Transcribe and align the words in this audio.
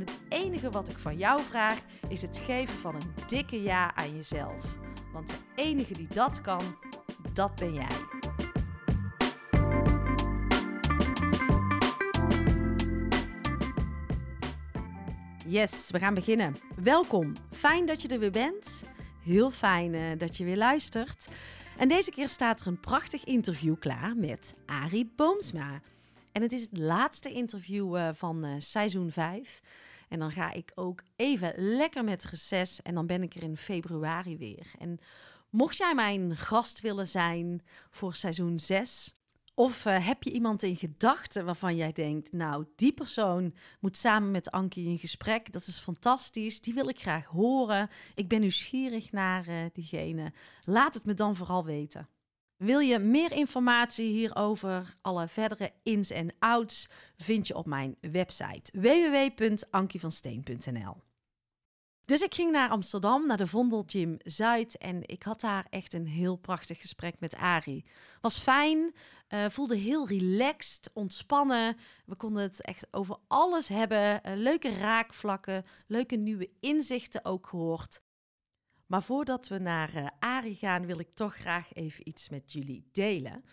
En 0.00 0.06
het 0.06 0.42
enige 0.42 0.70
wat 0.70 0.88
ik 0.88 0.98
van 0.98 1.16
jou 1.18 1.42
vraag 1.42 1.78
is 2.08 2.22
het 2.22 2.38
geven 2.38 2.78
van 2.78 2.94
een 2.94 3.12
dikke 3.26 3.62
ja 3.62 3.94
aan 3.94 4.16
jezelf. 4.16 4.76
Want 5.12 5.28
de 5.28 5.34
enige 5.54 5.92
die 5.92 6.06
dat 6.08 6.40
kan, 6.40 6.76
dat 7.32 7.54
ben 7.54 7.74
jij. 7.74 7.86
Yes, 15.46 15.90
we 15.90 15.98
gaan 15.98 16.14
beginnen. 16.14 16.56
Welkom. 16.76 17.32
Fijn 17.52 17.86
dat 17.86 18.02
je 18.02 18.08
er 18.08 18.18
weer 18.18 18.30
bent. 18.30 18.84
Heel 19.24 19.50
fijn 19.50 19.94
uh, 19.94 20.02
dat 20.18 20.36
je 20.36 20.44
weer 20.44 20.56
luistert. 20.56 21.28
En 21.76 21.88
deze 21.88 22.10
keer 22.10 22.28
staat 22.28 22.60
er 22.60 22.66
een 22.66 22.80
prachtig 22.80 23.24
interview 23.24 23.78
klaar 23.78 24.16
met 24.16 24.54
Arie 24.66 25.12
Boomsma. 25.16 25.80
En 26.32 26.42
het 26.42 26.52
is 26.52 26.62
het 26.62 26.76
laatste 26.76 27.32
interview 27.32 27.96
uh, 27.96 28.08
van 28.12 28.44
uh, 28.44 28.54
seizoen 28.58 29.10
5. 29.10 29.62
En 30.10 30.18
dan 30.18 30.32
ga 30.32 30.52
ik 30.52 30.72
ook 30.74 31.02
even 31.16 31.52
lekker 31.56 32.04
met 32.04 32.24
reces 32.24 32.82
en 32.82 32.94
dan 32.94 33.06
ben 33.06 33.22
ik 33.22 33.34
er 33.34 33.42
in 33.42 33.56
februari 33.56 34.36
weer. 34.36 34.70
En 34.78 34.98
mocht 35.50 35.76
jij 35.76 35.94
mijn 35.94 36.36
gast 36.36 36.80
willen 36.80 37.08
zijn 37.08 37.62
voor 37.90 38.14
seizoen 38.14 38.58
6, 38.58 39.14
of 39.60 39.86
uh, 39.86 40.06
heb 40.06 40.22
je 40.22 40.32
iemand 40.32 40.62
in 40.62 40.76
gedachten 40.76 41.44
waarvan 41.44 41.76
jij 41.76 41.92
denkt, 41.92 42.32
nou, 42.32 42.64
die 42.76 42.92
persoon 42.92 43.54
moet 43.80 43.96
samen 43.96 44.30
met 44.30 44.50
Ankie 44.50 44.88
in 44.88 44.98
gesprek. 44.98 45.52
Dat 45.52 45.66
is 45.66 45.80
fantastisch. 45.80 46.60
Die 46.60 46.74
wil 46.74 46.88
ik 46.88 47.00
graag 47.00 47.24
horen. 47.24 47.88
Ik 48.14 48.28
ben 48.28 48.40
nieuwsgierig 48.40 49.12
naar 49.12 49.48
uh, 49.48 49.64
diegene. 49.72 50.32
Laat 50.64 50.94
het 50.94 51.04
me 51.04 51.14
dan 51.14 51.36
vooral 51.36 51.64
weten. 51.64 52.08
Wil 52.60 52.78
je 52.78 52.98
meer 52.98 53.32
informatie 53.32 54.10
hierover, 54.10 54.96
alle 55.00 55.28
verdere 55.28 55.72
ins 55.82 56.10
en 56.10 56.34
outs, 56.38 56.88
vind 57.16 57.46
je 57.46 57.54
op 57.54 57.66
mijn 57.66 57.96
website 58.00 58.80
www.ankievansteen.nl. 58.80 60.96
Dus 62.04 62.20
ik 62.20 62.34
ging 62.34 62.52
naar 62.52 62.70
Amsterdam, 62.70 63.26
naar 63.26 63.36
de 63.36 63.46
Vondel 63.46 63.84
Gym 63.86 64.16
Zuid. 64.24 64.78
En 64.78 65.08
ik 65.08 65.22
had 65.22 65.40
daar 65.40 65.66
echt 65.70 65.92
een 65.92 66.06
heel 66.06 66.36
prachtig 66.36 66.80
gesprek 66.80 67.14
met 67.18 67.34
Ari. 67.34 67.84
Was 68.20 68.38
fijn, 68.38 68.94
uh, 69.28 69.44
voelde 69.48 69.76
heel 69.76 70.08
relaxed, 70.08 70.90
ontspannen. 70.94 71.76
We 72.06 72.14
konden 72.14 72.42
het 72.42 72.62
echt 72.62 72.86
over 72.90 73.16
alles 73.26 73.68
hebben. 73.68 74.20
Uh, 74.26 74.32
leuke 74.36 74.74
raakvlakken, 74.74 75.64
leuke 75.86 76.16
nieuwe 76.16 76.50
inzichten 76.60 77.24
ook 77.24 77.46
gehoord. 77.46 78.00
Maar 78.90 79.02
voordat 79.02 79.48
we 79.48 79.58
naar 79.58 79.96
uh, 79.96 80.06
Ari 80.18 80.54
gaan, 80.54 80.86
wil 80.86 80.98
ik 80.98 81.14
toch 81.14 81.34
graag 81.34 81.72
even 81.72 82.08
iets 82.08 82.28
met 82.28 82.52
jullie 82.52 82.88
delen. 82.92 83.44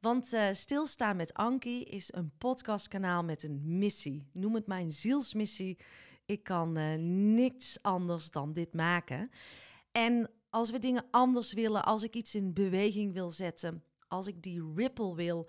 Want 0.00 0.32
uh, 0.32 0.48
Stilstaan 0.52 1.16
met 1.16 1.34
Ankie 1.34 1.84
is 1.84 2.12
een 2.12 2.32
podcastkanaal 2.38 3.24
met 3.24 3.42
een 3.42 3.78
missie. 3.78 4.28
Noem 4.32 4.54
het 4.54 4.66
mijn 4.66 4.92
zielsmissie. 4.92 5.78
Ik 6.26 6.42
kan 6.42 6.78
uh, 6.78 6.94
niks 7.34 7.82
anders 7.82 8.30
dan 8.30 8.52
dit 8.52 8.74
maken. 8.74 9.30
En 9.92 10.30
als 10.50 10.70
we 10.70 10.78
dingen 10.78 11.04
anders 11.10 11.52
willen, 11.52 11.84
als 11.84 12.02
ik 12.02 12.14
iets 12.14 12.34
in 12.34 12.52
beweging 12.52 13.12
wil 13.12 13.30
zetten, 13.30 13.84
als 14.06 14.26
ik 14.26 14.42
die 14.42 14.72
ripple 14.74 15.14
wil, 15.14 15.48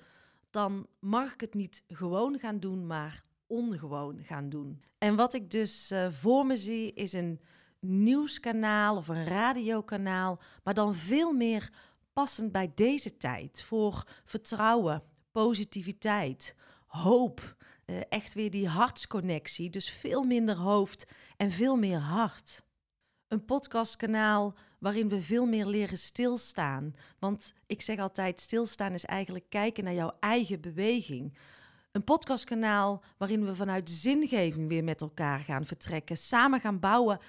dan 0.50 0.88
mag 1.00 1.34
ik 1.34 1.42
het 1.42 1.54
niet 1.54 1.84
gewoon 1.88 2.40
gaan 2.40 2.60
doen, 2.60 2.88
maar 2.88 3.24
ongewoon 3.48 4.24
gaan 4.24 4.50
doen. 4.50 4.82
En 4.98 5.16
wat 5.16 5.34
ik 5.34 5.52
dus 5.52 5.94
voor 6.10 6.46
me 6.46 6.58
zie, 6.58 6.94
is 6.94 7.14
een 7.14 7.40
nieuwskanaal 7.80 8.98
of 8.98 9.08
een 9.08 9.26
radiokanaal, 9.26 10.40
maar 10.64 10.74
dan 10.74 10.96
veel 10.96 11.32
meer 11.32 11.70
passend 12.14 12.52
bij 12.52 12.72
deze 12.76 13.18
tijd 13.18 13.64
voor 13.64 14.08
vertrouwen, 14.26 15.04
positiviteit, 15.32 16.56
hoop, 16.88 17.56
uh, 17.86 18.02
echt 18.10 18.34
weer 18.34 18.52
die 18.52 18.68
hartsconnectie, 18.68 19.70
dus 19.70 19.90
veel 19.90 20.24
minder 20.24 20.56
hoofd 20.56 21.12
en 21.38 21.52
veel 21.52 21.76
meer 21.76 22.00
hart. 22.00 22.64
Een 23.28 23.46
podcastkanaal 23.46 24.54
waarin 24.80 25.10
we 25.10 25.22
veel 25.22 25.46
meer 25.46 25.66
leren 25.66 25.98
stilstaan. 25.98 26.96
Want 27.20 27.54
ik 27.66 27.82
zeg 27.82 28.00
altijd: 28.00 28.40
stilstaan 28.40 28.94
is 28.94 29.06
eigenlijk 29.06 29.46
kijken 29.50 29.84
naar 29.84 29.94
jouw 29.94 30.16
eigen 30.20 30.62
beweging. 30.62 31.38
Een 31.92 32.04
podcastkanaal 32.04 33.04
waarin 33.18 33.46
we 33.46 33.56
vanuit 33.56 33.90
zingeving 33.90 34.68
weer 34.68 34.84
met 34.84 35.02
elkaar 35.02 35.40
gaan 35.40 35.66
vertrekken, 35.66 36.18
samen 36.18 36.60
gaan 36.60 36.80
bouwen 36.80 37.20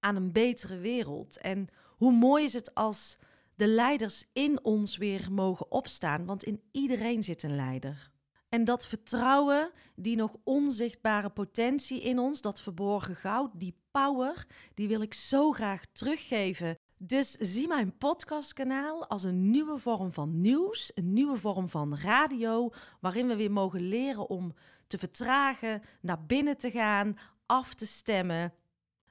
aan 0.00 0.16
een 0.16 0.32
betere 0.32 0.78
wereld. 0.78 1.38
En 1.38 1.68
hoe 1.96 2.12
mooi 2.12 2.44
is 2.44 2.52
het 2.52 2.74
als 2.74 3.18
de 3.54 3.66
leiders 3.66 4.24
in 4.32 4.64
ons 4.64 4.96
weer 4.96 5.32
mogen 5.32 5.70
opstaan, 5.70 6.24
want 6.24 6.44
in 6.44 6.62
iedereen 6.72 7.22
zit 7.22 7.42
een 7.42 7.56
leider. 7.56 8.10
En 8.48 8.64
dat 8.64 8.86
vertrouwen, 8.86 9.70
die 9.94 10.16
nog 10.16 10.36
onzichtbare 10.44 11.30
potentie 11.30 12.02
in 12.02 12.18
ons, 12.18 12.40
dat 12.40 12.62
verborgen 12.62 13.16
goud, 13.16 13.50
die 13.54 13.74
power, 13.90 14.46
die 14.74 14.88
wil 14.88 15.00
ik 15.00 15.14
zo 15.14 15.52
graag 15.52 15.84
teruggeven. 15.92 16.78
Dus 16.98 17.30
zie 17.30 17.68
mijn 17.68 17.96
podcastkanaal 17.96 19.06
als 19.06 19.22
een 19.22 19.50
nieuwe 19.50 19.78
vorm 19.78 20.12
van 20.12 20.40
nieuws, 20.40 20.90
een 20.94 21.12
nieuwe 21.12 21.36
vorm 21.36 21.68
van 21.68 21.98
radio, 21.98 22.70
waarin 23.00 23.26
we 23.26 23.36
weer 23.36 23.52
mogen 23.52 23.80
leren 23.80 24.28
om 24.28 24.54
te 24.86 24.98
vertragen, 24.98 25.82
naar 26.00 26.26
binnen 26.26 26.56
te 26.56 26.70
gaan, 26.70 27.18
af 27.46 27.74
te 27.74 27.86
stemmen 27.86 28.52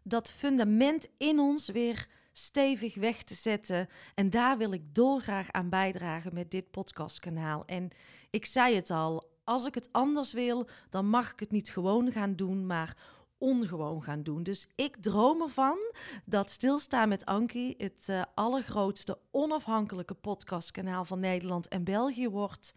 dat 0.08 0.32
fundament 0.32 1.08
in 1.18 1.40
ons 1.40 1.70
weer 1.70 2.08
stevig 2.32 2.96
weg 2.96 3.24
te 3.24 3.34
zetten. 3.34 3.88
En 4.16 4.30
daar 4.30 4.58
wil 4.58 4.72
ik 4.72 4.96
dolgraag 4.96 5.52
aan 5.52 5.70
bijdragen 5.70 6.34
met 6.34 6.52
dit 6.52 6.72
podcastkanaal. 6.72 7.66
En 7.66 7.90
ik 8.30 8.46
zei 8.46 8.76
het 8.76 8.92
al, 8.92 9.30
als 9.44 9.66
ik 9.66 9.76
het 9.76 9.90
anders 9.92 10.34
wil, 10.34 10.68
dan 10.90 11.10
mag 11.10 11.32
ik 11.32 11.40
het 11.40 11.52
niet 11.52 11.72
gewoon 11.72 12.12
gaan 12.12 12.36
doen, 12.36 12.66
maar 12.66 12.98
ongewoon 13.38 14.04
gaan 14.04 14.24
doen. 14.24 14.44
Dus 14.44 14.68
ik 14.76 14.98
droom 14.98 15.42
ervan 15.42 15.78
dat 16.26 16.50
Stilstaan 16.50 17.10
met 17.10 17.26
Ankie 17.26 17.76
het 17.78 18.08
uh, 18.10 18.22
allergrootste 18.34 19.20
onafhankelijke 19.32 20.14
podcastkanaal 20.14 21.06
van 21.06 21.20
Nederland 21.20 21.68
en 21.68 21.84
België 21.84 22.30
wordt. 22.30 22.74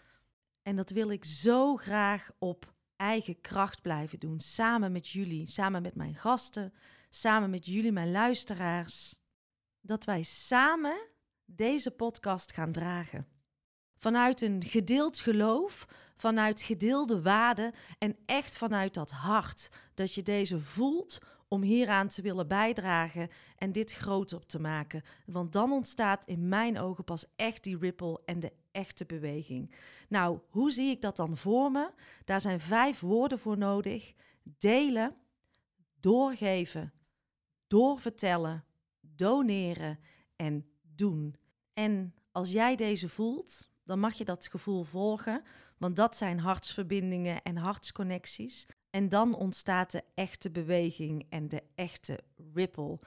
En 0.63 0.77
dat 0.77 0.91
wil 0.91 1.11
ik 1.11 1.25
zo 1.25 1.77
graag 1.77 2.31
op 2.39 2.77
eigen 2.99 3.41
kracht 3.41 3.83
blijven 3.83 4.19
doen. 4.19 4.41
Samen 4.41 4.93
met 4.93 5.09
jullie, 5.09 5.47
samen 5.47 5.83
met 5.83 5.95
mijn 5.95 6.15
gasten, 6.15 6.73
samen 7.11 7.51
met 7.51 7.67
jullie, 7.67 7.93
mijn 7.93 8.11
luisteraars. 8.11 9.17
Dat 9.81 10.05
wij 10.05 10.23
samen 10.23 11.07
deze 11.45 11.91
podcast 11.91 12.53
gaan 12.53 12.73
dragen. 12.73 13.27
Vanuit 13.99 14.41
een 14.41 14.65
gedeeld 14.65 15.19
geloof, 15.19 15.87
vanuit 16.17 16.61
gedeelde 16.61 17.23
waarden 17.23 17.73
en 17.99 18.17
echt 18.27 18.59
vanuit 18.59 18.95
dat 18.95 19.11
hart 19.11 19.71
dat 19.95 20.15
je 20.15 20.23
deze 20.23 20.61
voelt 20.61 21.19
om 21.49 21.63
hieraan 21.63 22.09
te 22.09 22.23
willen 22.23 22.49
bijdragen 22.49 23.29
en 23.57 23.73
dit 23.73 23.93
groter 23.93 24.47
te 24.47 24.61
maken. 24.61 25.03
Want 25.27 25.53
dan 25.53 25.73
ontstaat 25.73 26.27
in 26.27 26.49
mijn 26.49 26.79
ogen 26.79 27.05
pas 27.05 27.25
echt 27.37 27.65
die 27.65 27.79
ripple 27.79 28.21
en 28.25 28.41
de 28.41 28.53
echte 28.73 29.07
beweging. 29.07 29.75
Nou, 30.09 30.39
hoe 30.49 30.71
zie 30.71 30.91
ik 30.91 31.01
dat 31.01 31.17
dan 31.17 31.37
voor 31.37 31.71
me? 31.71 31.91
Daar 32.25 32.41
zijn 32.41 32.61
vijf 32.61 33.01
woorden 33.01 33.39
voor 33.39 33.59
nodig: 33.59 34.15
delen, 34.43 35.17
doorgeven, 36.01 36.93
doorvertellen, 37.67 38.65
doneren 39.01 39.99
en 40.37 40.67
doen. 40.83 41.37
En 41.75 42.15
als 42.33 42.53
jij 42.53 42.77
deze 42.77 43.09
voelt, 43.09 43.71
dan 43.85 43.99
mag 43.99 44.15
je 44.15 44.25
dat 44.25 44.49
gevoel 44.49 44.83
volgen, 44.83 45.43
want 45.79 45.97
dat 45.97 46.17
zijn 46.17 46.39
hartsverbindingen 46.39 47.43
en 47.43 47.57
hartsconnecties. 47.57 48.67
En 48.91 49.09
dan 49.09 49.35
ontstaat 49.35 49.91
de 49.91 50.03
echte 50.15 50.51
beweging 50.51 51.27
en 51.29 51.49
de 51.49 51.63
echte 51.75 52.21
ripple. 52.55 52.99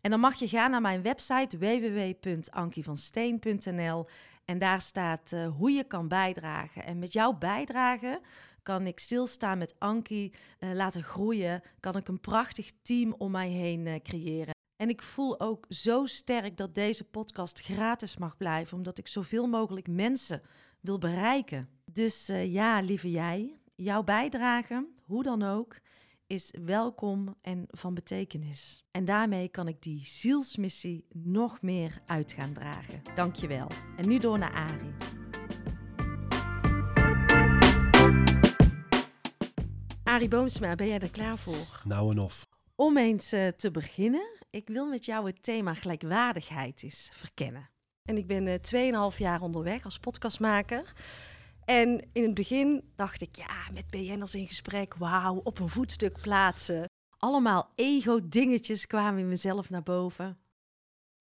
En 0.00 0.10
dan 0.10 0.20
mag 0.20 0.34
je 0.34 0.48
gaan 0.48 0.70
naar 0.70 0.80
mijn 0.80 1.02
website 1.02 1.58
www.ankievansteen.nl 1.58 4.06
en 4.44 4.58
daar 4.58 4.80
staat 4.80 5.32
uh, 5.32 5.48
hoe 5.56 5.70
je 5.70 5.84
kan 5.84 6.08
bijdragen. 6.08 6.84
En 6.84 6.98
met 6.98 7.12
jouw 7.12 7.32
bijdrage 7.32 8.20
kan 8.62 8.86
ik 8.86 8.98
stilstaan 8.98 9.58
met 9.58 9.74
Ankie, 9.78 10.32
uh, 10.60 10.72
laten 10.72 11.02
groeien, 11.02 11.62
kan 11.80 11.96
ik 11.96 12.08
een 12.08 12.20
prachtig 12.20 12.70
team 12.82 13.14
om 13.18 13.30
mij 13.30 13.48
heen 13.48 13.86
uh, 13.86 13.94
creëren. 14.02 14.54
En 14.76 14.88
ik 14.88 15.02
voel 15.02 15.40
ook 15.40 15.66
zo 15.68 16.06
sterk 16.06 16.56
dat 16.56 16.74
deze 16.74 17.04
podcast 17.04 17.60
gratis 17.60 18.16
mag 18.16 18.36
blijven, 18.36 18.76
omdat 18.76 18.98
ik 18.98 19.08
zoveel 19.08 19.46
mogelijk 19.46 19.88
mensen 19.88 20.42
wil 20.80 20.98
bereiken. 20.98 21.68
Dus 21.92 22.26
ja, 22.44 22.80
lieve 22.80 23.10
jij, 23.10 23.58
jouw 23.74 24.02
bijdrage, 24.02 24.86
hoe 25.02 25.22
dan 25.22 25.42
ook, 25.42 25.76
is 26.34 26.54
welkom 26.64 27.36
en 27.42 27.64
van 27.70 27.94
betekenis. 27.94 28.84
En 28.90 29.04
daarmee 29.04 29.48
kan 29.48 29.68
ik 29.68 29.82
die 29.82 30.04
zielsmissie 30.04 31.06
nog 31.12 31.62
meer 31.62 32.02
uit 32.06 32.32
gaan 32.32 32.52
dragen. 32.52 33.02
Dankjewel. 33.14 33.66
En 33.96 34.08
nu 34.08 34.18
door 34.18 34.38
naar 34.38 34.52
Ari. 34.52 34.94
Arie 40.04 40.28
Boomsma, 40.28 40.74
ben 40.74 40.86
jij 40.86 40.98
er 40.98 41.10
klaar 41.10 41.38
voor? 41.38 41.82
Nou 41.84 42.10
en 42.10 42.18
of. 42.18 42.46
Om 42.74 42.98
eens 42.98 43.32
uh, 43.32 43.48
te 43.48 43.70
beginnen, 43.70 44.38
ik 44.50 44.68
wil 44.68 44.86
met 44.86 45.04
jou 45.04 45.26
het 45.26 45.42
thema 45.42 45.74
gelijkwaardigheid 45.74 46.82
eens 46.82 47.10
verkennen. 47.12 47.70
En 48.02 48.16
ik 48.16 48.26
ben 48.26 48.46
uh, 48.46 49.10
2,5 49.12 49.16
jaar 49.18 49.40
onderweg 49.40 49.84
als 49.84 49.98
podcastmaker. 49.98 50.92
En 51.64 52.08
in 52.12 52.22
het 52.22 52.34
begin 52.34 52.92
dacht 52.96 53.22
ik, 53.22 53.36
ja, 53.36 53.68
met 53.72 53.90
BN'ers 53.90 54.34
in 54.34 54.46
gesprek, 54.46 54.94
wauw, 54.94 55.40
op 55.44 55.58
een 55.58 55.68
voetstuk 55.68 56.20
plaatsen. 56.20 56.88
Allemaal 57.18 57.70
ego-dingetjes 57.74 58.86
kwamen 58.86 59.20
in 59.20 59.28
mezelf 59.28 59.70
naar 59.70 59.82
boven. 59.82 60.38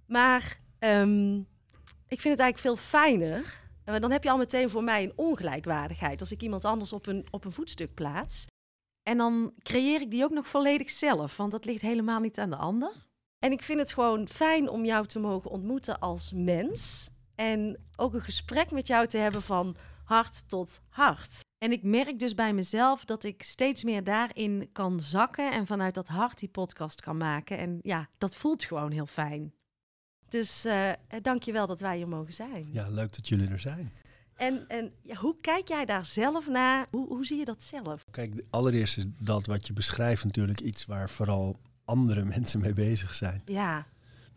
Maar 0.05 0.57
um, 0.79 1.37
ik 2.07 2.21
vind 2.21 2.37
het 2.37 2.39
eigenlijk 2.39 2.57
veel 2.57 2.75
fijner. 2.75 3.61
Dan 3.83 4.11
heb 4.11 4.23
je 4.23 4.29
al 4.29 4.37
meteen 4.37 4.69
voor 4.69 4.83
mij 4.83 5.03
een 5.03 5.13
ongelijkwaardigheid 5.15 6.19
als 6.19 6.31
ik 6.31 6.41
iemand 6.41 6.65
anders 6.65 6.93
op 6.93 7.07
een, 7.07 7.27
op 7.31 7.45
een 7.45 7.51
voetstuk 7.51 7.93
plaats. 7.93 8.45
En 9.03 9.17
dan 9.17 9.53
creëer 9.59 10.01
ik 10.01 10.11
die 10.11 10.23
ook 10.23 10.31
nog 10.31 10.47
volledig 10.47 10.89
zelf, 10.89 11.37
want 11.37 11.51
dat 11.51 11.65
ligt 11.65 11.81
helemaal 11.81 12.19
niet 12.19 12.39
aan 12.39 12.49
de 12.49 12.55
ander. 12.55 13.07
En 13.39 13.51
ik 13.51 13.61
vind 13.61 13.79
het 13.79 13.93
gewoon 13.93 14.27
fijn 14.27 14.69
om 14.69 14.85
jou 14.85 15.07
te 15.07 15.19
mogen 15.19 15.51
ontmoeten 15.51 15.99
als 15.99 16.31
mens. 16.35 17.09
En 17.35 17.77
ook 17.95 18.13
een 18.13 18.21
gesprek 18.21 18.71
met 18.71 18.87
jou 18.87 19.07
te 19.07 19.17
hebben 19.17 19.41
van 19.41 19.75
hart 20.03 20.49
tot 20.49 20.81
hart. 20.89 21.39
En 21.57 21.71
ik 21.71 21.83
merk 21.83 22.19
dus 22.19 22.35
bij 22.35 22.53
mezelf 22.53 23.05
dat 23.05 23.23
ik 23.23 23.43
steeds 23.43 23.83
meer 23.83 24.03
daarin 24.03 24.69
kan 24.71 24.99
zakken 24.99 25.51
en 25.51 25.65
vanuit 25.65 25.95
dat 25.95 26.07
hart 26.07 26.39
die 26.39 26.49
podcast 26.49 27.01
kan 27.01 27.17
maken. 27.17 27.57
En 27.57 27.79
ja, 27.81 28.09
dat 28.17 28.35
voelt 28.35 28.63
gewoon 28.63 28.91
heel 28.91 29.05
fijn. 29.05 29.53
Dus 30.29 30.65
uh, 30.65 30.91
dank 31.21 31.43
je 31.43 31.51
wel 31.51 31.67
dat 31.67 31.81
wij 31.81 31.97
hier 31.97 32.07
mogen 32.07 32.33
zijn. 32.33 32.69
Ja, 32.71 32.89
leuk 32.89 33.15
dat 33.15 33.27
jullie 33.27 33.49
er 33.49 33.59
zijn. 33.59 33.91
En, 34.35 34.67
en 34.67 34.91
ja, 35.01 35.15
hoe 35.15 35.35
kijk 35.41 35.67
jij 35.67 35.85
daar 35.85 36.05
zelf 36.05 36.47
naar? 36.47 36.87
Hoe, 36.91 37.07
hoe 37.07 37.25
zie 37.25 37.37
je 37.37 37.45
dat 37.45 37.63
zelf? 37.63 38.03
Kijk, 38.11 38.43
allereerst 38.49 38.97
is 38.97 39.05
dat 39.19 39.45
wat 39.45 39.67
je 39.67 39.73
beschrijft 39.73 40.23
natuurlijk 40.23 40.59
iets 40.59 40.85
waar 40.85 41.09
vooral 41.09 41.59
andere 41.85 42.25
mensen 42.35 42.61
mee 42.61 42.73
bezig 42.73 43.13
zijn. 43.13 43.41
Ja. 43.45 43.85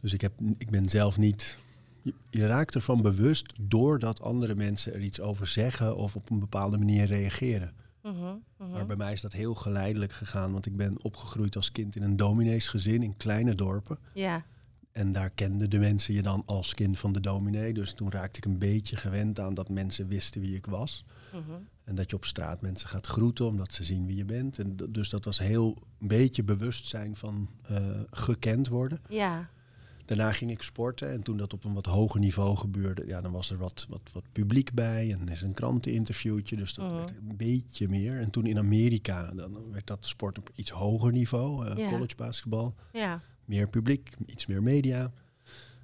Dus 0.01 0.13
ik, 0.13 0.21
heb, 0.21 0.33
ik 0.59 0.71
ben 0.71 0.89
zelf 0.89 1.19
niet. 1.19 1.59
Je, 2.07 2.15
je 2.31 2.47
raakt 2.47 2.75
ervan 2.75 3.03
bewust 3.03 3.53
doordat 3.61 4.21
andere 4.21 4.55
mensen 4.55 4.95
er 4.95 5.01
iets 5.01 5.21
over 5.21 5.47
zeggen 5.47 5.97
of 5.97 6.17
op 6.17 6.31
een 6.31 6.39
bepaalde 6.39 6.79
manier 6.79 7.07
reageren. 7.07 7.73
Uh 8.03 8.13
-huh. 8.19 8.73
Maar 8.73 8.87
bij 8.87 8.97
mij 8.97 9.13
is 9.13 9.21
dat 9.21 9.33
heel 9.33 9.55
geleidelijk 9.55 10.13
gegaan, 10.13 10.53
want 10.53 10.67
ik 10.67 10.77
ben 10.77 11.03
opgegroeid 11.03 11.57
als 11.57 11.73
kind 11.73 11.97
in 11.97 12.03
een 12.03 12.17
domineesgezin 12.17 13.03
in 13.03 13.17
kleine 13.17 13.55
dorpen. 13.55 13.99
Ja. 14.15 14.45
En 14.93 15.13
daar 15.13 15.31
kenden 15.31 15.71
de 15.71 15.79
mensen 15.79 16.15
je 16.15 16.23
dan 16.23 16.43
als 16.47 16.75
kind 16.75 16.99
van 16.99 17.13
de 17.13 17.21
dominee. 17.21 17.73
Dus 17.75 17.93
toen 17.93 18.11
raakte 18.11 18.39
ik 18.39 18.45
een 18.45 18.59
beetje 18.59 18.97
gewend 18.97 19.41
aan 19.41 19.55
dat 19.55 19.69
mensen 19.69 20.09
wisten 20.09 20.41
wie 20.41 20.57
ik 20.57 20.67
was. 20.67 21.05
-huh. 21.31 21.41
En 21.85 21.95
dat 21.95 22.11
je 22.11 22.17
op 22.17 22.25
straat 22.25 22.61
mensen 22.61 22.89
gaat 22.89 23.07
groeten 23.07 23.47
omdat 23.47 23.73
ze 23.73 23.85
zien 23.85 24.07
wie 24.07 24.17
je 24.17 24.25
bent. 24.25 24.59
En 24.59 24.77
dus 24.89 25.09
dat 25.09 25.25
was 25.25 25.39
heel 25.39 25.77
een 26.01 26.09
beetje 26.09 26.45
bewustzijn 26.45 27.17
van 27.17 27.49
uh, 27.71 27.79
gekend 28.11 28.69
worden. 28.69 28.99
Ja. 29.09 29.51
Daarna 30.07 30.33
ging 30.33 30.51
ik 30.51 30.63
sporten 30.63 31.13
en 31.13 31.23
toen 31.23 31.37
dat 31.37 31.53
op 31.53 31.65
een 31.65 31.73
wat 31.75 31.87
hoger 31.87 32.21
niveau 32.21 32.57
gebeurde, 32.57 33.07
ja, 33.07 33.21
dan 33.21 33.33
was 33.33 33.51
er 33.51 33.59
wat, 33.59 33.87
wat, 33.89 34.01
wat 34.13 34.25
publiek 34.33 34.73
bij 34.73 35.13
en 35.13 35.29
is 35.29 35.43
een 35.43 35.55
kranteninterviewtje, 35.55 36.57
dus 36.57 36.75
dat 36.75 36.87
Mhm. 36.87 36.95
werd 36.97 37.11
een 37.11 37.37
beetje 37.37 37.89
meer. 37.89 38.21
En 38.21 38.31
toen 38.31 38.47
in 38.47 38.59
Amerika, 38.59 39.31
dan 39.33 39.71
werd 39.73 39.87
dat 39.87 40.07
sport 40.07 40.39
op 40.39 40.51
iets 40.55 40.71
hoger 40.71 41.13
niveau, 41.13 41.67
uh, 41.69 41.77
Ja. 41.77 41.89
college 41.91 42.17
basketbal, 42.17 42.75
Ja. 42.93 43.23
meer 43.45 43.69
publiek, 43.69 44.17
iets 44.27 44.47
meer 44.47 44.63
media. 44.63 45.13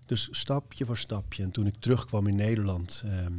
Dus 0.07 0.29
stapje 0.31 0.87
voor 0.87 0.97
stapje. 0.99 1.43
En 1.43 1.51
toen 1.51 1.67
ik 1.67 1.75
terugkwam 1.79 2.27
in 2.27 2.37
Nederland, 2.37 3.03
ehm, 3.05 3.33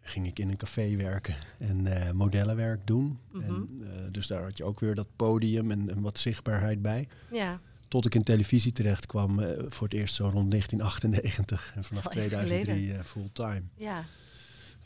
ging 0.00 0.26
ik 0.26 0.38
in 0.38 0.48
een 0.48 0.56
café 0.56 0.96
werken 0.96 1.34
en 1.58 1.86
eh, 1.86 2.12
modellenwerk 2.12 2.86
doen. 2.86 3.18
Mhm. 3.32 3.42
En, 3.44 3.68
eh, 3.82 3.88
dus 4.10 4.26
daar 4.26 4.42
had 4.42 4.56
je 4.56 4.64
ook 4.64 4.80
weer 4.80 4.94
dat 4.94 5.06
podium 5.16 5.70
en, 5.70 5.90
en 5.90 6.00
wat 6.00 6.18
zichtbaarheid 6.18 6.82
bij. 6.82 7.08
Ja. 7.32 7.60
Tot 7.90 8.06
ik 8.06 8.14
in 8.14 8.22
televisie 8.22 8.72
terecht 8.72 9.06
kwam 9.06 9.38
eh, 9.40 9.64
voor 9.68 9.86
het 9.88 9.96
eerst 9.96 10.14
zo 10.14 10.22
rond 10.22 10.50
1998 10.50 11.72
en 11.74 11.84
vanaf 11.84 12.06
Al 12.06 12.12
even 12.12 12.28
2003 12.28 12.92
eh, 12.92 13.04
fulltime. 13.04 13.62
Ja. 13.74 14.04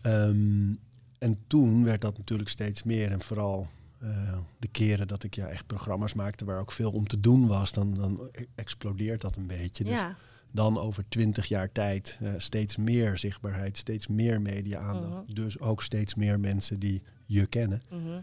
Ehm, 0.02 0.72
en 1.18 1.34
toen 1.46 1.84
werd 1.84 2.00
dat 2.00 2.18
natuurlijk 2.18 2.48
steeds 2.48 2.82
meer 2.82 3.10
en 3.10 3.22
vooral 3.22 3.68
eh, 3.98 4.38
de 4.58 4.68
keren 4.68 5.08
dat 5.08 5.24
ik 5.24 5.34
ja, 5.34 5.46
echt 5.46 5.66
programma's 5.66 6.14
maakte 6.14 6.44
waar 6.44 6.60
ook 6.60 6.72
veel 6.72 6.90
om 6.90 7.06
te 7.06 7.20
doen 7.20 7.46
was, 7.46 7.72
dan, 7.72 7.94
dan 7.94 8.28
e- 8.32 8.44
explodeert 8.54 9.20
dat 9.20 9.36
een 9.36 9.46
beetje. 9.46 9.84
Dus 9.84 9.92
Ja. 9.92 10.16
dan 10.50 10.78
over 10.78 11.04
twintig 11.08 11.46
jaar 11.46 11.72
tijd 11.72 12.18
steeds 12.36 12.76
meer 12.76 13.18
zichtbaarheid, 13.18 13.76
steeds 13.76 14.06
meer 14.06 14.40
media-aandacht. 14.42 15.26
Mhm. 15.26 15.34
Dus 15.34 15.58
ook 15.58 15.82
steeds 15.82 16.14
meer 16.14 16.40
mensen 16.40 16.78
die 16.78 17.02
je 17.26 17.46
kennen. 17.46 17.82
Mhm. 17.90 18.20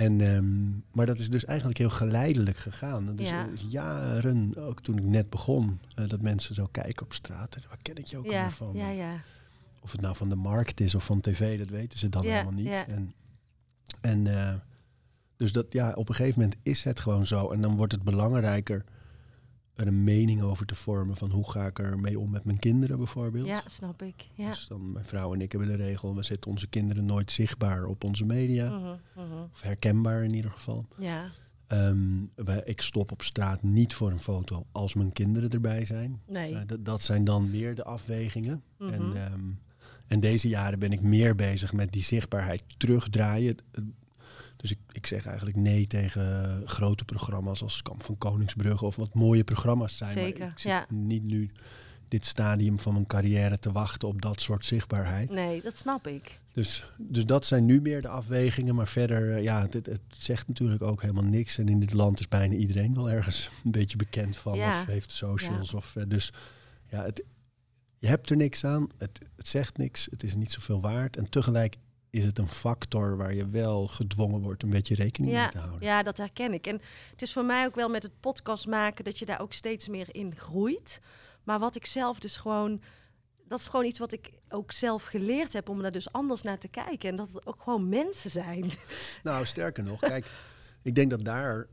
En, 0.00 0.20
ehm, 0.20 0.68
maar 0.92 1.06
dat 1.06 1.18
is 1.18 1.30
dus 1.30 1.44
eigenlijk 1.44 1.78
heel 1.78 1.90
geleidelijk 1.90 2.56
gegaan. 2.56 3.16
Dus 3.16 3.28
Ja. 3.28 3.48
jaren, 3.68 4.52
ook 4.56 4.80
toen 4.82 4.96
ik 4.98 5.04
net 5.04 5.30
begon, 5.30 5.78
eh, 5.94 6.08
dat 6.08 6.20
mensen 6.20 6.54
zo 6.54 6.68
kijken 6.70 7.04
op 7.06 7.12
straat. 7.12 7.54
en 7.54 7.62
Waar 7.68 7.78
ken 7.82 7.96
ik 7.96 8.06
je 8.06 8.18
ook 8.18 8.24
Ja. 8.26 8.50
van? 8.50 8.76
Ja. 8.76 8.88
Ja. 8.90 9.20
Of 9.80 9.92
het 9.92 10.00
nou 10.00 10.16
van 10.16 10.28
de 10.28 10.34
markt 10.36 10.80
is 10.80 10.94
of 10.94 11.04
van 11.04 11.20
tv, 11.20 11.58
dat 11.58 11.68
weten 11.68 11.98
ze 11.98 12.08
dan 12.08 12.22
helemaal 12.24 12.52
niet. 12.52 12.66
ja. 12.66 12.86
En, 12.86 13.12
en 14.00 14.26
eh, 14.26 14.54
dus 15.36 15.52
dat, 15.52 15.66
ja, 15.70 15.92
op 15.92 16.08
een 16.08 16.14
gegeven 16.14 16.40
moment 16.40 16.58
is 16.62 16.84
het 16.84 17.00
gewoon 17.00 17.26
zo. 17.26 17.50
En 17.50 17.60
dan 17.60 17.76
wordt 17.76 17.92
het 17.92 18.02
belangrijker 18.02 18.84
er 19.74 19.86
een 19.86 20.04
mening 20.04 20.42
over 20.42 20.66
te 20.66 20.74
vormen 20.74 21.16
van 21.16 21.30
hoe 21.30 21.50
ga 21.50 21.66
ik 21.66 21.78
er 21.78 21.98
mee 21.98 22.18
om 22.18 22.30
met 22.30 22.44
mijn 22.44 22.58
kinderen 22.58 22.96
bijvoorbeeld. 22.98 23.46
Ja, 23.46 23.62
snap 23.66 24.02
ik. 24.02 24.26
Ja. 24.34 24.46
Dus 24.46 24.66
dan 24.66 24.92
mijn 24.92 25.04
vrouw 25.04 25.34
en 25.34 25.40
ik 25.40 25.50
hebben 25.52 25.68
de 25.68 25.76
regel, 25.84 26.14
we 26.16 26.22
zetten 26.22 26.50
onze 26.50 26.66
kinderen 26.66 27.04
nooit 27.04 27.32
zichtbaar 27.32 27.84
op 27.84 28.04
onze 28.04 28.24
media. 28.24 28.70
Mhm, 28.70 28.96
mhm. 29.26 29.42
Of 29.52 29.60
herkenbaar 29.62 30.24
in 30.24 30.34
ieder 30.34 30.50
geval. 30.50 30.86
Ja. 30.98 31.24
Ehm, 31.66 31.98
we- 32.34 32.62
ik 32.64 32.80
stop 32.80 33.12
op 33.12 33.22
straat 33.22 33.62
niet 33.62 33.94
voor 33.94 34.10
een 34.10 34.20
foto 34.20 34.66
als 34.72 34.94
mijn 34.94 35.12
kinderen 35.12 35.50
erbij 35.50 35.84
zijn. 35.84 36.20
Nee. 36.26 36.54
Eh, 36.54 36.60
dat- 36.80 37.02
zijn 37.02 37.24
dan 37.24 37.50
meer 37.50 37.74
de 37.74 37.84
afwegingen. 37.84 38.62
Mhm. 38.78 38.92
En, 38.92 39.16
ehm, 39.16 39.40
en 40.06 40.20
deze 40.20 40.48
jaren 40.48 40.78
ben 40.78 40.92
ik 40.92 41.00
meer 41.00 41.34
bezig 41.34 41.72
met 41.72 41.92
die 41.92 42.02
zichtbaarheid 42.02 42.62
terugdraaien. 42.76 43.56
Dus 44.60 44.70
ik, 44.70 44.78
ik 44.92 45.06
zeg 45.06 45.26
eigenlijk 45.26 45.56
nee 45.56 45.86
tegen 45.86 46.62
grote 46.64 47.04
programma's 47.04 47.62
als 47.62 47.82
Kamp 47.82 48.02
van 48.02 48.18
Koningsbrugge 48.18 48.84
of 48.84 48.96
wat 48.96 49.14
mooie 49.14 49.44
programma's 49.44 49.96
zijn. 49.96 50.14
maar 50.14 50.24
Zeker, 50.24 50.46
ik 50.46 50.58
zit 50.58 50.70
ja. 50.70 50.86
niet 50.88 51.22
nu 51.22 51.50
dit 52.08 52.24
stadium 52.26 52.78
van 52.78 52.92
mijn 52.92 53.06
carrière 53.06 53.58
te 53.58 53.72
wachten 53.72 54.08
op 54.08 54.22
dat 54.22 54.40
soort 54.40 54.64
zichtbaarheid. 54.64 55.30
Nee, 55.30 55.62
dat 55.62 55.78
snap 55.78 56.06
ik. 56.06 56.38
Dus, 56.52 56.84
dus 56.98 57.24
dat 57.24 57.46
zijn 57.46 57.64
nu 57.64 57.80
meer 57.80 58.02
de 58.02 58.08
afwegingen. 58.08 58.74
Maar 58.74 58.88
verder, 58.88 59.36
eh, 59.36 59.42
ja, 59.42 59.60
het, 59.60 59.72
het, 59.72 60.00
zegt 60.08 60.48
natuurlijk 60.48 60.82
ook 60.82 61.00
helemaal 61.00 61.24
niks. 61.24 61.58
En 61.58 61.68
in 61.68 61.80
dit 61.80 61.92
land 61.92 62.20
is 62.20 62.28
bijna 62.28 62.54
iedereen 62.54 62.94
wel 62.94 63.10
ergens 63.10 63.50
een 63.64 63.70
beetje 63.70 63.96
bekend 63.96 64.36
van. 64.36 64.56
Ja. 64.56 64.80
Of 64.80 64.86
heeft 64.86 65.12
socials. 65.12 65.74
Of, 65.74 65.96
eh, 65.96 66.04
dus 66.08 66.32
ja, 66.88 67.02
het, 67.02 67.22
je 67.98 68.06
hebt 68.06 68.30
er 68.30 68.36
niks 68.36 68.64
aan. 68.64 68.88
Het, 68.98 69.18
het 69.36 69.48
zegt 69.48 69.76
niks. 69.76 70.08
Het 70.10 70.22
is 70.22 70.34
niet 70.34 70.52
zoveel 70.52 70.80
waard. 70.80 71.16
En 71.16 71.30
tegelijk 71.30 71.76
is 72.10 72.24
het 72.24 72.38
een 72.38 72.48
factor 72.48 73.16
waar 73.16 73.34
je 73.34 73.48
wel 73.48 73.86
gedwongen 73.86 74.40
wordt 74.40 74.62
een 74.62 74.70
beetje 74.70 74.94
rekening 74.94 75.32
mee 75.32 75.48
te 75.48 75.58
houden. 75.58 75.82
Ja, 75.82 76.02
dat 76.02 76.16
herken 76.16 76.52
ik. 76.52 76.66
En 76.66 76.80
het 77.10 77.22
is 77.22 77.32
voor 77.32 77.44
mij 77.44 77.66
ook 77.66 77.74
wel 77.74 77.88
met 77.88 78.02
het 78.02 78.20
podcast 78.20 78.66
maken 78.66 79.04
dat 79.04 79.18
je 79.18 79.26
daar 79.26 79.40
ook 79.40 79.52
steeds 79.52 79.88
meer 79.88 80.08
in 80.14 80.36
groeit. 80.36 81.00
Maar 81.44 81.58
wat 81.58 81.76
ik 81.76 81.86
zelf 81.86 82.18
dus 82.18 82.36
gewoon, 82.36 82.82
dat 83.48 83.58
is 83.58 83.66
gewoon 83.66 83.84
iets 83.84 83.98
wat 83.98 84.12
ik 84.12 84.30
ook 84.48 84.72
zelf 84.72 85.04
geleerd 85.04 85.52
heb 85.52 85.68
om 85.68 85.82
daar 85.82 85.92
dus 85.92 86.12
anders 86.12 86.42
naar 86.42 86.58
te 86.58 86.68
kijken. 86.68 87.08
En 87.08 87.16
dat 87.16 87.28
het 87.32 87.46
ook 87.46 87.62
gewoon 87.62 87.88
mensen 87.88 88.30
zijn. 88.30 88.70
Nou, 89.22 89.46
sterker 89.46 89.84
nog, 89.84 90.00
kijk, 90.12 90.26
ik 90.82 90.94
denk 90.94 91.10
dat 91.10 91.24
daar 91.24 91.66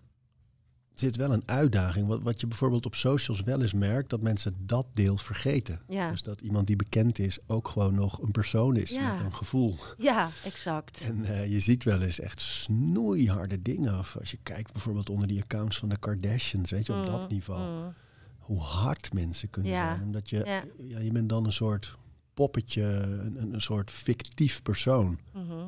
zit 1.00 1.16
wel 1.16 1.34
een 1.34 1.44
uitdaging. 1.46 2.08
Wat, 2.08 2.22
wat 2.22 2.42
je 2.42 2.48
bijvoorbeeld 2.48 2.86
op 2.86 2.96
socials 2.96 3.42
wel 3.42 3.62
eens 3.62 3.74
merkt, 3.74 4.10
dat 4.10 4.22
mensen 4.22 4.54
dat 4.60 4.86
deel 4.94 5.18
vergeten. 5.18 5.82
Ja, 5.88 6.12
Dus 6.12 6.22
dat 6.24 6.42
iemand 6.42 6.68
die 6.68 6.76
bekend 6.76 7.20
is 7.20 7.38
ook 7.48 7.68
gewoon 7.68 7.96
nog 7.96 8.22
een 8.22 8.32
persoon 8.32 8.76
is 8.76 8.90
Ja. 8.90 9.12
met 9.14 9.22
een 9.22 9.34
gevoel. 9.34 9.76
ja 9.98 10.30
exact. 10.44 11.04
En 11.08 11.26
eh, 11.26 11.52
je 11.52 11.60
ziet 11.60 11.84
wel 11.84 12.02
eens 12.02 12.20
echt 12.20 12.42
snoeiharde 12.42 13.62
dingen. 13.62 14.00
Of 14.00 14.18
als 14.20 14.32
je 14.32 14.38
kijkt 14.44 14.72
bijvoorbeeld 14.72 15.10
onder 15.10 15.28
die 15.28 15.42
accounts 15.42 15.78
van 15.78 15.90
de 15.90 15.98
Kardashians, 15.98 16.70
weet 16.72 16.86
je, 16.86 16.94
op 16.94 17.06
dat 17.06 17.22
Mm, 17.22 17.28
niveau. 17.30 17.84
mm. 17.86 17.94
hoe 18.38 18.60
hard 18.60 19.14
mensen 19.14 19.50
kunnen 19.50 19.72
Ja. 19.72 19.90
zijn. 19.94 20.04
Omdat 20.06 20.30
je, 20.30 20.42
Ja. 20.46 21.00
je 21.00 21.12
bent 21.12 21.30
dan 21.30 21.46
een 21.46 21.52
soort 21.52 21.98
poppetje, 22.34 22.84
een, 22.84 23.54
een- 23.54 23.62
soort 23.62 23.92
fictief 23.92 24.62
persoon. 24.62 25.20
Mhm. 25.34 25.66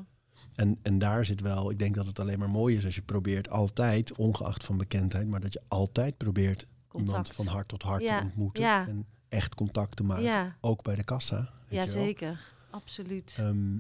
En, 0.60 0.78
en 0.82 0.98
daar 0.98 1.26
zit 1.26 1.42
wel, 1.42 1.72
ik 1.72 1.80
denk 1.80 1.96
dat 1.96 2.06
het 2.06 2.20
alleen 2.20 2.40
maar 2.40 2.50
mooi 2.50 2.78
is 2.78 2.86
als 2.86 2.96
je 2.96 3.02
probeert 3.02 3.50
altijd, 3.50 4.16
ongeacht 4.16 4.64
van 4.64 4.78
bekendheid, 4.78 5.28
maar 5.28 5.40
dat 5.40 5.54
je 5.54 5.62
altijd 5.68 6.18
probeert 6.18 6.66
iemand 6.94 7.12
Contact. 7.12 7.36
van 7.36 7.46
hart 7.48 7.68
tot 7.68 7.82
hart 7.84 8.02
Ja, 8.04 8.18
te 8.20 8.24
ontmoeten. 8.26 8.64
ja. 8.64 8.88
En 8.88 9.06
echt 9.30 9.56
contact 9.56 9.96
te 9.96 10.04
maken. 10.04 10.24
Ja, 10.24 10.56
Ook 10.62 10.84
bij 10.84 10.96
de 10.96 11.04
kassa. 11.04 11.38
weet 11.68 11.80
ja 11.80 11.84
je 11.86 11.92
wel. 11.94 12.04
zeker. 12.06 12.40
Absoluut. 12.70 13.36
Ehm, 13.38 13.78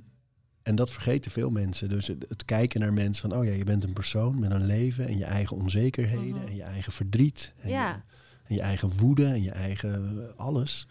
en 0.64 0.76
dat 0.76 0.92
vergeten 0.92 1.32
veel 1.32 1.50
mensen. 1.50 1.90
Dus 1.90 2.08
het, 2.08 2.26
het 2.30 2.46
kijken 2.46 2.80
naar 2.80 2.94
mensen 2.94 3.30
van, 3.30 3.40
oh 3.40 3.46
ja, 3.46 3.52
je 3.52 3.64
bent 3.64 3.84
een 3.84 3.94
persoon 3.94 4.40
met 4.40 4.52
een 4.52 4.66
leven 4.66 5.08
en 5.08 5.18
je 5.18 5.26
eigen 5.26 5.58
onzekerheden 5.58 6.36
Mhm. 6.38 6.48
en 6.48 6.56
je 6.56 6.64
eigen 6.64 6.92
verdriet. 6.94 7.54
En, 7.62 7.70
Ja. 7.70 7.88
je, 7.90 8.02
en 8.44 8.56
je 8.56 8.62
eigen 8.62 8.90
woede 8.98 9.26
en 9.26 9.44
je 9.44 9.52
eigen 9.52 10.20
eh, 10.22 10.38
alles. 10.40 10.88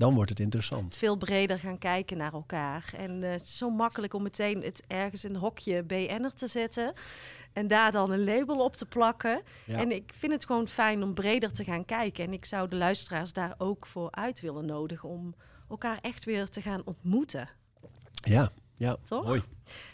Dan 0.00 0.14
wordt 0.14 0.30
het 0.30 0.40
interessant. 0.40 0.96
veel 0.96 1.16
breder 1.16 1.58
gaan 1.58 1.78
kijken 1.78 2.16
naar 2.16 2.32
elkaar. 2.32 2.92
En 2.96 3.22
eh, 3.22 3.30
het 3.30 3.42
is 3.42 3.56
zo 3.56 3.70
makkelijk 3.70 4.14
om 4.14 4.22
meteen 4.22 4.62
het 4.62 4.82
ergens 4.86 5.24
in 5.24 5.34
een 5.34 5.40
hokje 5.40 5.82
BN'er 5.82 6.32
te 6.34 6.46
zetten. 6.46 6.92
En 7.52 7.68
daar 7.68 7.92
dan 7.92 8.10
een 8.10 8.24
label 8.24 8.64
op 8.64 8.76
te 8.76 8.86
plakken. 8.86 9.42
Ja. 9.64 9.78
En 9.78 9.92
ik 9.92 10.12
vind 10.18 10.32
het 10.32 10.46
gewoon 10.46 10.68
fijn 10.68 11.02
om 11.02 11.14
breder 11.14 11.52
te 11.52 11.64
gaan 11.64 11.84
kijken. 11.84 12.24
En 12.24 12.32
ik 12.32 12.44
zou 12.44 12.68
de 12.68 12.76
luisteraars 12.76 13.32
daar 13.32 13.54
ook 13.58 13.86
voor 13.86 14.10
uit 14.10 14.40
willen 14.40 14.66
nodigen. 14.66 15.08
Om 15.08 15.34
elkaar 15.68 15.98
echt 16.00 16.24
weer 16.24 16.48
te 16.48 16.62
gaan 16.62 16.82
ontmoeten. 16.84 17.48
Ja, 18.10 18.52
ja, 18.80 18.96
Toch? 19.08 19.24
mooi. 19.24 19.42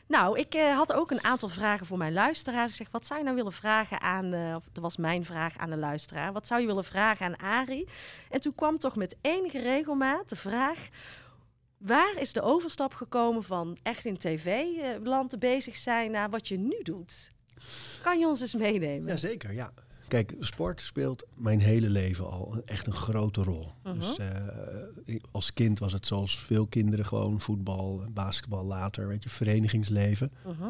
Nou, 0.06 0.38
ik 0.38 0.54
eh, 0.54 0.76
had 0.76 0.92
ook 0.92 1.10
een 1.10 1.24
aantal 1.24 1.48
vragen 1.48 1.86
voor 1.86 1.98
mijn 1.98 2.12
luisteraars. 2.12 2.70
Ik 2.70 2.76
zeg, 2.76 2.90
wat 2.90 3.06
zou 3.06 3.18
je 3.18 3.24
nou 3.24 3.36
willen 3.36 3.52
vragen 3.52 4.00
aan... 4.00 4.32
eh, 4.32 4.54
of 4.54 4.64
dat 4.72 4.82
was 4.82 4.96
mijn 4.96 5.24
vraag 5.24 5.56
aan 5.56 5.70
de 5.70 5.76
luisteraar. 5.76 6.32
Wat 6.32 6.46
zou 6.46 6.60
je 6.60 6.66
willen 6.66 6.84
vragen 6.84 7.26
aan 7.26 7.36
Arie? 7.36 7.88
En 8.30 8.40
toen 8.40 8.54
kwam 8.54 8.78
toch 8.78 8.96
met 8.96 9.16
enige 9.20 9.60
regelmaat 9.60 10.28
de 10.28 10.36
vraag... 10.36 10.88
Waar 11.78 12.14
is 12.18 12.32
de 12.32 12.42
overstap 12.42 12.94
gekomen 12.94 13.42
van 13.42 13.78
echt 13.82 14.04
in 14.04 14.18
tv-land 14.18 15.38
bezig 15.38 15.76
zijn... 15.76 16.10
naar 16.10 16.30
wat 16.30 16.48
je 16.48 16.58
nu 16.58 16.82
doet? 16.82 17.30
Kan 18.02 18.18
je 18.18 18.26
ons 18.26 18.40
eens 18.40 18.54
meenemen? 18.54 19.08
Jazeker, 19.08 19.52
ja. 19.52 19.72
Kijk, 20.08 20.34
sport 20.40 20.80
speelt 20.80 21.26
mijn 21.34 21.60
hele 21.60 21.90
leven 21.90 22.30
al 22.30 22.62
echt 22.64 22.86
een 22.86 22.92
grote 22.92 23.42
rol. 23.42 23.72
Mhm. 23.82 23.98
Dus 23.98 24.16
eh, 24.16 25.16
als 25.30 25.52
kind 25.52 25.78
was 25.78 25.92
het 25.92 26.06
zoals 26.06 26.38
veel 26.38 26.66
kinderen 26.66 27.06
gewoon 27.06 27.40
voetbal, 27.40 28.04
basketbal 28.12 28.64
later, 28.64 29.08
weet 29.08 29.22
je, 29.22 29.28
verenigingsleven. 29.28 30.30
Mhm. 30.44 30.68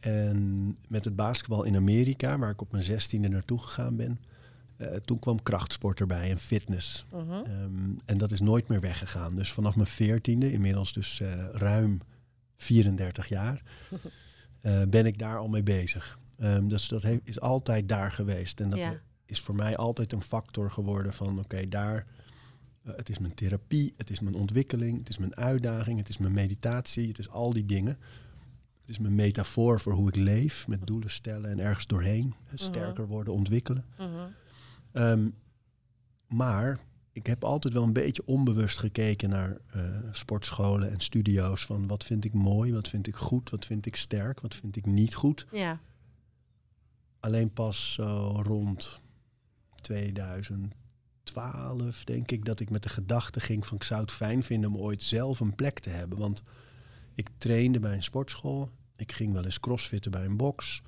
En 0.00 0.76
met 0.88 1.04
het 1.04 1.16
basketbal 1.16 1.62
in 1.62 1.76
Amerika, 1.76 2.38
waar 2.38 2.50
ik 2.50 2.60
op 2.60 2.72
mijn 2.72 2.84
zestiende 2.84 3.28
naartoe 3.28 3.58
gegaan 3.58 3.96
ben, 3.96 4.20
eh, 4.76 4.88
toen 5.04 5.18
kwam 5.18 5.42
krachtsport 5.42 6.00
erbij 6.00 6.30
en 6.30 6.38
fitness. 6.38 7.06
Mhm. 7.12 7.32
Ehm, 7.32 7.90
en 8.04 8.18
dat 8.18 8.30
is 8.30 8.40
nooit 8.40 8.68
meer 8.68 8.80
weggegaan. 8.80 9.34
Dus 9.34 9.52
vanaf 9.52 9.76
mijn 9.76 9.88
veertiende, 9.88 10.52
inmiddels 10.52 10.92
dus 10.92 11.20
eh, 11.20 11.46
ruim 11.52 12.00
34 12.56 13.28
jaar, 13.28 13.62
ben 14.88 15.06
ik 15.06 15.18
daar 15.18 15.38
al 15.38 15.48
mee 15.48 15.62
bezig. 15.62 16.18
Ehm, 16.42 16.68
dus 16.68 16.88
dat 16.88 17.02
heeft, 17.02 17.20
is 17.24 17.40
altijd 17.40 17.88
daar 17.88 18.12
geweest. 18.12 18.60
En 18.60 18.70
dat 18.70 18.78
Ja. 18.78 19.00
is 19.26 19.40
voor 19.40 19.54
mij 19.54 19.76
altijd 19.76 20.12
een 20.12 20.22
factor 20.22 20.70
geworden 20.70 21.12
van 21.12 21.38
oké, 21.38 21.68
daar. 21.68 22.06
eh, 22.84 22.92
het 22.96 23.08
is 23.08 23.18
mijn 23.18 23.34
therapie, 23.34 23.94
het 23.96 24.10
is 24.10 24.20
mijn 24.20 24.34
ontwikkeling, 24.34 24.98
het 24.98 25.08
is 25.08 25.18
mijn 25.18 25.36
uitdaging, 25.36 25.98
het 25.98 26.08
is 26.08 26.18
mijn 26.18 26.32
meditatie, 26.32 27.08
het 27.08 27.18
is 27.18 27.28
al 27.28 27.52
die 27.52 27.66
dingen. 27.66 27.98
Het 28.80 28.90
is 28.90 28.98
mijn 28.98 29.14
metafoor 29.14 29.80
voor 29.80 29.92
hoe 29.92 30.08
ik 30.08 30.16
leef, 30.16 30.68
met 30.68 30.86
doelen 30.86 31.10
stellen 31.10 31.50
en 31.50 31.58
ergens 31.58 31.86
doorheen. 31.86 32.34
eh, 32.46 32.52
Sterker 32.54 33.06
worden, 33.06 33.32
ontwikkelen. 33.34 33.84
Mhm. 33.98 34.08
Ehm, 34.92 35.28
maar 36.26 36.78
ik 37.12 37.26
heb 37.26 37.44
altijd 37.44 37.74
wel 37.74 37.82
een 37.82 37.92
beetje 37.92 38.22
onbewust 38.26 38.78
gekeken 38.78 39.28
naar 39.30 39.56
eh, 39.72 39.82
sportscholen 40.12 40.90
en 40.90 41.00
studio's. 41.00 41.66
Van 41.66 41.86
wat 41.86 42.04
vind 42.04 42.24
ik 42.24 42.32
mooi, 42.32 42.72
wat 42.72 42.88
vind 42.88 43.06
ik 43.06 43.16
goed, 43.16 43.50
wat 43.50 43.66
vind 43.66 43.86
ik 43.86 43.96
sterk, 43.96 44.40
wat 44.40 44.54
vind 44.54 44.76
ik 44.76 44.86
niet 44.86 45.14
goed. 45.14 45.46
Ja. 45.52 45.80
Alleen 47.22 47.52
pas 47.52 47.92
zo 47.92 48.40
rond 48.42 49.00
2012 51.22 52.04
denk 52.04 52.30
ik 52.30 52.44
dat 52.44 52.60
ik 52.60 52.70
met 52.70 52.82
de 52.82 52.88
gedachte 52.88 53.40
ging 53.40 53.66
van 53.66 53.76
ik 53.76 53.82
zou 53.82 54.00
het 54.00 54.10
fijn 54.10 54.42
vinden 54.42 54.70
om 54.70 54.76
ooit 54.76 55.02
zelf 55.02 55.40
een 55.40 55.54
plek 55.54 55.78
te 55.78 55.90
hebben. 55.90 56.18
Want 56.18 56.42
ik 57.14 57.28
trainde 57.38 57.80
bij 57.80 57.94
een 57.94 58.02
sportschool. 58.02 58.70
Ik 58.96 59.12
ging 59.12 59.32
wel 59.32 59.44
eens 59.44 59.60
crossfitten 59.60 60.10
bij 60.10 60.24
een 60.24 60.36
box. 60.36 60.82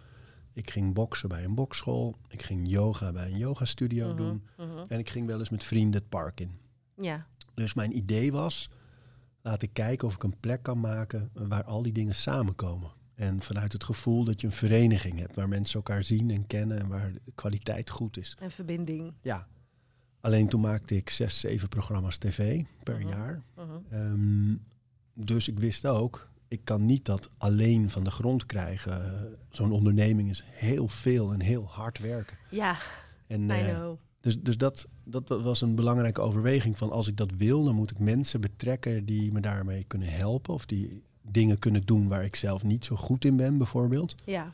Ik 0.53 0.71
ging 0.71 0.95
boksen 0.95 1.29
bij 1.29 1.45
een 1.45 1.55
bokschool. 1.55 2.17
Ik 2.29 2.43
ging 2.43 2.69
yoga 2.69 3.13
bij 3.13 3.31
een 3.31 3.39
yogastudio 3.39 4.07
Mhm. 4.09 4.17
doen. 4.17 4.45
Mhm. 4.57 4.85
En 4.89 4.99
ik 4.99 5.11
ging 5.11 5.27
wel 5.27 5.39
eens 5.39 5.51
met 5.51 5.65
vrienden 5.65 6.01
het 6.01 6.09
park 6.09 6.41
in. 6.41 6.59
Ja. 6.97 7.27
Dus 7.55 7.75
mijn 7.75 7.97
idee 7.97 8.33
was, 8.33 8.71
laat 9.43 9.63
ik 9.63 9.71
kijken 9.73 10.09
of 10.09 10.15
ik 10.15 10.23
een 10.23 10.41
plek 10.41 10.63
kan 10.63 10.81
maken 10.81 11.31
waar 11.33 11.65
al 11.65 11.83
die 11.83 11.93
dingen 11.93 12.15
samenkomen. 12.15 12.91
En 13.15 13.43
vanuit 13.43 13.73
het 13.73 13.85
gevoel 13.85 14.25
dat 14.25 14.41
je 14.41 14.47
een 14.47 14.53
vereniging 14.53 15.19
hebt 15.19 15.35
waar 15.35 15.49
mensen 15.49 15.75
elkaar 15.75 16.03
zien 16.05 16.31
en 16.31 16.47
kennen 16.47 16.79
en 16.79 16.89
waar 16.89 17.13
de 17.13 17.33
kwaliteit 17.35 17.91
goed 17.91 18.17
is. 18.17 18.37
En 18.41 18.51
verbinding. 18.51 19.13
Ja. 19.23 19.47
Alleen 20.21 20.49
toen 20.49 20.61
maakte 20.61 20.97
ik 20.97 21.11
zes, 21.11 21.41
zeven 21.41 21.69
programma's 21.69 22.19
tv 22.19 22.63
per 22.83 22.99
Mhm. 22.99 23.09
jaar. 23.09 23.43
Mhm. 23.57 23.71
Ehm, 23.91 24.55
dus 25.15 25.49
ik 25.49 25.59
wist 25.59 25.87
ook, 25.87 26.29
ik 26.49 26.61
kan 26.65 26.87
niet 26.87 27.05
dat 27.05 27.31
alleen 27.39 27.91
van 27.91 28.05
de 28.05 28.11
grond 28.11 28.47
krijgen. 28.47 29.29
Zo'n 29.51 29.73
onderneming 29.73 30.31
is 30.31 30.45
heel 30.47 30.89
veel 30.89 31.33
en 31.33 31.41
heel 31.41 31.65
hard 31.69 31.99
werken. 31.99 32.37
Ja, 32.51 32.79
En, 33.27 33.51
eh, 33.51 33.89
dus, 34.21 34.41
dus 34.41 34.57
dat, 34.57 34.87
dat 35.05 35.29
was 35.29 35.61
een 35.61 35.75
belangrijke 35.75 36.21
overweging 36.21 36.79
van 36.79 36.91
als 36.91 37.09
ik 37.09 37.17
dat 37.17 37.31
wil, 37.37 37.65
dan 37.65 37.75
moet 37.75 37.91
ik 37.91 37.99
mensen 37.99 38.41
betrekken 38.41 39.05
die 39.05 39.33
me 39.33 39.41
daarmee 39.41 39.85
kunnen 39.85 40.09
helpen. 40.09 40.55
Of 40.55 40.67
die 40.67 41.03
dingen 41.31 41.59
kunnen 41.59 41.87
doen 41.87 42.09
waar 42.09 42.25
ik 42.25 42.37
zelf 42.37 42.65
niet 42.65 42.85
zo 42.85 42.97
goed 42.97 43.25
in 43.25 43.37
ben, 43.37 43.59
bijvoorbeeld. 43.59 44.15
Ja. 44.25 44.53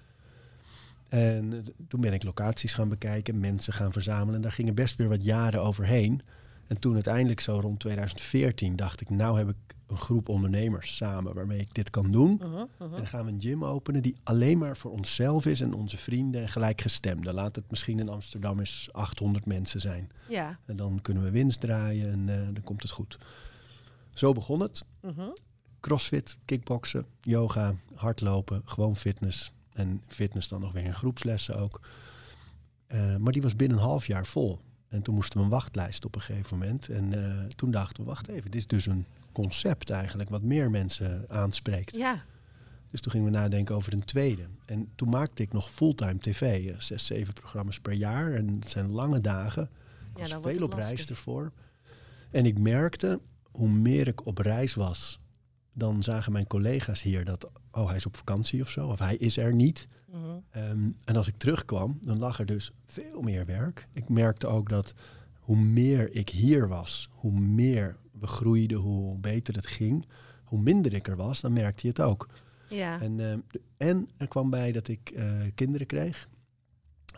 En 1.09 1.53
eh, 1.53 1.59
toen 1.89 2.01
ben 2.01 2.13
ik 2.13 2.23
locaties 2.23 2.75
gaan 2.75 2.89
bekijken, 2.89 3.41
mensen 3.41 3.73
gaan 3.73 3.93
verzamelen. 3.93 4.35
En 4.35 4.41
daar 4.41 4.53
gingen 4.53 4.75
best 4.75 4.97
weer 4.97 5.09
wat 5.09 5.25
jaren 5.25 5.63
overheen. 5.63 6.23
En 6.67 6.79
toen 6.79 6.95
uiteindelijk 6.95 7.41
zo 7.41 7.61
rond 7.61 7.81
2014 7.81 8.77
dacht 8.77 9.01
ik, 9.01 9.11
nou 9.11 9.39
heb 9.39 9.49
ik 9.49 9.75
een 9.87 9.97
groep 9.97 10.29
ondernemers 10.29 10.97
samen 10.97 11.35
waarmee 11.35 11.59
ik 11.59 11.75
dit 11.75 11.91
kan 11.91 12.11
doen. 12.11 12.33
Mhm. 12.35 12.49
Mhm. 12.49 12.65
En 12.79 12.91
dan 12.91 13.07
gaan 13.07 13.25
we 13.25 13.33
een 13.33 13.41
gym 13.41 13.65
openen 13.65 14.03
die 14.03 14.15
alleen 14.23 14.59
maar 14.59 14.77
voor 14.77 14.91
onszelf 14.91 15.47
is 15.47 15.61
en 15.61 15.73
onze 15.73 15.97
vrienden 15.97 16.41
en 16.41 16.49
gelijkgestemden. 16.49 17.35
Laat 17.35 17.57
het 17.57 17.71
misschien 17.71 17.99
in 17.99 18.09
Amsterdam 18.09 18.59
eens 18.59 18.89
800 18.93 19.47
mensen 19.47 19.81
zijn. 19.81 20.11
Ja. 20.29 20.59
En 20.67 20.77
dan 20.77 20.99
kunnen 21.03 21.23
we 21.23 21.31
winst 21.31 21.61
draaien 21.61 22.13
en 22.13 22.29
eh, 22.29 22.55
dan 22.55 22.63
komt 22.65 22.83
het 22.83 22.91
goed. 22.91 23.19
Zo 24.11 24.33
begon 24.33 24.61
het. 24.61 24.85
Mhm. 25.01 25.29
Crossfit, 25.81 26.37
kickboksen, 26.45 27.07
yoga, 27.21 27.75
hardlopen, 27.95 28.63
gewoon 28.65 28.97
fitness. 28.97 29.53
En 29.73 30.03
fitness 30.07 30.49
dan 30.49 30.61
nog 30.61 30.73
weer 30.73 30.85
in 30.85 30.95
groepslessen 30.95 31.57
ook. 31.57 31.81
Eh, 32.87 33.17
maar 33.17 33.33
die 33.33 33.43
was 33.43 33.57
binnen 33.57 33.79
een 33.79 33.85
half 33.85 34.07
jaar 34.07 34.27
vol. 34.27 34.61
En 34.89 35.03
toen 35.03 35.15
moesten 35.15 35.39
we 35.39 35.45
een 35.45 35.51
wachtlijst 35.51 36.05
op 36.05 36.15
een 36.15 36.21
gegeven 36.21 36.59
moment. 36.59 36.89
En 36.89 37.25
eh, 37.25 37.47
toen 37.57 37.71
dachten 37.71 38.03
we, 38.03 38.09
wacht 38.09 38.29
even, 38.29 38.51
dit 38.51 38.61
is 38.61 38.67
dus 38.67 38.87
een 38.87 39.07
concept 39.33 39.91
eigenlijk 39.91 40.31
wat 40.31 40.43
meer 40.43 40.71
mensen 40.71 41.25
aanspreekt. 41.29 41.97
Ja. 41.97 42.23
Dus 42.91 43.01
toen 43.01 43.13
gingen 43.13 43.27
we 43.27 43.39
nadenken 43.39 43.75
over 43.75 43.93
een 43.93 44.05
tweede. 44.05 44.47
En 44.67 44.89
toen 44.95 45.09
maakte 45.09 45.43
ik 45.43 45.53
nog 45.53 45.71
fulltime 45.71 46.19
tv, 46.19 46.69
eh, 46.69 46.79
zes, 46.79 47.07
zeven 47.07 47.35
programma's 47.35 47.81
per 47.81 47.93
jaar. 47.93 48.33
En 48.33 48.57
het 48.61 48.71
zijn 48.71 48.91
lange 48.91 49.21
dagen. 49.21 49.71
Ik 50.15 50.19
was 50.19 50.37
veel 50.43 50.63
op 50.63 50.73
reis 50.73 51.07
ervoor. 51.07 51.53
En 52.31 52.47
ik 52.47 52.59
merkte, 52.59 53.21
hoe 53.51 53.69
meer 53.69 54.09
ik 54.09 54.27
op 54.27 54.39
reis 54.39 54.75
was, 54.75 55.21
dan 55.73 56.03
zagen 56.03 56.33
mijn 56.33 56.47
collega's 56.47 57.03
hier 57.03 57.25
dat, 57.25 57.51
oh, 57.71 57.87
hij 57.87 57.97
is 57.97 58.07
op 58.07 58.17
vakantie 58.17 58.61
of 58.61 58.71
zo, 58.71 58.87
of 58.87 58.99
hij 58.99 59.17
is 59.17 59.37
er 59.37 59.55
niet. 59.55 59.89
Mhm. 60.11 60.19
Ehm, 60.51 60.91
en 61.05 61.17
als 61.17 61.29
ik 61.29 61.37
terugkwam, 61.37 61.99
dan 62.01 62.19
lag 62.19 62.39
er 62.39 62.47
dus 62.47 62.73
veel 62.87 63.21
meer 63.21 63.47
werk. 63.47 63.89
Ik 63.93 64.09
merkte 64.09 64.47
ook 64.47 64.69
dat 64.69 64.95
hoe 65.41 65.57
meer 65.57 66.15
ik 66.15 66.29
hier 66.29 66.69
was, 66.69 67.09
hoe 67.13 67.41
meer 67.41 67.97
we 68.13 68.27
groeiden, 68.27 68.79
hoe 68.79 69.19
beter 69.19 69.55
het 69.55 69.67
ging. 69.67 70.07
Hoe 70.45 70.61
minder 70.61 70.95
ik 70.95 71.09
er 71.09 71.17
was, 71.17 71.41
dan 71.41 71.53
merkte 71.53 71.83
je 71.83 71.89
het 71.89 72.01
ook. 72.01 72.29
Ja. 72.69 73.01
En, 73.01 73.21
ehm, 73.21 73.39
en 73.77 74.09
er 74.17 74.29
kwam 74.29 74.51
bij 74.51 74.73
dat 74.73 74.89
ik 74.89 75.11
eh, 75.11 75.41
kinderen 75.55 75.87
kreeg. 75.87 76.29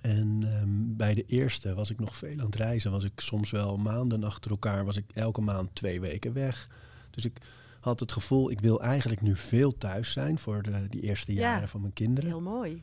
En 0.00 0.42
ehm, 0.52 0.97
bij 0.97 1.14
de 1.14 1.26
eerste 1.26 1.75
was 1.75 1.90
ik 1.90 2.00
nog 2.00 2.16
veel 2.16 2.38
aan 2.38 2.47
het 2.47 2.54
reizen. 2.54 2.90
Was 2.90 3.04
ik 3.04 3.21
soms 3.21 3.50
wel 3.50 3.76
maanden 3.76 4.25
achter 4.25 4.50
elkaar. 4.50 4.85
Was 4.85 4.97
ik 4.97 5.04
elke 5.14 5.40
maand 5.40 5.75
twee 5.75 6.00
weken 6.00 6.32
weg. 6.32 6.68
Dus 7.11 7.25
ik 7.25 7.38
had 7.83 8.01
het 8.01 8.12
gevoel, 8.12 8.51
ik 8.51 8.61
wil 8.61 8.83
eigenlijk 8.83 9.21
nu 9.21 9.37
veel 9.37 9.79
thuis 9.79 10.12
zijn 10.12 10.39
voor 10.39 10.62
de, 10.62 10.87
die 10.89 11.01
eerste 11.01 11.35
Ja. 11.35 11.41
jaren 11.41 11.69
van 11.69 11.81
mijn 11.81 11.93
kinderen. 11.93 12.31
Heel 12.31 12.41
mooi. 12.41 12.83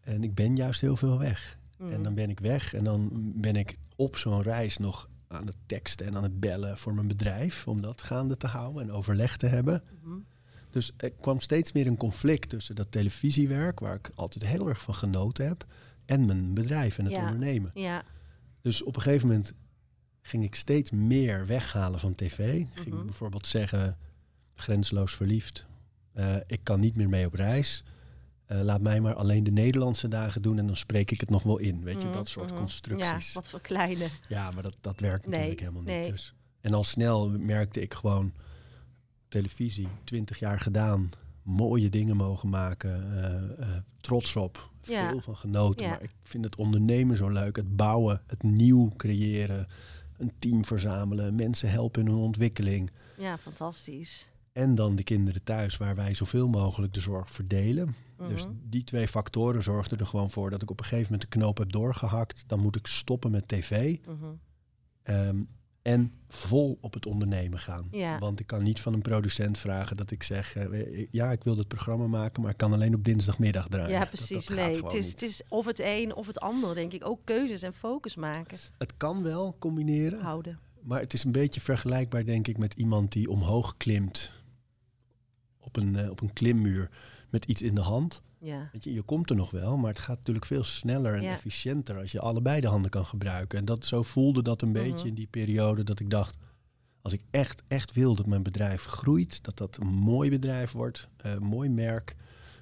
En 0.00 0.22
ik 0.24 0.34
ben 0.34 0.56
juist 0.56 0.80
heel 0.80 0.96
veel 0.96 1.18
weg. 1.18 1.58
Mhm. 1.78 1.90
En 1.90 2.02
dan 2.02 2.14
ben 2.14 2.30
ik 2.30 2.38
weg 2.40 2.74
en 2.74 2.84
dan 2.84 3.10
ben 3.36 3.56
ik 3.56 3.76
op 3.96 4.16
zo'n 4.16 4.42
reis 4.42 4.78
nog 4.78 5.08
aan 5.28 5.46
het 5.46 5.56
teksten 5.66 6.06
en 6.06 6.16
aan 6.16 6.22
het 6.22 6.40
bellen 6.40 6.78
voor 6.78 6.94
mijn 6.94 7.06
bedrijf. 7.08 7.68
Om 7.68 7.80
dat 7.82 8.02
gaande 8.02 8.36
te 8.36 8.46
houden 8.46 8.82
en 8.82 8.90
overleg 8.92 9.36
te 9.36 9.46
hebben. 9.46 9.82
Mhm. 10.02 10.14
Dus 10.70 10.92
er 10.96 11.10
kwam 11.10 11.40
steeds 11.40 11.72
meer 11.72 11.86
een 11.86 11.96
conflict 11.96 12.48
tussen 12.48 12.74
dat 12.74 12.90
televisiewerk, 12.92 13.80
waar 13.80 13.94
ik 13.94 14.10
altijd 14.14 14.46
heel 14.46 14.68
erg 14.68 14.82
van 14.82 14.94
genoten 14.94 15.46
heb, 15.46 15.66
en 16.04 16.24
mijn 16.24 16.54
bedrijf 16.54 16.98
en 16.98 17.04
het 17.04 17.14
Ja. 17.14 17.20
ondernemen. 17.24 17.70
Ja. 17.74 18.02
Dus 18.60 18.82
op 18.82 18.96
een 18.96 19.02
gegeven 19.02 19.26
moment 19.28 19.52
ging 20.22 20.44
ik 20.44 20.54
steeds 20.54 20.90
meer 20.90 21.46
weghalen 21.46 22.00
van 22.00 22.14
tv. 22.14 22.64
Ging 22.74 22.94
ik 22.98 23.04
bijvoorbeeld 23.04 23.46
zeggen, 23.46 23.96
grenzeloos 24.54 25.14
verliefd. 25.14 25.66
Eh, 26.12 26.36
ik 26.46 26.60
kan 26.62 26.80
niet 26.80 26.96
meer 26.96 27.08
mee 27.08 27.26
op 27.26 27.34
reis. 27.34 27.84
Eh, 28.46 28.60
laat 28.60 28.80
mij 28.80 29.00
maar 29.00 29.14
alleen 29.14 29.44
de 29.44 29.50
Nederlandse 29.50 30.08
dagen 30.08 30.42
doen 30.42 30.58
en 30.58 30.66
dan 30.66 30.76
spreek 30.76 31.10
ik 31.10 31.20
het 31.20 31.30
nog 31.30 31.42
wel 31.42 31.58
in. 31.58 31.82
Weet 31.82 32.00
je, 32.00 32.04
Mhm, 32.06 32.12
dat 32.16 32.28
soort 32.28 32.50
mhm. 32.50 32.58
constructies. 32.58 33.26
Ja, 33.26 33.32
wat 33.32 33.48
voor 33.48 33.60
kleine. 33.60 34.06
Ja, 34.28 34.50
maar 34.50 34.62
dat, 34.62 34.76
dat 34.80 35.00
werkt 35.00 35.22
Nee, 35.26 35.30
natuurlijk 35.32 35.60
helemaal 35.60 35.96
niet. 36.00 36.10
Dus. 36.10 36.34
En 36.60 36.74
al 36.74 36.84
snel 36.84 37.28
merkte 37.30 37.80
ik 37.82 37.94
gewoon 37.94 38.32
televisie, 39.28 39.88
20 40.04 40.38
jaar 40.38 40.60
gedaan, 40.60 41.10
mooie 41.42 41.88
dingen 41.88 42.16
mogen 42.16 42.48
maken, 42.48 43.18
eh, 43.58 43.68
trots 44.00 44.36
op, 44.36 44.70
Ja. 44.82 45.08
veel 45.10 45.20
van 45.20 45.36
genoten. 45.36 45.84
Ja. 45.86 45.90
Maar 45.90 46.02
ik 46.02 46.10
vind 46.22 46.44
het 46.44 46.56
ondernemen 46.56 47.16
zo 47.16 47.28
leuk, 47.28 47.56
het 47.56 47.76
bouwen, 47.76 48.22
het 48.26 48.42
nieuw 48.42 48.92
creëren, 48.96 49.66
een 50.16 50.32
team 50.38 50.64
verzamelen, 50.64 51.34
mensen 51.34 51.70
helpen 51.70 52.00
in 52.00 52.06
hun 52.08 52.16
ontwikkeling. 52.20 52.90
Ja, 53.18 53.38
fantastisch. 53.38 54.28
En 54.54 54.74
dan 54.74 54.96
de 54.96 55.02
kinderen 55.02 55.42
thuis, 55.42 55.76
waar 55.76 55.94
wij 55.96 56.14
zoveel 56.14 56.48
mogelijk 56.48 56.92
de 56.94 57.00
zorg 57.00 57.30
verdelen. 57.30 57.94
Dus 58.28 58.42
Mhm. 58.44 58.52
die 58.62 58.84
twee 58.84 59.08
factoren 59.08 59.62
zorgden 59.62 59.98
er 59.98 60.06
gewoon 60.06 60.30
voor 60.30 60.50
dat 60.50 60.62
ik 60.62 60.70
op 60.70 60.78
een 60.78 60.84
gegeven 60.84 61.12
moment 61.12 61.30
de 61.30 61.38
knoop 61.38 61.58
heb 61.58 61.72
doorgehakt. 61.72 62.44
Dan 62.46 62.60
moet 62.60 62.76
ik 62.76 62.86
stoppen 62.86 63.30
met 63.30 63.48
tv. 63.48 63.96
Mhm. 64.06 64.24
Ehm, 65.02 65.42
en 65.82 66.12
vol 66.28 66.78
op 66.80 66.94
het 66.94 67.06
ondernemen 67.06 67.58
gaan. 67.58 67.88
Ja. 67.90 68.18
Want 68.18 68.40
ik 68.40 68.46
kan 68.46 68.62
niet 68.62 68.80
van 68.80 68.92
een 68.92 69.02
producent 69.02 69.58
vragen 69.58 69.96
dat 69.96 70.10
ik 70.10 70.22
zeg... 70.22 70.56
eh, 70.56 71.06
ja, 71.10 71.32
ik 71.32 71.44
wil 71.44 71.54
dit 71.54 71.68
programma 71.68 72.06
maken, 72.06 72.42
maar 72.42 72.50
ik 72.50 72.56
kan 72.56 72.72
alleen 72.72 72.94
op 72.94 73.04
dinsdagmiddag 73.04 73.68
draaien. 73.68 73.90
Ja, 73.90 74.04
precies. 74.04 74.46
dat 74.46 74.56
nee, 74.56 74.76
het 74.82 74.92
is, 74.94 75.10
het 75.10 75.22
is 75.22 75.42
of 75.48 75.66
het 75.66 75.78
een 75.82 76.14
of 76.14 76.26
het 76.26 76.40
ander, 76.40 76.74
denk 76.74 76.92
ik. 76.92 77.04
Ook 77.06 77.20
keuzes 77.24 77.62
en 77.62 77.74
focus 77.74 78.14
maken. 78.14 78.58
Het 78.78 78.96
kan 78.96 79.22
wel 79.22 79.56
combineren, 79.58 80.20
Houden. 80.20 80.58
maar 80.82 81.00
het 81.00 81.12
is 81.12 81.24
een 81.24 81.32
beetje 81.32 81.60
vergelijkbaar, 81.60 82.24
denk 82.24 82.48
ik, 82.48 82.58
met 82.58 82.74
iemand 82.74 83.12
die 83.12 83.30
omhoog 83.30 83.76
klimt 83.76 84.30
op 85.76 85.82
een, 85.82 85.96
eh, 85.96 86.10
op 86.10 86.20
een 86.20 86.32
klimmuur 86.32 86.90
met 87.30 87.44
iets 87.44 87.62
in 87.62 87.74
de 87.74 87.80
hand. 87.80 88.22
Ja. 88.38 88.68
Weet 88.72 88.84
je, 88.84 88.92
je 88.92 89.02
komt 89.02 89.30
er 89.30 89.36
nog 89.36 89.50
wel, 89.50 89.76
maar 89.76 89.90
het 89.90 89.98
gaat 90.02 90.16
natuurlijk 90.16 90.46
veel 90.46 90.64
sneller 90.64 91.14
en 91.14 91.22
Ja. 91.22 91.32
efficiënter 91.32 91.96
als 91.98 92.12
je 92.12 92.20
allebei 92.20 92.60
de 92.60 92.66
handen 92.66 92.90
kan 92.90 93.06
gebruiken. 93.06 93.58
En 93.58 93.64
dat, 93.64 93.84
zo 93.84 94.02
voelde 94.02 94.42
dat 94.42 94.62
een 94.62 94.70
Mhm. 94.70 94.82
beetje 94.82 95.08
in 95.08 95.14
die 95.14 95.26
periode 95.26 95.82
dat 95.84 96.00
ik 96.00 96.10
dacht, 96.10 96.36
als 97.02 97.12
ik 97.12 97.20
echt, 97.30 97.62
echt 97.68 97.92
wil 97.92 98.14
dat 98.14 98.26
mijn 98.26 98.42
bedrijf 98.42 98.84
groeit, 98.84 99.44
dat 99.44 99.56
dat 99.56 99.76
een 99.80 99.86
mooi 99.86 100.30
bedrijf 100.30 100.72
wordt, 100.72 101.08
eh, 101.16 101.32
een 101.32 101.42
mooi 101.42 101.68
merk, 101.68 102.16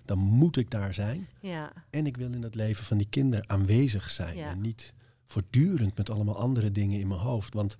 dan 0.04 0.18
moet 0.18 0.56
ik 0.56 0.70
daar 0.70 0.94
zijn. 0.94 1.28
Ja. 1.40 1.72
En 1.90 2.06
ik 2.06 2.16
wil 2.16 2.32
in 2.32 2.42
het 2.42 2.54
leven 2.54 2.84
van 2.84 2.96
die 2.96 3.06
kinderen 3.10 3.48
aanwezig 3.50 4.10
zijn 4.10 4.38
en 4.38 4.60
niet 4.60 4.92
voortdurend 5.26 5.96
met 5.96 6.10
allemaal 6.10 6.36
andere 6.36 6.70
dingen 6.72 7.00
in 7.00 7.08
mijn 7.08 7.20
hoofd. 7.20 7.54
Want 7.54 7.76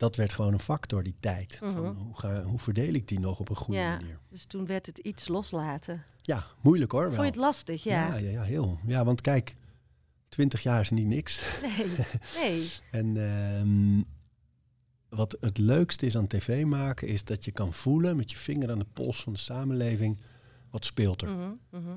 dat 0.00 0.16
werd 0.16 0.32
gewoon 0.32 0.52
een 0.52 0.60
factor, 0.60 1.02
die 1.02 1.14
tijd. 1.20 1.58
Mhm. 1.62 1.72
Van 1.72 1.96
hoe, 1.96 2.18
ga, 2.18 2.42
hoe 2.42 2.58
verdeel 2.58 2.94
ik 2.94 3.08
die 3.08 3.20
nog 3.20 3.40
op 3.40 3.48
een 3.48 3.56
goede 3.56 3.80
Ja. 3.80 3.96
manier? 3.96 4.18
Dus 4.28 4.44
toen 4.44 4.66
werd 4.66 4.86
het 4.86 4.98
iets 4.98 5.28
loslaten. 5.28 6.04
Ja, 6.22 6.44
moeilijk 6.60 6.92
hoor. 6.92 7.02
Vond 7.02 7.14
Wel. 7.14 7.24
je 7.24 7.30
het 7.30 7.40
lastig? 7.40 7.82
Ja. 7.84 8.06
Ja, 8.08 8.16
ja, 8.16 8.30
ja, 8.30 8.42
heel. 8.42 8.78
Ja, 8.86 9.04
want 9.04 9.20
kijk, 9.20 9.56
20 10.28 10.62
jaar 10.62 10.80
is 10.80 10.90
niet 10.90 11.06
niks. 11.06 11.42
Nee. 11.62 11.86
Nee. 12.42 12.70
En 12.90 13.16
ehm, 13.16 14.02
wat 15.08 15.36
het 15.40 15.58
leukste 15.58 16.06
is 16.06 16.16
aan 16.16 16.26
tv 16.26 16.64
maken, 16.64 17.08
is 17.08 17.24
dat 17.24 17.44
je 17.44 17.50
kan 17.52 17.72
voelen 17.72 18.16
met 18.16 18.30
je 18.30 18.36
vinger 18.36 18.70
aan 18.70 18.78
de 18.78 18.86
pols 18.92 19.22
van 19.22 19.32
de 19.32 19.38
samenleving, 19.38 20.20
wat 20.70 20.84
speelt 20.84 21.22
er? 21.22 21.28
Mhm, 21.28 21.50
mhm. 21.70 21.96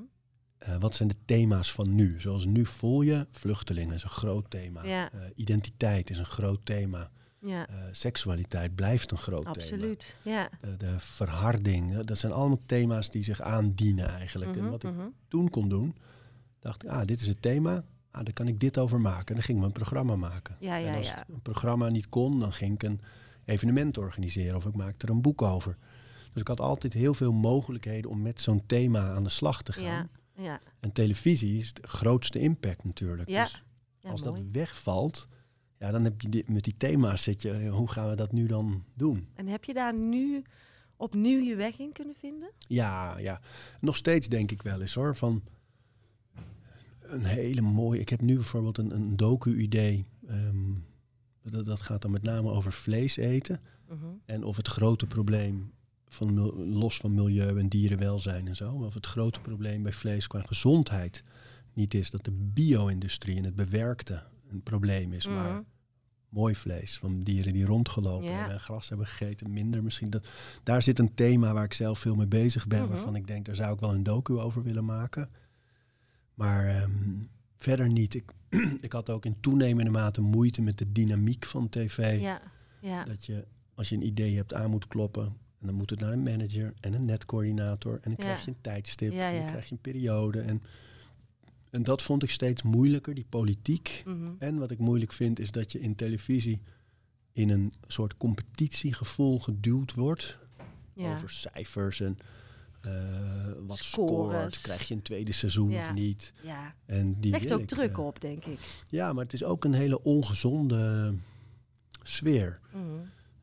Eh, 0.57 0.77
wat 0.77 0.95
zijn 0.95 1.09
de 1.09 1.17
thema's 1.25 1.71
van 1.71 1.95
nu? 1.95 2.21
Zoals 2.21 2.45
nu 2.45 2.65
voel 2.65 3.01
je, 3.01 3.27
vluchtelingen 3.31 3.95
is 3.95 4.03
een 4.03 4.09
groot 4.09 4.49
thema. 4.49 4.85
Ja. 4.85 5.11
Eh, 5.11 5.19
identiteit 5.35 6.09
is 6.09 6.17
een 6.17 6.25
groot 6.25 6.65
thema. 6.65 7.11
Ja, 7.45 7.67
Eh, 7.67 7.75
seksualiteit 7.91 8.75
blijft 8.75 9.11
een 9.11 9.17
groot 9.17 9.43
thema. 9.43 9.55
absoluut. 9.55 10.17
Ja. 10.21 10.49
De, 10.61 10.77
de 10.77 10.95
verharding, 10.99 11.91
eh, 11.91 11.99
dat 12.03 12.17
zijn 12.17 12.31
allemaal 12.31 12.59
thema's 12.65 13.09
die 13.09 13.23
zich 13.23 13.41
aandienen 13.41 14.07
eigenlijk. 14.07 14.51
en 14.55 14.61
Mhm, 14.61 14.69
wat 14.69 14.83
ik 14.83 14.91
mhm. 14.91 15.07
toen 15.27 15.49
kon 15.49 15.69
doen, 15.69 15.95
dacht 16.59 16.83
ik, 16.83 16.89
ah, 16.89 17.05
dit 17.05 17.21
is 17.21 17.27
het 17.27 17.41
thema. 17.41 17.83
Ah, 18.11 18.23
daar 18.23 18.33
kan 18.33 18.47
ik 18.47 18.59
dit 18.59 18.77
over 18.77 19.01
maken. 19.01 19.27
En 19.27 19.33
dan 19.33 19.43
ging 19.43 19.57
ik 19.57 19.63
mijn 19.63 19.73
programma 19.73 20.15
maken. 20.15 20.55
Ja, 20.59 20.75
ja, 20.75 20.87
en 20.87 20.97
als 20.97 21.07
ja. 21.07 21.15
het 21.15 21.27
een 21.29 21.41
programma 21.41 21.89
niet 21.89 22.09
kon, 22.09 22.39
dan 22.39 22.53
ging 22.53 22.73
ik 22.73 22.83
een 22.83 23.01
evenement 23.45 23.97
organiseren 23.97 24.55
of 24.55 24.65
ik 24.65 24.75
maakte 24.75 25.05
er 25.05 25.11
een 25.13 25.21
boek 25.21 25.41
over. 25.41 25.77
Dus 26.31 26.41
ik 26.41 26.47
had 26.47 26.59
altijd 26.59 26.93
heel 26.93 27.13
veel 27.13 27.31
mogelijkheden 27.33 28.09
om 28.11 28.21
met 28.21 28.41
zo'n 28.41 28.63
thema 28.65 29.11
aan 29.13 29.23
de 29.23 29.29
slag 29.29 29.61
te 29.61 29.73
gaan. 29.73 29.83
Ja. 29.83 30.43
Ja. 30.43 30.59
En 30.79 30.91
televisie 30.91 31.59
is 31.59 31.73
de 31.73 31.87
grootste 31.87 32.39
impact 32.39 32.83
natuurlijk. 32.83 33.29
Ja. 33.29 33.43
Dus 33.43 33.63
als 34.11 34.23
mooi. 34.23 34.41
dat 34.41 34.51
wegvalt, 34.51 35.27
ja, 35.79 35.91
dan 35.91 36.03
heb 36.03 36.21
je 36.21 36.29
die- 36.29 36.43
met 36.47 36.63
die 36.63 36.77
thema's 36.77 37.23
zit 37.23 37.41
je, 37.41 37.67
hoe 37.67 37.89
gaan 37.91 38.09
we 38.09 38.15
dat 38.15 38.31
nu 38.31 38.45
dan 38.45 38.83
doen? 38.93 39.27
En 39.35 39.47
heb 39.47 39.63
je 39.63 39.73
daar 39.73 39.93
nu 39.93 40.43
opnieuw 40.97 41.39
je 41.43 41.55
weg 41.55 41.79
in 41.79 41.91
kunnen 41.91 42.15
vinden? 42.15 42.49
Ja, 42.67 43.17
ja. 43.17 43.41
Nog 43.79 43.95
steeds 43.95 44.27
denk 44.27 44.51
ik 44.51 44.61
wel 44.61 44.81
eens 44.81 44.93
hoor. 44.93 45.15
Van 45.15 45.43
een 47.01 47.23
hele 47.25 47.61
mooie. 47.61 47.99
Ik 47.99 48.09
heb 48.09 48.21
nu 48.21 48.35
bijvoorbeeld 48.35 48.77
een, 48.77 48.91
een 48.95 49.15
docu-idee. 49.15 50.05
ehm, 50.27 50.71
dat, 51.43 51.65
dat 51.65 51.81
gaat 51.81 52.01
dan 52.01 52.11
met 52.11 52.23
name 52.23 52.49
over 52.51 52.73
vlees 52.73 53.17
eten. 53.17 53.59
Mhm. 53.89 54.05
En 54.25 54.43
of 54.43 54.57
het 54.57 54.67
grote 54.67 55.05
probleem, 55.05 55.71
van, 56.07 56.33
los 56.73 56.97
van 56.97 57.13
milieu 57.13 57.59
en 57.59 57.67
dierenwelzijn 57.69 58.47
en 58.47 58.55
zo, 58.55 58.77
maar 58.77 58.87
of 58.87 58.93
het 58.93 59.05
grote 59.05 59.39
probleem 59.41 59.83
bij 59.83 59.91
vlees 59.93 60.27
qua 60.27 60.41
gezondheid 60.41 61.21
niet 61.73 61.93
is 61.93 62.09
dat 62.11 62.23
de 62.25 62.31
bio-industrie 62.31 63.37
en 63.37 63.43
het 63.43 63.55
bewerkte 63.55 64.23
een 64.53 64.63
probleem 64.63 65.13
is, 65.13 65.27
maar 65.27 65.51
Mhm. 65.51 65.61
mooi 66.29 66.55
vlees 66.55 66.97
van 66.97 67.19
dieren 67.19 67.53
die 67.53 67.65
rondgelopen 67.65 68.29
Ja. 68.29 68.49
en 68.49 68.59
gras 68.59 68.89
hebben 68.89 69.07
gegeten, 69.07 69.53
minder 69.53 69.83
misschien. 69.83 70.09
Dat, 70.09 70.27
daar 70.63 70.81
zit 70.81 70.99
een 70.99 71.13
thema 71.13 71.53
waar 71.53 71.63
ik 71.63 71.73
zelf 71.73 71.99
veel 71.99 72.15
mee 72.15 72.27
bezig 72.27 72.67
ben, 72.67 72.79
Mhm. 72.81 72.89
waarvan 72.89 73.15
ik 73.15 73.27
denk, 73.27 73.45
daar 73.45 73.55
zou 73.55 73.73
ik 73.73 73.79
wel 73.79 73.93
een 73.93 74.03
docu 74.03 74.33
over 74.39 74.63
willen 74.63 74.85
maken. 74.85 75.29
Maar 76.33 76.65
ehm, 76.67 76.91
verder 77.57 77.87
niet. 77.91 78.13
Ik, 78.13 78.31
ik 78.81 78.91
had 78.91 79.09
ook 79.09 79.25
in 79.25 79.39
toenemende 79.39 79.91
mate 79.91 80.21
moeite 80.21 80.61
met 80.61 80.77
de 80.77 80.91
dynamiek 80.91 81.45
van 81.45 81.69
tv. 81.69 82.21
Ja. 82.21 82.41
Ja. 82.81 83.03
Dat 83.03 83.25
je, 83.25 83.45
als 83.75 83.89
je 83.89 83.95
een 83.95 84.05
idee 84.05 84.35
hebt, 84.35 84.53
aan 84.53 84.69
moet 84.69 84.87
kloppen. 84.87 85.23
En 85.59 85.69
dan 85.69 85.75
moet 85.77 85.89
het 85.89 85.99
naar 85.99 86.11
een 86.11 86.23
manager 86.23 86.73
en 86.79 86.93
een 86.93 87.05
netcoördinator. 87.05 87.93
En 87.93 87.99
dan 88.03 88.15
krijg 88.15 88.45
je 88.45 88.51
een 88.51 88.61
tijdstip. 88.61 89.11
Ja, 89.11 89.29
En 89.31 89.37
dan 89.37 89.45
krijg 89.45 89.65
je 89.65 89.71
een 89.71 89.81
periode. 89.81 90.39
En, 90.39 90.61
en 91.73 91.83
dat 91.83 92.01
vond 92.01 92.23
ik 92.23 92.29
steeds 92.29 92.61
moeilijker, 92.61 93.13
die 93.13 93.25
politiek. 93.29 94.03
Mhm. 94.05 94.31
En 94.39 94.57
wat 94.57 94.71
ik 94.71 94.79
moeilijk 94.79 95.13
vind, 95.13 95.39
is 95.39 95.51
dat 95.51 95.71
je 95.71 95.79
in 95.79 95.95
televisie 95.95 96.61
in 97.31 97.49
een 97.49 97.73
soort 97.87 98.17
competitiegevoel 98.17 99.39
geduwd 99.39 99.93
wordt. 99.93 100.37
Ja. 100.93 101.13
Over 101.13 101.29
cijfers 101.29 101.99
en 101.99 102.17
eh, 102.81 102.91
wat 103.67 103.77
scoort. 103.77 104.61
Krijg 104.61 104.87
je 104.87 104.93
een 104.93 105.01
tweede 105.01 105.31
seizoen 105.31 105.69
Ja. 105.69 105.79
of 105.79 105.93
niet? 105.93 106.33
ja. 106.43 106.75
En 106.85 107.19
die 107.19 107.31
Legt 107.31 107.53
ook 107.53 107.59
ik, 107.59 107.67
druk 107.67 107.97
eh, 107.97 108.05
op, 108.05 108.21
denk 108.21 108.45
ik. 108.45 108.59
Ja, 108.89 109.13
maar 109.13 109.23
het 109.23 109.33
is 109.33 109.43
ook 109.43 109.63
een 109.63 109.73
hele 109.73 110.03
ongezonde 110.03 111.13
sfeer. 112.03 112.59
Mhm. 112.73 112.83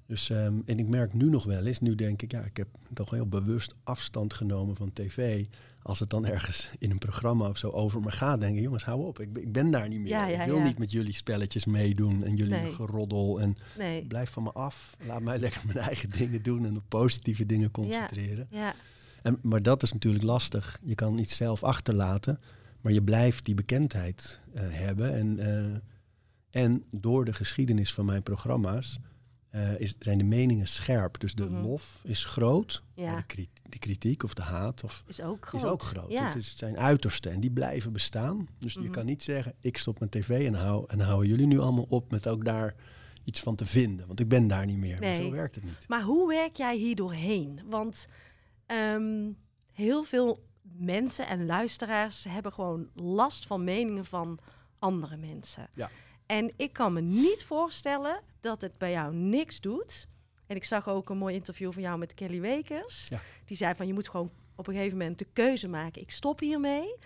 Dus, 0.06 0.30
ehm, 0.30 0.54
en 0.66 0.78
ik 0.78 0.88
merk 0.88 1.12
nu 1.12 1.28
nog 1.30 1.44
wel 1.44 1.66
eens, 1.66 1.80
nu 1.80 1.94
denk 1.94 2.22
ik, 2.22 2.32
ja, 2.32 2.40
ik 2.40 2.56
heb 2.56 2.68
toch 2.94 3.10
heel 3.10 3.26
bewust 3.28 3.74
afstand 3.82 4.34
genomen 4.34 4.76
van 4.76 4.92
tv. 4.92 5.46
Als 5.82 5.98
het 6.00 6.10
dan 6.10 6.26
ergens 6.26 6.70
in 6.78 6.90
een 6.90 6.98
programma 6.98 7.48
of 7.48 7.58
zo 7.58 7.68
over 7.68 8.00
me 8.00 8.10
gaat, 8.10 8.40
denk 8.40 8.56
ik, 8.56 8.62
jongens, 8.62 8.84
hou 8.84 9.06
op. 9.06 9.20
Ik, 9.20 9.32
ben- 9.32 9.42
ik 9.42 9.52
ben 9.52 9.70
daar 9.70 9.88
niet 9.88 10.00
meer. 10.00 10.08
Ja, 10.08 10.26
ja, 10.26 10.40
ik 10.42 10.46
wil 10.48 10.56
ja. 10.58 10.64
niet 10.64 10.78
met 10.78 10.90
jullie 10.90 11.14
spelletjes 11.14 11.64
meedoen 11.64 12.24
en 12.24 12.36
jullie 12.36 12.52
Nee. 12.54 12.72
geroddel. 12.72 13.40
En 13.40 13.56
Nee. 13.78 14.06
blijf 14.06 14.30
van 14.30 14.42
me 14.42 14.52
af. 14.52 14.96
Laat 15.06 15.22
mij 15.22 15.38
lekker 15.44 15.60
mijn 15.66 15.78
eigen 15.78 16.10
dingen 16.10 16.42
doen 16.42 16.66
en 16.66 16.76
op 16.76 16.84
positieve 16.88 17.46
dingen 17.46 17.70
concentreren. 17.70 18.46
Ja. 18.50 18.74
En, 19.22 19.38
maar 19.42 19.62
dat 19.62 19.82
is 19.82 19.92
natuurlijk 19.92 20.24
lastig. 20.24 20.78
Je 20.82 20.94
kan 20.94 21.18
iets 21.18 21.36
zelf 21.36 21.62
achterlaten, 21.64 22.40
maar 22.80 22.92
je 22.92 23.02
blijft 23.02 23.44
die 23.44 23.54
bekendheid 23.54 24.40
eh, 24.54 24.62
hebben. 24.68 25.14
En, 25.14 25.38
eh, 25.38 26.62
en 26.62 26.84
door 26.90 27.24
de 27.24 27.32
geschiedenis 27.32 27.94
van 27.94 28.04
mijn 28.04 28.22
programma's 28.22 28.98
eh, 29.50 29.80
is, 29.80 29.94
zijn 29.98 30.18
de 30.18 30.24
meningen 30.24 30.66
scherp. 30.66 31.20
Dus 31.20 31.34
de 31.34 31.44
Mhm. 31.50 31.60
lof 31.62 32.00
is 32.04 32.24
groot, 32.24 32.82
Ja. 32.94 33.06
maar 33.10 33.16
de, 33.20 33.26
kri- 33.26 33.48
de 33.68 33.78
kritiek 33.78 34.22
of 34.22 34.34
de 34.34 34.42
haat 34.42 34.84
of, 34.84 35.04
Is 35.06 35.20
ook 35.22 35.46
groot. 35.46 35.62
is 35.62 35.68
ook 35.68 35.82
groot. 35.82 36.12
Ja. 36.12 36.32
Dus 36.32 36.56
zijn 36.56 36.78
uitersten 36.78 37.32
en 37.32 37.40
die 37.40 37.50
blijven 37.50 37.92
bestaan. 37.92 38.48
Dus 38.58 38.72
je 38.74 38.80
Mhm. 38.80 38.90
kan 38.90 39.06
niet 39.06 39.22
zeggen, 39.22 39.54
ik 39.60 39.76
stop 39.76 40.00
met 40.00 40.10
tv 40.10 40.46
en, 40.46 40.54
hou, 40.54 40.84
en 40.88 41.00
houden 41.00 41.28
jullie 41.28 41.46
nu 41.46 41.58
allemaal 41.58 41.86
op 41.88 42.10
met 42.10 42.28
ook 42.28 42.44
daar 42.44 42.74
iets 43.24 43.40
van 43.40 43.54
te 43.54 43.66
vinden. 43.66 44.06
Want 44.06 44.20
ik 44.20 44.28
ben 44.28 44.46
daar 44.48 44.66
niet 44.66 44.76
meer. 44.78 45.00
Maar 45.00 45.14
zo 45.14 45.22
Nee. 45.22 45.30
werkt 45.30 45.54
het 45.54 45.64
niet. 45.64 45.84
Maar 45.88 46.02
hoe 46.02 46.28
werk 46.28 46.56
jij 46.56 46.76
hier 46.76 46.96
doorheen? 46.96 47.60
Want 47.68 48.06
ehm, 48.66 49.30
heel 49.72 50.04
veel 50.04 50.42
mensen 50.62 51.26
en 51.28 51.46
luisteraars 51.46 52.24
hebben 52.28 52.52
gewoon 52.52 52.88
last 52.94 53.46
van 53.46 53.64
meningen 53.64 54.04
van 54.04 54.38
andere 54.78 55.16
mensen. 55.16 55.68
Ja. 55.74 55.90
En 56.30 56.52
ik 56.56 56.72
kan 56.72 56.92
me 56.92 57.00
niet 57.00 57.44
voorstellen 57.44 58.20
dat 58.40 58.60
het 58.60 58.78
bij 58.78 58.90
jou 58.90 59.14
niks 59.14 59.60
doet. 59.60 60.08
En 60.46 60.56
ik 60.56 60.64
zag 60.64 60.88
ook 60.88 61.10
een 61.10 61.18
mooi 61.18 61.34
interview 61.34 61.72
van 61.72 61.82
jou 61.82 61.98
met 61.98 62.14
Kelly 62.14 62.40
Wekers. 62.40 63.06
Ja. 63.08 63.20
Die 63.44 63.56
zei 63.56 63.74
van 63.74 63.86
je 63.86 63.92
moet 63.92 64.08
gewoon 64.08 64.30
op 64.54 64.66
een 64.66 64.74
gegeven 64.74 64.98
moment 64.98 65.18
de 65.18 65.26
keuze 65.32 65.68
maken. 65.68 66.02
Ik 66.02 66.10
stop 66.10 66.40
hiermee. 66.40 66.96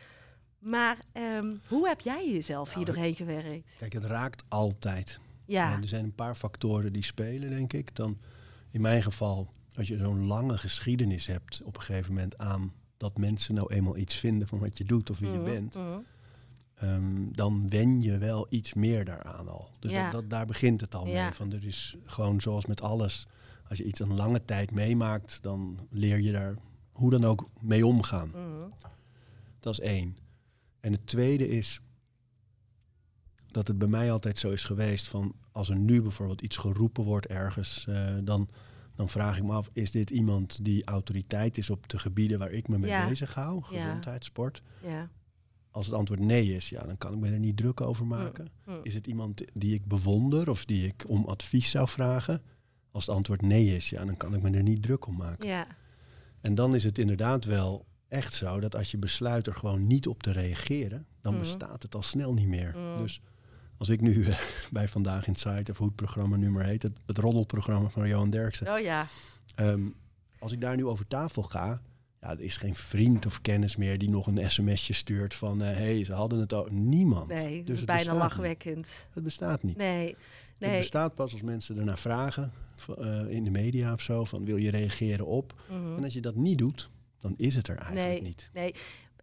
Maar 0.59 0.99
ehm, 1.13 1.55
hoe 1.69 1.89
heb 1.89 2.01
jij 2.01 2.31
jezelf 2.33 2.75
hier 2.75 2.85
doorheen 2.85 3.15
gewerkt? 3.15 3.71
Kijk, 3.79 3.93
het 3.93 4.05
raakt 4.05 4.45
altijd. 4.49 5.21
Ja. 5.45 5.73
En 5.73 5.83
er 5.83 5.89
zijn 5.89 6.05
een 6.05 6.15
paar 6.15 6.35
factoren 6.35 6.93
die 6.93 7.05
spelen, 7.05 7.51
denk 7.51 7.73
ik. 7.73 7.97
Dan, 7.97 8.19
in 8.71 8.81
mijn 8.81 9.03
geval, 9.03 9.53
als 9.75 9.89
je 9.89 9.97
zo'n 9.97 10.27
lange 10.27 10.59
geschiedenis 10.59 11.27
hebt 11.27 11.63
op 11.65 11.77
een 11.77 11.83
gegeven 11.83 12.15
moment 12.15 12.39
aan 12.39 12.73
dat 12.97 13.19
mensen 13.19 13.55
nou 13.55 13.75
eenmaal 13.75 13.97
iets 13.97 14.15
vinden 14.15 14.49
van 14.49 14.59
wat 14.59 14.79
je 14.79 14.85
doet 14.85 15.11
of 15.11 15.19
wie 15.19 15.31
je 15.31 15.39
Mhm, 15.39 15.45
bent, 15.45 15.75
mhm. 15.75 15.99
Ehm, 16.89 17.33
dan 17.33 17.69
wen 17.69 18.01
je 18.03 18.19
wel 18.19 18.47
iets 18.51 18.75
meer 18.75 19.05
daaraan 19.05 19.49
al. 19.49 19.71
Dus 19.81 19.91
Ja. 19.91 20.03
dat, 20.11 20.21
dat, 20.21 20.31
daar 20.31 20.47
begint 20.47 20.81
het 20.81 20.95
al 20.95 21.07
Ja. 21.07 21.25
mee. 21.25 21.33
Van 21.35 21.53
er 21.53 21.67
is 21.67 21.97
gewoon 22.05 22.41
zoals 22.41 22.67
met 22.67 22.81
alles, 22.83 23.27
als 23.69 23.79
je 23.79 23.85
iets 23.85 24.01
een 24.01 24.15
lange 24.15 24.45
tijd 24.45 24.71
meemaakt, 24.71 25.43
dan 25.43 25.79
leer 25.91 26.21
je 26.21 26.33
daar 26.33 26.55
hoe 26.93 27.11
dan 27.11 27.25
ook 27.25 27.49
mee 27.61 27.87
omgaan. 27.87 28.29
Mhm. 28.29 28.69
Dat 29.61 29.73
is 29.73 29.81
één. 29.81 30.17
En 30.81 30.93
het 30.93 31.07
tweede 31.07 31.49
is 31.49 31.81
dat 33.47 33.69
het 33.69 33.79
bij 33.79 33.89
mij 33.89 34.13
altijd 34.13 34.39
zo 34.39 34.51
is 34.51 34.65
geweest 34.65 35.09
van 35.09 35.35
als 35.53 35.69
er 35.69 35.77
nu 35.77 36.03
bijvoorbeeld 36.03 36.41
iets 36.43 36.57
geroepen 36.57 37.05
wordt 37.05 37.27
ergens, 37.27 37.87
eh, 37.89 38.15
dan, 38.25 38.49
dan 38.95 39.09
vraag 39.09 39.37
ik 39.37 39.43
me 39.45 39.53
af, 39.53 39.71
is 39.73 39.91
dit 39.91 40.11
iemand 40.11 40.65
die 40.65 40.85
autoriteit 40.85 41.59
is 41.59 41.71
op 41.71 41.89
de 41.89 41.99
gebieden 41.99 42.39
waar 42.39 42.51
ik 42.51 42.69
me 42.69 42.79
mee 42.79 42.91
Ja. 42.91 43.09
bezig 43.09 43.35
hou, 43.35 43.63
gezondheid, 43.63 44.25
sport? 44.25 44.63
Ja. 44.83 45.09
Als 45.75 45.87
het 45.87 45.95
antwoord 45.95 46.21
nee 46.21 46.55
is, 46.55 46.69
ja, 46.69 46.83
dan 46.83 46.99
kan 46.99 47.13
ik 47.13 47.19
me 47.19 47.31
er 47.31 47.39
niet 47.39 47.57
druk 47.57 47.81
over 47.81 48.07
maken. 48.07 48.49
Mm. 48.67 48.81
Is 48.83 48.95
het 48.95 49.07
iemand 49.07 49.43
die 49.53 49.75
ik 49.75 49.85
bewonder 49.87 50.51
of 50.51 50.65
die 50.65 50.87
ik 50.87 51.05
om 51.09 51.25
advies 51.25 51.71
zou 51.71 51.89
vragen? 51.89 52.43
Als 52.91 53.07
het 53.07 53.15
antwoord 53.15 53.43
nee 53.43 53.77
is, 53.77 53.91
ja, 53.91 54.05
dan 54.05 54.17
kan 54.17 54.35
ik 54.35 54.43
me 54.43 54.51
er 54.51 54.63
niet 54.63 54.83
druk 54.83 55.07
om 55.07 55.17
maken. 55.17 55.47
Ja. 55.47 55.67
En 56.41 56.55
dan 56.55 56.75
is 56.75 56.85
het 56.85 56.99
inderdaad 56.99 57.45
wel 57.45 57.87
echt 58.09 58.35
zo 58.35 58.61
dat 58.61 58.75
als 58.77 58.91
je 58.91 58.99
besluit 58.99 59.47
er 59.47 59.55
gewoon 59.55 59.87
niet 59.87 60.07
op 60.07 60.23
te 60.23 60.31
reageren, 60.33 61.07
dan 61.21 61.33
Mhm. 61.33 61.43
bestaat 61.43 61.83
het 61.83 61.95
al 61.95 62.03
snel 62.03 62.35
niet 62.35 62.49
meer. 62.49 62.77
Dus 62.97 63.21
als 63.77 63.89
ik 63.89 64.01
nu 64.01 64.25
bij 64.73 64.89
Vandaag 64.89 65.27
in 65.27 65.37
Site, 65.37 65.71
of 65.71 65.79
hoe 65.79 65.87
het 65.87 65.97
programma 65.97 66.37
nu 66.37 66.51
maar 66.51 66.65
heet, 66.65 66.83
het, 66.83 66.93
het 67.07 67.19
roddelprogramma 67.19 67.89
van 67.89 68.09
Johan 68.09 68.31
Derksen, 68.31 68.73
Oh 68.75 68.81
ja. 68.81 69.07
ehm, 69.55 69.89
als 70.39 70.53
ik 70.53 70.61
daar 70.61 70.77
nu 70.77 70.87
over 70.87 71.07
tafel 71.07 71.43
ga, 71.43 71.83
ja, 72.25 72.31
er 72.31 72.41
is 72.41 72.57
geen 72.57 72.75
vriend 72.75 73.27
of 73.27 73.41
kennis 73.41 73.77
meer 73.77 73.99
die 73.99 74.11
nog 74.11 74.27
een 74.27 74.51
sms'je 74.51 74.93
stuurt 74.93 75.35
van 75.35 75.61
hé, 75.61 75.73
hey, 75.73 76.05
ze 76.05 76.13
hadden 76.13 76.39
het 76.39 76.53
al. 76.53 76.67
Niemand. 76.71 77.29
Nee, 77.29 77.57
dat 77.57 77.67
dus 77.67 77.75
is 77.75 77.77
het 77.81 77.87
bijna 77.87 78.01
bestaat 78.03 78.13
niet. 78.13 78.23
lachwekkend. 78.23 79.07
Het 79.11 79.23
bestaat 79.23 79.63
niet. 79.63 79.77
Nee. 79.77 80.07
Het 80.59 80.69
Nee. 80.69 80.79
bestaat 80.79 81.15
pas 81.15 81.33
als 81.33 81.43
mensen 81.43 81.79
ernaar 81.79 81.99
vragen, 81.99 82.53
eh, 82.99 83.29
in 83.29 83.45
de 83.45 83.51
media 83.51 83.93
of 83.93 84.01
zo, 84.01 84.25
van 84.25 84.45
wil 84.45 84.57
je 84.57 84.71
reageren 84.71 85.27
op? 85.27 85.55
Mhm. 85.71 85.97
En 85.97 86.05
als 86.05 86.13
je 86.13 86.21
dat 86.21 86.35
niet 86.35 86.59
doet, 86.59 86.91
dan 87.21 87.35
is 87.37 87.55
het 87.57 87.69
er 87.69 87.77
eigenlijk 87.77 88.09
Nee. 88.11 88.23
niet. 88.23 88.51
Nee, 88.53 88.75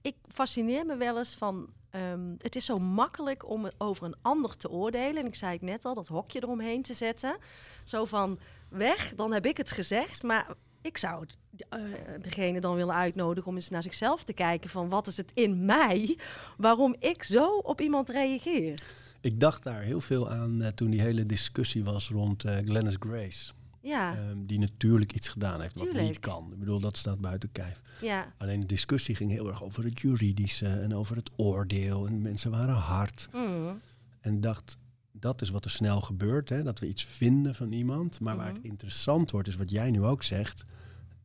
ik 0.02 0.16
fascineer 0.28 0.86
me 0.86 0.96
wel 0.98 1.18
eens 1.18 1.36
van. 1.36 1.70
ehm, 1.90 2.34
het 2.38 2.56
is 2.56 2.66
zo 2.66 2.80
makkelijk 2.80 3.50
om 3.50 3.70
over 3.78 4.06
een 4.06 4.16
ander 4.22 4.58
te 4.58 4.70
oordelen. 4.70 5.18
En 5.22 5.26
ik 5.26 5.36
zei 5.36 5.54
het 5.54 5.62
net 5.62 5.86
al, 5.86 5.94
dat 5.94 6.08
hokje 6.08 6.44
eromheen 6.44 6.82
te 6.82 6.94
zetten. 6.94 7.38
Zo 7.84 8.06
van 8.06 8.40
weg, 8.70 9.14
dan 9.16 9.34
heb 9.34 9.46
ik 9.46 9.58
het 9.58 9.72
gezegd. 9.72 10.24
Maar 10.24 10.48
ik 10.82 10.98
zou 10.98 11.26
eh, 11.70 11.80
degene 12.22 12.62
dan 12.62 12.76
willen 12.76 12.96
uitnodigen 12.96 13.50
om 13.50 13.56
eens 13.56 13.70
naar 13.70 13.84
zichzelf 13.84 14.24
te 14.24 14.34
kijken. 14.34 14.70
Van 14.70 14.90
wat 14.90 15.08
is 15.08 15.18
het 15.18 15.32
in 15.34 15.66
mij 15.66 16.18
waarom 16.58 16.96
ik 17.00 17.24
zo 17.24 17.58
op 17.58 17.82
iemand 17.82 18.10
reageer? 18.10 18.82
Ik 19.22 19.40
dacht 19.40 19.64
daar 19.64 19.82
heel 19.82 20.02
veel 20.02 20.30
aan 20.30 20.62
eh, 20.62 20.68
toen 20.68 20.90
die 20.90 21.02
hele 21.02 21.26
discussie 21.26 21.84
was 21.84 22.10
rond 22.10 22.44
Glennis 22.66 22.96
Grace. 23.00 23.52
Ja, 23.84 24.16
Ehm, 24.18 24.46
die 24.46 24.60
natuurlijk 24.60 25.14
iets 25.14 25.30
gedaan 25.30 25.62
heeft 25.62 25.80
wat 25.80 25.94
niet 25.94 26.20
kan. 26.20 26.50
Ik 26.52 26.60
bedoel, 26.60 26.80
dat 26.80 26.98
staat 26.98 27.20
buiten 27.20 27.52
kijf. 27.52 27.82
ja. 28.02 28.34
Alleen 28.38 28.60
de 28.60 28.66
discussie 28.66 29.16
ging 29.16 29.32
heel 29.32 29.48
erg 29.48 29.64
over 29.64 29.84
het 29.84 30.00
juridische 30.00 30.66
en 30.68 30.96
over 30.96 31.16
het 31.16 31.30
oordeel. 31.36 32.08
En 32.08 32.22
mensen 32.22 32.52
waren 32.52 32.74
hard. 32.76 33.30
Mm, 33.34 33.82
En 34.22 34.42
dacht, 34.42 34.78
dat 35.22 35.42
is 35.42 35.50
wat 35.50 35.66
er 35.66 35.72
snel 35.72 36.02
gebeurt. 36.02 36.50
Hè? 36.50 36.64
Dat 36.64 36.80
we 36.80 36.88
iets 36.88 37.06
vinden 37.06 37.56
van 37.56 37.72
iemand. 37.72 38.20
Maar 38.20 38.36
waar 38.36 38.46
Mhm. 38.48 38.56
het 38.56 38.64
interessant 38.66 39.32
wordt, 39.32 39.48
is 39.48 39.56
wat 39.56 39.70
jij 39.72 39.92
nu 39.92 40.04
ook 40.04 40.24
zegt. 40.24 40.64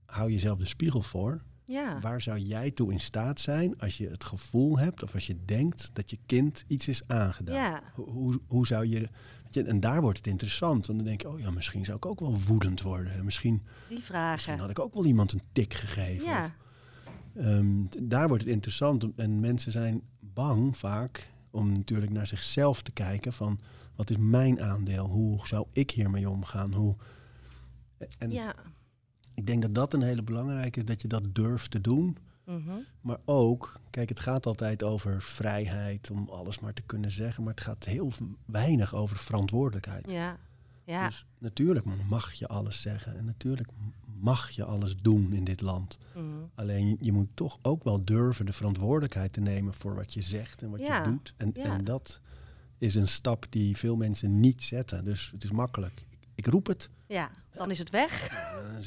Hou 0.07 0.31
jezelf 0.33 0.59
de 0.59 0.67
spiegel 0.67 1.03
voor. 1.03 1.41
ja. 1.65 2.01
Waar 2.01 2.23
zou 2.23 2.39
jij 2.39 2.71
toe 2.71 2.93
in 2.93 3.01
staat 3.01 3.41
zijn 3.41 3.79
als 3.79 3.97
je 3.97 4.09
het 4.09 4.25
gevoel 4.25 4.79
hebt 4.79 5.03
of 5.03 5.15
als 5.15 5.27
je 5.27 5.37
denkt 5.45 5.91
dat 5.93 6.11
je 6.11 6.19
kind 6.27 6.65
iets 6.67 6.89
is 6.89 7.03
aangedaan? 7.07 7.55
Ja. 7.55 7.83
Hoe, 7.95 8.11
hoe, 8.11 8.41
hoe 8.47 8.67
zou 8.67 8.87
je, 8.87 8.99
weet 9.01 9.55
je... 9.55 9.63
En 9.63 9.81
daar 9.81 10.01
wordt 10.01 10.19
het 10.19 10.27
interessant. 10.27 10.87
Want 10.87 10.99
dan 10.99 11.09
denk 11.09 11.23
je, 11.23 11.29
oh 11.29 11.41
ja, 11.41 11.51
misschien 11.51 11.85
zou 11.85 11.97
ik 11.97 12.07
ook 12.07 12.21
wel 12.21 12.39
woedend 12.47 12.83
worden. 12.83 13.25
Misschien, 13.25 13.55
Die 13.55 13.65
misschien 13.89 14.03
vragen. 14.05 14.59
had 14.59 14.71
ik 14.71 14.79
ook 14.79 14.95
wel 14.95 15.07
iemand 15.07 15.33
een 15.33 15.43
tik 15.53 15.75
gegeven. 15.75 16.25
Ja. 16.29 16.45
Of, 17.35 17.45
ehm, 17.45 17.85
daar 18.03 18.29
wordt 18.29 18.43
het 18.43 18.53
interessant. 18.53 19.07
En 19.17 19.41
mensen 19.41 19.73
zijn 19.73 20.03
bang 20.21 20.77
vaak 20.77 21.31
om 21.51 21.73
natuurlijk 21.73 22.13
naar 22.13 22.27
zichzelf 22.27 22.83
te 22.83 22.93
kijken 22.93 23.33
van... 23.33 23.61
Wat 23.97 24.11
is 24.11 24.17
mijn 24.19 24.63
aandeel? 24.63 25.07
Hoe 25.07 25.47
zou 25.47 25.67
ik 25.71 25.91
hiermee 25.91 26.31
omgaan? 26.31 26.73
Hoe... 26.73 26.97
En 28.19 28.31
Ja. 28.31 28.55
ik 29.35 29.47
denk 29.47 29.63
dat 29.63 29.75
dat 29.75 29.93
een 29.95 30.03
hele 30.03 30.23
belangrijke 30.23 30.79
is, 30.79 30.85
dat 30.85 31.03
je 31.03 31.09
dat 31.09 31.35
durft 31.35 31.71
te 31.71 31.81
doen. 31.81 32.17
Mhm. 32.45 32.71
Maar 33.01 33.19
ook, 33.25 33.81
kijk, 33.91 34.09
het 34.09 34.21
gaat 34.21 34.47
altijd 34.47 34.83
over 34.83 35.23
vrijheid, 35.23 36.11
om 36.11 36.29
alles 36.29 36.61
maar 36.61 36.73
te 36.73 36.83
kunnen 36.83 37.11
zeggen. 37.11 37.43
Maar 37.45 37.55
het 37.55 37.65
gaat 37.65 37.85
heel 37.85 38.13
weinig 38.47 38.95
over 38.95 39.17
verantwoordelijkheid. 39.17 40.11
Ja. 40.11 40.37
Ja. 40.85 41.07
Dus 41.07 41.27
natuurlijk 41.39 41.87
mag 42.09 42.33
je 42.33 42.49
alles 42.49 42.81
zeggen 42.81 43.17
en 43.19 43.25
natuurlijk 43.25 43.69
mag 44.21 44.51
je 44.51 44.65
alles 44.65 44.97
doen 45.03 45.33
in 45.33 45.45
dit 45.45 45.61
land. 45.61 45.99
Mhm. 46.15 46.25
Alleen 46.55 46.89
je, 46.89 46.97
je 47.01 47.13
moet 47.13 47.29
toch 47.35 47.59
ook 47.63 47.85
wel 47.85 48.05
durven 48.05 48.47
de 48.47 48.53
verantwoordelijkheid 48.53 49.33
te 49.33 49.41
nemen 49.41 49.75
voor 49.75 49.95
wat 49.95 50.15
je 50.15 50.21
zegt 50.21 50.63
en 50.63 50.71
wat 50.71 50.81
Ja, 50.81 51.03
je 51.05 51.11
doet. 51.11 51.35
En, 51.37 51.51
ja. 51.55 51.65
en 51.65 51.85
dat 51.85 52.21
is 52.79 52.95
een 52.95 53.09
stap 53.09 53.47
die 53.51 53.77
veel 53.77 53.97
mensen 53.97 54.41
niet 54.41 54.63
zetten. 54.63 55.05
Dus 55.05 55.31
het 55.31 55.45
is 55.45 55.51
makkelijk. 55.51 56.05
Ik, 56.11 56.19
ik 56.35 56.47
roep 56.47 56.67
het. 56.67 56.91
ja. 57.07 57.31
Dan 57.53 57.71
is 57.71 57.79
het 57.79 57.91
weg. 57.91 58.29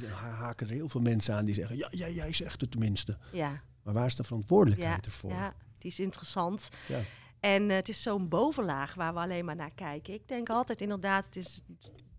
Dan 0.02 0.10
haken 0.10 0.68
er 0.68 0.74
heel 0.74 0.90
veel 0.90 1.02
mensen 1.02 1.36
aan 1.36 1.46
die 1.46 1.54
zeggen, 1.54 1.78
ja, 1.78 1.88
jij, 1.92 2.14
jij 2.14 2.34
zegt 2.34 2.62
het 2.62 2.72
tenminste. 2.72 3.18
Ja. 3.32 3.62
Maar 3.84 3.94
waar 3.94 4.06
is 4.06 4.16
de 4.16 4.24
verantwoordelijkheid 4.24 5.06
Ja, 5.06 5.12
ervoor? 5.12 5.32
ja, 5.32 5.54
die 5.78 5.92
is 5.92 6.00
interessant. 6.00 6.70
Ja. 6.88 7.00
En 7.40 7.70
eh, 7.70 7.76
het 7.76 7.90
is 7.90 8.02
zo'n 8.02 8.28
bovenlaag 8.28 8.94
waar 8.94 9.14
we 9.14 9.20
alleen 9.20 9.46
maar 9.46 9.56
naar 9.56 9.72
kijken. 9.76 10.14
Ik 10.14 10.28
denk 10.28 10.50
altijd 10.50 10.82
inderdaad, 10.82 11.26
het 11.26 11.36
is 11.36 11.62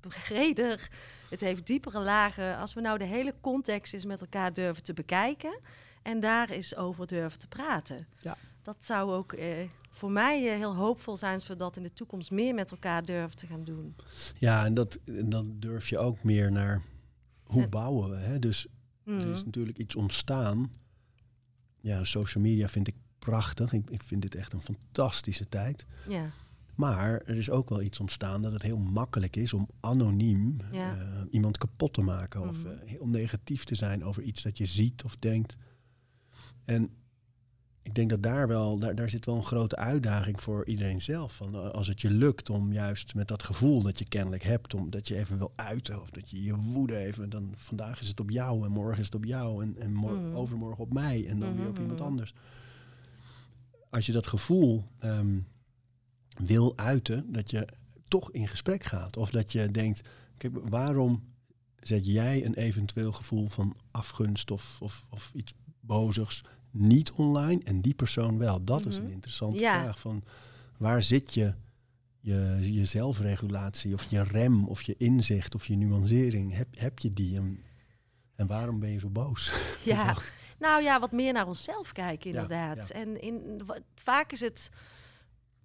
breder, 0.00 0.88
het 1.30 1.40
heeft 1.40 1.66
diepere 1.66 2.00
lagen. 2.00 2.56
Als 2.56 2.74
we 2.74 2.80
nou 2.80 2.98
de 2.98 3.04
hele 3.04 3.34
context 3.40 3.94
eens 3.94 4.04
met 4.04 4.20
elkaar 4.20 4.52
durven 4.52 4.82
te 4.82 4.92
bekijken 4.94 5.60
en 6.02 6.20
daar 6.20 6.48
eens 6.50 6.76
over 6.76 7.06
durven 7.06 7.38
te 7.38 7.48
praten. 7.48 8.06
Ja. 8.20 8.36
Dat 8.62 8.76
zou 8.80 9.12
ook 9.12 9.32
eh, 9.32 9.68
voor 10.00 10.10
mij 10.10 10.50
eh, 10.52 10.56
heel 10.56 10.74
hoopvol 10.74 11.16
zijn 11.16 11.40
dat 11.56 11.76
in 11.76 11.82
de 11.82 11.92
toekomst 11.92 12.30
meer 12.30 12.54
met 12.54 12.70
elkaar 12.70 13.04
durven 13.04 13.36
te 13.36 13.46
gaan 13.46 13.64
doen. 13.64 13.94
Ja, 14.38 14.64
en, 14.64 14.74
dat, 14.74 14.98
en 15.04 15.28
dan 15.28 15.56
durf 15.58 15.88
je 15.88 15.98
ook 15.98 16.22
meer 16.22 16.52
naar 16.52 16.82
hoe 17.42 17.62
En- 17.62 17.70
bouwen 17.70 18.10
we. 18.10 18.16
Hè? 18.16 18.38
Dus 18.38 18.66
er 19.04 19.16
is 19.16 19.24
Mhm. 19.24 19.44
natuurlijk 19.44 19.78
iets 19.78 19.94
ontstaan. 19.96 20.72
Ja, 21.80 22.04
social 22.04 22.42
media 22.44 22.68
vind 22.68 22.88
ik 22.88 22.94
prachtig. 23.18 23.72
Ik, 23.72 23.90
ik 23.90 24.02
vind 24.02 24.22
dit 24.22 24.34
echt 24.34 24.52
een 24.52 24.62
fantastische 24.62 25.48
tijd. 25.48 25.86
Ja, 26.08 26.30
Maar 26.76 27.20
er 27.20 27.36
is 27.36 27.50
ook 27.50 27.68
wel 27.68 27.82
iets 27.82 28.00
ontstaan 28.00 28.42
dat 28.42 28.52
het 28.52 28.62
heel 28.62 28.78
makkelijk 28.78 29.36
is 29.36 29.52
om 29.52 29.68
anoniem 29.80 30.56
Ja. 30.72 30.96
eh, 30.98 31.22
iemand 31.30 31.58
kapot 31.58 31.92
te 31.92 32.00
maken. 32.00 32.40
Of 32.48 32.64
Mhm. 32.64 32.72
eh, 32.72 32.88
heel 32.88 33.06
negatief 33.06 33.64
te 33.64 33.74
zijn 33.74 34.04
over 34.04 34.22
iets 34.22 34.42
dat 34.42 34.58
je 34.58 34.66
ziet 34.66 35.04
of 35.04 35.16
denkt. 35.16 35.56
En 36.64 36.90
ik 37.82 37.94
denk 37.94 38.10
dat 38.10 38.22
daar 38.22 38.48
wel, 38.48 38.78
daar, 38.78 38.94
daar 38.94 39.10
zit 39.10 39.26
wel 39.26 39.36
een 39.36 39.44
grote 39.44 39.76
uitdaging 39.76 40.40
voor 40.40 40.66
iedereen 40.66 41.00
zelf. 41.00 41.36
Van, 41.36 41.54
eh, 41.54 41.68
als 41.68 41.86
het 41.86 42.00
je 42.00 42.10
lukt 42.10 42.50
om 42.50 42.72
juist 42.72 43.14
met 43.14 43.28
dat 43.28 43.42
gevoel 43.42 43.82
dat 43.82 43.98
je 43.98 44.08
kennelijk 44.08 44.42
hebt, 44.42 44.74
om 44.74 44.90
dat 44.90 45.08
je 45.08 45.16
even 45.16 45.38
wil 45.38 45.52
uiten 45.56 46.00
of 46.00 46.10
dat 46.10 46.30
je 46.30 46.42
je 46.42 46.56
woede 46.56 46.96
even, 46.96 47.30
dan 47.30 47.52
vandaag 47.56 48.00
is 48.00 48.08
het 48.08 48.20
op 48.20 48.30
jou 48.30 48.64
en 48.64 48.70
morgen 48.70 48.98
is 48.98 49.06
het 49.06 49.14
op 49.14 49.24
jou 49.24 49.62
en, 49.62 49.76
en 49.78 49.92
Mhm. 49.92 50.34
overmorgen 50.34 50.84
op 50.84 50.92
mij 50.92 51.26
en 51.28 51.38
dan 51.38 51.56
weer 51.56 51.68
op 51.68 51.78
iemand 51.78 51.98
mhm. 51.98 52.08
anders. 52.08 52.34
Als 53.90 54.06
je 54.06 54.12
dat 54.12 54.26
gevoel 54.26 54.84
ehm, 54.98 55.38
wil 56.44 56.72
uiten, 56.76 57.32
dat 57.32 57.50
je 57.50 57.68
toch 58.08 58.32
in 58.32 58.48
gesprek 58.48 58.84
gaat. 58.84 59.16
Of 59.16 59.30
dat 59.30 59.52
je 59.52 59.70
denkt, 59.70 60.08
kijk, 60.36 60.58
waarom 60.68 61.22
zet 61.80 62.06
jij 62.06 62.44
een 62.44 62.54
eventueel 62.54 63.12
gevoel 63.12 63.48
van 63.48 63.76
afgunst 63.90 64.50
of, 64.50 64.78
of, 64.80 65.06
of 65.10 65.32
iets 65.34 65.54
bozigs 65.80 66.44
niet 66.70 67.10
online 67.12 67.60
en 67.64 67.80
die 67.80 67.94
persoon 67.94 68.38
wel? 68.38 68.64
Dat 68.64 68.86
is 68.86 68.96
Mhm. 68.96 69.06
een 69.06 69.12
interessante 69.12 69.58
Ja. 69.58 69.82
vraag. 69.82 69.98
Van 70.00 70.22
waar 70.78 71.02
zit 71.02 71.34
je, 71.34 71.54
je, 72.20 72.58
je 72.72 72.84
zelfregulatie 72.84 73.94
of 73.94 74.04
je 74.10 74.22
rem 74.22 74.68
of 74.68 74.82
je 74.82 74.94
inzicht 74.98 75.54
of 75.54 75.66
je 75.66 75.76
nuancering? 75.76 76.54
Heb, 76.56 76.68
heb 76.78 76.98
je 76.98 77.12
die? 77.12 77.36
En, 77.36 77.60
en 78.36 78.46
waarom 78.46 78.78
ben 78.80 78.90
je 78.90 78.98
zo 78.98 79.10
boos? 79.10 79.52
ja. 79.84 80.16
Nou 80.58 80.82
ja, 80.82 81.00
wat 81.00 81.12
meer 81.12 81.32
naar 81.32 81.46
onszelf 81.46 81.92
kijken 81.92 82.30
inderdaad. 82.30 82.88
ja. 82.88 82.94
En 82.94 83.20
in, 83.22 83.60
vaak 83.94 84.32
is 84.32 84.40
het 84.40 84.70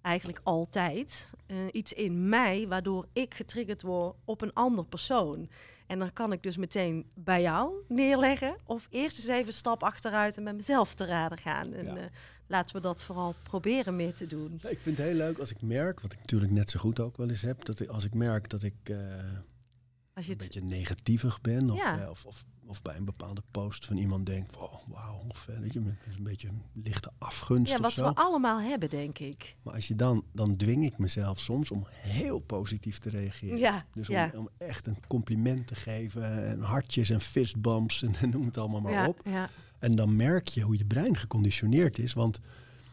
eigenlijk 0.00 0.40
altijd 0.44 1.30
eh, 1.46 1.56
iets 1.70 1.92
in 1.92 2.28
mij 2.28 2.68
waardoor 2.68 3.06
ik 3.12 3.34
getriggerd 3.34 3.82
word 3.82 4.16
op 4.24 4.40
een 4.42 4.52
ander 4.52 4.84
persoon. 4.84 5.48
En 5.86 5.98
dan 5.98 6.12
kan 6.12 6.32
ik 6.32 6.42
dus 6.42 6.56
meteen 6.56 7.06
bij 7.14 7.42
jou 7.42 7.72
neerleggen 7.88 8.56
of 8.64 8.86
eerst 8.90 9.18
eens 9.18 9.26
even 9.26 9.46
een 9.46 9.52
stap 9.52 9.82
achteruit 9.82 10.36
en 10.36 10.42
met 10.42 10.56
mezelf 10.56 10.94
te 10.94 11.04
raden 11.04 11.38
gaan. 11.38 11.72
En 11.72 11.84
Ja. 11.84 11.96
eh, 11.96 12.04
laten 12.46 12.76
we 12.76 12.82
dat 12.82 13.02
vooral 13.02 13.34
proberen 13.42 13.96
meer 13.96 14.14
te 14.14 14.26
doen. 14.26 14.52
Ik 14.68 14.78
vind 14.78 14.98
het 14.98 15.06
heel 15.06 15.16
leuk 15.16 15.38
als 15.38 15.50
ik 15.50 15.62
merk, 15.62 16.00
wat 16.00 16.12
ik 16.12 16.18
natuurlijk 16.18 16.52
net 16.52 16.70
zo 16.70 16.78
goed 16.80 17.00
ook 17.00 17.16
wel 17.16 17.28
eens 17.28 17.42
heb, 17.42 17.64
dat 17.64 17.80
ik, 17.80 17.88
als 17.88 18.04
ik 18.04 18.14
merk 18.14 18.48
dat 18.50 18.62
ik 18.62 18.74
eh, 18.82 18.96
Als 20.14 20.26
je 20.26 20.32
een 20.32 20.38
beetje 20.38 20.62
negatievig 20.62 21.40
ben, 21.40 21.70
of, 21.70 21.76
Ja. 21.76 22.02
eh, 22.02 22.10
of, 22.10 22.24
of, 22.26 22.44
of 22.66 22.82
bij 22.82 22.96
een 22.96 23.04
bepaalde 23.04 23.42
post 23.50 23.84
van 23.84 23.96
iemand 23.96 24.26
denk, 24.26 24.54
wow, 24.54 24.80
wauw, 24.86 25.22
weet 25.60 25.72
je, 25.72 25.80
met 25.80 25.94
een 26.16 26.22
beetje 26.22 26.48
een 26.48 26.62
lichte 26.72 27.10
afgunst 27.18 27.72
ja, 27.72 27.78
wat 27.78 27.94
we 27.94 28.14
allemaal 28.14 28.60
hebben, 28.60 28.90
denk 28.90 29.18
ik. 29.18 29.56
Maar 29.62 29.74
als 29.74 29.88
je 29.88 29.94
dan, 29.94 30.24
dan 30.32 30.56
dwing 30.56 30.84
ik 30.84 30.98
mezelf 30.98 31.40
soms 31.40 31.70
om 31.70 31.86
heel 31.90 32.38
positief 32.38 32.98
te 32.98 33.10
reageren. 33.10 33.58
Ja, 33.58 33.84
Dus 33.94 34.08
om, 34.08 34.14
ja. 34.14 34.30
om 34.34 34.48
echt 34.58 34.86
een 34.86 34.98
compliment 35.08 35.66
te 35.66 35.74
geven 35.74 36.44
en 36.44 36.60
hartjes 36.60 37.10
en 37.10 37.20
fistbumps 37.20 38.02
en 38.02 38.14
noem 38.30 38.46
het 38.46 38.58
allemaal 38.58 38.80
maar 38.80 38.92
ja, 38.92 39.08
op. 39.08 39.20
ja, 39.24 39.50
En 39.78 39.92
dan 39.92 40.16
merk 40.16 40.48
je 40.48 40.60
hoe 40.60 40.78
je 40.78 40.84
brein 40.84 41.16
geconditioneerd 41.16 41.98
is. 41.98 42.12
Want 42.12 42.36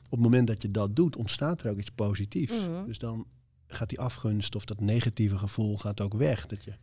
op 0.06 0.12
het 0.12 0.20
moment 0.20 0.48
dat 0.48 0.62
je 0.62 0.72
dat 0.72 0.96
doet, 0.96 1.16
ontstaat 1.16 1.64
er 1.64 1.72
ook 1.72 1.78
iets 1.78 1.92
positiefs. 1.92 2.68
Mhm. 2.68 2.86
Dus 2.86 2.98
dan 2.98 3.26
gaat 3.68 3.90
die 3.90 4.00
afgunst 4.00 4.56
of 4.56 4.66
dat 4.66 4.80
negatieve 4.80 5.38
gevoel 5.38 5.78
gaat 5.78 6.02
ook 6.02 6.14
weg. 6.14 6.46
Dat 6.46 6.64
je, 6.64 6.74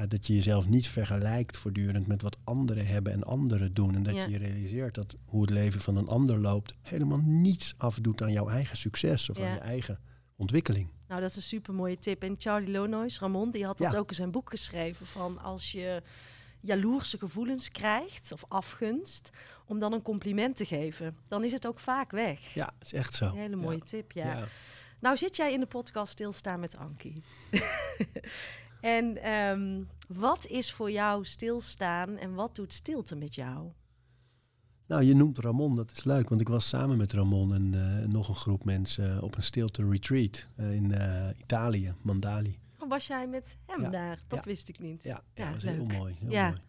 ja, 0.00 0.06
dat 0.06 0.26
je 0.26 0.34
jezelf 0.34 0.68
niet 0.68 0.88
vergelijkt 0.88 1.56
voortdurend 1.56 2.06
met 2.06 2.22
wat 2.22 2.36
anderen 2.44 2.86
hebben 2.86 3.12
en 3.12 3.24
anderen 3.24 3.74
doen. 3.74 3.94
En 3.94 4.02
dat 4.02 4.14
Ja. 4.14 4.26
je 4.26 4.38
realiseert 4.38 4.94
dat 4.94 5.16
hoe 5.24 5.40
het 5.40 5.50
leven 5.50 5.80
van 5.80 5.96
een 5.96 6.08
ander 6.08 6.38
loopt... 6.38 6.74
helemaal 6.82 7.20
niets 7.24 7.74
afdoet 7.76 8.22
aan 8.22 8.32
jouw 8.32 8.48
eigen 8.48 8.76
succes 8.76 9.30
of 9.30 9.38
Ja. 9.38 9.46
aan 9.48 9.52
je 9.54 9.58
eigen 9.60 9.98
ontwikkeling. 10.36 10.88
Nou, 11.08 11.20
dat 11.20 11.30
is 11.30 11.36
een 11.36 11.42
super 11.42 11.74
mooie 11.74 11.98
tip. 11.98 12.22
En 12.22 12.34
Charlie 12.38 12.70
Lonois, 12.70 13.18
Ramon, 13.18 13.50
die 13.50 13.64
had 13.64 13.78
dat 13.78 13.96
ook 13.96 14.08
in 14.08 14.14
zijn 14.14 14.30
boek 14.30 14.50
geschreven. 14.50 15.06
Van 15.06 15.38
als 15.42 15.72
je 15.72 16.02
jaloerse 16.60 17.18
gevoelens 17.18 17.70
krijgt 17.70 18.32
of 18.32 18.44
afgunst, 18.48 19.30
om 19.66 19.78
dan 19.78 19.92
een 19.92 20.02
compliment 20.02 20.56
te 20.56 20.64
geven, 20.64 21.16
dan 21.28 21.44
is 21.44 21.52
het 21.52 21.66
ook 21.66 21.78
vaak 21.78 22.10
weg. 22.10 22.54
Ja, 22.54 22.72
het 22.78 22.86
is 22.86 22.92
echt 22.92 23.14
zo. 23.14 23.24
Een 23.24 23.36
hele 23.36 23.56
mooie 23.56 23.82
tip, 23.82 24.12
ja. 24.12 24.26
Ja. 24.38 24.44
Nou 25.00 25.16
zit 25.16 25.36
jij 25.36 25.52
in 25.52 25.60
de 25.60 25.66
podcast 25.66 26.12
Stilstaan 26.12 26.60
met 26.60 26.76
Ankie. 26.76 27.22
en 28.86 29.22
ehm, 29.22 29.82
wat 30.08 30.46
is 30.46 30.72
voor 30.72 30.90
jou 30.90 31.24
stilstaan 31.24 32.16
en 32.16 32.34
wat 32.34 32.54
doet 32.54 32.72
stilte 32.72 33.16
met 33.16 33.34
jou? 33.34 33.68
Nou, 34.86 35.02
je 35.02 35.14
noemt 35.14 35.38
Ramon, 35.38 35.76
dat 35.76 35.92
is 35.92 36.04
leuk. 36.04 36.28
Want 36.28 36.40
ik 36.40 36.48
was 36.48 36.68
samen 36.68 36.96
met 36.96 37.12
Ramon 37.12 37.54
en 37.54 37.74
eh, 37.74 38.08
nog 38.08 38.28
een 38.28 38.34
groep 38.34 38.64
mensen 38.64 39.22
op 39.22 39.36
een 39.36 39.42
stilte 39.42 39.88
retreat 39.88 40.46
eh, 40.56 40.72
in 40.72 40.92
eh, 40.92 41.28
Italië, 41.38 41.94
Mandali. 42.02 42.58
Oh, 42.78 42.88
was 42.88 43.06
jij 43.06 43.28
met 43.28 43.56
hem 43.66 43.80
Ja, 43.80 43.90
daar? 43.90 44.18
Dat 44.28 44.38
ja. 44.38 44.44
wist 44.44 44.68
ik 44.68 44.78
niet. 44.78 45.02
Ja, 45.02 45.20
dat 45.34 45.54
is 45.54 45.62
leuk. 45.64 45.74
heel 45.74 45.98
mooi. 45.98 46.14
Heel 46.18 46.30
Ja. 46.30 46.46
mooi. 46.48 46.60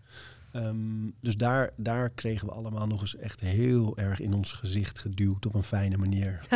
Ehm, 0.52 1.12
dus 1.22 1.38
daar, 1.38 1.72
daar 1.76 2.10
kregen 2.10 2.48
we 2.48 2.54
allemaal 2.54 2.88
nog 2.88 3.02
eens 3.02 3.16
echt 3.16 3.40
heel 3.42 3.98
erg 3.98 4.20
in 4.20 4.34
ons 4.34 4.52
gezicht 4.52 5.00
geduwd 5.00 5.46
op 5.46 5.54
een 5.54 5.64
fijne 5.64 5.98
manier. 5.98 6.46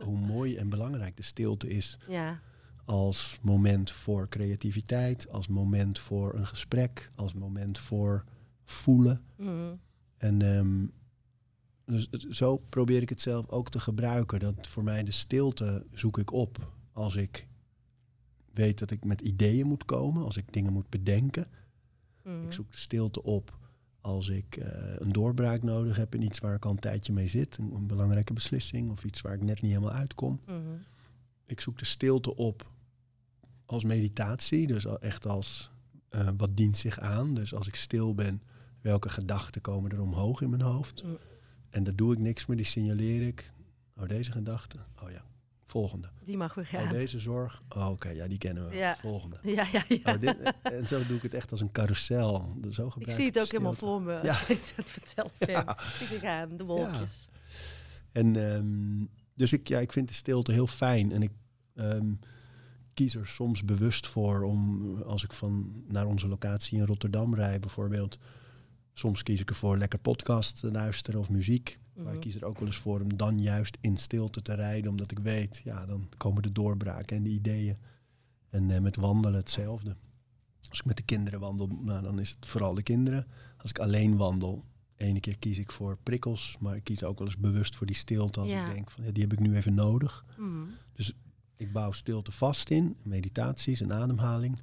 Eh, 0.00 0.06
hoe 0.06 0.18
mooi 0.18 0.56
en 0.56 0.68
belangrijk 0.68 1.16
de 1.16 1.22
stilte 1.22 1.68
is 1.68 1.98
Ja, 2.08 2.40
als 2.90 3.38
moment 3.42 3.90
voor 3.90 4.28
creativiteit, 4.28 5.28
als 5.28 5.48
moment 5.48 5.98
voor 5.98 6.34
een 6.34 6.46
gesprek, 6.46 7.10
als 7.14 7.34
moment 7.34 7.78
voor 7.78 8.24
voelen. 8.64 9.22
Mhm. 9.36 9.74
En 10.16 10.42
ehm, 10.42 10.86
dus 11.84 12.08
zo 12.28 12.56
probeer 12.56 13.02
ik 13.02 13.08
het 13.08 13.20
zelf 13.20 13.48
ook 13.48 13.70
te 13.70 13.80
gebruiken. 13.80 14.40
Dat 14.40 14.66
voor 14.66 14.84
mij 14.84 15.02
de 15.02 15.10
stilte 15.10 15.86
zoek 15.92 16.18
ik 16.18 16.32
op 16.32 16.72
als 16.92 17.16
ik 17.16 17.46
weet 18.52 18.78
dat 18.78 18.90
ik 18.90 19.04
met 19.04 19.20
ideeën 19.20 19.66
moet 19.66 19.84
komen, 19.84 20.24
als 20.24 20.36
ik 20.36 20.52
dingen 20.52 20.72
moet 20.72 20.88
bedenken. 20.88 21.46
Mhm. 22.22 22.44
Ik 22.44 22.52
zoek 22.52 22.70
de 22.70 22.78
stilte 22.78 23.22
op 23.22 23.58
als 24.00 24.28
ik 24.28 24.56
eh, 24.56 24.94
een 24.98 25.12
doorbraak 25.12 25.62
nodig 25.62 25.96
heb 25.96 26.14
in 26.14 26.22
iets 26.22 26.38
waar 26.38 26.54
ik 26.54 26.64
al 26.64 26.70
een 26.70 26.78
tijdje 26.78 27.12
mee 27.12 27.28
zit, 27.28 27.56
een, 27.56 27.72
een 27.72 27.86
belangrijke 27.86 28.32
beslissing 28.32 28.90
of 28.90 29.04
iets 29.04 29.20
waar 29.20 29.34
ik 29.34 29.42
net 29.42 29.60
niet 29.62 29.72
helemaal 29.72 29.94
uitkom. 29.94 30.40
Mhm. 30.46 30.58
Ik 31.46 31.60
zoek 31.60 31.78
de 31.78 31.84
stilte 31.84 32.36
op 32.36 32.70
als 33.70 33.84
meditatie, 33.84 34.66
dus 34.66 34.86
echt 34.98 35.26
als 35.26 35.70
eh, 36.08 36.28
wat 36.36 36.56
dient 36.56 36.76
zich 36.76 36.98
aan. 37.00 37.34
Dus 37.34 37.54
als 37.54 37.66
ik 37.68 37.74
stil 37.74 38.14
ben, 38.14 38.42
welke 38.80 39.08
gedachten 39.08 39.60
komen 39.60 39.90
er 39.90 40.00
omhoog 40.00 40.40
in 40.40 40.50
mijn 40.50 40.62
hoofd? 40.62 41.04
En 41.70 41.82
daar 41.84 41.94
doe 41.96 42.12
ik 42.12 42.18
niks 42.18 42.46
meer, 42.46 42.56
die 42.56 42.66
signaleer 42.66 43.26
ik. 43.26 43.52
Oh, 43.96 44.08
deze 44.08 44.32
gedachte. 44.32 44.76
Oh 45.02 45.10
ja, 45.10 45.24
volgende. 45.66 46.08
Die 46.24 46.36
mag 46.36 46.54
weer 46.54 46.64
Oh, 46.64 46.70
gaan. 46.70 46.92
deze 46.92 47.18
zorg. 47.18 47.62
Oh, 47.68 47.88
oké, 47.90 48.08
ja, 48.08 48.28
die 48.28 48.38
kennen 48.38 48.68
we. 48.68 48.76
Ja. 48.76 48.96
Volgende. 48.96 49.38
Ja, 49.56 49.66
ja, 49.72 49.84
ja. 49.88 50.14
Oh, 50.14 50.20
dit, 50.20 50.52
en 50.62 50.88
zo 50.88 51.06
doe 51.06 51.16
ik 51.16 51.22
het 51.22 51.34
echt 51.34 51.50
als 51.50 51.60
een 51.60 51.72
carousel. 51.72 52.56
Zo 52.70 52.86
ik 52.86 52.92
gebruik 52.92 53.16
zie 53.16 53.26
het 53.26 53.38
ook 53.40 53.50
helemaal 53.50 53.74
voor 53.74 54.02
me 54.02 54.14
als 54.14 54.22
Ja. 54.26 54.44
je 54.48 54.54
het 54.54 54.74
aan 54.76 54.84
het 54.84 54.90
vertellen 54.90 55.30
bent. 55.38 55.70
Ik 55.70 55.94
zie 55.96 56.06
ze 56.06 56.18
gaan, 56.18 56.56
de 56.56 56.64
wolkjes. 56.64 57.28
En 58.12 58.36
ehm, 58.54 59.06
dus 59.34 59.52
ik, 59.52 59.68
ja, 59.68 59.78
ik 59.78 59.92
vind 59.92 60.08
de 60.08 60.14
stilte 60.14 60.52
heel 60.52 60.66
fijn. 60.66 61.12
En 61.12 61.22
ik 61.22 61.30
ehm, 61.74 62.12
kies 63.00 63.14
er 63.14 63.26
soms 63.26 63.64
bewust 63.64 64.06
voor 64.06 64.42
om, 64.42 64.92
als 65.02 65.24
ik 65.24 65.32
van 65.32 65.72
naar 65.88 66.06
onze 66.06 66.28
locatie 66.28 66.78
in 66.78 66.84
Rotterdam 66.86 67.34
rijd 67.34 67.60
bijvoorbeeld. 67.60 68.18
Soms 68.92 69.22
kies 69.22 69.40
ik 69.40 69.48
ervoor 69.48 69.78
lekker 69.78 69.98
podcast 69.98 70.60
te 70.60 70.70
luisteren 70.70 71.20
of 71.20 71.30
muziek. 71.30 71.78
Maar 71.94 72.04
Mhm. 72.04 72.14
ik 72.14 72.20
kies 72.20 72.34
er 72.36 72.44
ook 72.44 72.58
wel 72.58 72.66
eens 72.68 72.76
voor 72.76 73.00
om 73.00 73.16
dan 73.16 73.38
juist 73.38 73.78
in 73.80 73.96
stilte 73.96 74.42
te 74.42 74.54
rijden. 74.54 74.90
Omdat 74.90 75.10
ik 75.10 75.18
weet, 75.18 75.60
ja, 75.64 75.86
dan 75.86 76.08
komen 76.16 76.42
de 76.42 76.52
doorbraken 76.52 77.16
en 77.16 77.22
de 77.22 77.28
ideeën. 77.30 77.76
En 78.50 78.70
eh, 78.70 78.80
met 78.80 78.96
wandelen 78.96 79.38
hetzelfde. 79.40 79.96
Als 80.68 80.78
ik 80.78 80.84
met 80.84 80.96
de 80.96 81.02
kinderen 81.02 81.40
wandel, 81.40 81.66
nou, 81.66 82.02
dan 82.02 82.18
is 82.18 82.30
het 82.30 82.46
vooral 82.46 82.74
de 82.74 82.82
kinderen. 82.82 83.26
Als 83.56 83.70
ik 83.70 83.78
alleen 83.78 84.16
wandel, 84.16 84.62
ene 84.96 85.20
keer 85.20 85.38
kies 85.38 85.58
ik 85.58 85.72
voor 85.72 85.98
prikkels. 86.02 86.56
Maar 86.60 86.76
ik 86.76 86.84
kies 86.84 87.04
ook 87.04 87.18
wel 87.18 87.26
eens 87.28 87.36
bewust 87.38 87.76
voor 87.76 87.86
die 87.86 87.96
stilte. 87.96 88.40
Als 88.40 88.50
Ja. 88.50 88.66
ik 88.68 88.74
denk 88.74 88.90
van, 88.90 89.04
ja, 89.04 89.10
die 89.12 89.22
heb 89.22 89.32
ik 89.32 89.40
nu 89.40 89.56
even 89.56 89.74
nodig. 89.74 90.24
Mhm. 90.38 90.48
Ik 91.60 91.72
bouw 91.72 91.92
stilte 91.92 92.32
vast 92.32 92.70
in, 92.70 92.96
meditaties 93.02 93.80
en 93.80 93.92
ademhaling. 93.92 94.58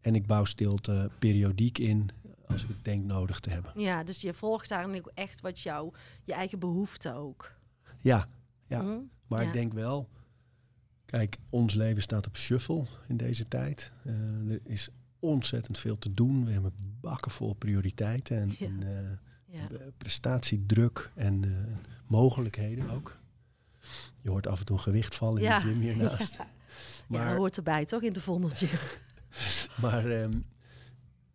En 0.00 0.14
ik 0.14 0.26
bouw 0.26 0.44
stilte 0.44 1.10
periodiek 1.18 1.78
in 1.78 2.08
als 2.46 2.62
ik 2.62 2.68
het 2.68 2.84
denk 2.84 3.04
nodig 3.04 3.40
te 3.40 3.50
hebben. 3.50 3.72
Ja, 3.80 4.04
dus 4.04 4.20
je 4.20 4.32
volgt 4.34 4.70
eigenlijk 4.70 5.10
echt 5.14 5.40
wat 5.40 5.60
jou, 5.60 5.92
je 6.24 6.32
eigen 6.32 6.58
behoefte 6.58 7.12
ook. 7.14 7.52
Ja, 8.00 8.26
Ja. 8.66 8.82
Mhm. 8.82 8.98
maar 9.26 9.40
Ja. 9.40 9.46
ik 9.46 9.52
denk 9.52 9.72
wel... 9.72 10.08
Kijk, 11.04 11.36
ons 11.50 11.74
leven 11.74 12.02
staat 12.02 12.26
op 12.26 12.36
shuffle 12.36 12.84
in 13.08 13.16
deze 13.16 13.48
tijd. 13.48 13.92
Eh, 14.04 14.50
er 14.50 14.60
is 14.62 14.88
ontzettend 15.18 15.78
veel 15.78 15.98
te 15.98 16.14
doen. 16.14 16.44
We 16.44 16.52
hebben 16.52 16.72
bakken 17.00 17.30
vol 17.30 17.54
prioriteiten 17.54 18.36
en, 18.38 18.50
Ja. 18.58 18.66
en 18.66 18.82
eh, 18.82 19.58
Ja. 19.60 19.68
prestatiedruk 19.98 21.10
en 21.14 21.44
eh, 21.44 21.50
mogelijkheden 22.06 22.90
ook. 22.90 23.18
Je 24.20 24.30
hoort 24.30 24.46
af 24.46 24.58
en 24.58 24.64
toe 24.64 24.76
een 24.76 24.82
gewicht 24.82 25.14
vallen 25.14 25.42
in 25.42 25.48
Ja. 25.48 25.58
de 25.58 25.64
gym 25.68 25.80
hiernaast. 25.80 26.36
Ja, 27.08 27.18
Maar, 27.18 27.28
dat 27.28 27.36
hoort 27.36 27.56
erbij 27.56 27.84
toch 27.84 28.02
in 28.02 28.12
de 28.12 28.20
vondeltje. 28.20 28.68
Maar, 29.82 30.06
ehm, 30.06 30.32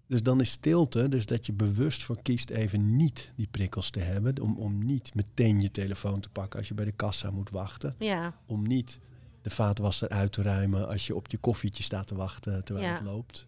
dus 0.08 0.24
dan 0.24 0.40
is 0.42 0.52
stilte, 0.52 1.08
dus 1.10 1.26
dat 1.26 1.46
je 1.46 1.54
bewust 1.54 2.04
voor 2.04 2.22
kiest 2.22 2.50
even 2.50 2.96
niet 2.96 3.32
die 3.36 3.48
prikkels 3.52 3.90
te 3.90 4.00
hebben. 4.00 4.40
Om, 4.42 4.58
om 4.58 4.86
niet 4.86 5.16
meteen 5.16 5.62
je 5.62 5.72
telefoon 5.72 6.20
te 6.20 6.30
pakken 6.30 6.60
als 6.60 6.68
je 6.68 6.74
bij 6.74 6.86
de 6.86 6.92
kassa 6.92 7.32
moet 7.32 7.50
wachten. 7.50 7.96
Ja, 8.00 8.34
Om 8.46 8.68
niet 8.68 9.00
de 9.42 9.50
vaatwasser 9.50 10.10
uit 10.10 10.32
te 10.32 10.42
ruimen 10.42 10.88
als 10.88 11.08
je 11.08 11.16
op 11.16 11.32
je 11.32 11.38
koffietje 11.38 11.84
staat 11.84 12.08
te 12.08 12.16
wachten 12.16 12.64
terwijl 12.64 12.88
Ja. 12.88 12.94
het 12.94 13.04
loopt. 13.04 13.46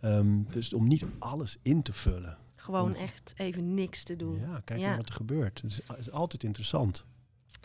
Ehm, 0.00 0.42
dus 0.50 0.72
om 0.72 0.86
niet 0.88 1.04
alles 1.18 1.56
in 1.62 1.82
te 1.82 1.92
vullen. 1.92 2.36
gewoon 2.56 2.94
Om- 2.94 3.00
echt 3.02 3.32
even 3.36 3.74
niks 3.74 4.02
te 4.02 4.16
doen. 4.16 4.38
Ja, 4.40 4.60
kijk 4.64 4.80
Ja. 4.80 4.86
maar 4.88 4.96
wat 4.96 5.08
er 5.08 5.14
gebeurt. 5.14 5.60
Het 5.62 5.70
is, 5.70 5.80
het 5.86 5.98
is 5.98 6.10
altijd 6.10 6.44
interessant. 6.44 7.06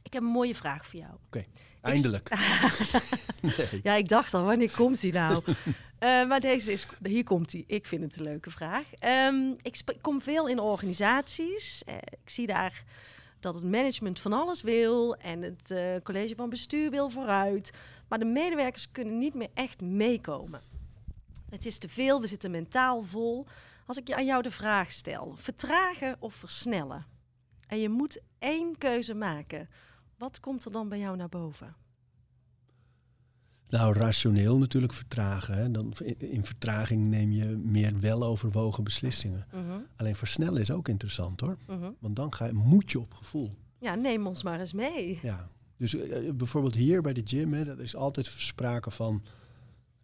Ik 0.03 0.13
heb 0.13 0.23
een 0.23 0.29
mooie 0.29 0.55
vraag 0.55 0.85
voor 0.85 0.99
jou. 0.99 1.45
Eindelijk. 1.81 2.29
nee. 3.41 3.79
Ja, 3.83 3.93
ik 3.93 4.09
dacht 4.09 4.33
al, 4.33 4.43
wanneer 4.43 4.71
komt 4.71 5.01
die 5.01 5.13
nou? 5.13 5.43
Eh, 5.99 6.27
maar 6.27 6.39
deze 6.39 6.71
is, 6.71 6.87
hier 7.03 7.23
komt 7.23 7.51
hij. 7.51 7.63
Ik 7.67 7.85
vind 7.85 8.01
het 8.01 8.17
een 8.17 8.23
leuke 8.23 8.51
vraag. 8.51 8.93
Ehm, 8.93 9.51
ik 9.61 9.81
kom 10.01 10.21
veel 10.21 10.47
in 10.47 10.59
organisaties. 10.59 11.83
Eh, 11.83 11.95
ik 11.95 12.29
zie 12.29 12.47
daar 12.47 12.83
dat 13.39 13.55
het 13.55 13.63
management 13.63 14.19
van 14.19 14.33
alles 14.33 14.61
wil 14.61 15.15
en 15.15 15.41
het 15.41 15.71
eh, 15.71 15.95
college 16.03 16.35
van 16.35 16.49
bestuur 16.49 16.89
wil 16.89 17.09
vooruit. 17.09 17.71
Maar 18.07 18.19
de 18.19 18.25
medewerkers 18.25 18.91
kunnen 18.91 19.17
niet 19.17 19.33
meer 19.33 19.49
echt 19.53 19.81
meekomen. 19.81 20.61
Het 21.49 21.65
is 21.65 21.77
te 21.77 21.89
veel, 21.89 22.21
we 22.21 22.27
zitten 22.27 22.51
mentaal 22.51 23.03
vol. 23.03 23.45
Als 23.85 23.97
ik 23.97 24.07
je 24.07 24.15
aan 24.15 24.25
jou 24.25 24.41
de 24.41 24.51
vraag 24.51 24.91
stel, 24.91 25.35
vertragen 25.35 26.15
of 26.19 26.33
versnellen? 26.33 27.05
En 27.69 27.79
je 27.79 27.89
moet 27.89 28.21
één 28.39 28.77
keuze 28.77 29.13
maken. 29.13 29.69
Wat 30.17 30.39
komt 30.39 30.65
er 30.65 30.71
dan 30.71 30.89
bij 30.89 30.99
jou 30.99 31.17
naar 31.17 31.29
boven? 31.29 31.75
Nou, 33.69 33.93
rationeel 33.93 34.57
natuurlijk 34.57 34.93
vertragen. 34.93 35.55
Hè. 35.57 35.71
Dan, 35.71 35.93
in, 36.03 36.19
in 36.31 36.45
vertraging 36.45 37.07
neem 37.09 37.31
je 37.31 37.45
meer 37.45 37.99
weloverwogen 37.99 38.83
beslissingen. 38.83 39.45
Mhm, 39.53 39.79
Alleen 39.95 40.15
versnellen 40.15 40.61
is 40.61 40.71
ook 40.71 40.87
interessant 40.87 41.41
hoor. 41.41 41.57
mhm. 41.67 41.91
Want 41.99 42.15
dan 42.15 42.33
ga 42.33 42.45
je, 42.45 42.53
moet 42.53 42.91
je 42.91 42.99
op 42.99 43.13
gevoel. 43.13 43.55
Ja, 43.79 43.95
neem 43.95 44.27
ons 44.27 44.43
maar 44.43 44.59
eens 44.59 44.73
mee. 44.73 45.19
Ja. 45.21 45.49
Dus 45.77 45.95
eh, 45.95 46.31
bijvoorbeeld 46.33 46.75
hier 46.75 47.01
bij 47.01 47.13
de 47.13 47.21
gym, 47.25 47.53
hè, 47.53 47.65
dat 47.65 47.79
is 47.79 47.95
altijd 47.95 48.25
sprake 48.25 48.91
van. 48.91 49.23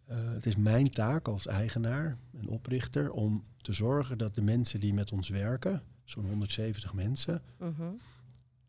eh, 0.06 0.16
het 0.32 0.46
is 0.46 0.56
mijn 0.56 0.90
taak 0.90 1.28
als 1.28 1.46
eigenaar 1.46 2.16
en 2.38 2.48
oprichter 2.48 3.10
om 3.10 3.44
te 3.56 3.72
zorgen 3.72 4.18
dat 4.18 4.34
de 4.34 4.42
mensen 4.42 4.80
die 4.80 4.94
met 4.94 5.12
ons 5.12 5.28
werken, 5.28 5.82
zo'n 6.10 6.26
170 6.26 6.94
mensen, 6.94 7.42
Mhm. 7.58 7.82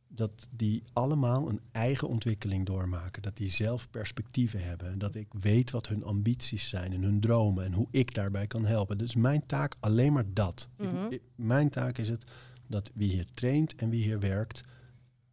dat 0.07 0.47
die 0.51 0.83
allemaal 0.93 1.49
een 1.49 1.59
eigen 1.71 2.07
ontwikkeling 2.07 2.65
doormaken. 2.65 3.21
Dat 3.21 3.37
die 3.37 3.49
zelf 3.49 3.89
perspectieven 3.89 4.63
hebben. 4.63 4.91
En 4.91 4.97
dat 4.99 5.15
ik 5.15 5.27
weet 5.39 5.71
wat 5.71 5.87
hun 5.87 6.03
ambities 6.03 6.69
zijn 6.69 6.93
en 6.93 7.01
hun 7.03 7.19
dromen 7.19 7.65
en 7.65 7.73
hoe 7.73 7.87
ik 7.91 8.13
daarbij 8.13 8.47
kan 8.47 8.65
helpen. 8.65 8.97
Dus 8.97 9.15
mijn 9.15 9.45
taak 9.45 9.75
alleen 9.79 10.13
maar 10.13 10.33
dat. 10.33 10.67
Ik- 10.77 10.91
Mhm. 10.91 11.11
ik- 11.11 11.21
mijn 11.35 11.69
taak 11.69 11.97
is 11.97 12.09
het 12.09 12.23
dat 12.67 12.91
wie 12.93 13.09
hier 13.11 13.25
traint 13.33 13.75
en 13.75 13.89
wie 13.89 14.03
hier 14.03 14.19
werkt, 14.19 14.61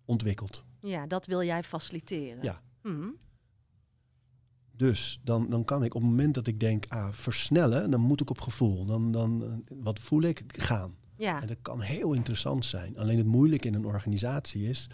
ontwikkelt. 0.04 0.64
Ja, 0.80 1.06
dat 1.06 1.26
wil 1.26 1.42
jij 1.42 1.62
faciliteren. 1.62 2.42
Ja. 2.42 2.60
Mhm. 2.82 3.08
Dus 4.76 5.20
dan, 5.22 5.48
dan 5.50 5.64
kan 5.64 5.84
ik 5.84 5.94
op 5.94 6.00
het 6.00 6.10
moment 6.10 6.34
dat 6.34 6.46
ik 6.46 6.60
denk, 6.60 6.84
ah, 6.88 7.12
versnellen, 7.12 7.90
dan 7.90 8.00
moet 8.00 8.20
ik 8.20 8.30
op 8.30 8.40
gevoel. 8.40 8.84
Dan, 8.84 9.12
dan, 9.12 9.44
eh, 9.44 9.76
wat 9.82 10.00
voel 10.00 10.22
ik? 10.22 10.42
Gaan. 10.46 10.94
Ja. 11.16 11.40
En 11.40 11.46
dat 11.46 11.56
kan 11.62 11.80
heel 11.80 12.12
interessant 12.12 12.64
zijn. 12.64 12.98
Alleen 12.98 13.18
het 13.18 13.26
moeilijke 13.26 13.68
in 13.68 13.74
een 13.74 13.84
organisatie 13.84 14.68
is 14.68 14.88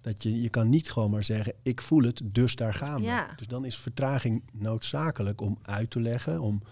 dat 0.00 0.22
je, 0.22 0.40
je 0.40 0.48
kan 0.48 0.68
niet 0.68 0.90
gewoon 0.90 1.10
maar 1.10 1.24
zeggen, 1.24 1.54
ik 1.62 1.80
voel 1.80 2.02
het, 2.02 2.20
dus 2.24 2.56
daar 2.56 2.74
gaan 2.74 3.00
we. 3.00 3.06
Ja. 3.06 3.32
Dus 3.36 3.46
dan 3.46 3.64
is 3.64 3.76
vertraging 3.76 4.42
noodzakelijk 4.52 5.40
om 5.40 5.58
uit 5.62 5.90
te 5.90 6.00
leggen, 6.00 6.40
om 6.40 6.62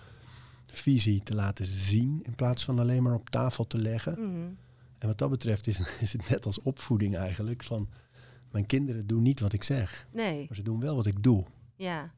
visie 0.66 1.22
te 1.22 1.34
laten 1.34 1.64
zien 1.64 2.20
in 2.22 2.34
plaats 2.34 2.64
van 2.64 2.78
alleen 2.78 3.02
maar 3.02 3.14
op 3.14 3.30
tafel 3.30 3.66
te 3.66 3.78
leggen. 3.78 4.12
Mhm. 4.12 4.50
En 4.98 5.08
wat 5.08 5.18
dat 5.18 5.30
betreft 5.30 5.66
is, 5.66 5.80
is 6.00 6.12
het 6.12 6.28
net 6.28 6.46
als 6.46 6.60
opvoeding 6.60 7.16
eigenlijk 7.16 7.62
van 7.62 7.88
mijn 8.50 8.66
kinderen 8.66 9.06
doen 9.06 9.22
niet 9.22 9.40
wat 9.40 9.52
ik 9.52 9.62
zeg, 9.64 10.06
Nee, 10.12 10.44
maar 10.48 10.56
ze 10.56 10.62
doen 10.62 10.80
wel 10.80 10.96
wat 10.96 11.06
ik 11.06 11.22
doe. 11.22 11.44
ja. 11.76 12.12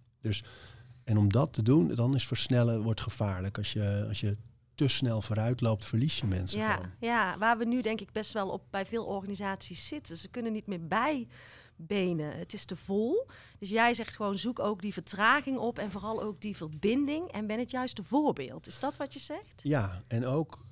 En 1.04 1.16
om 1.16 1.32
dat 1.32 1.52
te 1.52 1.62
doen, 1.62 1.94
dan 1.94 2.14
is 2.14 2.26
versnellen 2.26 2.82
wordt 2.82 3.00
gevaarlijk. 3.00 3.58
Als 3.58 3.72
je, 3.72 4.04
als 4.08 4.20
je 4.20 4.36
te 4.74 4.88
snel 4.88 5.20
vooruit 5.20 5.60
loopt, 5.60 5.84
verlies 5.84 6.18
je 6.18 6.26
mensen 6.26 6.58
Ja, 6.58 6.72
gewoon. 6.74 6.90
ja, 7.00 7.38
waar 7.38 7.58
we 7.58 7.64
nu 7.64 7.82
denk 7.82 8.00
ik 8.00 8.12
best 8.12 8.32
wel 8.32 8.48
op 8.48 8.62
bij 8.70 8.86
veel 8.86 9.04
organisaties 9.04 9.86
zitten. 9.88 10.16
Ze 10.16 10.28
kunnen 10.28 10.52
niet 10.52 10.66
meer 10.66 10.86
bijbenen. 10.86 12.36
Het 12.38 12.52
is 12.52 12.64
te 12.64 12.76
vol. 12.76 13.26
Dus 13.58 13.68
jij 13.68 13.94
zegt 13.94 14.16
gewoon 14.16 14.38
zoek 14.38 14.58
ook 14.58 14.80
die 14.82 14.92
vertraging 14.92 15.58
op 15.58 15.78
en 15.78 15.90
vooral 15.90 16.22
ook 16.22 16.40
die 16.40 16.56
verbinding. 16.56 17.26
En 17.32 17.46
ben 17.46 17.58
het 17.58 17.70
juist 17.70 17.98
een 17.98 18.04
voorbeeld. 18.04 18.66
Is 18.66 18.80
dat 18.80 18.96
wat 18.96 19.12
je 19.12 19.18
zegt? 19.20 19.60
Ja, 19.62 20.02
en 20.06 20.24
ook, 20.26 20.66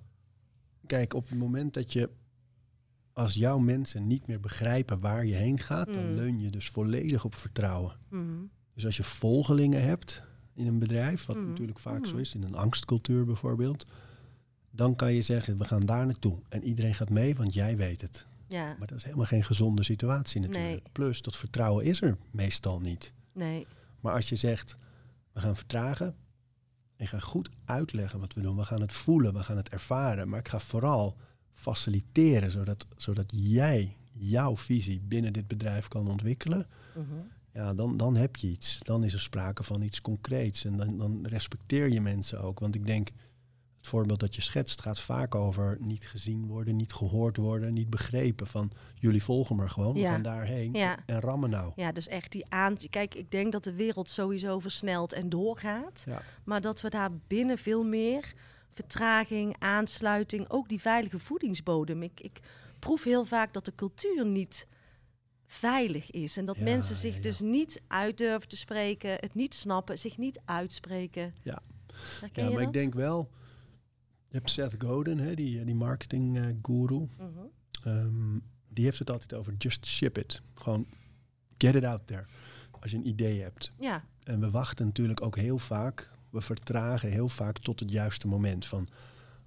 kijk, 0.86 1.14
op 1.14 1.28
het 1.28 1.38
moment 1.38 1.74
dat 1.74 1.92
je, 1.92 2.10
als 3.12 3.34
jouw 3.34 3.58
mensen 3.58 4.06
niet 4.06 4.26
meer 4.26 4.40
begrijpen 4.40 5.00
waar 5.00 5.26
je 5.26 5.34
heen 5.34 5.58
gaat, 5.58 5.94
dan 5.94 6.06
Mm. 6.08 6.14
leun 6.14 6.40
je 6.40 6.50
dus 6.50 6.68
volledig 6.70 7.24
op 7.24 7.34
vertrouwen. 7.34 7.96
Mhm. 8.08 8.42
Dus 8.74 8.84
als 8.84 8.96
je 8.96 9.02
volgelingen 9.02 9.82
hebt 9.82 10.26
in 10.54 10.66
een 10.66 10.78
bedrijf, 10.78 11.26
wat 11.26 11.36
Mm. 11.36 11.48
natuurlijk 11.48 11.78
vaak 11.78 12.06
zo 12.06 12.12
Mm. 12.14 12.20
is, 12.20 12.34
in 12.34 12.42
een 12.42 12.54
angstcultuur 12.54 13.24
bijvoorbeeld, 13.24 13.86
dan 14.70 14.96
kan 14.96 15.12
je 15.12 15.22
zeggen, 15.22 15.58
we 15.58 15.64
gaan 15.64 15.86
daar 15.86 16.06
naartoe. 16.06 16.38
En 16.48 16.64
iedereen 16.64 16.94
gaat 16.94 17.10
mee, 17.10 17.34
want 17.34 17.54
jij 17.54 17.76
weet 17.76 18.00
het. 18.00 18.26
Ja, 18.48 18.76
Maar 18.78 18.86
dat 18.86 18.98
is 18.98 19.04
helemaal 19.04 19.26
geen 19.26 19.44
gezonde 19.44 19.82
situatie 19.82 20.40
natuurlijk. 20.40 20.68
Nee. 20.82 20.82
Plus, 20.92 21.22
dat 21.22 21.36
vertrouwen 21.36 21.84
is 21.84 22.00
er 22.02 22.16
meestal 22.30 22.80
niet. 22.80 23.12
nee. 23.32 23.66
Maar 24.00 24.14
als 24.14 24.28
je 24.28 24.36
zegt, 24.36 24.76
we 25.32 25.40
gaan 25.40 25.56
vertragen. 25.56 26.14
Ik 26.96 27.08
ga 27.08 27.18
goed 27.18 27.48
uitleggen 27.64 28.20
wat 28.20 28.34
we 28.34 28.40
doen. 28.40 28.56
We 28.56 28.64
gaan 28.64 28.80
het 28.80 28.92
voelen, 28.92 29.32
we 29.34 29.42
gaan 29.42 29.56
het 29.56 29.68
ervaren. 29.68 30.28
Maar 30.28 30.38
ik 30.38 30.48
ga 30.48 30.60
vooral 30.60 31.16
faciliteren, 31.54 32.50
zodat, 32.50 32.86
zodat 32.96 33.26
jij 33.34 33.96
jouw 34.12 34.56
visie 34.56 35.00
binnen 35.00 35.32
dit 35.32 35.46
bedrijf 35.48 35.88
kan 35.88 36.08
ontwikkelen. 36.10 36.66
Mhm. 36.96 37.04
Ja, 37.52 37.74
dan, 37.74 37.96
dan 37.96 38.16
heb 38.16 38.36
je 38.36 38.46
iets. 38.46 38.78
Dan 38.82 39.04
is 39.04 39.12
er 39.12 39.20
sprake 39.20 39.62
van 39.62 39.82
iets 39.82 40.00
concreets. 40.00 40.64
En 40.64 40.76
dan, 40.76 40.98
dan 40.98 41.26
respecteer 41.26 41.88
je 41.92 42.00
mensen 42.00 42.40
ook. 42.42 42.58
Want 42.58 42.74
ik 42.74 42.86
denk, 42.86 43.08
het 43.76 43.86
voorbeeld 43.86 44.20
dat 44.20 44.34
je 44.34 44.40
schetst 44.42 44.80
gaat 44.80 45.00
vaak 45.00 45.34
over 45.34 45.76
niet 45.80 46.06
gezien 46.08 46.46
worden, 46.46 46.76
niet 46.76 46.92
gehoord 46.92 47.36
worden, 47.36 47.72
niet 47.72 47.90
begrepen. 47.90 48.46
Van 48.46 48.70
jullie 48.94 49.22
volgen 49.22 49.56
maar 49.56 49.70
gewoon, 49.70 49.94
Ja. 49.96 50.10
gaan 50.10 50.22
daarheen 50.22 50.72
Ja. 50.72 50.98
en 51.06 51.20
rammen 51.20 51.50
nou. 51.50 51.72
Ja, 51.76 51.92
dus 51.92 52.08
echt 52.08 52.32
die 52.32 52.44
aan. 52.48 52.76
Kijk, 52.90 53.14
ik 53.14 53.30
denk 53.30 53.52
dat 53.52 53.64
de 53.64 53.72
wereld 53.74 54.10
sowieso 54.10 54.58
versnelt 54.58 55.12
en 55.12 55.28
doorgaat. 55.28 56.02
Ja. 56.06 56.22
Maar 56.44 56.60
dat 56.60 56.80
we 56.80 56.90
daar 56.90 57.10
binnen 57.26 57.58
veel 57.58 57.84
meer 57.84 58.32
vertraging, 58.74 59.56
aansluiting, 59.58 60.50
ook 60.50 60.68
die 60.68 60.80
veilige 60.80 61.18
voedingsbodem. 61.18 62.02
Ik, 62.02 62.20
ik 62.20 62.40
proef 62.78 63.04
heel 63.04 63.24
vaak 63.24 63.52
dat 63.52 63.64
de 63.64 63.74
cultuur 63.74 64.26
niet 64.26 64.66
veilig 65.52 66.10
is. 66.10 66.36
En 66.36 66.44
dat 66.44 66.56
Ja, 66.56 66.62
mensen 66.62 66.96
zich 66.96 67.10
ja, 67.10 67.16
ja. 67.16 67.22
dus 67.22 67.40
niet 67.40 67.80
uit 67.86 68.18
durven 68.18 68.48
te 68.48 68.56
spreken, 68.56 69.10
het 69.10 69.34
niet 69.34 69.54
snappen, 69.54 69.98
zich 69.98 70.18
niet 70.18 70.40
uitspreken. 70.44 71.34
Ja. 71.42 71.62
Herken 72.20 72.42
Ja, 72.44 72.48
maar 72.50 72.58
dat? 72.58 72.66
ik 72.66 72.72
denk 72.72 72.94
wel, 72.94 73.30
je 74.28 74.36
hebt 74.36 74.50
Seth 74.50 74.74
Godin, 74.78 75.18
hè, 75.18 75.34
die, 75.34 75.64
die 75.64 75.74
marketing 75.74 76.38
eh, 76.38 76.44
guru. 76.62 77.08
Mhm. 77.18 77.28
Ehm, 77.84 78.38
die 78.68 78.84
heeft 78.84 78.98
het 78.98 79.10
altijd 79.10 79.34
over 79.34 79.54
just 79.58 79.86
ship 79.86 80.18
it. 80.18 80.42
Gewoon 80.54 80.86
get 81.58 81.74
it 81.74 81.84
out 81.84 82.06
there. 82.06 82.24
Als 82.80 82.90
je 82.90 82.96
een 82.96 83.06
idee 83.08 83.40
hebt. 83.42 83.72
Ja, 83.78 84.04
En 84.22 84.40
we 84.40 84.50
wachten 84.50 84.86
natuurlijk 84.86 85.22
ook 85.22 85.36
heel 85.36 85.58
vaak, 85.58 86.10
we 86.30 86.40
vertragen 86.40 87.10
heel 87.10 87.28
vaak 87.28 87.58
tot 87.58 87.80
het 87.80 87.90
juiste 87.90 88.26
moment. 88.28 88.66
Van 88.66 88.88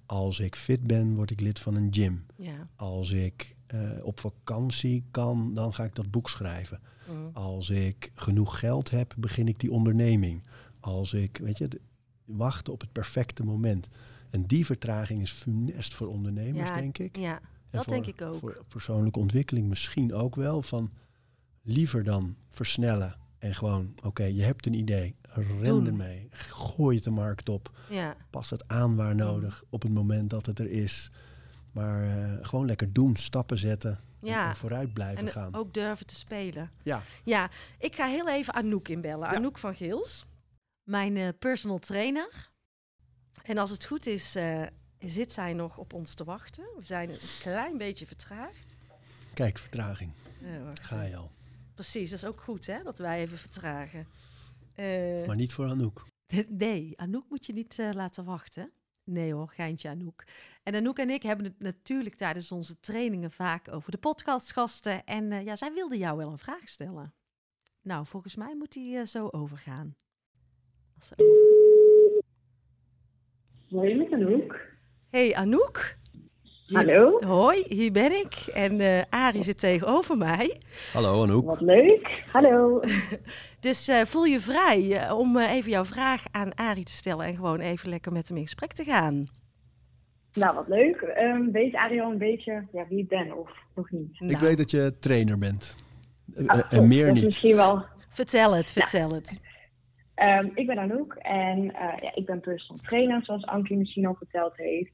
als 0.06 0.40
ik 0.40 0.56
fit 0.56 0.82
ben, 0.86 1.14
word 1.14 1.30
ik 1.30 1.40
lid 1.40 1.58
van 1.58 1.74
een 1.74 1.88
gym. 1.94 2.26
ja. 2.36 2.68
Als 2.76 3.10
ik 3.10 3.55
eh, 3.66 3.78
op 4.02 4.20
vakantie 4.20 5.04
kan, 5.10 5.54
dan 5.54 5.74
ga 5.74 5.84
ik 5.84 5.94
dat 5.94 6.10
boek 6.10 6.28
schrijven. 6.28 6.80
Mhm. 7.10 7.18
Als 7.32 7.70
ik 7.70 8.10
genoeg 8.14 8.58
geld 8.58 8.90
heb, 8.90 9.14
begin 9.18 9.48
ik 9.48 9.60
die 9.60 9.70
onderneming. 9.72 10.42
Als 10.80 11.12
ik, 11.12 11.36
weet 11.42 11.58
je, 11.58 11.68
wachten 12.24 12.72
op 12.72 12.80
het 12.80 12.92
perfecte 12.92 13.44
moment. 13.44 13.88
En 14.30 14.46
die 14.46 14.66
vertraging 14.66 15.22
is 15.22 15.30
funest 15.30 15.94
voor 15.94 16.08
ondernemers, 16.08 16.68
Ja, 16.68 16.76
denk 16.76 16.98
ik. 16.98 17.16
ja. 17.16 17.34
En 17.34 17.42
dat 17.70 17.84
voor- 17.84 17.92
denk 17.92 18.06
ik 18.06 18.22
ook. 18.22 18.34
Voor 18.38 18.64
persoonlijke 18.68 19.18
ontwikkeling 19.18 19.68
misschien 19.68 20.14
ook 20.14 20.34
wel. 20.34 20.62
Van 20.62 20.90
liever 21.62 22.04
dan 22.04 22.36
versnellen 22.50 23.16
en 23.38 23.54
gewoon, 23.54 23.94
oké, 24.02 24.24
je 24.24 24.42
hebt 24.42 24.66
een 24.66 24.74
idee, 24.74 25.14
ren 25.60 25.86
ermee, 25.86 26.28
gooi 26.30 26.94
het 26.94 27.04
de 27.04 27.10
markt 27.10 27.48
op, 27.48 27.70
Ja, 27.90 28.16
pas 28.30 28.50
het 28.50 28.68
aan 28.68 28.96
waar 28.96 29.14
nodig 29.14 29.64
op 29.70 29.82
het 29.82 29.92
moment 29.92 30.30
dat 30.30 30.46
het 30.46 30.58
er 30.58 30.70
is. 30.70 31.10
Maar 31.76 32.02
eh, 32.04 32.46
gewoon 32.46 32.66
lekker 32.66 32.92
doen, 32.92 33.16
stappen 33.16 33.58
zetten 33.58 33.90
en- 34.20 34.28
Ja. 34.28 34.48
en, 34.48 34.56
vooruit 34.56 34.92
blijven 34.92 35.26
en 35.26 35.32
gaan. 35.32 35.54
ook 35.54 35.74
durven 35.74 36.06
te 36.06 36.14
spelen. 36.14 36.70
Ja, 36.82 37.02
Ja, 37.24 37.50
ik 37.78 37.94
ga 37.96 38.06
heel 38.06 38.28
even 38.28 38.54
Anouk 38.54 38.88
inbellen. 38.88 39.30
Ja. 39.30 39.34
Anouk 39.36 39.58
van 39.58 39.74
Geels, 39.74 40.24
mijn 40.82 41.16
eh, 41.16 41.28
personal 41.38 41.78
trainer. 41.78 42.50
En 43.42 43.58
als 43.58 43.70
het 43.70 43.84
goed 43.86 44.06
is, 44.06 44.34
eh, 44.34 44.62
zit 44.98 45.32
zij 45.32 45.52
nog 45.52 45.78
op 45.78 45.92
ons 45.92 46.14
te 46.14 46.24
wachten. 46.24 46.64
We 46.76 46.84
zijn 46.84 47.10
een 47.10 47.18
klein 47.40 47.78
beetje 47.78 48.06
vertraagd. 48.06 48.74
kijk, 49.34 49.58
vertraging. 49.58 50.12
Ga 50.80 51.02
je 51.02 51.16
al. 51.16 51.30
Precies, 51.74 52.10
dat 52.10 52.18
is 52.18 52.24
ook 52.24 52.40
goed 52.40 52.66
hè, 52.66 52.82
dat 52.82 52.98
wij 52.98 53.20
even 53.20 53.38
vertragen. 53.38 54.06
Maar 55.26 55.36
niet 55.36 55.52
voor 55.52 55.68
Anouk. 55.68 56.06
nee, 56.48 56.92
Anouk 56.96 57.24
moet 57.28 57.46
je 57.46 57.52
niet 57.52 57.78
laten 57.92 58.24
wachten. 58.24 58.70
Nee 59.06 59.32
hoor, 59.32 59.48
geintje 59.48 59.88
Anouk. 59.88 60.24
En 60.62 60.74
Anouk 60.74 60.98
en 60.98 61.10
ik 61.10 61.22
hebben 61.22 61.44
het 61.44 61.58
natuurlijk 61.60 62.14
tijdens 62.14 62.52
onze 62.52 62.80
trainingen 62.80 63.30
vaak 63.30 63.72
over 63.72 63.90
de 63.90 63.98
podcastgasten. 63.98 65.04
En 65.04 65.32
eh, 65.32 65.44
ja, 65.44 65.56
zij 65.56 65.72
wilde 65.72 65.98
jou 65.98 66.16
wel 66.16 66.30
een 66.30 66.38
vraag 66.38 66.68
stellen. 66.68 67.14
Nou, 67.82 68.06
volgens 68.06 68.36
mij 68.36 68.54
moet 68.56 68.72
die 68.72 68.98
eh, 68.98 69.04
zo 69.04 69.28
overgaan. 69.30 69.96
Als 70.96 71.06
ze 71.06 71.14
over- 71.16 72.24
Hoi 73.78 73.94
met 73.96 74.12
Anouk. 74.12 74.74
Hey 75.10 75.34
Anouk. 75.34 75.96
Hier- 76.66 76.76
Hallo, 76.78 77.20
Hoi, 77.20 77.64
hier 77.68 77.92
ben 77.92 78.12
ik. 78.12 78.34
En 78.34 78.80
eh 78.80 79.02
Arie 79.10 79.42
zit 79.42 79.58
tegenover 79.58 80.16
mij. 80.16 80.60
Hallo 80.92 81.22
Anouk. 81.22 81.44
wat 81.44 81.60
leuk. 81.60 82.22
Hallo. 82.32 82.80
Dus 83.60 83.88
eh, 83.88 84.04
voel 84.04 84.24
je 84.24 84.40
vrij 84.40 85.00
eh, 85.06 85.18
om 85.18 85.38
even 85.38 85.70
jouw 85.70 85.84
vraag 85.84 86.24
aan 86.30 86.54
Arie 86.54 86.84
te 86.84 86.92
stellen. 86.92 87.26
En 87.26 87.34
gewoon 87.34 87.60
even 87.60 87.88
lekker 87.88 88.12
met 88.12 88.28
hem 88.28 88.36
in 88.36 88.42
gesprek 88.42 88.72
te 88.72 88.84
gaan. 88.84 89.24
Nou, 90.32 90.54
wat 90.54 90.68
leuk. 90.68 90.96
Ehm, 90.96 91.50
weet 91.50 91.74
Ariel 91.74 92.10
een 92.10 92.18
beetje 92.18 92.66
ja, 92.72 92.86
wie 92.88 92.98
ik 92.98 93.08
ben 93.08 93.38
of 93.38 93.50
nog 93.74 93.90
niet? 93.90 94.10
Ik 94.12 94.20
Nou, 94.20 94.38
weet 94.44 94.56
dat 94.56 94.70
je 94.70 94.96
trainer 95.00 95.38
bent. 95.38 95.76
En 96.70 96.88
meer 96.88 97.12
niet. 97.12 97.24
Misschien 97.24 97.56
wel. 97.56 97.84
Vertel 98.10 98.54
het, 98.54 98.72
vertel 98.72 99.12
het. 99.12 99.40
Ehm, 100.14 100.48
ik 100.54 100.66
ben 100.66 100.78
Anouk 100.78 101.12
en 101.14 101.74
eh, 101.74 102.02
ja, 102.02 102.14
ik 102.14 102.26
ben 102.26 102.40
personal 102.40 102.82
trainer, 102.82 103.24
zoals 103.24 103.44
Ankie 103.44 103.76
misschien 103.76 104.06
al 104.06 104.14
verteld 104.14 104.56
heeft. 104.56 104.92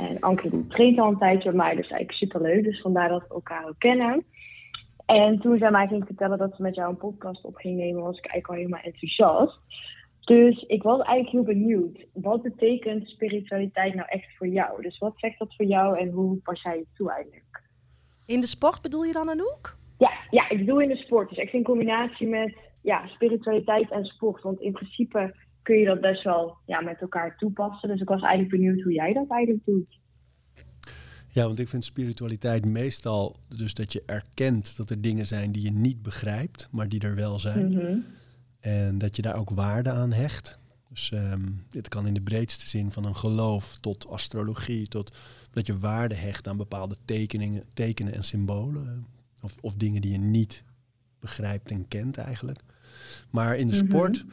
En 0.00 0.20
Ankie 0.20 0.50
die 0.50 0.66
traint 0.66 0.98
al 0.98 1.08
een 1.08 1.18
tijdje 1.18 1.48
bij 1.48 1.58
mij, 1.58 1.74
dus 1.74 1.88
eigenlijk 1.88 2.12
superleuk. 2.12 2.64
Dus 2.64 2.80
vandaar 2.80 3.08
dat 3.08 3.22
we 3.28 3.34
elkaar 3.34 3.68
ook 3.68 3.78
kennen. 3.78 4.24
En 5.06 5.38
toen 5.40 5.58
zij 5.58 5.70
mij 5.70 5.86
ging 5.86 6.06
vertellen 6.06 6.38
dat 6.38 6.54
ze 6.56 6.62
met 6.62 6.74
jou 6.74 6.90
een 6.90 6.96
podcast 6.96 7.44
op 7.44 7.56
ging 7.56 7.76
nemen, 7.76 8.02
was 8.02 8.18
ik 8.18 8.26
eigenlijk 8.26 8.48
al 8.48 8.54
helemaal 8.54 8.92
enthousiast. 8.92 9.58
Dus 10.20 10.62
ik 10.62 10.82
was 10.82 11.00
eigenlijk 11.00 11.28
heel 11.30 11.54
benieuwd. 11.54 12.06
Wat 12.12 12.42
betekent 12.42 13.08
spiritualiteit 13.08 13.94
nou 13.94 14.08
echt 14.08 14.36
voor 14.36 14.48
jou? 14.48 14.82
Dus 14.82 14.98
wat 14.98 15.12
zegt 15.16 15.38
dat 15.38 15.56
voor 15.56 15.66
jou 15.66 15.98
en 15.98 16.10
hoe 16.10 16.36
pas 16.36 16.62
jij 16.62 16.76
het 16.76 16.94
toe 16.94 17.10
eigenlijk? 17.12 17.62
In 18.26 18.40
de 18.40 18.46
sport 18.46 18.82
bedoel 18.82 19.04
je 19.04 19.12
dan 19.12 19.30
Anouk? 19.30 19.76
Ja, 19.98 20.10
ja, 20.30 20.50
ik 20.50 20.66
doe 20.66 20.82
in 20.82 20.88
de 20.88 20.96
sport. 20.96 21.28
Dus 21.28 21.38
echt 21.38 21.52
in 21.52 21.62
combinatie 21.62 22.26
met 22.26 22.56
ja, 22.82 23.06
spiritualiteit 23.06 23.90
en 23.90 24.04
sport. 24.04 24.42
Want 24.42 24.60
in 24.60 24.72
principe 24.72 25.34
kun 25.70 25.78
je 25.78 25.86
dat 25.86 26.00
best 26.00 26.22
wel 26.22 26.56
ja, 26.66 26.80
met 26.80 27.00
elkaar 27.00 27.36
toepassen. 27.36 27.88
Dus 27.88 28.00
ik 28.00 28.08
was 28.08 28.20
eigenlijk 28.20 28.50
benieuwd 28.50 28.80
hoe 28.80 28.92
jij 28.92 29.12
dat 29.12 29.28
eigenlijk 29.28 29.64
doet. 29.64 29.98
Ja, 31.28 31.46
want 31.46 31.58
ik 31.58 31.68
vind 31.68 31.84
spiritualiteit 31.84 32.64
meestal 32.64 33.36
dus 33.48 33.74
dat 33.74 33.92
je 33.92 34.02
erkent 34.06 34.76
dat 34.76 34.90
er 34.90 35.00
dingen 35.00 35.26
zijn 35.26 35.52
die 35.52 35.62
je 35.62 35.70
niet 35.72 36.02
begrijpt, 36.02 36.68
maar 36.70 36.88
die 36.88 37.00
er 37.00 37.14
wel 37.14 37.38
zijn. 37.38 37.68
Mhm. 37.72 37.98
En 38.60 38.98
dat 38.98 39.16
je 39.16 39.22
daar 39.22 39.36
ook 39.36 39.50
waarde 39.50 39.90
aan 39.90 40.12
hecht. 40.12 40.58
Dus 40.88 41.12
ehm, 41.12 41.46
dit 41.68 41.88
kan 41.88 42.06
in 42.06 42.14
de 42.14 42.22
breedste 42.22 42.68
zin 42.68 42.90
van 42.90 43.04
een 43.04 43.16
geloof 43.16 43.76
tot 43.76 44.08
astrologie, 44.08 44.88
tot 44.88 45.16
dat 45.50 45.66
je 45.66 45.78
waarde 45.78 46.14
hecht 46.14 46.48
aan 46.48 46.56
bepaalde 46.56 46.96
tekeningen, 47.04 47.64
tekenen 47.74 48.12
en 48.14 48.24
symbolen. 48.24 49.06
Of, 49.42 49.56
of 49.60 49.74
dingen 49.74 50.00
die 50.00 50.12
je 50.12 50.18
niet 50.18 50.64
begrijpt 51.20 51.70
en 51.70 51.88
kent 51.88 52.18
eigenlijk. 52.18 52.60
Maar 53.30 53.56
in 53.56 53.68
de 53.68 53.76
Mhm. 53.76 53.86
sport, 53.86 54.24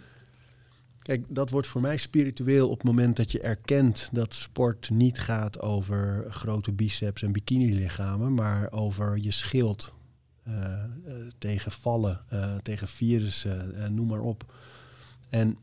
kijk, 1.07 1.25
dat 1.27 1.49
wordt 1.49 1.67
voor 1.67 1.81
mij 1.81 1.97
spiritueel 1.97 2.69
op 2.69 2.77
het 2.77 2.87
moment 2.87 3.15
dat 3.15 3.31
je 3.31 3.39
erkent 3.39 4.09
dat 4.11 4.33
sport 4.33 4.89
niet 4.89 5.19
gaat 5.19 5.59
over 5.61 6.25
grote 6.29 6.71
biceps 6.71 7.23
en 7.23 7.31
bikinilichamen, 7.31 8.33
maar 8.33 8.71
over 8.71 9.17
je 9.17 9.31
schild 9.31 9.95
eh, 10.43 10.83
eh, 10.83 10.89
tegen 11.37 11.71
vallen, 11.71 12.21
eh, 12.29 12.55
tegen 12.55 12.87
virussen, 12.87 13.93
noem 13.93 14.07
maar 14.07 14.21
op. 14.21 14.53
En 15.29 15.57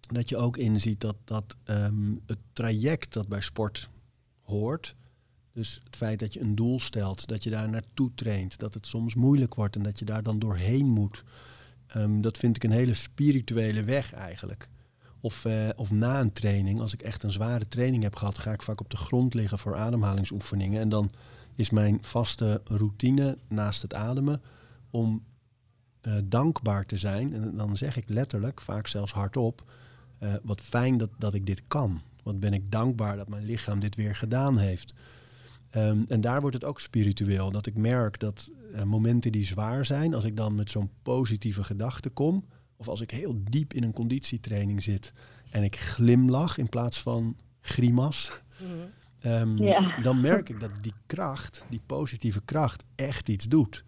dat 0.00 0.28
je 0.28 0.36
ook 0.36 0.56
inziet 0.56 1.00
dat, 1.00 1.16
dat 1.24 1.56
ehm, 1.64 2.14
het 2.26 2.38
traject 2.52 3.12
dat 3.12 3.28
bij 3.28 3.40
sport 3.40 3.90
hoort, 4.40 4.94
dus 5.52 5.80
het 5.84 5.96
feit 5.96 6.18
dat 6.18 6.32
je 6.32 6.40
een 6.40 6.54
doel 6.54 6.80
stelt, 6.80 7.28
dat 7.28 7.42
je 7.42 7.50
daar 7.50 7.70
naartoe 7.70 8.10
traint, 8.14 8.58
dat 8.58 8.74
het 8.74 8.86
soms 8.86 9.14
moeilijk 9.14 9.54
wordt 9.54 9.76
en 9.76 9.82
dat 9.82 9.98
je 9.98 10.04
daar 10.04 10.22
dan 10.22 10.38
doorheen 10.38 10.86
moet, 10.86 11.24
ehm, 11.86 12.20
dat 12.20 12.38
vind 12.38 12.56
ik 12.56 12.64
een 12.64 12.70
hele 12.70 12.94
spirituele 12.94 13.84
weg 13.84 14.12
eigenlijk. 14.12 14.68
Of, 15.22 15.44
eh, 15.44 15.68
of 15.76 15.90
na 15.90 16.20
een 16.20 16.32
training, 16.32 16.80
als 16.80 16.92
ik 16.92 17.02
echt 17.02 17.22
een 17.22 17.32
zware 17.32 17.68
training 17.68 18.02
heb 18.02 18.16
gehad, 18.16 18.38
ga 18.38 18.52
ik 18.52 18.62
vaak 18.62 18.80
op 18.80 18.90
de 18.90 18.96
grond 18.96 19.34
liggen 19.34 19.58
voor 19.58 19.76
ademhalingsoefeningen. 19.76 20.80
En 20.80 20.88
dan 20.88 21.10
is 21.54 21.70
mijn 21.70 21.98
vaste 22.00 22.60
routine 22.64 23.38
naast 23.48 23.82
het 23.82 23.94
ademen 23.94 24.42
om 24.90 25.24
eh, 26.00 26.14
dankbaar 26.24 26.86
te 26.86 26.96
zijn. 26.96 27.34
En 27.34 27.56
dan 27.56 27.76
zeg 27.76 27.96
ik 27.96 28.04
letterlijk, 28.06 28.60
vaak 28.60 28.86
zelfs 28.86 29.12
hardop, 29.12 29.72
eh, 30.18 30.34
wat 30.42 30.60
fijn 30.60 30.96
dat, 30.96 31.10
dat 31.18 31.34
ik 31.34 31.46
dit 31.46 31.62
kan. 31.68 32.00
Wat 32.22 32.40
ben 32.40 32.52
ik 32.52 32.70
dankbaar 32.70 33.16
dat 33.16 33.28
mijn 33.28 33.44
lichaam 33.44 33.80
dit 33.80 33.94
weer 33.96 34.16
gedaan 34.16 34.58
heeft. 34.58 34.94
Ehm, 35.70 36.02
en 36.08 36.20
daar 36.20 36.40
wordt 36.40 36.56
het 36.56 36.64
ook 36.64 36.80
spiritueel. 36.80 37.50
Dat 37.50 37.66
ik 37.66 37.76
merk 37.76 38.18
dat 38.18 38.50
momenten 38.84 39.32
die 39.32 39.44
zwaar 39.44 39.84
zijn, 39.84 40.14
als 40.14 40.24
ik 40.24 40.36
dan 40.36 40.54
met 40.54 40.70
zo'n 40.70 40.90
positieve 41.02 41.64
gedachte 41.64 42.10
kom, 42.10 42.44
of 42.82 42.88
als 42.88 43.00
ik 43.00 43.10
heel 43.10 43.34
diep 43.50 43.72
in 43.72 43.82
een 43.82 43.92
conditietraining 43.92 44.82
zit 44.82 45.12
en 45.50 45.62
ik 45.62 45.76
glimlach 45.76 46.58
in 46.58 46.68
plaats 46.68 47.00
van 47.02 47.36
grimas, 47.60 48.40
ehm, 49.20 49.56
Ja. 49.62 50.00
dan 50.00 50.20
merk 50.20 50.48
ik 50.48 50.60
dat 50.60 50.70
die 50.80 50.92
kracht, 51.06 51.64
die 51.68 51.80
positieve 51.86 52.42
kracht, 52.44 52.84
echt 52.94 53.28
iets 53.28 53.48
doet. 53.48 53.84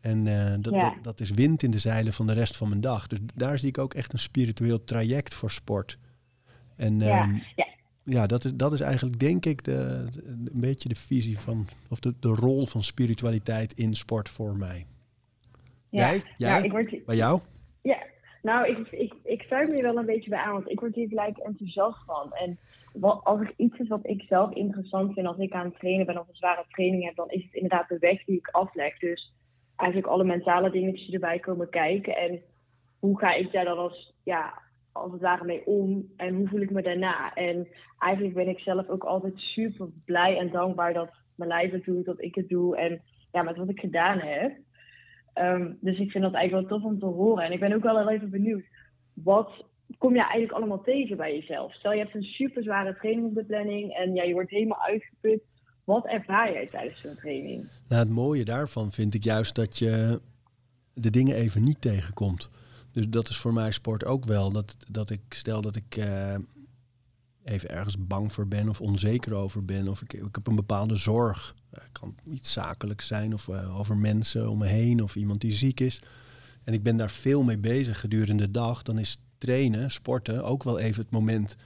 En 0.00 0.26
eh, 0.26 0.54
dat, 0.60 0.72
Ja. 0.74 0.80
dat, 0.94 1.04
dat 1.04 1.20
is 1.20 1.30
wind 1.30 1.62
in 1.62 1.70
de 1.70 1.78
zeilen 1.78 2.12
van 2.12 2.26
de 2.26 2.32
rest 2.32 2.56
van 2.56 2.68
mijn 2.68 2.80
dag. 2.80 3.06
Dus 3.06 3.18
daar 3.34 3.58
zie 3.58 3.68
ik 3.68 3.78
ook 3.78 3.94
echt 3.94 4.12
een 4.12 4.18
spiritueel 4.18 4.84
traject 4.84 5.34
voor 5.34 5.50
sport. 5.50 5.98
En 6.76 7.00
Ja, 7.00 7.22
ehm, 7.22 7.34
ja. 7.56 7.66
ja, 8.04 8.26
dat 8.26 8.44
is, 8.44 8.54
dat 8.54 8.72
is 8.72 8.80
eigenlijk 8.80 9.18
denk 9.20 9.46
ik 9.46 9.64
de, 9.64 10.06
de- 10.12 10.22
een 10.26 10.48
beetje 10.60 10.88
de 10.88 10.94
visie 10.94 11.38
van, 11.38 11.68
of 11.88 12.00
de, 12.00 12.14
de 12.20 12.28
rol 12.28 12.66
van 12.66 12.82
spiritualiteit 12.84 13.72
in 13.72 13.94
sport 13.94 14.28
voor 14.28 14.56
mij. 14.56 14.86
Ja. 15.90 16.08
Jij? 16.10 16.22
Jij? 16.38 16.50
Nou, 16.50 16.64
ik 16.64 16.70
word, 16.70 17.06
Bij 17.06 17.16
jou? 17.16 17.40
Ja, 17.82 18.06
nou, 18.48 18.66
ik, 18.68 18.88
ik, 18.90 19.14
ik 19.24 19.42
sluit 19.42 19.68
me 19.68 19.74
hier 19.74 19.82
wel 19.82 19.98
een 19.98 20.06
beetje 20.06 20.30
bij 20.30 20.38
aan, 20.38 20.52
want 20.52 20.70
ik 20.70 20.80
word 20.80 20.94
hier 20.94 21.08
gelijk 21.08 21.36
enthousiast 21.36 22.04
van. 22.04 22.32
En 22.32 22.58
als 23.22 23.40
er 23.40 23.52
iets 23.56 23.78
is 23.78 23.88
wat 23.88 24.06
ik 24.06 24.22
zelf 24.22 24.52
interessant 24.52 25.12
vind 25.12 25.26
als 25.26 25.38
ik 25.38 25.52
aan 25.52 25.64
het 25.64 25.78
trainen 25.78 26.06
ben 26.06 26.18
of 26.18 26.28
een 26.28 26.34
zware 26.34 26.64
training 26.68 27.04
heb, 27.04 27.16
dan 27.16 27.30
is 27.30 27.42
het 27.42 27.54
inderdaad 27.54 27.88
de 27.88 27.98
weg 27.98 28.24
die 28.24 28.36
ik 28.36 28.48
afleg. 28.48 28.98
Dus 28.98 29.32
eigenlijk 29.76 30.12
alle 30.12 30.24
mentale 30.24 30.70
dingetjes 30.70 31.04
die 31.04 31.14
erbij 31.14 31.38
komen 31.38 31.68
kijken. 31.68 32.16
En 32.16 32.40
hoe 32.98 33.18
ga 33.18 33.34
ik 33.34 33.52
daar 33.52 33.64
dan 33.64 33.78
als, 33.78 34.14
ja, 34.24 34.62
als 34.92 35.12
het 35.12 35.20
ware 35.20 35.44
mee 35.44 35.66
om 35.66 36.12
en 36.16 36.34
hoe 36.34 36.48
voel 36.48 36.60
ik 36.60 36.70
me 36.70 36.82
daarna? 36.82 37.34
En 37.34 37.68
eigenlijk 37.98 38.34
ben 38.34 38.48
ik 38.48 38.58
zelf 38.58 38.88
ook 38.88 39.04
altijd 39.04 39.38
super 39.38 39.88
blij 40.04 40.38
en 40.38 40.50
dankbaar 40.50 40.92
dat 40.92 41.10
mijn 41.36 41.50
lijf 41.50 41.70
het 41.72 41.84
doet, 41.84 42.04
dat 42.04 42.22
ik 42.22 42.34
het 42.34 42.48
doe 42.48 42.76
en 42.76 43.02
ja, 43.32 43.42
met 43.42 43.56
wat 43.56 43.68
ik 43.68 43.80
gedaan 43.80 44.18
heb. 44.18 44.56
Ehm, 45.38 45.72
dus 45.80 45.98
ik 45.98 46.10
vind 46.10 46.24
dat 46.24 46.34
eigenlijk 46.34 46.68
wel 46.68 46.78
tof 46.78 46.90
om 46.90 46.98
te 46.98 47.06
horen. 47.06 47.44
En 47.44 47.52
ik 47.52 47.60
ben 47.60 47.72
ook 47.72 47.82
wel 47.82 48.08
even 48.08 48.30
benieuwd. 48.30 48.64
Wat 49.12 49.64
kom 49.98 50.14
je 50.14 50.20
eigenlijk 50.20 50.52
allemaal 50.52 50.82
tegen 50.82 51.16
bij 51.16 51.34
jezelf? 51.34 51.72
Stel 51.72 51.92
je 51.92 51.98
hebt 51.98 52.14
een 52.14 52.22
super 52.22 52.62
zware 52.62 52.96
training 52.96 53.26
op 53.26 53.34
de 53.34 53.44
planning 53.44 53.92
en 53.92 54.14
ja, 54.14 54.22
je 54.22 54.32
wordt 54.32 54.50
helemaal 54.50 54.82
uitgeput. 54.82 55.42
Wat 55.84 56.06
ervaar 56.06 56.52
jij 56.52 56.66
tijdens 56.66 57.00
zo'n 57.00 57.16
training? 57.16 57.68
Nou, 57.88 58.02
het 58.02 58.10
mooie 58.10 58.44
daarvan 58.44 58.92
vind 58.92 59.14
ik 59.14 59.24
juist 59.24 59.54
dat 59.54 59.78
je 59.78 60.20
de 60.94 61.10
dingen 61.10 61.36
even 61.36 61.62
niet 61.62 61.80
tegenkomt. 61.80 62.50
Dus 62.92 63.08
dat 63.08 63.28
is 63.28 63.36
voor 63.36 63.52
mij 63.52 63.72
sport 63.72 64.04
ook 64.04 64.24
wel. 64.24 64.52
Dat, 64.52 64.76
dat 64.90 65.10
ik 65.10 65.20
stel 65.28 65.60
dat 65.60 65.76
ik 65.76 65.96
eh, 65.96 66.34
even 67.48 67.70
ergens 67.70 68.06
bang 68.06 68.32
voor 68.32 68.48
ben 68.48 68.68
of 68.68 68.80
onzeker 68.80 69.34
over 69.34 69.64
ben. 69.64 69.88
Of 69.88 70.02
ik, 70.02 70.12
heb 70.32 70.46
een 70.46 70.54
bepaalde 70.54 70.96
zorg. 70.96 71.54
Het 71.70 71.88
kan 71.92 72.14
iets 72.30 72.52
zakelijk 72.52 73.00
zijn 73.00 73.32
of 73.34 73.48
eh, 73.48 73.78
over 73.78 73.96
mensen 73.96 74.50
om 74.50 74.58
me 74.58 74.66
heen 74.66 75.02
of 75.02 75.16
iemand 75.16 75.40
die 75.40 75.52
ziek 75.52 75.80
is. 75.80 76.02
En 76.64 76.72
ik 76.72 76.82
ben 76.82 76.96
daar 76.96 77.10
veel 77.10 77.42
mee 77.42 77.58
bezig 77.58 78.00
gedurende 78.00 78.44
de 78.44 78.50
dag. 78.50 78.82
Dan 78.82 78.98
is 78.98 79.18
trainen, 79.38 79.90
sporten 79.90 80.44
ook 80.44 80.62
wel 80.62 80.78
even 80.78 81.02
het 81.02 81.10
moment 81.10 81.56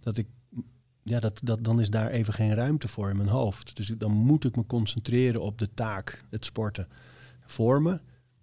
dat 0.00 0.16
ik 0.16 0.26
ja, 1.02 1.20
dat, 1.20 1.40
dat, 1.42 1.64
dan 1.64 1.80
is 1.80 1.90
daar 1.90 2.10
even 2.10 2.34
geen 2.34 2.54
ruimte 2.54 2.88
voor 2.88 3.10
in 3.10 3.16
mijn 3.16 3.28
hoofd. 3.28 3.76
Dus 3.76 3.86
dan 3.86 4.12
moet 4.12 4.44
ik 4.44 4.56
me 4.56 4.66
concentreren 4.66 5.40
op 5.40 5.58
de 5.58 5.68
taak, 5.74 6.24
het 6.30 6.44
sporten, 6.44 6.88
voor 7.44 7.82
me. 7.82 8.00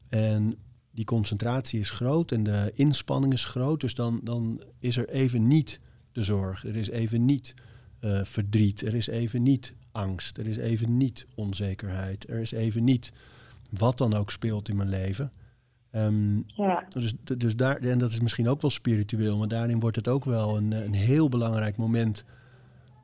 En 0.10 0.58
die 0.92 1.06
concentratie 1.06 1.80
is 1.80 1.90
groot 1.90 2.32
en 2.32 2.44
de 2.44 2.72
inspanning 2.76 3.34
is 3.34 3.46
groot. 3.46 3.82
Dus 3.82 3.96
dan, 3.96 4.20
dan 4.24 4.64
is 4.80 4.98
er 4.98 5.10
even 5.10 5.48
niet 5.48 5.80
de 6.20 6.26
zorg. 6.26 6.66
Er 6.66 6.76
is 6.76 6.90
even 6.90 7.26
niet 7.26 7.54
eh, 8.00 8.24
verdriet. 8.24 8.82
Er 8.82 8.94
is 8.94 9.08
even 9.08 9.44
niet 9.44 9.76
angst. 9.92 10.38
Er 10.38 10.48
is 10.48 10.58
even 10.58 10.98
niet 10.98 11.28
onzekerheid. 11.36 12.30
Er 12.30 12.40
is 12.40 12.52
even 12.52 12.84
niet 12.84 13.12
wat 13.72 13.98
dan 13.98 14.14
ook 14.14 14.32
speelt 14.32 14.70
in 14.70 14.78
mijn 14.78 14.90
leven. 14.90 15.32
Ehm, 15.92 16.38
Ja, 16.46 16.86
dus, 16.90 17.14
dus 17.38 17.56
daar, 17.56 17.78
en 17.78 17.98
dat 17.98 18.10
is 18.10 18.20
misschien 18.20 18.48
ook 18.48 18.62
wel 18.62 18.72
spiritueel, 18.72 19.38
maar 19.38 19.48
daarin 19.48 19.80
wordt 19.80 19.96
het 19.96 20.08
ook 20.08 20.26
wel 20.26 20.58
een, 20.58 20.72
een 20.72 20.94
heel 20.94 21.30
belangrijk 21.30 21.78
moment 21.78 22.26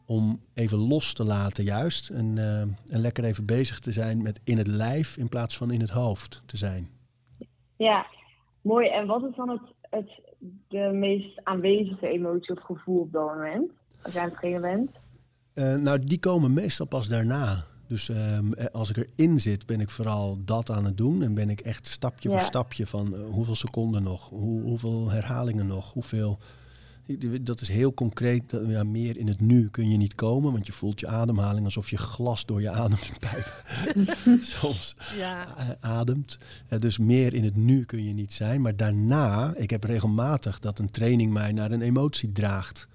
om 0.05 0.41
even 0.53 0.77
los 0.77 1.13
te 1.13 1.23
laten, 1.23 1.63
juist. 1.63 2.09
En, 2.09 2.37
eh, 2.37 2.61
en 2.61 2.99
lekker 2.99 3.23
even 3.23 3.45
bezig 3.45 3.79
te 3.79 3.91
zijn 3.91 4.21
met 4.21 4.41
in 4.43 4.57
het 4.57 4.67
lijf 4.67 5.17
in 5.17 5.29
plaats 5.29 5.57
van 5.57 5.71
in 5.71 5.81
het 5.81 5.89
hoofd 5.89 6.41
te 6.45 6.57
zijn. 6.57 6.89
ja, 7.75 8.05
mooi. 8.61 8.87
En 8.89 9.07
wat 9.07 9.23
is 9.23 9.35
dan 9.35 9.49
het, 9.49 9.61
het, 9.89 10.09
de 10.67 10.89
meest 10.93 11.39
aanwezige 11.43 12.07
emotie 12.07 12.55
of 12.55 12.63
gevoel 12.63 12.99
op 12.99 13.11
dat 13.11 13.25
moment? 13.33 13.71
Als 14.01 14.13
jij 14.13 14.21
aan 14.21 14.29
het 14.29 14.37
trainen 14.37 14.61
bent? 14.61 14.89
Eh, 15.53 15.75
nou, 15.75 15.99
die 15.99 16.19
komen 16.19 16.53
meestal 16.53 16.85
pas 16.85 17.07
daarna. 17.07 17.55
Dus 17.87 18.09
ehm, 18.09 18.53
eh, 18.53 18.65
als 18.71 18.89
ik 18.89 18.97
erin 18.97 19.39
zit, 19.39 19.65
ben 19.65 19.79
ik 19.79 19.89
vooral 19.89 20.37
dat 20.45 20.71
aan 20.71 20.85
het 20.85 20.97
doen. 20.97 21.21
En 21.21 21.33
ben 21.33 21.49
ik 21.49 21.59
echt 21.61 21.87
stapje 21.87 22.29
Ja. 22.29 22.37
voor 22.37 22.45
stapje 22.45 22.87
van 22.87 23.15
eh, 23.15 23.21
hoeveel 23.29 23.55
seconden 23.55 24.03
nog, 24.03 24.29
hoe, 24.29 24.61
hoeveel 24.61 25.11
herhalingen 25.11 25.67
nog, 25.67 25.93
hoeveel. 25.93 26.37
Dat 27.41 27.61
is 27.61 27.67
heel 27.67 27.93
concreet. 27.93 28.43
Ja, 28.67 28.83
meer 28.83 29.17
in 29.17 29.27
het 29.27 29.39
nu 29.41 29.69
kun 29.69 29.89
je 29.89 29.97
niet 29.97 30.15
komen, 30.15 30.51
want 30.51 30.65
je 30.65 30.71
voelt 30.71 30.99
je 30.99 31.07
ademhaling 31.07 31.65
alsof 31.65 31.89
je 31.89 31.97
glas 31.97 32.45
door 32.45 32.61
je 32.61 32.69
adempijp 32.69 33.63
soms 34.41 34.95
Ja. 35.17 35.57
eh, 35.57 35.69
ademt. 35.79 36.37
Eh, 36.67 36.79
dus 36.79 36.97
meer 36.97 37.33
in 37.33 37.43
het 37.43 37.55
nu 37.55 37.83
kun 37.85 38.03
je 38.03 38.13
niet 38.13 38.33
zijn. 38.33 38.61
Maar 38.61 38.75
daarna, 38.75 39.53
ik 39.55 39.69
heb 39.69 39.83
regelmatig 39.83 40.59
dat 40.59 40.79
een 40.79 40.91
training 40.91 41.33
mij 41.33 41.51
naar 41.51 41.71
een 41.71 41.81
emotie 41.81 42.31
draagt. 42.31 42.87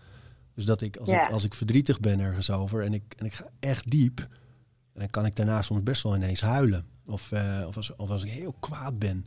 Dus 0.54 0.64
dat 0.64 0.80
ik 0.80 0.96
als, 0.96 1.08
Ja. 1.08 1.26
ik, 1.26 1.32
als 1.32 1.44
ik 1.44 1.54
verdrietig 1.54 2.00
ben 2.00 2.20
ergens 2.20 2.50
over 2.50 2.84
en 2.84 2.94
ik, 2.94 3.02
en 3.16 3.26
ik 3.26 3.32
ga 3.34 3.46
echt 3.60 3.90
diep, 3.90 4.28
dan 4.94 5.10
kan 5.10 5.26
ik 5.26 5.36
daarna 5.36 5.62
soms 5.62 5.82
best 5.82 6.02
wel 6.02 6.16
ineens 6.16 6.40
huilen. 6.40 6.84
Of, 7.06 7.32
eh, 7.32 7.64
of, 7.66 7.76
als, 7.76 7.96
of 7.96 8.10
als 8.10 8.22
ik 8.24 8.30
heel 8.30 8.54
kwaad 8.60 8.98
ben 8.98 9.26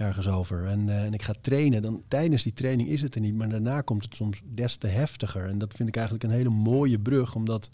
ergens 0.00 0.28
over 0.28 0.66
en, 0.66 0.88
eh, 0.88 1.04
en 1.04 1.14
ik 1.14 1.22
ga 1.22 1.34
trainen, 1.40 1.82
dan 1.82 2.02
tijdens 2.08 2.42
die 2.42 2.52
training 2.52 2.88
is 2.88 3.02
het 3.02 3.14
er 3.14 3.20
niet, 3.20 3.34
maar 3.34 3.48
daarna 3.48 3.80
komt 3.80 4.04
het 4.04 4.14
soms 4.14 4.42
des 4.44 4.76
te 4.76 4.86
heftiger. 4.86 5.48
En 5.48 5.58
dat 5.58 5.74
vind 5.74 5.88
ik 5.88 5.96
eigenlijk 5.96 6.24
een 6.24 6.30
hele 6.30 6.48
mooie 6.50 6.98
brug, 6.98 7.34
omdat 7.34 7.70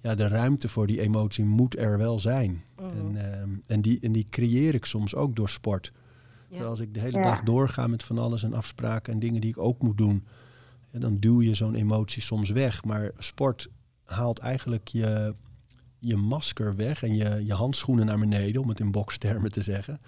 ja, 0.00 0.14
de 0.14 0.28
ruimte 0.28 0.68
voor 0.68 0.86
die 0.86 1.00
emotie 1.00 1.44
moet 1.44 1.78
er 1.78 1.98
wel 1.98 2.20
zijn. 2.20 2.62
En, 2.76 3.32
ehm, 3.32 3.50
en, 3.66 3.80
die, 3.80 3.98
en 4.00 4.12
die 4.12 4.26
creëer 4.30 4.74
ik 4.74 4.84
soms 4.84 5.14
ook 5.14 5.36
door 5.36 5.48
sport. 5.48 5.92
Ja. 6.48 6.64
Als 6.64 6.80
ik 6.80 6.94
de 6.94 7.00
hele 7.00 7.18
Ja. 7.18 7.22
dag 7.24 7.42
doorga 7.42 7.86
met 7.86 8.02
van 8.02 8.18
alles 8.18 8.42
en 8.42 8.54
afspraken 8.54 9.12
en 9.12 9.18
dingen 9.18 9.40
die 9.40 9.50
ik 9.50 9.58
ook 9.58 9.82
moet 9.82 9.98
doen, 9.98 10.24
en 10.90 11.00
dan 11.00 11.18
duw 11.18 11.40
je 11.42 11.54
zo'n 11.54 11.74
emotie 11.74 12.22
soms 12.22 12.50
weg. 12.50 12.84
Maar 12.84 13.10
sport 13.18 13.68
haalt 14.04 14.38
eigenlijk 14.38 14.88
je, 14.88 15.34
je 15.98 16.16
masker 16.16 16.76
weg 16.76 17.02
en 17.02 17.16
je, 17.16 17.44
je 17.44 17.54
handschoenen 17.54 18.06
naar 18.06 18.18
beneden, 18.18 18.62
om 18.62 18.68
het 18.68 18.80
in 18.80 18.90
bokstermen 18.90 19.50
te 19.50 19.62
zeggen. 19.62 20.00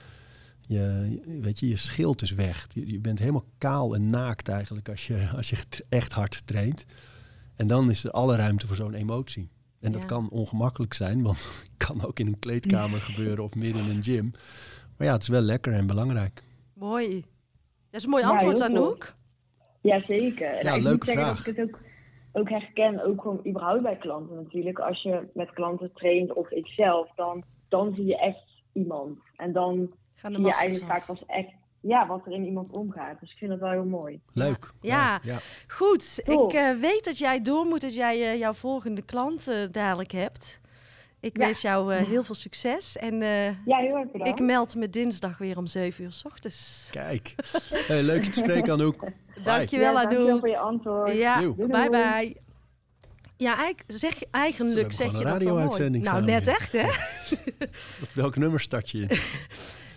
Je, 0.74 1.20
weet 1.40 1.58
je, 1.58 1.68
je 1.68 1.76
schild 1.76 2.22
is 2.22 2.30
weg. 2.30 2.66
Je, 2.74 2.92
je 2.92 2.98
bent 3.00 3.18
helemaal 3.18 3.44
kaal 3.58 3.94
en 3.94 4.10
naakt 4.10 4.48
eigenlijk 4.48 4.88
als 4.88 5.06
je, 5.06 5.28
als 5.36 5.50
je 5.50 5.56
echt 5.88 6.12
hard 6.12 6.46
traint. 6.46 6.84
En 7.56 7.66
dan 7.66 7.90
is 7.90 8.04
er 8.04 8.10
alle 8.10 8.36
ruimte 8.36 8.66
voor 8.66 8.76
zo'n 8.76 8.94
emotie. 8.94 9.48
En 9.80 9.92
dat 9.92 10.00
Ja. 10.00 10.06
kan 10.06 10.30
ongemakkelijk 10.30 10.94
zijn, 10.94 11.22
want 11.22 11.36
het 11.62 11.86
kan 11.86 12.04
ook 12.06 12.18
in 12.18 12.26
een 12.26 12.38
kleedkamer 12.38 13.00
gebeuren 13.10 13.44
of 13.44 13.54
midden 13.54 13.84
in 13.84 13.90
een 13.96 14.02
gym. 14.02 14.30
Maar 14.96 15.06
ja, 15.06 15.12
het 15.12 15.22
is 15.22 15.28
wel 15.28 15.40
lekker 15.40 15.72
en 15.72 15.86
belangrijk. 15.86 16.42
Mooi. 16.74 17.20
Dat 17.90 18.00
is 18.00 18.04
een 18.04 18.10
mooi 18.10 18.22
Ja, 18.22 18.30
antwoord, 18.30 18.58
cool. 18.58 18.68
Anouk. 18.68 19.14
Jazeker. 19.80 20.56
Ja, 20.56 20.62
Nou, 20.62 20.76
ik 20.76 20.82
leuke 20.82 21.06
moet 21.06 21.14
vraag. 21.20 21.36
dat 21.36 21.46
ik 21.46 21.56
het 21.56 21.68
ook, 21.68 21.80
ook 22.32 22.48
herken, 22.48 23.04
ook 23.04 23.20
gewoon 23.20 23.40
überhaupt 23.46 23.82
bij 23.82 23.96
klanten 23.96 24.36
natuurlijk. 24.36 24.78
Als 24.78 25.02
je 25.02 25.28
met 25.34 25.50
klanten 25.52 25.92
traint 25.94 26.32
of 26.32 26.50
ikzelf, 26.50 27.08
dan, 27.16 27.44
dan 27.68 27.94
zie 27.94 28.04
je 28.04 28.18
echt 28.18 28.44
iemand. 28.72 29.18
En 29.36 29.52
dan 29.52 29.90
Gaan 30.20 30.32
de 30.32 30.40
je 30.40 30.46
af. 30.48 30.78
vaak 30.88 31.06
pas 31.06 31.22
echt 31.26 31.48
ja, 31.80 32.06
wat 32.06 32.26
er 32.26 32.32
in 32.32 32.44
iemand 32.44 32.70
omgaat. 32.72 33.20
Dus 33.20 33.30
ik 33.30 33.36
vind 33.38 33.50
dat 33.50 33.60
wel 33.60 33.70
heel 33.70 33.84
mooi. 33.84 34.20
Leuk. 34.32 34.70
Ja. 34.80 35.20
ja. 35.22 35.38
Goed, 35.68 36.20
Cool. 36.24 36.48
ik 36.48 36.54
eh, 36.54 36.70
weet 36.80 37.04
dat 37.04 37.18
jij 37.18 37.42
door 37.42 37.64
moet, 37.66 37.80
dat 37.80 37.94
jij 37.94 38.30
eh, 38.32 38.38
jouw 38.38 38.52
volgende 38.52 39.02
klant 39.02 39.48
eh, 39.48 39.56
dadelijk 39.70 40.10
hebt. 40.12 40.60
Ik 41.20 41.36
Ja. 41.36 41.44
wens 41.44 41.60
jou 41.60 41.94
eh, 41.94 42.02
heel 42.06 42.22
veel 42.24 42.34
succes 42.34 42.96
en 42.96 43.22
eh, 43.22 43.44
Ja, 43.44 43.76
heel 43.78 43.96
erg 43.96 44.10
bedankt. 44.10 44.40
ik 44.40 44.46
meld 44.46 44.74
me 44.74 44.90
dinsdag 44.90 45.38
weer 45.38 45.56
om 45.58 45.66
7 45.66 46.04
uur 46.04 46.12
s 46.12 46.24
ochtends. 46.24 46.88
Kijk. 46.90 47.34
Hey, 47.88 48.02
leuk 48.02 48.24
je 48.24 48.30
te 48.30 48.38
spreken, 48.38 48.72
Anouk. 48.72 49.00
Dankjewel, 49.44 49.92
ja, 49.92 49.98
dankjewel 50.00 50.26
Anouk. 50.26 50.38
voor 50.40 50.48
je 50.48 50.58
antwoord. 50.58 51.12
Ja, 51.12 51.40
Doei. 51.40 51.54
Doei, 51.56 51.68
bye 51.70 51.90
bye. 51.90 52.36
Ja, 53.36 53.56
eigenlijk 53.56 53.82
zeg, 53.86 54.22
eigenlijk 54.30 54.92
zeg 54.92 55.18
je 55.18 55.24
dat 55.24 55.42
wel 55.42 55.54
mooi. 55.58 55.88
Nou, 55.90 56.04
samen 56.04 56.24
net 56.24 56.46
echt, 56.46 56.72
hè? 56.72 56.86
Op 58.02 58.08
welk 58.22 58.36
nummer 58.36 58.60
start 58.60 58.90
je 58.90 58.98
in? 58.98 59.08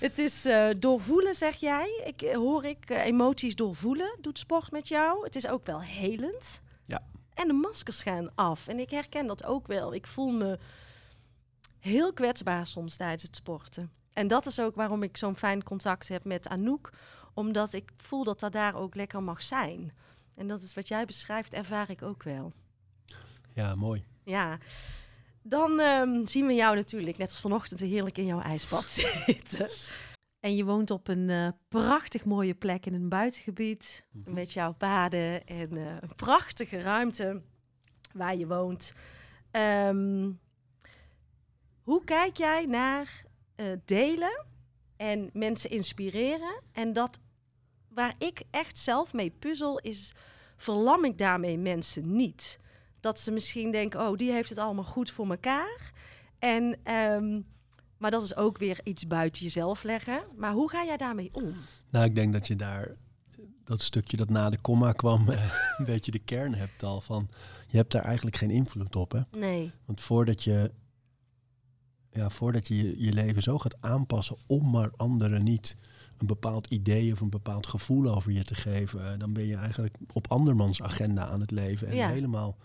Het 0.04 0.18
is 0.18 0.46
eh, 0.46 0.70
doorvoelen, 0.80 1.36
zeg 1.36 1.56
jij. 1.56 2.04
Ik, 2.06 2.22
eh, 2.22 2.36
hoor 2.36 2.66
ik 2.66 2.90
eh, 2.90 3.06
emoties 3.06 3.56
doorvoelen. 3.56 4.18
Doet 4.22 4.40
sport 4.40 4.72
met 4.72 4.88
jou. 4.88 5.24
Het 5.24 5.36
is 5.36 5.48
ook 5.48 5.66
wel 5.66 5.82
helend. 5.82 6.62
Ja. 6.86 7.04
En 7.34 7.48
de 7.48 7.54
maskers 7.54 8.04
gaan 8.04 8.36
af. 8.36 8.68
En 8.68 8.80
ik 8.80 8.90
herken 8.90 9.28
dat 9.28 9.44
ook 9.44 9.68
wel. 9.68 9.94
Ik 9.94 10.08
voel 10.08 10.32
me 10.32 10.60
heel 11.80 12.14
kwetsbaar 12.14 12.68
soms 12.68 12.96
tijdens 12.96 13.24
het 13.24 13.36
sporten. 13.36 13.92
En 14.14 14.28
dat 14.28 14.46
is 14.46 14.60
ook 14.60 14.76
waarom 14.76 15.04
ik 15.04 15.18
zo'n 15.18 15.38
fijn 15.38 15.64
contact 15.64 16.08
heb 16.08 16.24
met 16.24 16.48
Anouk. 16.48 16.90
Omdat 17.34 17.74
ik 17.74 17.92
voel 17.98 18.24
dat 18.24 18.40
dat 18.40 18.52
daar 18.52 18.76
ook 18.76 18.96
lekker 18.96 19.24
mag 19.24 19.42
zijn. 19.42 19.92
En 20.36 20.48
dat 20.48 20.62
is 20.62 20.74
wat 20.74 20.88
jij 20.88 21.06
beschrijft, 21.06 21.54
ervaar 21.54 21.90
ik 21.90 22.02
ook 22.02 22.24
wel. 22.24 22.54
Ja, 23.54 23.76
mooi. 23.76 24.04
Ja. 24.24 24.58
Dan 25.44 25.80
ehm, 25.80 26.26
zien 26.26 26.48
we 26.48 26.54
jou 26.54 26.76
natuurlijk, 26.76 27.18
net 27.18 27.30
als 27.30 27.42
vanochtend, 27.42 27.80
heerlijk 27.80 28.18
in 28.18 28.26
jouw 28.26 28.42
ijsbad 28.42 28.90
zitten. 29.26 29.70
En 30.40 30.56
je 30.56 30.66
woont 30.66 30.92
op 30.92 31.08
een 31.08 31.30
eh, 31.30 31.48
prachtig 31.68 32.26
mooie 32.26 32.54
plek 32.54 32.86
in 32.86 32.94
een 32.94 33.10
buitengebied. 33.10 34.06
Met 34.12 34.54
jouw 34.54 34.74
paden 34.74 35.48
en 35.48 35.78
eh, 35.78 35.86
een 36.00 36.16
prachtige 36.16 36.82
ruimte 36.82 37.42
waar 38.14 38.36
je 38.36 38.48
woont. 38.48 38.94
Ehm, 39.52 40.32
hoe 41.84 42.04
kijk 42.04 42.38
jij 42.38 42.66
naar 42.66 43.26
eh, 43.56 43.66
delen 43.86 44.46
en 44.98 45.30
mensen 45.34 45.70
inspireren? 45.70 46.62
En 46.72 46.94
dat 46.94 47.20
waar 47.88 48.16
ik 48.18 48.44
echt 48.52 48.78
zelf 48.78 49.14
mee 49.14 49.30
puzzel 49.30 49.80
is, 49.80 50.14
verlam 50.56 51.06
ik 51.06 51.18
daarmee 51.18 51.58
mensen 51.58 52.16
niet? 52.16 52.60
Dat 53.04 53.20
ze 53.20 53.32
misschien 53.32 53.72
denken, 53.72 54.00
oh, 54.08 54.18
die 54.18 54.32
heeft 54.32 54.50
het 54.50 54.58
allemaal 54.58 54.84
goed 54.84 55.12
voor 55.12 55.30
elkaar. 55.30 55.92
En, 56.40 56.78
ehm, 56.84 57.42
maar 57.98 58.12
dat 58.12 58.24
is 58.24 58.36
ook 58.36 58.58
weer 58.58 58.80
iets 58.84 59.08
buiten 59.08 59.44
jezelf 59.44 59.84
leggen. 59.84 60.24
Maar 60.36 60.54
hoe 60.54 60.70
ga 60.70 60.84
jij 60.86 60.98
daarmee 60.98 61.30
om? 61.34 61.54
Nou, 61.90 62.06
ik 62.06 62.16
denk 62.16 62.34
dat 62.34 62.48
je 62.48 62.56
daar 62.56 62.96
dat 63.64 63.82
stukje 63.82 64.18
dat 64.18 64.30
na 64.30 64.50
de 64.50 64.58
komma 64.58 64.92
kwam, 64.92 65.30
eh, 65.30 65.54
een 65.78 65.86
beetje 65.86 66.12
de 66.12 66.20
kern 66.20 66.54
hebt 66.56 66.84
al 66.84 67.02
van. 67.02 67.30
Je 67.68 67.78
hebt 67.78 67.92
daar 67.92 68.04
eigenlijk 68.04 68.36
geen 68.36 68.52
invloed 68.52 68.96
op, 68.96 69.12
hè? 69.12 69.20
Nee. 69.38 69.72
Want 69.86 70.02
voordat 70.02 70.44
je, 70.44 70.72
ja, 72.12 72.30
voordat 72.30 72.68
je 72.68 73.02
je- 73.06 73.14
leven 73.14 73.42
zo 73.42 73.58
gaat 73.58 73.82
aanpassen 73.82 74.36
om 74.48 74.70
maar 74.70 74.92
anderen 74.96 75.44
niet 75.44 75.78
een 76.18 76.28
bepaald 76.28 76.68
idee 76.68 77.12
of 77.14 77.22
een 77.22 77.30
bepaald 77.30 77.68
gevoel 77.68 78.16
over 78.16 78.32
je 78.32 78.44
te 78.44 78.56
geven, 78.56 79.12
eh, 79.12 79.20
dan 79.20 79.34
ben 79.34 79.46
je 79.46 79.56
eigenlijk 79.56 79.96
op 80.14 80.28
andermans 80.32 80.82
agenda 80.82 81.26
aan 81.26 81.40
het 81.42 81.52
leven 81.52 81.88
en 81.88 81.96
Ja. 81.96 82.10
helemaal 82.10 82.58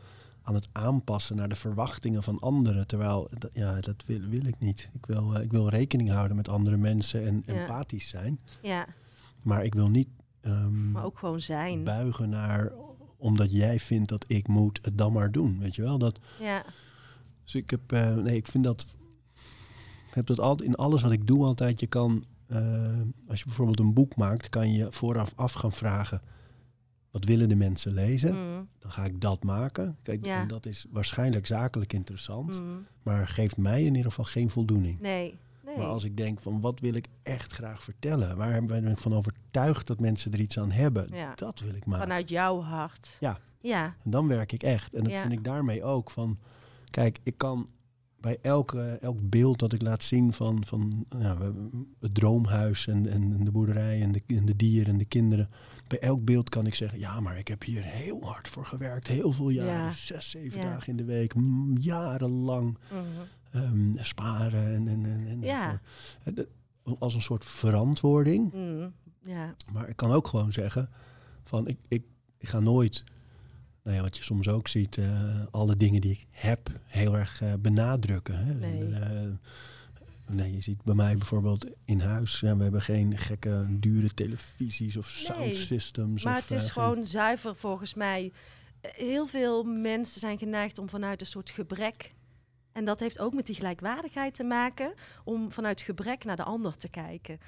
aan 0.48 0.54
het 0.54 0.68
aanpassen 0.72 1.36
naar 1.36 1.48
de 1.48 1.54
verwachtingen 1.56 2.22
van 2.22 2.38
anderen. 2.38 2.86
Terwijl, 2.86 3.30
dat, 3.38 3.50
ja, 3.52 3.80
dat 3.80 4.04
wil, 4.06 4.20
wil 4.20 4.44
ik 4.46 4.58
niet. 4.58 4.88
Ik 4.92 5.06
wil, 5.06 5.34
eh, 5.34 5.42
ik 5.42 5.50
wil 5.50 5.68
rekening 5.68 6.10
houden 6.10 6.36
met 6.36 6.48
andere 6.48 6.76
mensen 6.76 7.26
en 7.26 7.42
Ja. 7.46 7.52
empathisch 7.54 8.08
zijn. 8.08 8.38
Ja, 8.62 8.86
Maar 9.42 9.64
ik 9.64 9.74
wil 9.74 9.88
niet 9.90 10.08
ehm, 10.40 10.90
maar 10.90 11.04
ook 11.04 11.18
gewoon 11.18 11.40
zijn. 11.40 11.84
buigen 11.84 12.28
naar 12.28 12.72
omdat 13.16 13.52
jij 13.52 13.78
vindt 13.80 14.08
dat 14.08 14.24
ik 14.28 14.48
moet 14.48 14.78
het 14.82 14.98
dan 14.98 15.12
maar 15.12 15.32
doen. 15.32 15.58
Weet 15.58 15.74
je 15.74 15.82
wel? 15.82 15.98
Dat, 15.98 16.18
Ja, 16.40 16.64
dus 17.44 17.54
ik 17.54 17.70
heb, 17.70 17.92
eh, 17.92 18.14
nee, 18.14 18.36
ik 18.36 18.46
vind 18.46 18.64
dat, 18.64 18.86
ik 20.08 20.14
heb 20.14 20.26
dat 20.26 20.40
altijd 20.40 20.68
in 20.68 20.74
alles 20.74 21.02
wat 21.02 21.12
ik 21.12 21.26
doe 21.26 21.44
altijd. 21.44 21.80
Je 21.80 21.86
kan, 21.86 22.24
eh, 22.46 23.00
als 23.28 23.38
je 23.38 23.44
bijvoorbeeld 23.44 23.80
een 23.80 23.94
boek 23.94 24.16
maakt, 24.16 24.48
kan 24.48 24.72
je 24.72 24.86
vooraf 24.90 25.32
af 25.36 25.52
gaan 25.52 25.72
vragen. 25.72 26.20
Wat 27.10 27.24
willen 27.24 27.48
de 27.48 27.56
mensen 27.56 27.92
lezen? 27.94 28.34
Mm, 28.34 28.68
Dan 28.78 28.90
ga 28.90 29.04
ik 29.04 29.20
dat 29.20 29.42
maken. 29.44 29.96
Kijk, 30.02 30.24
Ja. 30.24 30.40
en 30.40 30.48
dat 30.48 30.66
is 30.66 30.86
waarschijnlijk 30.90 31.46
zakelijk 31.46 31.92
interessant, 31.92 32.60
mm. 32.62 32.86
maar 33.02 33.28
geeft 33.28 33.56
mij 33.56 33.80
in 33.84 33.94
ieder 33.94 34.10
geval 34.10 34.24
geen 34.24 34.50
voldoening. 34.50 35.00
Nee, 35.00 35.38
nee. 35.64 35.76
Maar 35.76 35.86
als 35.86 36.04
ik 36.04 36.16
denk 36.16 36.40
van 36.40 36.60
wat 36.60 36.80
wil 36.80 36.94
ik 36.94 37.06
echt 37.22 37.52
graag 37.52 37.82
vertellen? 37.82 38.36
Waar 38.36 38.64
ben 38.64 38.86
ik 38.86 38.98
van 38.98 39.14
overtuigd 39.14 39.86
dat 39.86 40.00
mensen 40.00 40.32
er 40.32 40.40
iets 40.40 40.58
aan 40.58 40.70
hebben? 40.70 41.08
Ja. 41.12 41.34
Dat 41.34 41.60
wil 41.60 41.74
ik 41.74 41.86
maken. 41.86 42.06
Vanuit 42.06 42.28
jouw 42.28 42.60
hart. 42.60 43.16
Ja. 43.20 43.38
Ja, 43.60 43.84
En 44.04 44.10
dan 44.10 44.28
werk 44.28 44.52
ik 44.52 44.62
echt. 44.62 44.94
En 44.94 45.02
dat 45.02 45.12
Ja. 45.12 45.20
vind 45.20 45.32
ik 45.32 45.44
daarmee 45.44 45.84
ook 45.84 46.10
van... 46.10 46.38
Kijk, 46.90 47.18
ik 47.22 47.34
kan 47.38 47.68
bij 48.20 48.38
elke, 48.42 48.98
elk 49.00 49.18
beeld 49.30 49.58
dat 49.58 49.72
ik 49.72 49.82
laat 49.82 50.02
zien 50.02 50.32
van, 50.32 50.64
van 50.66 51.06
hebben 51.16 51.70
het 52.00 52.14
droomhuis 52.14 52.86
en, 52.86 53.06
en 53.08 53.44
de 53.44 53.50
boerderij 53.50 54.02
en 54.02 54.12
de, 54.12 54.22
en 54.26 54.46
de 54.46 54.56
dieren 54.56 54.92
en 54.92 54.98
de 54.98 55.04
kinderen. 55.04 55.48
Bij 55.88 55.98
elk 55.98 56.24
beeld 56.24 56.48
kan 56.48 56.66
ik 56.66 56.74
zeggen, 56.74 56.98
ja, 56.98 57.20
maar 57.20 57.38
ik 57.38 57.48
heb 57.48 57.62
hier 57.62 57.82
heel 57.84 58.24
hard 58.24 58.48
voor 58.48 58.66
gewerkt. 58.66 59.06
Heel 59.06 59.32
veel 59.32 59.48
jaren, 59.48 59.72
Ja. 59.84 59.90
zes, 59.90 60.30
zeven 60.30 60.60
Ja. 60.60 60.64
dagen 60.70 60.88
in 60.88 60.96
de 60.96 61.04
week, 61.04 61.34
jarenlang 61.74 62.78
mhm. 62.92 63.62
ehm, 63.62 63.96
sparen 64.04 64.66
en, 64.74 64.88
en, 64.88 65.04
en, 65.04 65.26
en 65.28 65.40
Ja. 65.40 65.80
Dat- 66.34 66.46
Als 66.98 67.14
een 67.14 67.22
soort 67.22 67.44
verantwoording. 67.44 68.52
Mm, 68.52 68.92
ja. 69.22 69.54
Maar 69.72 69.88
ik 69.88 69.96
kan 69.96 70.12
ook 70.12 70.26
gewoon 70.28 70.52
zeggen 70.52 70.88
van 71.44 71.68
ik, 71.68 71.78
ik, 71.88 72.02
ik 72.38 72.48
ga 72.48 72.60
nooit, 72.60 73.04
nou 73.82 73.96
ja, 73.96 74.02
wat 74.02 74.16
je 74.16 74.22
soms 74.22 74.48
ook 74.48 74.68
ziet, 74.68 74.96
eh, 74.96 75.06
alle 75.50 75.76
dingen 75.76 76.00
die 76.00 76.10
ik 76.12 76.26
heb 76.30 76.70
heel 76.84 77.16
erg 77.16 77.42
eh, 77.42 77.52
benadrukken. 77.60 78.46
Hè? 78.46 78.54
Nee. 78.54 78.94
Eh, 78.94 79.28
nee, 80.28 80.52
je 80.54 80.60
ziet 80.60 80.82
bij 80.82 80.94
mij 80.94 81.16
bijvoorbeeld 81.16 81.66
in 81.84 82.00
huis, 82.00 82.40
ja, 82.40 82.56
we 82.56 82.62
hebben 82.62 82.80
geen 82.82 83.18
gekke 83.18 83.66
dure 83.68 84.14
televisies 84.14 84.96
of 84.96 85.06
sound 85.06 85.38
Nee, 85.38 85.54
systems. 85.54 86.24
Maar 86.24 86.36
of, 86.36 86.48
het 86.48 86.50
is 86.58 86.66
eh, 86.66 86.72
gewoon 86.72 87.06
zuiver 87.06 87.56
volgens 87.56 87.94
mij. 87.94 88.32
Eh, 88.80 88.90
Heel 88.94 89.26
veel 89.26 89.64
mensen 89.64 90.20
zijn 90.20 90.38
geneigd 90.38 90.78
om 90.78 90.88
vanuit 90.88 91.20
een 91.20 91.26
soort 91.26 91.50
gebrek. 91.50 92.14
En 92.72 92.84
dat 92.84 93.00
heeft 93.00 93.18
ook 93.18 93.34
met 93.34 93.46
die 93.46 93.54
gelijkwaardigheid 93.54 94.34
te 94.34 94.44
maken. 94.44 94.94
Om 95.24 95.52
vanuit 95.52 95.80
gebrek 95.80 96.24
naar 96.24 96.36
de 96.36 96.42
ander 96.44 96.76
te 96.76 96.88
kijken. 96.88 97.38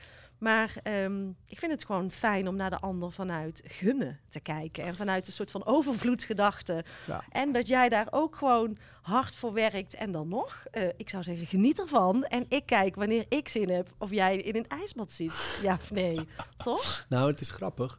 Maar 0.40 0.76
ehm, 0.82 1.28
ik 1.46 1.58
vind 1.58 1.72
het 1.72 1.84
gewoon 1.84 2.10
fijn 2.10 2.48
om 2.48 2.56
naar 2.56 2.70
de 2.70 2.80
ander 2.80 3.12
vanuit 3.12 3.62
gunnen 3.66 4.20
te 4.28 4.40
kijken. 4.40 4.84
En 4.84 4.96
vanuit 4.96 5.26
een 5.26 5.32
soort 5.32 5.50
van 5.50 5.64
overvloedsgedachte. 5.64 6.84
Ja. 7.06 7.24
En 7.30 7.52
dat 7.52 7.68
jij 7.68 7.88
daar 7.88 8.06
ook 8.10 8.36
gewoon 8.36 8.76
hard 9.02 9.34
voor 9.34 9.52
werkt. 9.52 9.94
En 9.94 10.12
dan 10.12 10.28
nog, 10.28 10.64
eh, 10.70 10.88
ik 10.96 11.08
zou 11.10 11.22
zeggen, 11.22 11.46
geniet 11.46 11.80
ervan. 11.80 12.24
En 12.24 12.44
ik 12.48 12.66
kijk 12.66 12.94
wanneer 12.94 13.24
ik 13.28 13.48
zin 13.48 13.68
heb 13.68 13.94
of 13.98 14.10
jij 14.10 14.36
in 14.36 14.56
een 14.56 14.68
ijsbad 14.68 15.12
zit. 15.12 15.32
Ja 15.62 15.74
of 15.74 15.90
nee, 15.90 16.20
toch? 16.56 17.06
Nou, 17.08 17.30
het 17.30 17.40
is 17.40 17.50
grappig. 17.50 17.98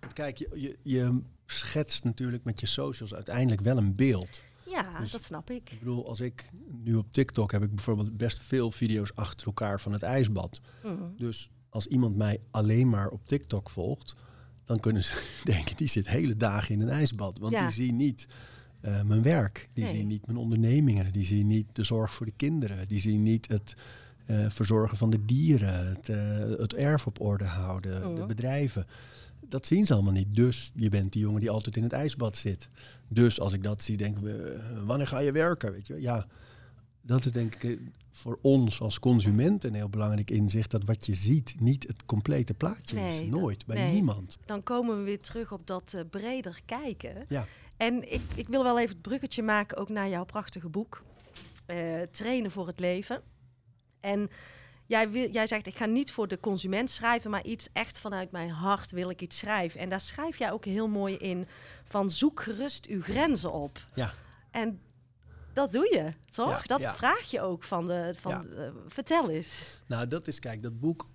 Want 0.00 0.12
Kijk, 0.12 0.36
je, 0.36 0.48
je, 0.54 0.76
je 0.82 1.20
schetst 1.46 2.04
natuurlijk 2.04 2.44
met 2.44 2.60
je 2.60 2.66
socials 2.66 3.14
uiteindelijk 3.14 3.60
wel 3.60 3.76
een 3.76 3.94
beeld. 3.94 4.44
Ja, 4.66 4.98
Dus- 5.00 5.10
dat 5.10 5.22
snap 5.22 5.50
ik. 5.50 5.70
Ik 5.70 5.78
bedoel, 5.78 6.08
als 6.08 6.20
ik 6.20 6.50
nu 6.70 6.94
op 6.94 7.12
TikTok 7.12 7.52
heb 7.52 7.62
ik 7.62 7.74
bijvoorbeeld 7.74 8.16
best 8.16 8.40
veel 8.40 8.70
video's 8.70 9.12
achter 9.14 9.46
elkaar 9.46 9.80
van 9.80 9.92
het 9.92 10.02
ijsbad. 10.02 10.60
Mhm. 10.82 10.94
Dus 11.16 11.50
als 11.68 11.86
iemand 11.86 12.16
mij 12.16 12.40
alleen 12.50 12.88
maar 12.88 13.08
op 13.08 13.26
TikTok 13.26 13.70
volgt, 13.70 14.14
dan 14.64 14.80
kunnen 14.80 15.04
ze 15.04 15.22
denken, 15.44 15.76
die 15.76 15.88
zit 15.88 16.08
hele 16.08 16.36
dagen 16.36 16.74
in 16.74 16.80
een 16.80 16.88
ijsbad. 16.88 17.38
Want 17.38 17.52
Ja. 17.52 17.66
die 17.66 17.74
zien 17.74 17.96
niet 17.96 18.26
eh, 18.80 19.02
mijn 19.02 19.22
werk, 19.22 19.68
die 19.72 19.84
Nee. 19.84 19.94
zien 19.96 20.06
niet 20.06 20.26
mijn 20.26 20.38
ondernemingen, 20.38 21.12
die 21.12 21.24
zien 21.24 21.46
niet 21.46 21.66
de 21.72 21.82
zorg 21.82 22.14
voor 22.14 22.26
de 22.26 22.32
kinderen, 22.36 22.88
die 22.88 23.00
zien 23.00 23.22
niet 23.22 23.48
het 23.48 23.74
eh, 24.26 24.44
verzorgen 24.48 24.96
van 24.96 25.10
de 25.10 25.24
dieren, 25.24 25.88
het, 25.88 26.08
eh, 26.08 26.38
het 26.58 26.74
erf 26.74 27.06
op 27.06 27.20
orde 27.20 27.44
houden, 27.44 28.00
de 28.02 28.08
Mhm. 28.08 28.26
bedrijven. 28.26 28.86
Dat 29.48 29.66
zien 29.66 29.84
ze 29.86 29.94
allemaal 29.94 30.12
niet. 30.12 30.34
Dus 30.34 30.72
je 30.74 30.88
bent 30.88 31.12
die 31.12 31.22
jongen 31.22 31.40
die 31.40 31.50
altijd 31.50 31.76
in 31.76 31.82
het 31.82 31.92
ijsbad 31.92 32.36
zit. 32.36 32.68
Dus 33.08 33.40
als 33.40 33.52
ik 33.52 33.62
dat 33.62 33.82
zie, 33.82 33.96
denken 33.96 34.22
we, 34.22 34.32
eh, 34.32 34.82
wanneer 34.86 35.06
ga 35.06 35.18
je 35.18 35.32
werken? 35.32 35.72
Weet 35.72 35.86
je? 35.86 36.00
Ja, 36.00 36.26
dat 37.08 37.24
is 37.24 37.32
denk 37.32 37.54
ik 37.54 37.64
eh, 37.64 37.76
voor 38.10 38.38
ons 38.42 38.80
als 38.80 38.98
consument 38.98 39.64
een 39.64 39.74
heel 39.74 39.88
belangrijk 39.88 40.30
inzicht. 40.30 40.70
Dat 40.70 40.84
wat 40.84 41.06
je 41.06 41.14
ziet 41.14 41.54
niet 41.60 41.86
het 41.86 42.04
complete 42.06 42.54
plaatje 42.54 43.00
is. 43.00 43.20
Nooit, 43.22 43.66
bij 43.66 43.76
nee. 43.76 43.92
niemand. 43.92 44.38
Dan 44.46 44.62
komen 44.62 44.96
we 44.96 45.02
weer 45.02 45.20
terug 45.20 45.52
op 45.52 45.66
dat 45.66 45.94
eh, 45.94 46.00
breder 46.10 46.60
kijken. 46.64 47.24
Ja. 47.28 47.46
En 47.76 48.12
ik, 48.12 48.20
ik 48.34 48.48
wil 48.48 48.62
wel 48.62 48.78
even 48.78 48.92
het 48.92 49.02
bruggetje 49.02 49.42
maken 49.42 49.76
ook 49.76 49.88
naar 49.88 50.08
jouw 50.08 50.24
prachtige 50.24 50.68
boek. 50.68 51.02
eh, 51.66 52.02
Trainen 52.02 52.50
voor 52.50 52.66
het 52.66 52.80
leven. 52.80 53.22
En 54.00 54.30
jij, 54.86 55.10
wil, 55.10 55.30
jij 55.30 55.46
zegt, 55.46 55.66
ik 55.66 55.76
ga 55.76 55.86
niet 55.86 56.12
voor 56.12 56.28
de 56.28 56.40
consument 56.40 56.90
schrijven, 56.90 57.30
maar 57.30 57.44
iets 57.44 57.68
echt 57.72 58.00
vanuit 58.00 58.30
mijn 58.30 58.50
hart 58.50 58.90
wil 58.90 59.10
ik 59.10 59.20
iets 59.22 59.38
schrijven. 59.38 59.80
En 59.80 59.88
daar 59.88 60.00
schrijf 60.00 60.38
jij 60.38 60.52
ook 60.52 60.64
heel 60.64 60.88
mooi 60.88 61.16
in 61.16 61.46
van 61.84 62.10
zoek 62.10 62.42
gerust 62.42 62.86
uw 62.86 63.02
grenzen 63.02 63.52
op. 63.52 63.78
Ja. 63.94 64.12
En 64.50 64.80
dat 65.58 65.72
doe 65.72 65.88
je, 65.94 66.12
toch? 66.30 66.50
Ja, 66.50 66.62
dat 66.66 66.80
ja. 66.80 66.94
vraag 66.94 67.30
je 67.30 67.40
ook 67.40 67.62
van 67.64 67.86
de... 67.86 68.14
Van 68.20 68.30
Ja. 68.32 68.42
de- 68.42 68.72
vertel 68.88 69.30
eens. 69.30 69.80
Nou, 69.86 70.08
dat 70.08 70.26
is, 70.26 70.38
kijk, 70.38 70.62
dat 70.62 70.80
boek 70.80 71.08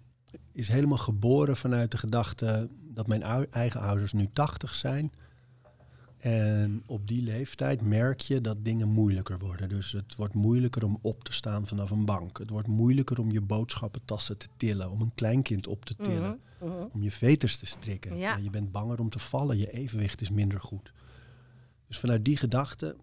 is 0.51 0.67
helemaal 0.67 0.97
geboren 0.97 1.55
vanuit 1.57 1.91
de 1.91 1.97
gedachte 1.97 2.69
dat 2.81 3.07
mijn 3.07 3.23
ou- 3.23 3.45
eigen 3.49 3.79
ouders 3.81 4.13
nu 4.13 4.29
80 4.33 4.75
zijn. 4.75 5.11
En 6.17 6.83
op 6.85 7.07
die 7.07 7.21
leeftijd 7.23 7.81
merk 7.81 8.19
je 8.21 8.41
dat 8.41 8.65
dingen 8.65 8.87
moeilijker 8.89 9.37
worden. 9.39 9.69
Dus 9.69 9.91
het 9.91 10.15
wordt 10.15 10.33
moeilijker 10.33 10.85
om 10.85 10.97
op 11.01 11.23
te 11.23 11.33
staan 11.33 11.67
vanaf 11.67 11.91
een 11.91 12.05
bank. 12.05 12.37
Het 12.37 12.49
wordt 12.49 12.67
moeilijker 12.67 13.19
om 13.19 13.31
je 13.31 13.41
boodschappentassen 13.41 14.37
te 14.37 14.47
tillen, 14.57 14.89
om 14.91 15.01
een 15.01 15.11
kleinkind 15.15 15.67
op 15.67 15.85
te 15.85 15.95
tillen, 15.95 16.39
Mhm, 16.59 16.71
mhm. 16.71 16.85
om 16.93 17.03
je 17.03 17.11
veters 17.11 17.57
te 17.57 17.65
strikken. 17.65 18.17
Ja. 18.17 18.35
je 18.37 18.49
bent 18.49 18.71
banger 18.71 18.99
om 18.99 19.09
te 19.09 19.19
vallen, 19.19 19.57
je 19.57 19.71
evenwicht 19.71 20.21
is 20.21 20.29
minder 20.29 20.61
goed. 20.61 20.91
Dus 21.87 21.97
vanuit 21.99 22.25
die 22.25 22.37
gedachte 22.37 22.95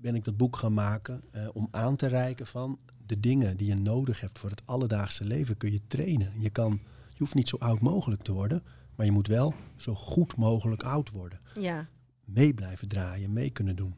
ben 0.00 0.14
ik 0.14 0.24
dat 0.24 0.36
boek 0.36 0.56
gaan 0.56 0.74
maken 0.74 1.22
eh, 1.30 1.48
om 1.52 1.68
aan 1.70 1.96
te 1.96 2.06
reiken 2.06 2.46
van 2.46 2.78
de 3.06 3.20
dingen 3.20 3.56
die 3.56 3.68
je 3.68 3.74
nodig 3.76 4.20
hebt 4.20 4.38
voor 4.38 4.50
het 4.50 4.62
alledaagse 4.64 5.24
leven 5.24 5.56
kun 5.56 5.72
je 5.72 5.80
trainen. 5.86 6.32
Je, 6.38 6.50
kan, 6.50 6.80
je 7.10 7.18
hoeft 7.18 7.34
niet 7.34 7.48
zo 7.48 7.56
oud 7.56 7.80
mogelijk 7.80 8.22
te 8.22 8.32
worden, 8.32 8.62
maar 8.94 9.06
je 9.06 9.12
moet 9.12 9.26
wel 9.26 9.54
zo 9.76 9.94
goed 9.94 10.36
mogelijk 10.36 10.82
oud 10.82 11.10
worden. 11.10 11.40
Ja, 11.60 11.88
Mee 12.24 12.54
blijven 12.54 12.88
draaien, 12.88 13.32
mee 13.32 13.50
kunnen 13.50 13.76
doen. 13.76 13.94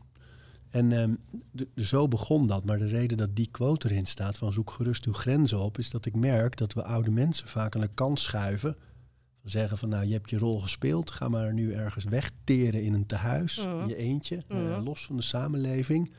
En 0.70 0.88
de- 0.88 1.18
de- 1.50 1.82
zo 1.84 2.08
begon 2.08 2.46
dat. 2.46 2.64
Maar 2.64 2.78
de 2.78 2.86
reden 2.86 3.16
dat 3.16 3.36
die 3.36 3.48
quote 3.50 3.90
erin 3.90 4.06
staat 4.06 4.36
van 4.38 4.52
zoek 4.52 4.70
gerust 4.70 5.04
uw 5.04 5.12
grenzen 5.12 5.58
op, 5.60 5.78
is 5.78 5.90
dat 5.90 6.06
ik 6.06 6.14
merk 6.14 6.56
dat 6.56 6.72
we 6.72 6.84
oude 6.84 7.10
mensen 7.10 7.48
vaak 7.48 7.74
aan 7.74 7.80
de 7.80 7.90
kant 7.94 8.20
schuiven. 8.20 8.76
Zeggen 9.44 9.78
van 9.78 9.88
nou, 9.88 10.06
je 10.06 10.12
hebt 10.12 10.30
je 10.30 10.38
rol 10.38 10.60
gespeeld, 10.60 11.10
ga 11.10 11.28
maar 11.28 11.52
nu 11.52 11.72
ergens 11.72 12.04
wegteren 12.04 12.82
in 12.82 12.94
een 12.94 13.06
tehuis, 13.06 13.56
Mhm. 13.66 13.80
in 13.80 13.88
je 13.88 13.96
eentje, 13.96 14.38
eh, 14.48 14.58
Mhm. 14.58 14.82
los 14.82 15.06
van 15.06 15.16
de 15.16 15.22
samenleving. 15.22 16.12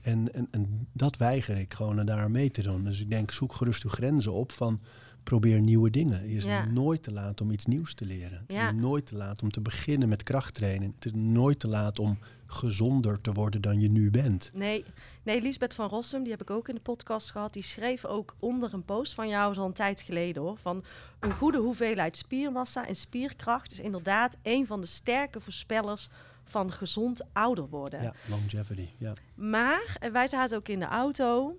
En, 0.00 0.34
en, 0.34 0.48
en 0.50 0.88
dat 0.92 1.16
weiger 1.16 1.56
ik 1.58 1.74
gewoon 1.74 2.06
daar 2.06 2.30
mee 2.30 2.50
te 2.50 2.62
doen. 2.62 2.84
Dus 2.84 3.00
ik 3.00 3.10
denk, 3.10 3.32
zoek 3.32 3.52
gerust 3.54 3.82
uw 3.84 3.90
grenzen 3.90 4.32
op 4.32 4.52
van 4.52 4.80
probeer 5.22 5.60
nieuwe 5.60 5.90
dingen. 5.90 6.28
Je 6.28 6.36
is 6.36 6.44
Ja. 6.44 6.64
nooit 6.64 7.02
te 7.02 7.12
laat 7.12 7.40
om 7.40 7.50
iets 7.50 7.66
nieuws 7.66 7.94
te 7.94 8.04
leren. 8.06 8.38
Het 8.38 8.52
Ja. 8.52 8.68
is 8.70 8.74
nooit 8.80 9.06
te 9.06 9.14
laat 9.14 9.42
om 9.42 9.50
te 9.50 9.60
beginnen 9.60 10.08
met 10.08 10.22
krachttrainen. 10.22 10.92
Het 10.94 11.04
is 11.04 11.12
nooit 11.14 11.58
te 11.58 11.68
laat 11.68 11.98
om 11.98 12.18
gezonder 12.46 13.20
te 13.20 13.32
worden 13.32 13.60
dan 13.60 13.80
je 13.80 13.90
nu 13.90 14.10
bent. 14.10 14.50
Nee, 14.54 14.84
nee, 15.28 15.42
Lisbeth 15.42 15.74
van 15.74 15.88
Rossum, 15.88 16.22
die 16.22 16.32
heb 16.32 16.40
ik 16.40 16.50
ook 16.50 16.68
in 16.68 16.74
de 16.74 16.80
podcast 16.80 17.30
gehad. 17.30 17.52
Die 17.52 17.62
schreef 17.62 18.04
ook 18.04 18.34
onder 18.38 18.74
een 18.74 18.84
post 18.84 19.14
van 19.14 19.28
jou, 19.28 19.56
al 19.56 19.66
een 19.66 19.72
tijd 19.72 20.00
geleden 20.00 20.42
hoor. 20.42 20.56
Van 20.56 20.84
een 21.20 21.32
goede 21.32 21.58
hoeveelheid 21.58 22.16
spiermassa 22.16 22.86
en 22.86 22.94
spierkracht 22.94 23.72
is 23.72 23.80
inderdaad 23.80 24.36
een 24.42 24.66
van 24.66 24.80
de 24.80 24.86
sterke 24.86 25.40
voorspellers 25.40 26.08
van 26.44 26.72
gezond 26.72 27.20
ouder 27.32 27.68
worden. 27.68 28.02
Ja, 28.02 28.14
longevity. 28.28 28.88
Ja. 28.98 29.12
Maar 29.34 29.96
eh, 30.00 30.10
wij 30.10 30.26
zaten 30.26 30.56
ook 30.56 30.68
in 30.68 30.78
de 30.78 30.86
auto 30.86 31.58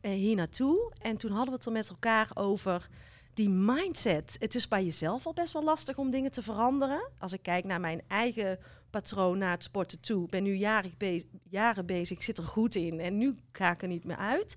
eh, 0.00 0.12
hier 0.12 0.36
naartoe. 0.36 0.92
En 1.00 1.16
toen 1.16 1.30
hadden 1.30 1.48
we 1.48 1.54
het 1.54 1.66
er 1.66 1.72
met 1.72 1.88
elkaar 1.88 2.30
over 2.34 2.88
die 3.34 3.48
mindset. 3.50 4.36
Het 4.38 4.54
is 4.54 4.68
bij 4.68 4.84
jezelf 4.84 5.26
al 5.26 5.32
best 5.32 5.52
wel 5.52 5.64
lastig 5.64 5.96
om 5.98 6.10
dingen 6.10 6.30
te 6.30 6.42
veranderen. 6.42 7.10
Als 7.18 7.32
ik 7.32 7.42
kijk 7.42 7.64
naar 7.64 7.80
mijn 7.80 8.02
eigen 8.08 8.58
patroon 8.90 9.38
naar 9.38 9.50
het 9.50 9.62
sporten 9.62 10.00
toe. 10.00 10.24
Ik 10.24 10.30
ben 10.30 10.42
nu 10.42 10.54
jaren, 10.54 10.94
be- 10.98 11.26
jaren 11.48 11.86
bezig, 11.86 12.16
ik 12.16 12.22
zit 12.22 12.38
er 12.38 12.44
goed 12.44 12.74
in. 12.74 13.00
En 13.00 13.18
nu 13.18 13.36
ga 13.52 13.72
ik 13.72 13.82
er 13.82 13.88
niet 13.88 14.04
meer 14.04 14.16
uit. 14.16 14.56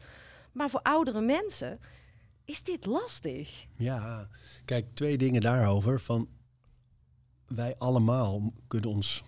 Maar 0.51 0.69
voor 0.69 0.81
oudere 0.81 1.21
mensen 1.21 1.79
is 2.45 2.63
dit 2.63 2.85
lastig. 2.85 3.65
ja, 3.77 4.27
kijk, 4.65 4.85
twee 4.93 5.17
dingen 5.17 5.41
daarover. 5.41 5.99
Van 5.99 6.27
wij 7.47 7.75
allemaal 7.77 8.53
kunnen 8.67 8.89
ons 8.89 9.23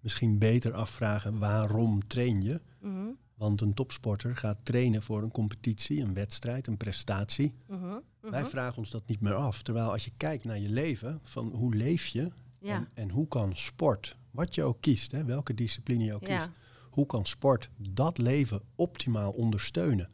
misschien 0.00 0.38
beter 0.38 0.72
afvragen 0.72 1.38
waarom 1.38 2.06
train 2.06 2.42
je? 2.42 2.60
Mhm, 2.80 3.08
Want 3.36 3.60
een 3.60 3.74
topsporter 3.74 4.36
gaat 4.36 4.58
trainen 4.62 5.02
voor 5.02 5.22
een 5.22 5.30
competitie, 5.30 6.00
een 6.02 6.14
wedstrijd, 6.14 6.66
een 6.66 6.76
prestatie. 6.76 7.54
mhm, 7.68 7.84
mhm. 7.86 8.30
Wij 8.30 8.46
vragen 8.46 8.78
ons 8.78 8.90
dat 8.90 9.06
niet 9.06 9.20
meer 9.20 9.34
af. 9.34 9.62
Terwijl 9.62 9.90
als 9.92 10.04
je 10.04 10.10
kijkt 10.16 10.44
naar 10.44 10.58
je 10.58 10.68
leven, 10.68 11.20
van 11.22 11.48
hoe 11.48 11.74
leef 11.74 12.06
je 12.06 12.30
Ja. 12.60 12.74
en, 12.76 12.88
en 12.94 13.10
hoe 13.10 13.28
kan 13.28 13.56
sport, 13.56 14.16
wat 14.30 14.54
je 14.54 14.62
ook 14.62 14.80
kiest, 14.80 15.12
hè, 15.12 15.24
welke 15.24 15.54
discipline 15.54 16.04
je 16.04 16.14
ook 16.14 16.26
Ja. 16.26 16.36
kiest, 16.38 16.50
hoe 16.90 17.06
kan 17.06 17.26
sport 17.26 17.70
dat 17.90 18.18
leven 18.18 18.60
optimaal 18.74 19.32
ondersteunen? 19.32 20.08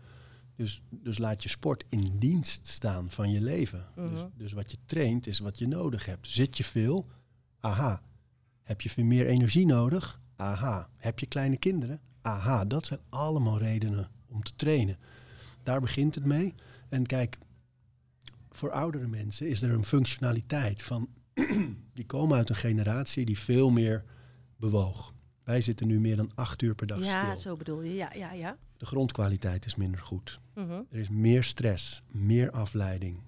Dus, 0.56 0.82
dus 0.90 1.18
laat 1.18 1.42
je 1.42 1.48
sport 1.48 1.84
in 1.88 2.18
dienst 2.18 2.66
staan 2.66 3.10
van 3.10 3.30
je 3.30 3.40
leven. 3.40 3.86
dus, 3.94 4.20
Mhm. 4.20 4.28
dus 4.36 4.52
wat 4.52 4.70
je 4.70 4.76
traint 4.86 5.26
is 5.26 5.38
wat 5.38 5.58
je 5.58 5.66
nodig 5.68 6.06
hebt. 6.06 6.28
Zit 6.28 6.56
je 6.56 6.64
veel? 6.64 7.06
Aha. 7.60 8.02
Heb 8.62 8.80
je 8.80 8.90
veel 8.90 9.04
meer 9.04 9.26
energie 9.26 9.66
nodig? 9.66 10.20
Aha. 10.36 10.88
Heb 10.96 11.18
je 11.18 11.26
kleine 11.26 11.56
kinderen? 11.56 12.00
Aha. 12.22 12.64
Dat 12.64 12.86
zijn 12.86 13.00
allemaal 13.08 13.58
redenen 13.58 14.08
om 14.28 14.42
te 14.42 14.52
trainen. 14.56 14.96
Daar 15.62 15.80
begint 15.80 16.14
het 16.14 16.24
mee. 16.24 16.54
En 16.88 17.06
kijk, 17.06 17.38
voor 18.50 18.70
oudere 18.70 19.06
mensen 19.06 19.48
is 19.48 19.62
er 19.62 19.70
een 19.70 19.84
functionaliteit 19.84 20.82
van 20.82 21.08
die 21.94 22.06
komen 22.06 22.36
uit 22.36 22.48
een 22.48 22.54
generatie 22.56 23.24
die 23.24 23.38
veel 23.38 23.70
meer 23.70 24.04
bewoog. 24.56 25.14
Wij 25.44 25.60
zitten 25.60 25.86
nu 25.86 26.00
meer 26.00 26.16
dan 26.16 26.30
acht 26.34 26.62
uur 26.62 26.74
per 26.74 26.86
dag 26.86 27.04
Ja, 27.04 27.20
stil. 27.24 27.36
zo 27.36 27.56
bedoel 27.56 27.82
je. 27.82 27.94
Ja, 27.94 28.12
ja, 28.14 28.32
ja. 28.32 28.56
De 28.76 28.86
grondkwaliteit 28.86 29.66
is 29.66 29.74
minder 29.74 30.00
goed. 30.00 30.40
Mhm. 30.54 30.70
Er 30.90 30.98
is 30.98 31.08
meer 31.08 31.42
stress, 31.42 32.02
meer 32.06 32.50
afleiding. 32.50 33.20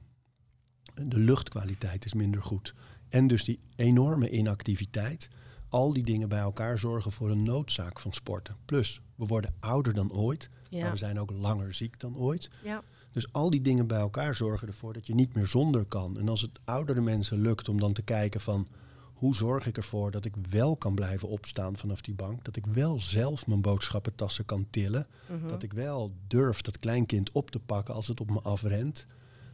De 0.95 1.19
luchtkwaliteit 1.19 2.05
is 2.05 2.15
minder 2.15 2.43
goed. 2.43 2.75
En 3.09 3.27
dus 3.27 3.45
die 3.45 3.61
enorme 3.77 4.31
inactiviteit. 4.31 5.29
Al 5.75 5.93
die 5.93 6.03
dingen 6.03 6.29
bij 6.29 6.39
elkaar 6.39 6.79
zorgen 6.79 7.13
voor 7.13 7.31
een 7.31 7.43
noodzaak 7.43 8.01
van 8.01 8.13
sporten. 8.13 8.57
Plus, 8.65 9.01
we 9.15 9.27
worden 9.27 9.55
ouder 9.61 9.95
dan 9.95 10.13
ooit, 10.13 10.51
maar 10.71 10.81
Ja. 10.81 10.91
we 10.91 10.97
zijn 10.97 11.21
ook 11.21 11.31
langer 11.31 11.75
ziek 11.75 12.01
dan 12.01 12.17
ooit. 12.17 12.51
ja. 12.63 12.83
Dus 13.13 13.33
al 13.33 13.51
die 13.51 13.61
dingen 13.61 13.87
bij 13.87 13.99
elkaar 13.99 14.35
zorgen 14.35 14.69
ervoor 14.69 14.93
dat 14.93 15.07
je 15.07 15.15
niet 15.15 15.35
meer 15.35 15.47
zonder 15.47 15.85
kan. 15.85 16.19
En 16.19 16.29
als 16.29 16.41
het 16.41 16.61
oudere 16.65 17.01
mensen 17.01 17.41
lukt 17.41 17.69
om 17.69 17.81
dan 17.81 17.93
te 17.93 18.03
kijken 18.03 18.41
van 18.41 18.69
hoe 19.15 19.35
zorg 19.35 19.67
ik 19.67 19.77
ervoor 19.77 20.11
dat 20.11 20.25
ik 20.25 20.35
wel 20.51 20.77
kan 20.77 20.95
blijven 20.95 21.29
opstaan 21.29 21.77
vanaf 21.77 22.01
die 22.01 22.15
bank, 22.15 22.45
dat 22.45 22.57
ik 22.57 22.67
wel 22.67 23.01
zelf 23.01 23.47
mijn 23.47 23.61
boodschappentassen 23.61 24.45
kan 24.45 24.67
tillen, 24.71 25.07
Mhm. 25.29 25.49
dat 25.49 25.63
ik 25.63 25.73
wel 25.73 26.13
durf 26.27 26.61
dat 26.63 26.79
kleinkind 26.79 27.33
op 27.33 27.51
te 27.51 27.59
pakken 27.59 27.95
als 27.95 28.07
het 28.09 28.21
op 28.21 28.31
me 28.31 28.41
afrent, 28.41 29.07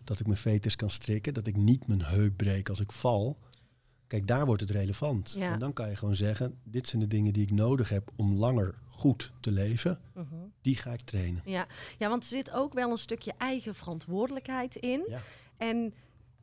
dat 0.05 0.21
ik 0.21 0.27
mijn 0.27 0.39
veters 0.39 0.77
kan 0.77 0.91
strikken, 0.91 1.35
dat 1.35 1.47
ik 1.47 1.57
niet 1.57 1.87
mijn 1.87 2.03
heup 2.03 2.37
breek 2.37 2.69
als 2.69 2.81
ik 2.81 2.93
val. 2.93 3.39
Kijk, 4.11 4.27
daar 4.27 4.47
wordt 4.47 4.61
het 4.61 4.71
relevant. 4.71 5.35
Ja. 5.39 5.53
En 5.53 5.59
dan 5.59 5.73
kan 5.73 5.89
je 5.89 5.97
gewoon 5.97 6.15
zeggen, 6.15 6.59
dit 6.65 6.89
zijn 6.89 7.03
de 7.03 7.09
dingen 7.09 7.33
die 7.33 7.43
ik 7.43 7.51
nodig 7.51 7.89
heb 7.89 8.11
om 8.17 8.35
langer 8.35 8.75
goed 8.89 9.33
te 9.41 9.51
leven, 9.53 10.01
Mhm. 10.15 10.35
die 10.63 10.77
ga 10.77 10.93
ik 10.93 11.01
trainen. 11.01 11.43
Ja. 11.45 11.67
ja, 11.99 12.09
want 12.09 12.23
er 12.23 12.29
zit 12.29 12.51
ook 12.51 12.73
wel 12.73 12.91
een 12.91 12.97
stukje 12.99 13.33
eigen 13.39 13.75
verantwoordelijkheid 13.75 14.77
in. 14.77 15.05
Ja. 15.09 15.19
En 15.57 15.95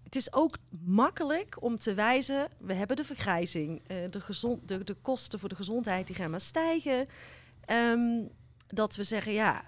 het 0.04 0.16
is 0.16 0.34
ook 0.34 0.58
makkelijk 0.86 1.62
om 1.64 1.78
te 1.78 1.94
wijzen, 1.94 2.48
we 2.58 2.74
hebben 2.74 2.96
de 2.96 3.04
vergrijzing, 3.04 3.82
eh, 3.88 3.98
de, 4.10 4.22
gezond, 4.22 4.68
de, 4.68 4.84
de 4.84 4.96
kosten 5.02 5.40
voor 5.40 5.50
de 5.50 5.56
gezondheid 5.56 6.08
die 6.08 6.16
gaan 6.16 6.30
maar 6.32 6.42
stijgen. 6.42 7.08
Ehm, 7.66 8.24
dat 8.68 8.96
we 8.96 9.04
zeggen, 9.04 9.34
ja, 9.34 9.66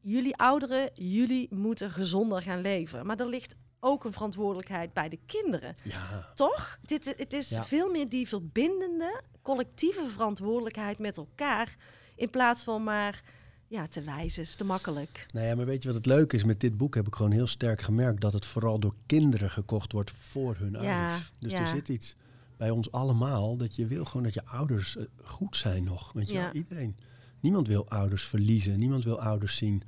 jullie 0.00 0.36
ouderen, 0.36 0.90
jullie 0.94 1.54
moeten 1.54 1.90
gezonder 1.90 2.42
gaan 2.42 2.60
leven. 2.60 3.06
Maar 3.06 3.20
er 3.20 3.28
ligt 3.28 3.54
ook 3.80 4.04
een 4.04 4.12
verantwoordelijkheid 4.12 4.92
bij 4.92 5.08
de 5.08 5.18
kinderen, 5.26 5.74
Ja, 5.84 6.32
toch? 6.34 6.78
Dit, 6.82 7.14
het 7.16 7.32
is 7.32 7.48
Ja. 7.48 7.64
veel 7.64 7.90
meer 7.90 8.08
die 8.08 8.28
verbindende, 8.28 9.22
collectieve 9.42 10.08
verantwoordelijkheid 10.08 10.98
met 10.98 11.16
elkaar, 11.16 11.76
in 12.14 12.30
plaats 12.30 12.62
van 12.64 12.84
maar 12.84 13.22
ja, 13.66 13.86
te 13.88 14.00
wijzen, 14.02 14.42
is 14.42 14.54
te 14.54 14.64
makkelijk. 14.64 15.26
Nou 15.34 15.46
ja, 15.46 15.54
maar 15.54 15.66
weet 15.66 15.82
je 15.82 15.88
wat 15.88 15.96
het 15.96 16.06
leuke 16.06 16.36
is? 16.36 16.44
Met 16.44 16.60
dit 16.60 16.76
boek 16.76 16.94
heb 16.94 17.06
ik 17.06 17.14
gewoon 17.14 17.30
heel 17.32 17.46
sterk 17.46 17.80
gemerkt 17.82 18.20
dat 18.20 18.32
het 18.32 18.46
vooral 18.46 18.78
door 18.80 18.94
kinderen 19.06 19.50
gekocht 19.50 19.92
wordt 19.92 20.10
voor 20.10 20.56
hun 20.58 20.72
Ja, 20.72 21.04
ouders. 21.06 21.32
Dus 21.38 21.52
ja. 21.52 21.58
er 21.58 21.66
zit 21.66 21.88
iets 21.88 22.16
bij 22.56 22.70
ons 22.70 22.92
allemaal 22.92 23.56
dat 23.56 23.76
je 23.76 23.86
wil 23.86 24.04
gewoon 24.04 24.22
dat 24.22 24.34
je 24.34 24.44
ouders 24.44 24.96
eh, 24.96 25.04
goed 25.24 25.56
zijn 25.56 25.84
nog. 25.84 26.12
Weet 26.12 26.28
je 26.28 26.34
Ja. 26.34 26.52
Iedereen. 26.52 26.96
Niemand 27.40 27.66
wil 27.68 27.88
ouders 27.88 28.24
verliezen. 28.26 28.78
Niemand 28.78 29.04
wil 29.04 29.20
ouders 29.20 29.56
zien 29.56 29.82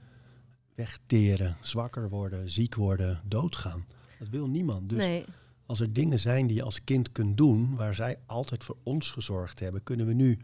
wegteren, 0.80 1.56
zwakker 1.60 2.08
worden, 2.08 2.50
ziek 2.50 2.74
worden, 2.74 3.20
doodgaan. 3.24 3.86
Dat 4.18 4.28
wil 4.28 4.48
niemand. 4.48 4.88
Dus 4.88 4.98
nee, 4.98 5.24
als 5.66 5.80
er 5.80 5.92
dingen 5.92 6.18
zijn 6.18 6.46
die 6.46 6.56
je 6.56 6.62
als 6.62 6.84
kind 6.84 7.12
kunt 7.12 7.36
doen, 7.36 7.74
waar 7.74 7.94
zij 7.94 8.18
altijd 8.26 8.64
voor 8.64 8.76
ons 8.82 9.10
gezorgd 9.10 9.60
hebben, 9.60 9.82
kunnen 9.82 10.06
we 10.06 10.12
nu 10.12 10.38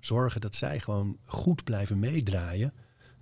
zorgen 0.00 0.40
dat 0.40 0.54
zij 0.54 0.80
gewoon 0.80 1.18
goed 1.24 1.64
blijven 1.64 1.98
meedraaien. 1.98 2.72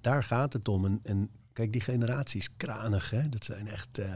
daar 0.00 0.22
gaat 0.22 0.52
het 0.52 0.68
om. 0.68 0.84
En, 0.84 1.00
en 1.02 1.30
kijk, 1.52 1.72
die 1.72 1.80
generatie 1.80 2.40
is 2.40 2.48
kranig. 2.57 3.11
Hè? 3.11 3.28
Dat 3.28 3.44
zijn 3.44 3.68
echt 3.68 3.98
eh, 3.98 4.07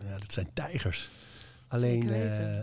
ja, 0.00 0.18
dat 0.18 0.32
zijn 0.32 0.50
tijgers. 0.52 1.10
Alleen, 1.68 2.10
eh, 2.10 2.60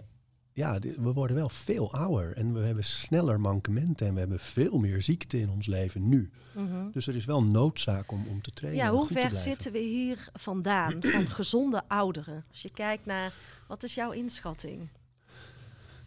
ja, 0.58 0.80
we 0.80 1.14
worden 1.14 1.36
wel 1.36 1.50
veel 1.50 1.94
ouder. 1.94 2.36
En 2.38 2.54
we 2.54 2.60
hebben 2.66 2.84
sneller 2.84 3.40
mankementen. 3.42 4.08
En 4.08 4.14
we 4.14 4.20
hebben 4.20 4.40
veel 4.40 4.78
meer 4.78 5.02
ziekte 5.02 5.40
in 5.40 5.50
ons 5.50 5.66
leven 5.68 6.10
nu. 6.10 6.30
Mhm. 6.56 6.92
Dus 6.92 7.08
er 7.08 7.16
is 7.16 7.26
wel 7.26 7.44
noodzaak 7.44 8.12
om, 8.12 8.28
om 8.28 8.42
te 8.42 8.52
trainen. 8.52 8.84
Ja, 8.84 8.92
hoe 8.92 9.08
ver 9.08 9.36
zitten 9.36 9.72
we 9.72 9.80
hier 9.80 10.30
vandaan 10.34 10.98
van 11.02 11.28
gezonde 11.30 11.82
ouderen? 11.88 12.46
Als 12.50 12.62
je 12.62 12.72
kijkt 12.72 13.06
naar, 13.06 13.34
wat 13.68 13.84
is 13.84 13.96
jouw 13.96 14.12
inschatting? 14.12 14.90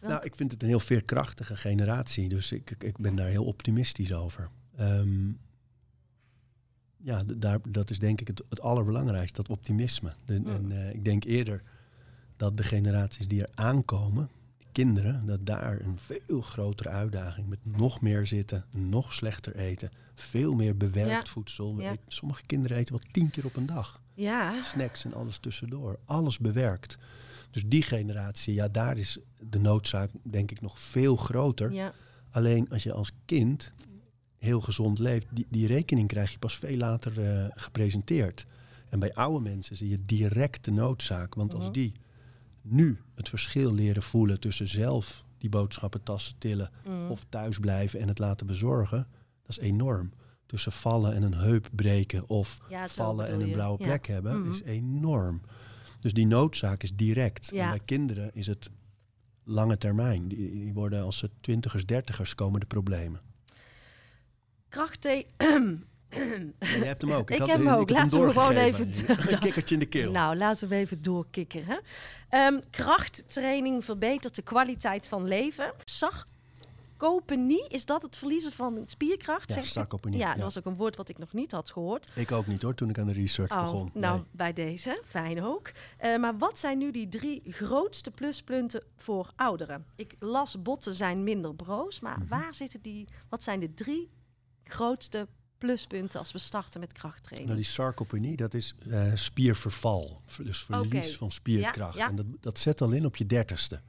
Welk- 0.01 0.13
Nou, 0.13 0.25
ik 0.25 0.37
vind 0.37 0.53
het 0.53 0.63
een 0.63 0.69
heel 0.69 0.81
veerkrachtige 0.81 1.57
generatie. 1.57 2.29
Dus 2.29 2.53
ik, 2.53 2.71
ik, 2.71 2.83
ik 2.85 2.99
ben 2.99 3.15
daar 3.15 3.29
heel 3.29 3.45
optimistisch 3.45 4.13
over. 4.15 4.49
Ehm, 4.77 5.29
ja, 6.97 7.23
daar, 7.37 7.59
dat 7.69 7.91
is 7.91 7.99
denk 7.99 8.21
ik 8.21 8.27
het, 8.27 8.43
het 8.49 8.61
allerbelangrijkste, 8.61 9.43
dat 9.43 9.51
optimisme. 9.51 10.13
De- 10.25 10.39
Mm. 10.41 10.47
En 10.47 10.73
eh, 10.73 10.95
ik 10.95 11.05
denk 11.05 11.25
eerder 11.25 11.63
dat 12.37 12.57
de 12.57 12.63
generaties 12.63 13.29
die 13.29 13.43
er 13.43 13.51
aankomen, 13.55 14.29
kinderen, 14.73 15.27
dat 15.27 15.47
daar 15.47 15.81
een 15.81 15.99
veel 15.99 16.41
grotere 16.41 16.89
uitdaging 16.89 17.49
met 17.49 17.59
nog 17.65 18.01
meer 18.01 18.27
zitten, 18.27 18.65
nog 18.71 19.13
slechter 19.15 19.57
eten, 19.57 19.91
veel 20.15 20.55
meer 20.55 20.77
bewerkt 20.77 21.11
Ja. 21.11 21.25
voedsel. 21.33 21.81
Ja. 21.81 21.97
sommige 22.07 22.43
kinderen 22.47 22.77
eten 22.77 22.95
wel 22.95 23.03
tien 23.13 23.31
keer 23.31 23.45
op 23.45 23.57
een 23.57 23.67
dag 23.67 24.03
Ja, 24.15 24.63
snacks 24.63 25.05
en 25.05 25.15
alles 25.15 25.39
tussendoor. 25.39 25.99
Alles 26.05 26.39
bewerkt. 26.39 26.99
Dus 27.51 27.63
die 27.67 27.83
generatie, 27.83 28.55
ja, 28.55 28.69
daar 28.69 28.99
is 28.99 29.19
de 29.49 29.59
noodzaak 29.59 30.11
denk 30.23 30.51
ik 30.51 30.61
nog 30.61 30.81
veel 30.81 31.17
groter. 31.17 31.73
ja, 31.73 31.93
Alleen 32.31 32.71
als 32.71 32.83
je 32.83 32.93
als 32.93 33.11
kind 33.25 33.73
heel 34.39 34.61
gezond 34.61 34.99
leeft, 34.99 35.27
die, 35.31 35.47
die 35.49 35.67
rekening 35.67 36.09
krijg 36.09 36.33
je 36.33 36.39
pas 36.39 36.57
veel 36.57 36.77
later 36.77 37.23
eh, 37.25 37.45
gepresenteerd. 37.51 38.47
En 38.89 38.99
bij 38.99 39.15
oude 39.15 39.41
mensen 39.41 39.77
zie 39.77 39.89
je 39.89 40.05
direct 40.05 40.65
de 40.65 40.71
noodzaak. 40.71 41.35
Want 41.35 41.53
Mhm. 41.53 41.63
als 41.63 41.73
die 41.73 41.93
nu 42.63 42.99
het 43.15 43.29
verschil 43.29 43.75
leren 43.75 44.03
voelen 44.03 44.41
tussen 44.41 44.69
zelf 44.69 45.25
die 45.39 45.49
boodschappentassen 45.51 46.39
tillen 46.39 46.71
mm, 46.87 47.11
of 47.11 47.27
thuis 47.29 47.59
blijven 47.59 48.01
en 48.01 48.09
het 48.09 48.19
laten 48.19 48.47
bezorgen, 48.47 49.07
dat 49.43 49.51
is 49.51 49.59
enorm. 49.59 50.13
Tussen 50.47 50.73
vallen 50.73 51.15
en 51.15 51.23
een 51.23 51.35
heup 51.35 51.69
breken 51.73 52.29
of 52.29 52.59
ja 52.69 52.89
vallen 52.89 53.27
en 53.29 53.41
een 53.41 53.47
je. 53.47 53.53
blauwe 53.53 53.79
Ja. 53.79 53.85
plek 53.87 54.07
hebben, 54.07 54.41
Mhm. 54.41 54.51
is 54.51 54.63
enorm. 54.63 55.41
Dus 56.01 56.13
die 56.13 56.27
noodzaak 56.27 56.83
is 56.83 56.97
direct. 56.97 57.51
Ja. 57.53 57.65
En 57.65 57.71
bij 57.71 57.81
kinderen 57.85 58.31
is 58.35 58.47
het 58.47 58.71
lange 59.45 59.79
termijn. 59.79 60.29
Die, 60.29 60.51
die 60.51 60.73
worden 60.73 61.03
als 61.03 61.19
ze 61.19 61.31
twintigers, 61.41 61.87
dertigers 61.87 62.35
komen 62.35 62.61
de 62.61 62.67
problemen. 62.67 63.21
Krachtthee. 64.69 65.27
Jij 66.11 66.87
hebt 66.87 67.03
hem 67.03 67.13
ook. 67.13 67.31
Ik 67.31 67.39
heb 67.39 67.49
hem 67.49 67.69
ook. 67.69 67.91
Laten 67.91 68.21
we 68.27 68.33
gewoon 68.33 68.57
even 68.57 68.89
je. 68.95 69.05
Een 69.33 69.39
kikkertje 69.39 69.75
in 69.75 69.81
de 69.81 69.87
keel. 69.87 70.11
Nou, 70.11 70.37
laten 70.37 70.69
we 70.69 70.75
even 70.75 71.03
doorkikkeren. 71.03 71.81
Ehm, 72.29 72.61
krachttraining 72.71 73.85
verbetert 73.85 74.35
de 74.35 74.43
kwaliteit 74.43 75.07
van 75.07 75.25
leven. 75.29 75.73
Sarcopenie, 75.85 77.69
is 77.69 77.87
dat 77.87 78.03
het 78.03 78.17
verliezen 78.17 78.53
van 78.53 78.83
spierkracht? 78.87 79.53
ja, 79.55 79.61
je? 79.61 79.67
sarcopenie. 79.67 80.19
ja, 80.19 80.27
Ja, 80.29 80.35
dat 80.35 80.43
was 80.43 80.59
ook 80.59 80.65
een 80.65 80.77
woord 80.77 80.97
wat 80.97 81.09
ik 81.09 81.19
nog 81.19 81.33
niet 81.33 81.53
had 81.53 81.71
gehoord. 81.71 82.09
Ik 82.15 82.33
ook 82.33 82.47
niet 82.47 82.63
hoor, 82.63 82.75
toen 82.75 82.89
ik 82.89 82.99
aan 82.99 83.07
de 83.07 83.13
research 83.13 83.53
Oh, 83.53 83.63
begon. 83.63 83.91
nou, 83.95 84.15
Nee. 84.17 84.25
bij 84.31 84.53
deze. 84.53 85.03
Fijn 85.07 85.43
ook. 85.43 85.71
Eh, 85.97 86.17
maar 86.19 86.39
wat 86.39 86.59
zijn 86.59 86.79
nu 86.79 86.91
die 86.91 87.09
drie 87.09 87.43
grootste 87.49 88.11
pluspunten 88.11 88.83
voor 88.97 89.33
ouderen? 89.37 89.85
Ik 89.97 90.15
las 90.19 90.63
botten 90.63 90.95
zijn 90.95 91.25
minder 91.25 91.55
broos, 91.55 92.01
maar 92.01 92.19
Mhm. 92.19 92.29
waar 92.29 92.55
zitten 92.55 92.81
die... 92.83 93.05
Wat 93.29 93.43
zijn 93.43 93.61
de 93.61 93.75
drie 93.75 94.11
grootste 94.65 95.27
pluspunten 95.61 96.19
als 96.19 96.33
we 96.33 96.39
starten 96.39 96.81
met 96.81 96.93
krachttraining? 96.93 97.51
Nou, 97.51 97.63
die 97.63 97.71
sarcopenie, 97.71 98.37
dat 98.37 98.55
is 98.55 98.75
eh, 98.91 99.15
spierverval. 99.15 100.21
Ver- 100.27 100.45
Dus 100.45 100.65
verlies 100.65 101.17
van 101.17 101.33
spierkracht. 101.33 101.95
Ja, 101.97 102.05
ja. 102.05 102.09
En 102.11 102.17
dat, 102.17 102.27
dat 102.41 102.59
zet 102.59 102.81
al 102.81 102.91
in 102.93 103.05
op 103.07 103.17
je 103.17 103.27
dertigste. 103.27 103.81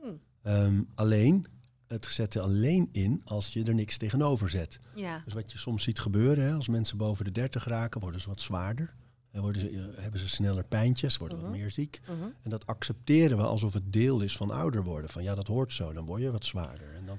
Hmm. 0.00 0.20
Ehm, 0.42 0.82
alleen, 0.94 1.46
het 1.86 2.04
zet 2.04 2.34
er 2.34 2.40
alleen 2.42 2.88
in 2.92 3.20
als 3.24 3.52
je 3.52 3.64
er 3.64 3.74
niks 3.74 3.96
tegenover 3.96 4.50
zet. 4.50 4.80
Ja, 4.94 5.22
Dus 5.24 5.34
wat 5.34 5.52
je 5.52 5.58
soms 5.58 5.82
ziet 5.82 5.98
gebeuren, 5.98 6.44
hè, 6.44 6.52
als 6.54 6.68
mensen 6.68 6.96
boven 6.96 7.24
de 7.24 7.32
30 7.32 7.64
raken, 7.64 8.00
worden 8.00 8.20
ze 8.20 8.28
wat 8.28 8.40
zwaarder. 8.40 8.94
En 9.30 9.40
worden 9.40 9.60
ze, 9.60 9.68
eh, 9.70 10.02
hebben 10.02 10.20
ze 10.20 10.28
sneller 10.28 10.64
pijntjes, 10.64 11.16
worden 11.16 11.38
Mhm. 11.38 11.46
wat 11.46 11.56
meer 11.56 11.70
ziek. 11.70 12.00
mhm. 12.08 12.22
En 12.42 12.50
dat 12.50 12.66
accepteren 12.66 13.36
we 13.36 13.42
alsof 13.42 13.72
het 13.72 13.92
deel 13.92 14.20
is 14.20 14.36
van 14.36 14.50
ouder 14.50 14.82
worden. 14.84 15.10
Van 15.10 15.22
ja, 15.22 15.34
dat 15.34 15.46
hoort 15.46 15.72
zo, 15.72 15.92
dan 15.92 16.04
word 16.04 16.22
je 16.22 16.30
wat 16.30 16.44
zwaarder. 16.44 16.94
En 16.94 17.06
dan, 17.06 17.18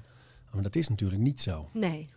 maar 0.52 0.62
dat 0.62 0.76
is 0.76 0.88
natuurlijk 0.88 1.20
niet 1.22 1.40
zo. 1.40 1.68
nee. 1.72 2.08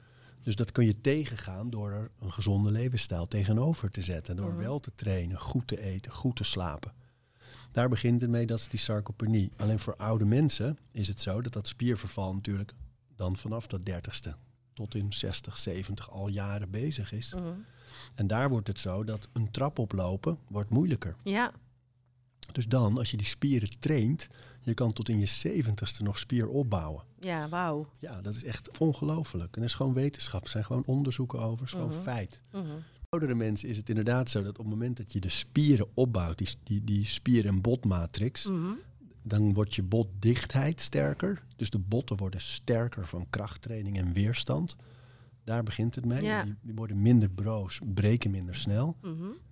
Dus 0.43 0.55
dat 0.55 0.71
kun 0.71 0.85
je 0.85 1.01
tegengaan 1.01 1.69
door 1.69 1.91
er 1.91 2.11
een 2.19 2.31
gezonde 2.31 2.71
levensstijl 2.71 3.27
tegenover 3.27 3.91
te 3.91 4.01
zetten. 4.01 4.35
Door 4.35 4.49
Mhm. 4.51 4.57
wel 4.61 4.79
te 4.79 4.91
trainen, 4.95 5.39
goed 5.39 5.67
te 5.67 5.81
eten, 5.81 6.11
goed 6.11 6.35
te 6.35 6.43
slapen. 6.43 6.93
Daar 7.71 7.89
begint 7.89 8.21
het 8.21 8.29
mee, 8.29 8.45
dat 8.45 8.59
is 8.59 8.67
die 8.67 8.79
sarcopenie. 8.79 9.51
Alleen 9.57 9.79
voor 9.79 9.95
oude 9.95 10.25
mensen 10.25 10.77
is 10.91 11.07
het 11.07 11.21
zo 11.21 11.41
dat 11.41 11.53
dat 11.53 11.67
spierverval 11.67 12.33
natuurlijk 12.33 12.73
dan 13.15 13.35
vanaf 13.37 13.67
dat 13.67 13.85
dertigste 13.85 14.35
tot 14.73 14.95
in 14.95 15.13
60, 15.13 15.57
70 15.57 16.09
al 16.11 16.27
jaren 16.27 16.69
bezig 16.71 17.11
is. 17.11 17.33
Mhm. 17.33 17.43
En 18.15 18.27
daar 18.27 18.49
wordt 18.49 18.67
het 18.67 18.79
zo 18.79 19.03
dat 19.03 19.29
een 19.33 19.51
trap 19.51 19.79
oplopen 19.79 20.37
wordt 20.47 20.69
moeilijker. 20.69 21.15
Ja, 21.23 21.51
Dus 22.51 22.67
dan, 22.67 22.97
als 22.97 23.11
je 23.11 23.17
die 23.17 23.25
spieren 23.25 23.79
traint, 23.79 24.27
je 24.63 24.73
kan 24.73 24.93
tot 24.93 25.09
in 25.09 25.19
je 25.19 25.25
zeventigste 25.25 26.03
nog 26.03 26.17
spier 26.19 26.47
opbouwen. 26.49 27.03
ja, 27.19 27.49
wauw. 27.49 27.89
Ja, 27.99 28.21
dat 28.21 28.33
is 28.35 28.43
echt 28.43 28.77
ongelooflijk. 28.77 29.55
En 29.55 29.61
dat 29.61 29.69
is 29.69 29.75
gewoon 29.75 29.93
wetenschap. 29.93 30.43
Er 30.43 30.49
zijn 30.49 30.65
gewoon 30.65 30.83
onderzoeken 30.85 31.39
over. 31.39 31.57
Het 31.59 31.65
is 31.67 31.71
gewoon 31.71 31.87
Mhm. 31.89 32.01
feit. 32.01 32.41
Mhm. 32.51 32.65
Oudere 33.09 33.35
mensen 33.35 33.69
is 33.69 33.77
het 33.77 33.89
inderdaad 33.89 34.29
zo 34.29 34.43
dat 34.43 34.51
op 34.59 34.65
het 34.65 34.73
moment 34.73 34.97
dat 34.97 35.13
je 35.13 35.19
de 35.19 35.29
spieren 35.29 35.87
opbouwt, 35.93 36.37
die, 36.37 36.47
die, 36.63 36.83
die 36.83 37.05
spier- 37.05 37.45
en 37.45 37.61
botmatrix, 37.61 38.45
Mhm. 38.47 38.71
dan 39.21 39.53
wordt 39.53 39.75
je 39.75 39.83
botdichtheid 39.83 40.81
sterker. 40.81 41.43
Dus 41.55 41.69
de 41.69 41.79
botten 41.79 42.17
worden 42.17 42.41
sterker 42.41 43.07
van 43.07 43.25
krachttraining 43.29 43.97
en 43.97 44.13
weerstand. 44.13 44.75
Daar 45.43 45.63
begint 45.63 45.95
het 45.95 46.05
mee. 46.05 46.21
Ja. 46.23 46.43
Die, 46.43 46.55
die 46.61 46.73
worden 46.75 47.01
minder 47.01 47.29
broos, 47.29 47.79
breken 47.93 48.31
minder 48.31 48.55
snel. 48.55 48.97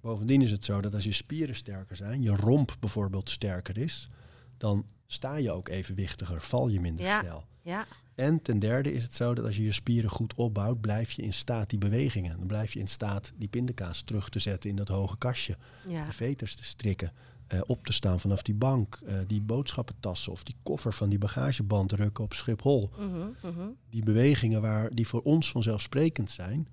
Bovendien 0.02 0.42
is 0.42 0.52
het 0.52 0.66
zo 0.66 0.82
dat 0.82 0.94
als 0.94 1.04
je 1.04 1.12
spieren 1.12 1.56
sterker 1.56 1.96
zijn, 1.96 2.22
je 2.22 2.36
romp 2.36 2.76
bijvoorbeeld 2.80 3.30
sterker 3.30 3.78
is, 3.78 4.10
dan 4.58 4.86
sta 5.12 5.36
je 5.36 5.52
ook 5.52 5.68
evenwichtiger, 5.70 6.42
val 6.42 6.68
je 6.68 6.80
minder 6.80 7.06
Ja. 7.06 7.20
snel. 7.20 7.44
Ja, 7.62 7.86
En 8.16 8.42
ten 8.42 8.60
derde 8.60 8.94
is 8.94 9.04
het 9.04 9.14
zo 9.14 9.34
dat 9.34 9.46
als 9.46 9.56
je 9.58 9.64
je 9.64 9.72
spieren 9.72 10.10
goed 10.10 10.34
opbouwt, 10.36 10.82
blijf 10.82 11.12
je 11.12 11.22
in 11.22 11.34
staat 11.34 11.70
die 11.70 11.80
bewegingen. 11.80 12.38
Dan 12.38 12.48
blijf 12.48 12.74
je 12.74 12.80
in 12.80 12.88
staat 12.88 13.32
die 13.36 13.48
pindakaas 13.48 14.02
terug 14.02 14.30
te 14.30 14.40
zetten 14.40 14.70
in 14.70 14.76
dat 14.76 14.88
hoge 14.88 15.18
kastje. 15.18 15.58
ja. 15.88 16.06
De 16.06 16.12
veters 16.12 16.56
te 16.56 16.64
strikken. 16.64 17.12
eh, 17.48 17.60
op 17.66 17.86
te 17.86 17.94
staan 17.94 18.20
vanaf 18.20 18.42
die 18.42 18.54
bank. 18.56 19.00
eh, 19.06 19.16
die 19.28 19.42
boodschappentassen 19.42 20.32
of 20.32 20.44
die 20.44 20.56
koffer 20.64 20.94
van 20.94 21.10
die 21.10 21.18
bagageband 21.18 21.92
rukken 21.92 22.24
op 22.24 22.34
Schiphol. 22.34 22.90
Mhm. 23.00 23.28
Mhm. 23.44 23.68
Die 23.90 24.04
bewegingen 24.04 24.62
waar, 24.62 24.96
die 24.96 25.08
voor 25.08 25.22
ons 25.22 25.52
vanzelfsprekend 25.52 26.30
zijn. 26.30 26.68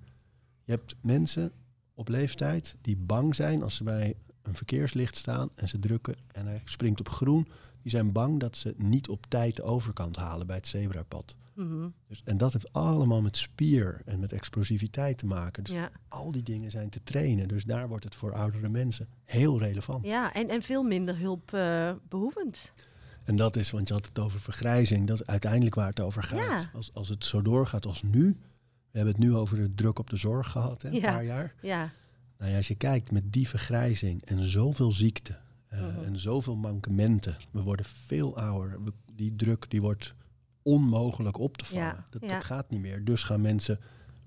Je 0.63 0.71
hebt 0.71 0.95
mensen 1.01 1.51
op 1.93 2.07
leeftijd 2.07 2.77
die 2.81 2.97
bang 2.97 3.35
zijn 3.35 3.63
als 3.63 3.75
ze 3.75 3.83
bij 3.83 4.13
een 4.41 4.55
verkeerslicht 4.55 5.15
staan 5.15 5.49
en 5.55 5.69
ze 5.69 5.79
drukken 5.79 6.15
en 6.31 6.45
hij 6.47 6.61
springt 6.65 6.99
op 6.99 7.09
groen. 7.09 7.47
Die 7.81 7.91
zijn 7.91 8.11
bang 8.11 8.39
dat 8.39 8.57
ze 8.57 8.73
niet 8.77 9.09
op 9.09 9.25
tijd 9.29 9.55
de 9.55 9.63
overkant 9.63 10.15
halen 10.15 10.47
bij 10.47 10.55
het 10.55 10.67
zebrapad. 10.67 11.35
Mhm. 11.53 11.87
Dus, 12.07 12.21
en 12.25 12.37
dat 12.37 12.53
heeft 12.53 12.73
allemaal 12.73 13.21
met 13.21 13.37
spier 13.37 14.01
en 14.05 14.19
met 14.19 14.33
explosiviteit 14.33 15.17
te 15.17 15.25
maken. 15.25 15.63
Dus 15.63 15.73
Ja, 15.73 15.91
al 16.07 16.31
die 16.31 16.43
dingen 16.43 16.71
zijn 16.71 16.89
te 16.89 17.03
trainen. 17.03 17.47
Dus 17.47 17.63
daar 17.63 17.87
wordt 17.87 18.03
het 18.03 18.15
voor 18.15 18.33
oudere 18.33 18.69
mensen 18.69 19.07
heel 19.25 19.59
relevant. 19.59 20.05
ja. 20.05 20.33
En, 20.33 20.49
en 20.49 20.61
veel 20.61 20.83
minder 20.83 21.17
hulpbehoevend. 21.17 22.73
En 23.23 23.35
dat 23.35 23.55
is, 23.55 23.71
want 23.71 23.87
je 23.87 23.93
had 23.93 24.05
het 24.05 24.19
over 24.19 24.39
vergrijzing, 24.39 25.07
dat 25.07 25.19
is 25.21 25.25
uiteindelijk 25.27 25.75
waar 25.75 25.87
het 25.89 25.99
over 25.99 26.23
gaat. 26.23 26.61
Ja. 26.61 26.69
Als, 26.73 26.93
als 26.93 27.09
het 27.09 27.25
zo 27.25 27.41
doorgaat 27.41 27.85
als 27.85 28.03
nu. 28.03 28.37
We 28.91 28.97
hebben 28.97 29.13
het 29.15 29.23
nu 29.23 29.35
over 29.35 29.57
de 29.57 29.75
druk 29.75 29.99
op 29.99 30.09
de 30.09 30.17
zorg 30.17 30.51
gehad, 30.51 30.81
hè, 30.81 30.89
een 30.89 30.95
Ja. 30.95 31.11
paar 31.11 31.23
jaar. 31.25 31.53
ja. 31.61 31.91
Nou 32.37 32.51
ja, 32.51 32.57
als 32.57 32.67
je 32.67 32.75
kijkt 32.75 33.11
met 33.11 33.33
die 33.33 33.47
vergrijzing 33.47 34.25
en 34.25 34.39
zoveel 34.39 34.91
ziekte 34.91 35.37
eh, 35.69 35.81
Mhm. 35.81 36.03
en 36.03 36.17
zoveel 36.17 36.55
mankementen. 36.55 37.37
We 37.51 37.61
worden 37.61 37.85
veel 37.85 38.37
ouder. 38.37 38.83
We- 38.83 38.93
die 39.13 39.35
druk 39.35 39.69
die 39.69 39.81
wordt 39.81 40.13
onmogelijk 40.61 41.37
op 41.37 41.57
te 41.57 41.65
vangen. 41.65 41.83
Ja, 41.85 42.07
Dat, 42.09 42.21
ja. 42.21 42.27
dat 42.27 42.43
gaat 42.43 42.69
niet 42.69 42.79
meer. 42.79 43.03
Dus 43.05 43.23
gaan 43.23 43.41
mensen 43.41 43.79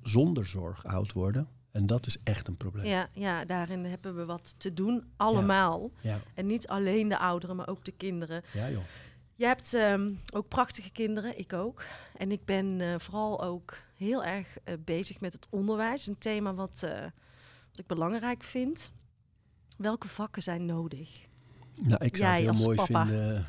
zonder 0.03 0.47
zorg 0.47 0.84
oud 0.84 1.12
worden. 1.12 1.49
En 1.70 1.86
dat 1.86 2.07
is 2.07 2.22
echt 2.22 2.49
een 2.49 2.57
probleem. 2.57 2.84
Ja, 2.86 3.09
ja, 3.12 3.45
daarin 3.45 3.84
hebben 3.84 4.16
we 4.16 4.24
wat 4.24 4.55
te 4.57 4.74
doen, 4.74 5.05
allemaal. 5.16 5.90
Ja, 6.01 6.18
En 6.34 6.47
niet 6.47 6.68
alleen 6.68 7.09
de 7.09 7.18
ouderen, 7.18 7.57
maar 7.57 7.68
ook 7.68 7.84
de 7.84 7.93
kinderen. 7.93 8.43
ja 8.53 8.70
joh. 8.70 8.82
Je 9.34 9.45
hebt 9.45 9.74
ehm, 9.74 10.11
ook 10.34 10.49
prachtige 10.49 10.90
kinderen, 10.90 11.38
ik 11.38 11.53
ook. 11.53 11.84
En 12.16 12.32
ik 12.32 12.45
ben 12.45 12.80
eh, 12.80 12.95
vooral 12.99 13.43
ook 13.43 13.76
heel 13.97 14.24
erg 14.24 14.57
eh, 14.64 14.74
bezig 14.84 15.20
met 15.20 15.32
het 15.32 15.47
onderwijs. 15.51 16.07
Een 16.07 16.18
thema 16.18 16.55
wat, 16.55 16.80
wat 17.70 17.78
ik 17.78 17.86
belangrijk 17.86 18.43
vind. 18.43 18.93
Welke 19.76 20.09
vakken 20.09 20.43
zijn 20.43 20.64
nodig? 20.64 21.20
Nou, 21.81 22.05
ik 22.05 22.16
zou 22.16 22.31
het 22.31 22.41
heel 22.41 22.64
mooi 22.64 22.77
papa. 22.77 23.07
vinden 23.07 23.47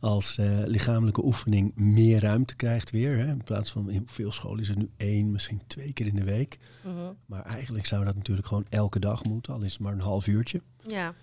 als 0.00 0.38
eh, 0.38 0.62
lichamelijke 0.66 1.24
oefening 1.24 1.74
meer 1.74 2.20
ruimte 2.20 2.56
krijgt 2.56 2.90
weer. 2.90 3.18
Hè. 3.18 3.26
In 3.26 3.44
plaats 3.44 3.70
van 3.70 3.90
in 3.90 4.02
veel 4.06 4.32
scholen 4.32 4.60
is 4.60 4.68
het 4.68 4.78
nu 4.78 4.90
één, 4.96 5.30
misschien 5.30 5.62
twee 5.66 5.92
keer 5.92 6.06
in 6.06 6.16
de 6.16 6.24
week. 6.24 6.58
Mhm. 6.84 7.12
Maar 7.26 7.42
eigenlijk 7.44 7.86
zou 7.86 8.04
dat 8.04 8.14
natuurlijk 8.14 8.46
gewoon 8.46 8.66
elke 8.68 8.98
dag 8.98 9.24
moeten, 9.24 9.54
al 9.54 9.62
is 9.62 9.72
het 9.72 9.80
maar 9.80 9.92
een 9.92 10.00
half 10.00 10.26
uurtje. 10.26 10.62
Ja, 10.86 11.14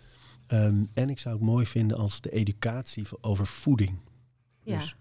Ehm, 0.50 0.84
en 0.94 1.10
ik 1.10 1.20
zou 1.20 1.36
het 1.36 1.44
mooi 1.44 1.66
vinden 1.66 1.98
als 1.98 2.22
de 2.22 2.30
educatie 2.30 3.06
over 3.22 3.48
voeding. 3.48 3.98
ja. 4.64 4.78
Dus 4.78 4.96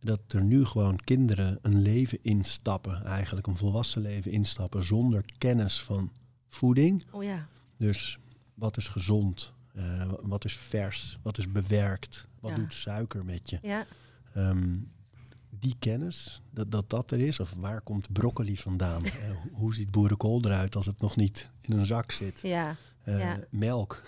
dat 0.00 0.20
er 0.28 0.42
nu 0.42 0.64
gewoon 0.64 0.96
kinderen 0.96 1.58
een 1.62 1.82
leven 1.82 2.18
instappen, 2.22 3.04
eigenlijk 3.04 3.46
een 3.46 3.56
volwassen 3.56 4.02
leven 4.02 4.30
instappen, 4.30 4.84
zonder 4.84 5.24
kennis 5.38 5.82
van 5.82 6.12
voeding. 6.48 7.04
Oh 7.10 7.22
ja. 7.22 7.48
Dus 7.76 8.18
wat 8.54 8.76
is 8.76 8.88
gezond? 8.88 9.52
Eh, 9.74 10.04
wa- 10.06 10.18
wat 10.22 10.44
is 10.44 10.56
vers? 10.56 11.18
Wat 11.22 11.38
is 11.38 11.52
bewerkt? 11.52 12.26
Wat 12.40 12.50
Ja. 12.50 12.56
doet 12.56 12.72
suiker 12.72 13.24
met 13.24 13.50
je? 13.50 13.58
Ja, 13.62 13.86
Ehm, 14.34 14.76
die 15.50 15.74
kennis, 15.78 16.42
dat, 16.50 16.70
dat 16.70 16.90
dat 16.90 17.10
er 17.10 17.20
is, 17.20 17.40
of 17.40 17.54
waar 17.56 17.80
komt 17.80 18.12
broccoli 18.12 18.56
vandaan? 18.58 19.04
Eh, 19.04 19.10
ho- 19.30 19.48
hoe 19.52 19.74
ziet 19.74 19.90
boerenkool 19.90 20.44
eruit 20.44 20.76
als 20.76 20.86
het 20.86 21.00
nog 21.00 21.16
niet 21.16 21.50
in 21.60 21.78
een 21.78 21.86
zak 21.86 22.10
zit? 22.12 22.40
ja, 22.42 22.76
Eh, 23.04 23.18
Ja. 23.18 23.38
Melk, 23.50 24.02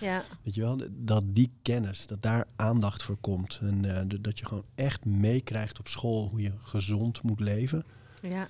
ja, 0.00 0.22
weet 0.44 0.54
je 0.54 0.60
wel? 0.60 0.80
Dat 0.90 1.24
die 1.34 1.50
kennis, 1.62 2.06
dat 2.06 2.22
daar 2.22 2.46
aandacht 2.56 3.02
voor 3.02 3.16
komt. 3.16 3.58
En 3.62 3.84
eh, 4.10 4.18
dat 4.20 4.38
je 4.38 4.44
gewoon 4.46 4.64
echt 4.74 5.04
meekrijgt 5.04 5.78
op 5.78 5.88
school 5.88 6.28
hoe 6.28 6.40
je 6.40 6.52
gezond 6.58 7.22
moet 7.22 7.40
leven. 7.40 7.84
ja. 8.22 8.48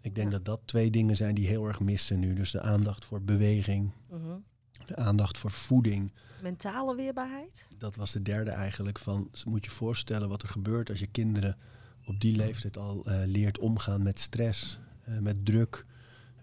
Ik 0.00 0.14
denk 0.14 0.26
Ja. 0.30 0.32
dat 0.36 0.44
dat 0.44 0.60
twee 0.64 0.90
dingen 0.90 1.16
zijn 1.16 1.34
die 1.34 1.46
heel 1.46 1.66
erg 1.66 1.80
missen 1.80 2.18
nu. 2.18 2.34
Dus 2.34 2.50
de 2.50 2.60
aandacht 2.60 3.04
voor 3.04 3.22
beweging, 3.22 3.90
Mhm. 4.10 4.36
De 4.86 4.96
aandacht 4.96 5.38
voor 5.38 5.50
voeding. 5.50 6.12
Mentale 6.42 6.94
weerbaarheid? 6.94 7.66
Dat 7.78 7.96
was 7.96 8.12
de 8.12 8.22
derde 8.22 8.50
eigenlijk 8.50 8.98
van, 8.98 9.30
moet 9.46 9.64
je 9.64 9.70
voorstellen 9.70 10.28
wat 10.28 10.42
er 10.42 10.48
gebeurt 10.48 10.90
als 10.90 10.98
je 10.98 11.06
kinderen 11.06 11.56
op 12.04 12.20
die 12.20 12.36
leeftijd 12.36 12.78
al 12.78 13.04
eh, 13.04 13.22
leert 13.24 13.58
omgaan 13.58 14.02
met 14.02 14.20
stress, 14.20 14.78
eh, 15.04 15.18
met 15.18 15.46
druk. 15.46 15.86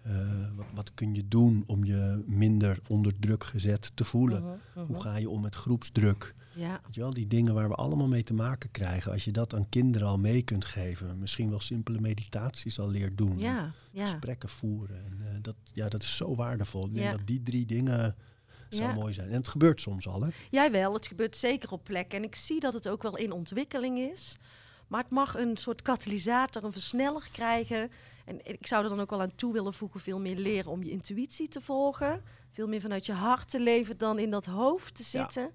Eh, 0.02 0.12
wat, 0.56 0.66
wat 0.74 0.94
kun 0.94 1.14
je 1.14 1.28
doen 1.28 1.64
om 1.66 1.84
je 1.84 2.22
minder 2.26 2.78
onder 2.88 3.12
druk 3.18 3.44
gezet 3.44 3.90
te 3.94 4.04
voelen? 4.04 4.42
Mhm, 4.42 4.52
mhm. 4.74 4.86
Hoe 4.86 5.00
ga 5.02 5.16
je 5.16 5.28
om 5.30 5.40
met 5.40 5.54
groepsdruk? 5.54 6.34
Ja, 6.54 6.80
Weet 6.84 6.94
je 6.94 7.00
wel, 7.00 7.14
die 7.14 7.26
dingen 7.26 7.54
waar 7.54 7.68
we 7.68 7.74
allemaal 7.74 8.08
mee 8.08 8.22
te 8.22 8.34
maken 8.34 8.70
krijgen. 8.70 9.12
Als 9.12 9.24
je 9.24 9.30
dat 9.30 9.54
aan 9.54 9.68
kinderen 9.68 10.08
al 10.08 10.18
mee 10.18 10.42
kunt 10.42 10.64
geven. 10.64 11.18
Misschien 11.18 11.50
wel 11.50 11.60
simpele 11.60 12.00
meditaties 12.00 12.78
al 12.78 12.90
leert 12.90 13.18
doen. 13.18 13.38
ja, 13.38 13.72
ja. 13.90 14.04
Gesprekken 14.06 14.48
voeren. 14.48 14.96
En, 15.04 15.18
eh, 15.26 15.34
dat, 15.42 15.54
ja, 15.72 15.88
dat 15.88 16.02
is 16.02 16.16
zo 16.16 16.34
waardevol. 16.36 16.86
Ik 16.86 16.94
denk 16.94 17.10
dat 17.10 17.26
die 17.26 17.42
drie 17.42 17.66
dingen 17.66 18.16
zou 18.68 18.88
Ja. 18.88 18.94
mooi 18.94 19.12
zijn. 19.12 19.28
En 19.28 19.34
het 19.34 19.48
gebeurt 19.48 19.80
soms 19.80 20.08
al, 20.08 20.22
hè? 20.22 20.28
Jij 20.50 20.70
wel, 20.70 20.92
het 20.94 21.06
gebeurt 21.06 21.36
zeker 21.36 21.70
op 21.70 21.84
plek. 21.84 22.12
En 22.12 22.22
ik 22.24 22.34
zie 22.36 22.60
dat 22.60 22.74
het 22.74 22.88
ook 22.88 23.02
wel 23.02 23.16
in 23.16 23.32
ontwikkeling 23.32 23.98
is. 23.98 24.36
Maar 24.88 25.02
het 25.02 25.10
mag 25.10 25.34
een 25.34 25.56
soort 25.56 25.82
katalysator, 25.82 26.64
een 26.64 26.72
versneller 26.72 27.28
krijgen. 27.32 27.90
En 28.24 28.46
ik 28.46 28.66
zou 28.66 28.82
er 28.82 28.88
dan 28.90 29.00
ook 29.00 29.10
wel 29.10 29.20
aan 29.20 29.34
toe 29.34 29.52
willen 29.52 29.74
voegen, 29.74 30.00
veel 30.00 30.20
meer 30.20 30.36
leren 30.36 30.70
om 30.70 30.82
je 30.82 30.90
intuïtie 30.90 31.48
te 31.48 31.60
volgen. 31.60 32.22
Veel 32.52 32.66
meer 32.66 32.80
vanuit 32.80 33.06
je 33.06 33.12
hart 33.12 33.50
te 33.50 33.60
leven 33.60 33.98
dan 33.98 34.18
in 34.18 34.30
dat 34.30 34.44
hoofd 34.44 34.94
te 34.94 35.02
Ja. 35.02 35.08
zitten. 35.08 35.50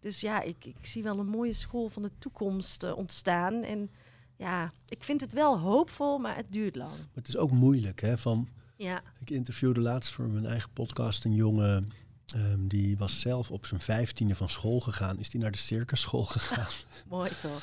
Dus 0.00 0.20
ja, 0.20 0.40
ik, 0.42 0.64
ik 0.64 0.86
zie 0.86 1.02
wel 1.02 1.18
een 1.18 1.26
mooie 1.28 1.52
school 1.52 1.88
van 1.88 2.02
de 2.02 2.10
toekomst 2.18 2.82
eh, 2.82 2.96
ontstaan. 2.96 3.62
En 3.62 3.90
ja, 4.36 4.72
ik 4.88 5.04
vind 5.04 5.20
het 5.20 5.32
wel 5.32 5.58
hoopvol, 5.58 6.18
maar 6.18 6.36
het 6.36 6.52
duurt 6.52 6.76
lang. 6.76 6.90
Maar 6.90 7.06
het 7.14 7.28
is 7.28 7.36
ook 7.36 7.50
moeilijk, 7.50 8.00
hè? 8.00 8.18
Van, 8.18 8.48
Ja, 8.76 9.02
ik 9.20 9.30
interviewde 9.30 9.80
laatst 9.80 10.12
voor 10.12 10.28
mijn 10.28 10.46
eigen 10.46 10.70
podcast 10.72 11.24
een 11.24 11.34
jongen... 11.34 11.92
ehm, 12.34 12.66
die 12.66 12.96
was 12.96 13.20
zelf 13.20 13.50
op 13.50 13.66
zijn 13.66 13.80
vijftiende 13.80 14.34
van 14.34 14.50
school 14.50 14.80
gegaan. 14.80 15.18
Is 15.18 15.30
die 15.30 15.40
naar 15.40 15.50
de 15.50 15.58
circusschool 15.58 16.24
gegaan. 16.36 16.68
mooi 17.08 17.30
toch? 17.40 17.62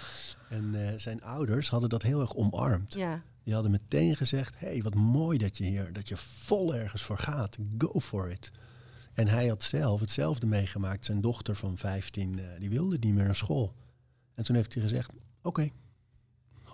en 0.50 0.88
eh, 0.89 0.94
zijn 1.00 1.24
ouders 1.24 1.70
hadden 1.70 1.89
dat 1.89 2.02
heel 2.02 2.22
erg 2.22 2.36
omarmd. 2.36 2.94
Ja, 2.94 3.22
Die 3.44 3.54
hadden 3.54 3.72
meteen 3.72 4.16
gezegd: 4.16 4.60
hey, 4.60 4.82
wat 4.82 4.96
mooi 4.96 5.38
dat 5.38 5.58
je 5.58 5.64
hier, 5.64 5.94
dat 5.94 6.08
je 6.08 6.18
vol 6.18 6.76
ergens 6.76 7.02
voor 7.02 7.18
gaat. 7.18 7.58
Go 7.78 8.00
for 8.00 8.32
it. 8.32 8.52
En 9.14 9.28
hij 9.28 9.48
had 9.48 9.64
zelf 9.64 10.00
hetzelfde 10.00 10.46
meegemaakt. 10.46 11.06
Zijn 11.06 11.22
dochter 11.22 11.56
van 11.56 11.78
15, 11.78 12.39
eh, 12.39 12.46
die 12.60 12.70
wilde 12.70 12.98
niet 13.00 13.14
meer 13.14 13.26
naar 13.26 13.36
school. 13.36 13.74
En 14.34 14.44
toen 14.44 14.56
heeft 14.56 14.74
hij 14.74 14.84
gezegd: 14.84 15.12
Oké, 15.41 15.70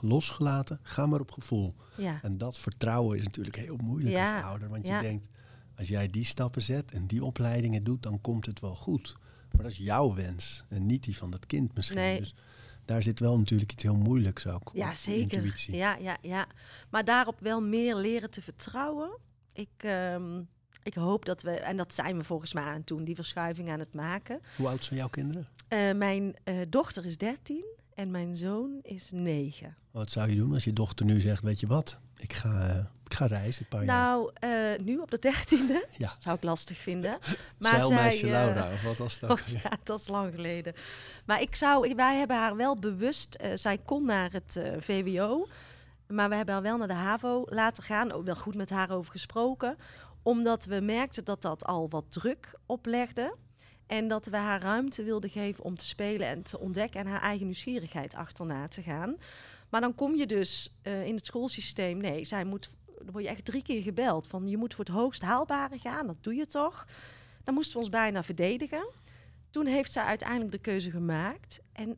losgelaten, 0.01 0.80
ga 0.82 1.05
maar 1.05 1.20
op 1.20 1.32
gevoel. 1.32 1.76
ja, 1.97 2.20
En 2.22 2.38
dat 2.38 2.57
vertrouwen 2.57 3.17
is 3.17 3.24
natuurlijk 3.24 3.55
heel 3.55 3.78
moeilijk 3.84 4.15
Ja, 4.15 4.36
als 4.36 4.43
ouder. 4.43 4.70
Want 4.70 4.86
ja. 4.86 4.95
je 5.01 5.07
denkt: 5.07 5.28
als 5.76 5.88
jij 5.88 6.07
die 6.07 6.26
stappen 6.26 6.61
zet 6.61 6.91
en 6.91 7.07
die 7.07 7.24
opleidingen 7.24 7.84
doet, 7.84 8.03
dan 8.03 8.22
komt 8.22 8.45
het 8.45 8.59
wel 8.59 8.76
goed. 8.76 9.17
Maar 9.51 9.63
dat 9.63 9.72
is 9.72 9.78
jouw 9.78 10.13
wens 10.13 10.65
en 10.70 10.86
niet 10.86 11.03
die 11.03 11.17
van 11.17 11.30
dat 11.32 11.45
kind 11.45 11.76
misschien. 11.76 11.97
Nee. 11.97 12.20
Dus 12.20 12.36
daar 12.89 13.03
zit 13.03 13.19
wel 13.19 13.37
natuurlijk 13.37 13.71
iets 13.71 13.83
heel 13.83 13.95
moeilijks 13.95 14.47
ook. 14.47 14.71
Ja, 14.73 14.93
zeker. 14.93 15.37
Intuïtie. 15.37 15.75
Ja, 15.75 15.95
ja, 15.95 16.17
ja. 16.21 16.47
Maar 16.89 17.05
daarop 17.05 17.39
wel 17.39 17.61
meer 17.61 17.95
leren 17.95 18.29
te 18.29 18.41
vertrouwen. 18.41 19.17
Ik, 19.53 19.69
ehm, 19.77 20.41
ik 20.83 20.93
hoop 20.93 21.25
dat 21.25 21.41
we, 21.41 21.51
en 21.51 21.77
dat 21.77 21.93
zijn 21.93 22.17
we 22.17 22.23
volgens 22.23 22.53
mij 22.53 22.63
aan 22.63 22.73
het 22.73 22.87
doen, 22.87 23.03
die 23.03 23.15
verschuiving 23.15 23.69
aan 23.69 23.79
het 23.79 23.93
maken. 23.93 24.39
Hoe 24.55 24.67
oud 24.67 24.83
zijn 24.83 24.99
jouw 24.99 25.09
kinderen? 25.09 25.47
Eh, 25.67 25.91
mijn 25.91 26.35
eh, 26.43 26.55
dochter 26.69 27.05
is 27.05 27.17
13 27.17 27.65
en 27.93 28.11
mijn 28.11 28.35
zoon 28.35 28.79
is 28.81 29.09
9. 29.11 29.75
Wat 29.91 30.11
zou 30.11 30.29
je 30.29 30.35
doen 30.35 30.53
als 30.53 30.63
je 30.63 30.73
dochter 30.73 31.05
nu 31.05 31.19
zegt, 31.19 31.43
weet 31.43 31.59
je 31.59 31.67
wat, 31.67 31.99
ik 32.17 32.33
ga, 32.33 32.69
eh, 32.69 32.85
ik 33.10 33.16
ga 33.16 33.26
reizen 33.26 33.62
een 33.62 33.68
paar 33.78 33.86
jaar. 33.86 33.95
Nou, 33.95 34.32
eh, 34.34 34.80
nu 34.86 34.97
op 34.97 35.12
de 35.12 35.20
13e 35.20 35.86
Ja. 35.97 36.16
zou 36.20 36.36
ik 36.36 36.43
lastig 36.43 36.78
vinden. 36.78 37.18
Zeilmeisje 37.60 38.18
zij, 38.18 38.28
eh, 38.28 38.53
Laura, 38.53 38.74
of 38.74 38.84
wat 38.84 38.97
was 38.97 39.20
dat? 39.20 39.30
Oh, 39.39 39.47
ja, 39.47 39.72
dat 39.84 39.99
is 39.99 40.07
lang 40.07 40.34
geleden. 40.36 40.74
Maar 41.26 41.41
ik 41.41 41.55
zou, 41.55 41.95
wij 41.95 42.18
hebben 42.18 42.38
haar 42.38 42.55
wel 42.55 42.78
bewust, 42.78 43.36
eh, 43.36 43.51
zij 43.55 43.78
kon 43.78 44.05
naar 44.05 44.32
het 44.32 44.60
VWO, 44.80 45.47
maar 46.07 46.30
we 46.30 46.36
hebben 46.36 46.53
haar 46.53 46.64
wel 46.64 46.78
naar 46.78 46.88
de 46.88 46.93
HAVO 46.93 47.43
laten 47.45 47.84
gaan. 47.84 48.12
Ook 48.12 48.26
wel 48.26 48.36
goed 48.36 48.55
met 48.55 48.70
haar 48.70 48.91
over 48.91 49.12
gesproken, 49.12 49.78
omdat 50.24 50.66
we 50.66 50.80
merkten 50.80 51.26
dat 51.26 51.41
dat 51.41 51.66
al 51.66 51.89
wat 51.89 52.05
druk 52.10 52.53
oplegde. 52.66 53.36
En 53.88 54.07
dat 54.07 54.26
we 54.26 54.38
haar 54.38 54.62
ruimte 54.62 55.03
wilden 55.03 55.30
geven 55.30 55.64
om 55.64 55.78
te 55.78 55.86
spelen 55.86 56.28
en 56.28 56.43
te 56.43 56.60
ontdekken 56.60 56.99
en 56.99 57.07
haar 57.07 57.22
eigen 57.22 57.45
nieuwsgierigheid 57.45 58.16
achterna 58.16 58.68
te 58.68 58.82
gaan. 58.82 59.16
Maar 59.70 59.82
dan 59.82 59.95
kom 59.95 60.16
je 60.16 60.26
dus 60.26 60.74
in 60.84 61.16
het 61.16 61.26
schoolsysteem. 61.26 61.97
Nee, 61.97 62.26
zij 62.26 62.43
moet, 62.43 62.70
dan 63.03 63.11
word 63.11 63.23
je 63.23 63.29
echt 63.29 63.45
drie 63.45 63.61
keer 63.61 63.81
gebeld. 63.81 64.27
Van 64.27 64.47
je 64.47 64.57
moet 64.57 64.73
voor 64.73 64.85
het 64.85 64.93
hoogst 64.93 65.21
haalbare 65.21 65.77
gaan, 65.77 66.07
dat 66.07 66.23
doe 66.23 66.35
je 66.35 66.47
toch? 66.47 66.85
Dan 67.43 67.53
moesten 67.53 67.73
we 67.73 67.79
ons 67.79 67.89
bijna 67.89 68.23
verdedigen. 68.23 68.89
Toen 69.49 69.65
heeft 69.65 69.91
zij 69.91 70.03
uiteindelijk 70.03 70.51
de 70.51 70.59
keuze 70.59 70.91
gemaakt. 70.91 71.61
En 71.71 71.97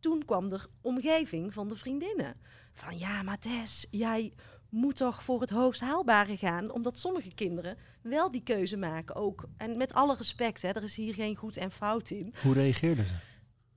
toen 0.00 0.24
kwam 0.24 0.52
er 0.52 0.66
omgeving 0.80 1.52
van 1.52 1.68
de 1.68 1.76
vriendinnen. 1.76 2.34
Van 2.72 2.98
ja, 2.98 3.22
maar 3.22 3.38
Tess, 3.38 3.86
jij 3.90 4.32
moet 4.68 4.96
toch 4.96 5.22
voor 5.22 5.40
het 5.40 5.50
hoogst 5.50 5.80
haalbare 5.80 6.36
gaan. 6.36 6.70
Omdat 6.70 6.98
sommige 6.98 7.34
kinderen 7.34 7.76
wel 8.02 8.30
die 8.30 8.42
keuze 8.42 8.76
maken 8.76 9.14
ook. 9.14 9.48
En 9.56 9.76
met 9.76 9.92
alle 9.94 10.16
respect, 10.16 10.62
hè, 10.62 10.68
er 10.68 10.82
is 10.82 10.96
hier 10.96 11.14
geen 11.14 11.36
goed 11.36 11.56
en 11.56 11.70
fout 11.70 12.10
in. 12.10 12.34
Hoe 12.42 12.54
reageerde 12.54 13.06
ze? 13.06 13.14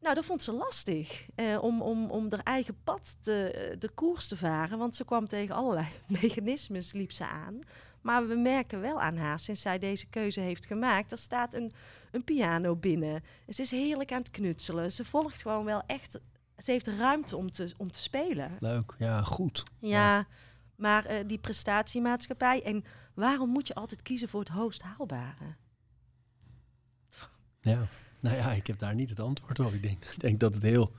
Nou, 0.01 0.15
dat 0.15 0.25
vond 0.25 0.41
ze 0.41 0.51
lastig. 0.51 1.25
eh, 1.35 1.57
om, 1.61 1.81
om, 1.81 2.11
om 2.11 2.29
haar 2.29 2.43
eigen 2.43 2.75
pad 2.83 3.17
te, 3.19 3.75
de 3.79 3.89
koers 3.89 4.27
te 4.27 4.37
varen. 4.37 4.77
Want 4.77 4.95
ze 4.95 5.05
kwam 5.05 5.27
tegen 5.27 5.55
allerlei 5.55 5.87
mechanismes, 6.21 6.91
liep 6.91 7.11
ze 7.11 7.27
aan. 7.27 7.59
Maar 8.01 8.27
we 8.27 8.35
merken 8.35 8.81
wel 8.81 9.01
aan 9.01 9.17
haar, 9.17 9.39
sinds 9.39 9.61
zij 9.61 9.79
deze 9.79 10.07
keuze 10.07 10.39
heeft 10.39 10.65
gemaakt... 10.65 11.11
er 11.11 11.17
staat 11.17 11.53
een, 11.53 11.71
een 12.11 12.23
piano 12.23 12.75
binnen. 12.75 13.23
Ze 13.47 13.61
is 13.61 13.71
heerlijk 13.71 14.11
aan 14.11 14.19
het 14.19 14.31
knutselen. 14.31 14.91
Ze 14.91 15.05
volgt 15.05 15.41
gewoon 15.41 15.65
wel 15.65 15.83
echt... 15.85 16.19
Ze 16.57 16.71
heeft 16.71 16.87
ruimte 16.87 17.35
om 17.37 17.51
te, 17.51 17.73
om 17.77 17.91
te 17.91 18.01
spelen. 18.01 18.57
Leuk, 18.59 18.95
ja, 18.97 19.21
goed. 19.21 19.63
Ja, 19.79 20.27
maar 20.75 21.05
eh, 21.05 21.27
die 21.27 21.37
prestatiemaatschappij... 21.37 22.63
En 22.63 22.83
waarom 23.13 23.49
moet 23.49 23.67
je 23.67 23.75
altijd 23.75 24.01
kiezen 24.01 24.29
voor 24.29 24.39
het 24.39 24.49
hoogst 24.49 24.81
haalbare? 24.81 25.55
Ja. 27.61 27.87
Nou 28.19 28.35
ja, 28.35 28.51
ik 28.51 28.67
heb 28.67 28.79
daar 28.79 28.95
niet 28.95 29.09
het 29.09 29.19
antwoord 29.19 29.59
op. 29.59 29.73
Ik 29.73 29.83
denk, 29.83 30.05
ik 30.05 30.19
denk 30.19 30.39
dat 30.39 30.53
het 30.53 30.63
heel... 30.63 30.91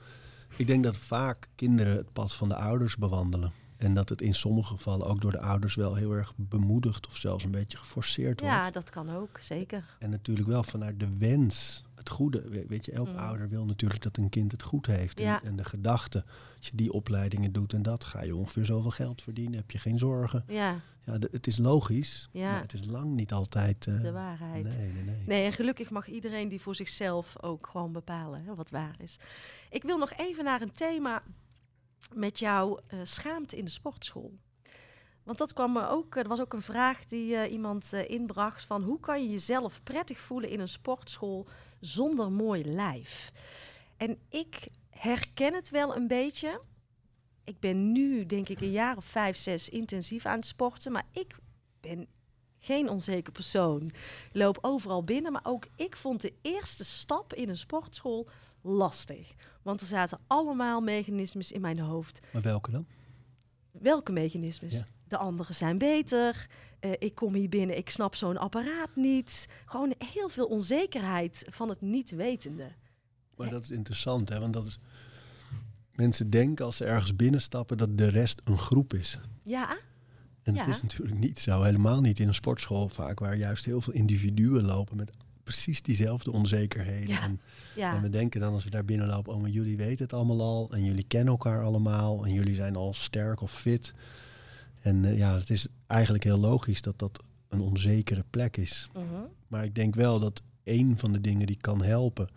Ik 0.55 0.67
denk 0.67 0.83
dat 0.83 0.97
vaak 0.97 1.49
kinderen 1.55 1.97
het 1.97 2.13
pad 2.13 2.33
van 2.33 2.49
de 2.49 2.55
ouders 2.55 2.97
bewandelen. 2.97 3.51
En 3.77 3.93
dat 3.93 4.09
het 4.09 4.21
in 4.21 4.35
sommige 4.35 4.73
gevallen 4.73 5.07
ook 5.07 5.21
door 5.21 5.31
de 5.31 5.41
ouders 5.41 5.75
wel 5.75 5.95
heel 5.95 6.11
erg 6.11 6.33
bemoedigd 6.35 7.07
of 7.07 7.17
zelfs 7.17 7.43
een 7.43 7.51
beetje 7.51 7.77
geforceerd 7.77 8.39
wordt. 8.39 8.55
Ja, 8.55 8.71
dat 8.71 8.89
kan 8.89 9.15
ook, 9.15 9.39
zeker. 9.39 9.95
En 9.99 10.09
natuurlijk 10.09 10.47
wel 10.47 10.63
vanuit 10.63 10.99
de 10.99 11.17
wens, 11.17 11.83
het 12.01 12.09
goede. 12.09 12.41
We- 12.49 12.65
Weet 12.67 12.85
je, 12.85 12.91
elk 12.91 13.07
Mm. 13.07 13.15
ouder 13.17 13.49
wil 13.49 13.65
natuurlijk 13.65 14.01
dat 14.03 14.17
een 14.17 14.29
kind 14.29 14.51
het 14.51 14.63
goed 14.63 14.85
heeft. 14.85 15.19
En, 15.19 15.25
Ja. 15.25 15.43
en 15.43 15.55
de 15.55 15.65
gedachte, 15.65 16.23
als 16.57 16.67
je 16.67 16.75
die 16.75 16.91
opleidingen 16.93 17.51
doet 17.51 17.73
en 17.73 17.81
dat, 17.81 18.03
ga 18.05 18.21
je 18.23 18.35
ongeveer 18.35 18.65
zoveel 18.65 18.91
geld 18.91 19.21
verdienen, 19.21 19.57
heb 19.59 19.71
je 19.71 19.77
geen 19.77 19.97
zorgen. 19.97 20.43
Ja, 20.47 20.79
Ja, 21.05 21.17
de- 21.17 21.29
het 21.31 21.47
is 21.47 21.57
logisch, 21.57 22.29
Ja. 22.31 22.51
maar 22.51 22.61
het 22.61 22.73
is 22.73 22.85
lang 22.85 23.13
niet 23.15 23.31
altijd... 23.33 23.87
eh, 23.87 24.01
de 24.01 24.11
waarheid. 24.11 24.63
Nee, 24.63 24.91
nee, 24.91 25.03
nee. 25.03 25.23
Nee, 25.27 25.45
en 25.45 25.53
gelukkig 25.53 25.89
mag 25.89 26.07
iedereen 26.07 26.49
die 26.49 26.61
voor 26.61 26.75
zichzelf 26.75 27.43
ook 27.43 27.67
gewoon 27.71 27.91
bepalen 27.91 28.43
hè, 28.43 28.55
wat 28.55 28.69
waar 28.69 28.95
is. 28.97 29.17
Ik 29.69 29.83
wil 29.83 29.97
nog 29.97 30.11
even 30.17 30.43
naar 30.43 30.61
een 30.61 30.71
thema 30.71 31.23
met 32.15 32.39
jou, 32.39 32.79
eh, 32.87 32.99
schaamte 33.03 33.57
in 33.57 33.65
de 33.65 33.71
sportschool. 33.71 34.37
Want 35.23 35.37
dat 35.37 35.53
kwam 35.53 35.71
me 35.73 35.87
ook, 35.87 36.15
er 36.15 36.27
was 36.27 36.39
ook 36.41 36.53
een 36.53 36.61
vraag 36.61 37.05
die 37.05 37.35
eh, 37.35 37.51
iemand 37.51 37.93
inbracht 38.07 38.65
van 38.65 38.83
hoe 38.83 38.99
kan 38.99 39.23
je 39.23 39.29
jezelf 39.29 39.83
prettig 39.83 40.19
voelen 40.19 40.49
in 40.49 40.59
een 40.59 40.67
sportschool 40.67 41.47
zonder 41.81 42.31
mooi 42.31 42.65
lijf? 42.65 43.31
En 43.97 44.17
ik 44.29 44.67
herken 44.89 45.53
het 45.53 45.69
wel 45.69 45.95
een 45.95 46.07
beetje. 46.07 46.61
Ik 47.43 47.59
ben 47.59 47.91
nu, 47.91 48.25
denk 48.25 48.49
ik, 48.49 48.61
een 48.61 48.71
jaar 48.71 48.97
of 48.97 49.05
vijf, 49.05 49.37
zes 49.37 49.69
intensief 49.69 50.25
aan 50.25 50.35
het 50.35 50.45
sporten. 50.45 50.91
Maar 50.91 51.05
ik 51.11 51.35
ben 51.81 52.07
geen 52.59 52.89
onzeker 52.89 53.31
persoon. 53.31 53.85
Ik 53.85 54.29
loop 54.31 54.57
overal 54.61 55.03
binnen. 55.03 55.31
Maar 55.31 55.45
ook 55.45 55.67
ik 55.75 55.95
vond 55.95 56.21
de 56.21 56.33
eerste 56.41 56.83
stap 56.85 57.33
in 57.33 57.49
een 57.49 57.57
sportschool 57.57 58.27
lastig. 58.61 59.33
Want 59.61 59.81
er 59.81 59.87
zaten 59.87 60.19
allemaal 60.27 60.81
mechanismes 60.81 61.51
in 61.51 61.61
mijn 61.61 61.79
hoofd. 61.79 62.19
Maar 62.33 62.41
welke 62.41 62.71
dan? 62.71 62.85
Welke 63.71 64.11
mechanismes? 64.11 64.73
Ja. 64.73 64.87
De 65.11 65.17
anderen 65.17 65.55
zijn 65.55 65.77
beter. 65.77 66.47
Eh, 66.79 66.91
ik 66.99 67.15
kom 67.15 67.33
hier 67.33 67.49
binnen, 67.49 67.77
ik 67.77 67.89
snap 67.89 68.15
zo'n 68.15 68.37
apparaat 68.37 68.95
niet. 68.95 69.47
Gewoon 69.65 69.93
heel 69.97 70.29
veel 70.29 70.45
onzekerheid 70.45 71.45
van 71.49 71.69
het 71.69 71.81
niet 71.81 72.09
wetende. 72.09 72.71
Maar 73.35 73.49
dat 73.49 73.63
is 73.63 73.71
interessant, 73.71 74.29
hè? 74.29 74.39
Want 74.39 74.53
dat 74.53 74.65
is. 74.65 74.79
Mensen 75.95 76.29
denken 76.29 76.65
als 76.65 76.77
ze 76.77 76.85
ergens 76.85 77.15
binnenstappen 77.15 77.77
dat 77.77 77.97
de 77.97 78.07
rest 78.09 78.41
een 78.43 78.57
groep 78.57 78.93
is. 78.93 79.19
Ja, 79.43 79.77
En 80.43 80.53
Ja. 80.53 80.65
het 80.65 80.75
is 80.75 80.81
natuurlijk 80.81 81.19
niet 81.19 81.39
zo. 81.39 81.61
Helemaal 81.61 82.01
niet 82.01 82.19
in 82.19 82.27
een 82.27 82.33
sportschool 82.33 82.89
vaak, 82.89 83.19
waar 83.19 83.37
juist 83.37 83.65
heel 83.65 83.81
veel 83.81 83.93
individuen 83.93 84.63
lopen 84.63 84.97
met 84.97 85.11
precies 85.43 85.81
diezelfde 85.81 86.31
onzekerheden. 86.31 87.07
Ja. 87.09 87.21
En, 87.21 87.41
ja. 87.75 87.95
en 87.95 88.01
we 88.01 88.09
denken 88.09 88.39
dan 88.39 88.53
als 88.53 88.63
we 88.63 88.69
daar 88.69 88.85
binnenlopen, 88.85 89.33
oh, 89.33 89.41
maar 89.41 89.49
jullie 89.49 89.77
weten 89.77 90.03
het 90.03 90.13
allemaal 90.13 90.41
al. 90.41 90.71
En 90.71 90.83
jullie 90.83 91.05
kennen 91.07 91.31
elkaar 91.31 91.63
allemaal. 91.63 92.25
En 92.25 92.33
jullie 92.33 92.55
zijn 92.55 92.75
al 92.75 92.93
sterk 92.93 93.41
of 93.41 93.51
fit. 93.51 93.93
En 94.81 95.05
eh, 95.05 95.17
ja, 95.17 95.35
het 95.35 95.49
is 95.49 95.67
eigenlijk 95.87 96.23
heel 96.23 96.39
logisch 96.39 96.81
dat 96.81 96.99
dat 96.99 97.23
een 97.49 97.61
onzekere 97.61 98.23
plek 98.29 98.57
is. 98.57 98.89
Mhm. 98.93 99.21
Maar 99.47 99.63
ik 99.63 99.75
denk 99.75 99.95
wel 99.95 100.19
dat 100.19 100.41
een 100.63 100.97
van 100.97 101.13
de 101.13 101.21
dingen 101.21 101.47
die 101.47 101.57
kan 101.61 101.83
helpen, 101.83 102.27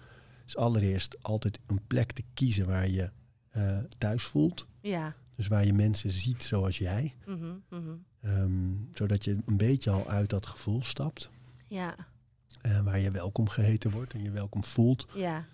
is 0.47 0.57
allereerst 0.57 1.23
altijd 1.23 1.59
een 1.67 1.81
plek 1.87 2.13
te 2.13 2.23
kiezen 2.35 2.67
waar 2.67 2.89
je 2.89 3.11
eh, 3.51 3.79
thuis 3.99 4.23
voelt. 4.23 4.67
ja. 4.81 5.15
Dus 5.37 5.47
waar 5.47 5.67
je 5.67 5.73
mensen 5.73 6.11
ziet 6.11 6.43
zoals 6.43 6.79
jij. 6.79 7.15
Mhm, 7.27 7.53
mhm. 7.69 7.91
Ehm, 8.21 8.73
zodat 8.93 9.25
je 9.25 9.39
een 9.47 9.57
beetje 9.57 9.91
al 9.91 10.09
uit 10.09 10.31
dat 10.31 10.47
gevoel 10.47 10.83
stapt. 10.83 11.31
ja, 11.67 11.97
eh, 12.61 12.81
waar 12.81 12.99
je 12.99 13.11
welkom 13.11 13.49
geheten 13.49 13.91
wordt 13.91 14.13
en 14.13 14.23
je 14.23 14.31
welkom 14.31 14.65
voelt. 14.65 15.07
ja, 15.15 15.47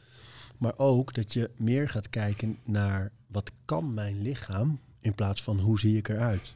Maar 0.59 0.75
ook 0.77 1.15
dat 1.15 1.33
je 1.33 1.51
meer 1.57 1.89
gaat 1.89 2.09
kijken 2.09 2.59
naar 2.65 3.13
wat 3.27 3.51
kan 3.65 3.95
mijn 3.95 4.23
lichaam 4.23 4.81
in 5.01 5.15
plaats 5.15 5.43
van 5.43 5.61
hoe 5.61 5.79
zie 5.79 5.97
ik 5.97 6.09
eruit. 6.09 6.55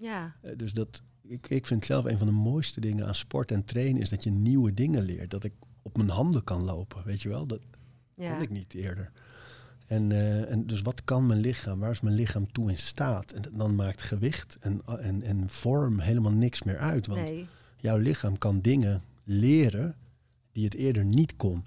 Ja, 0.00 0.34
Eh, 0.40 0.56
dus 0.56 0.72
dat, 0.72 1.02
ik, 1.22 1.48
ik 1.48 1.66
vind 1.66 1.84
zelf 1.84 2.04
een 2.04 2.18
van 2.18 2.26
de 2.26 2.32
mooiste 2.32 2.80
dingen 2.80 3.06
aan 3.06 3.14
sport 3.14 3.50
en 3.50 3.64
trainen 3.64 4.00
is 4.00 4.08
dat 4.08 4.24
je 4.24 4.30
nieuwe 4.30 4.74
dingen 4.74 5.02
leert. 5.02 5.30
Dat 5.30 5.44
ik 5.44 5.52
op 5.82 5.96
mijn 5.96 6.08
handen 6.08 6.44
kan 6.44 6.62
lopen, 6.62 7.04
weet 7.04 7.22
je 7.22 7.28
wel. 7.28 7.46
Dat 7.46 7.60
ja. 8.14 8.32
kon 8.32 8.42
ik 8.42 8.50
niet 8.50 8.74
eerder. 8.74 9.12
En, 9.86 10.12
eh, 10.12 10.50
en 10.50 10.66
dus 10.66 10.82
wat 10.82 11.04
kan 11.04 11.26
mijn 11.26 11.40
lichaam? 11.40 11.78
Waar 11.78 11.90
is 11.90 12.00
mijn 12.00 12.14
lichaam 12.14 12.52
toe 12.52 12.70
in 12.70 12.78
staat? 12.78 13.32
En 13.32 13.42
dan 13.52 13.74
maakt 13.74 14.02
gewicht 14.02 14.56
en, 14.60 14.82
en, 14.86 15.22
en 15.22 15.48
vorm 15.48 15.98
helemaal 15.98 16.32
niks 16.32 16.62
meer 16.62 16.78
uit. 16.78 17.06
Want 17.06 17.20
Nee, 17.20 17.46
jouw 17.76 17.96
lichaam 17.96 18.38
kan 18.38 18.60
dingen 18.60 19.02
leren 19.24 19.94
die 20.52 20.64
het 20.64 20.74
eerder 20.74 21.04
niet 21.04 21.36
kon. 21.36 21.64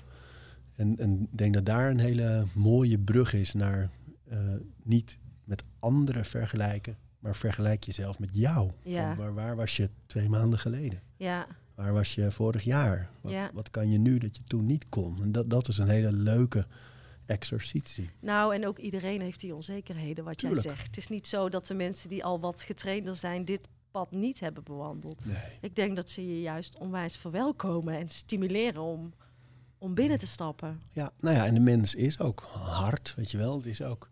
En, 0.76 0.98
en 0.98 1.22
ik 1.22 1.38
denk 1.38 1.54
dat 1.54 1.66
daar 1.66 1.90
een 1.90 2.00
hele 2.00 2.46
mooie 2.54 3.00
brug 3.00 3.34
is 3.34 3.54
naar 3.54 3.90
eh, 4.28 4.40
niet 4.84 5.18
met 5.44 5.64
anderen 5.80 6.26
vergelijken, 6.26 6.98
maar 7.24 7.36
vergelijk 7.36 7.84
jezelf 7.84 8.20
met 8.20 8.36
jou. 8.36 8.72
Ja. 8.84 9.16
Van 9.16 9.24
waar, 9.24 9.34
waar 9.34 9.56
was 9.56 9.76
je 9.78 9.90
twee 10.06 10.30
maanden 10.30 10.60
geleden? 10.60 11.02
ja, 11.18 11.48
Waar 11.76 11.94
was 11.94 12.16
je 12.16 12.32
vorig 12.32 12.64
jaar? 12.64 13.10
Wat, 13.22 13.32
Ja. 13.32 13.50
wat 13.54 13.70
kan 13.72 13.92
je 13.92 13.98
nu 13.98 14.18
dat 14.18 14.36
je 14.36 14.44
toen 14.44 14.66
niet 14.66 14.90
kon? 14.90 15.22
En 15.22 15.32
dat, 15.32 15.50
dat 15.50 15.68
is 15.68 15.78
een 15.78 15.88
hele 15.88 16.12
leuke 16.12 16.66
exercitie. 17.26 18.10
Nou, 18.20 18.56
en 18.56 18.68
ook 18.68 18.78
iedereen 18.78 19.22
heeft 19.22 19.40
die 19.40 19.56
onzekerheden, 19.56 20.24
wat 20.24 20.38
Tuurlijk. 20.38 20.64
jij 20.64 20.74
zegt. 20.76 20.88
Het 20.88 20.98
is 20.98 21.08
niet 21.08 21.28
zo 21.28 21.50
dat 21.50 21.68
de 21.68 21.74
mensen 21.74 22.10
die 22.10 22.24
al 22.24 22.40
wat 22.40 22.62
getrainder 22.62 23.16
zijn, 23.16 23.46
dit 23.46 23.68
pad 23.92 24.12
niet 24.12 24.40
hebben 24.40 24.64
bewandeld. 24.64 25.26
Nee. 25.26 25.36
Ik 25.62 25.76
denk 25.76 25.96
dat 25.96 26.10
ze 26.10 26.28
je 26.28 26.42
juist 26.42 26.78
onwijs 26.78 27.18
verwelkomen 27.18 27.98
en 27.98 28.10
stimuleren 28.10 28.82
om, 28.82 29.14
om 29.78 29.94
binnen 29.94 30.20
te 30.20 30.28
stappen. 30.28 30.82
Ja, 30.90 31.12
nou 31.20 31.36
ja, 31.36 31.46
en 31.46 31.54
de 31.54 31.60
mens 31.60 31.96
is 31.96 32.20
ook 32.20 32.40
hard, 32.52 33.14
weet 33.16 33.32
je 33.32 33.38
wel. 33.38 33.56
Het 33.56 33.66
is 33.66 33.82
ook, 33.82 34.10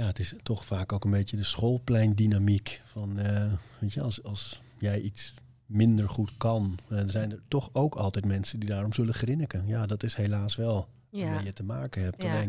ja, 0.00 0.06
het 0.06 0.18
is 0.18 0.34
toch 0.42 0.64
vaak 0.64 0.92
ook 0.92 1.04
een 1.04 1.10
beetje 1.10 1.36
de 1.36 1.44
schoolpleindynamiek. 1.44 2.80
Van, 2.86 3.18
eh, 3.18 3.52
weet 3.78 3.92
je, 3.92 4.02
als, 4.02 4.22
als 4.22 4.60
jij 4.78 5.00
iets 5.00 5.34
minder 5.66 6.08
goed 6.08 6.36
kan, 6.36 6.78
eh, 6.88 6.96
dan 6.96 7.08
zijn 7.08 7.30
er 7.30 7.40
toch 7.48 7.70
ook 7.72 7.94
altijd 7.94 8.24
mensen 8.24 8.60
die 8.60 8.68
daarom 8.68 8.92
zullen 8.92 9.14
grinniken. 9.14 9.66
Ja, 9.66 9.86
dat 9.86 10.02
is 10.02 10.14
helaas 10.14 10.56
wel 10.56 10.88
waarmee 11.10 11.30
Ja, 11.30 11.40
je 11.40 11.52
te 11.52 11.64
maken 11.64 12.02
hebt. 12.02 12.22
Ja. 12.22 12.32
Alleen, 12.32 12.48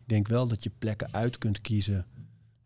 ik 0.00 0.08
denk 0.08 0.28
wel 0.28 0.48
dat 0.48 0.62
je 0.62 0.70
plekken 0.78 1.12
uit 1.12 1.38
kunt 1.38 1.60
kiezen 1.60 2.06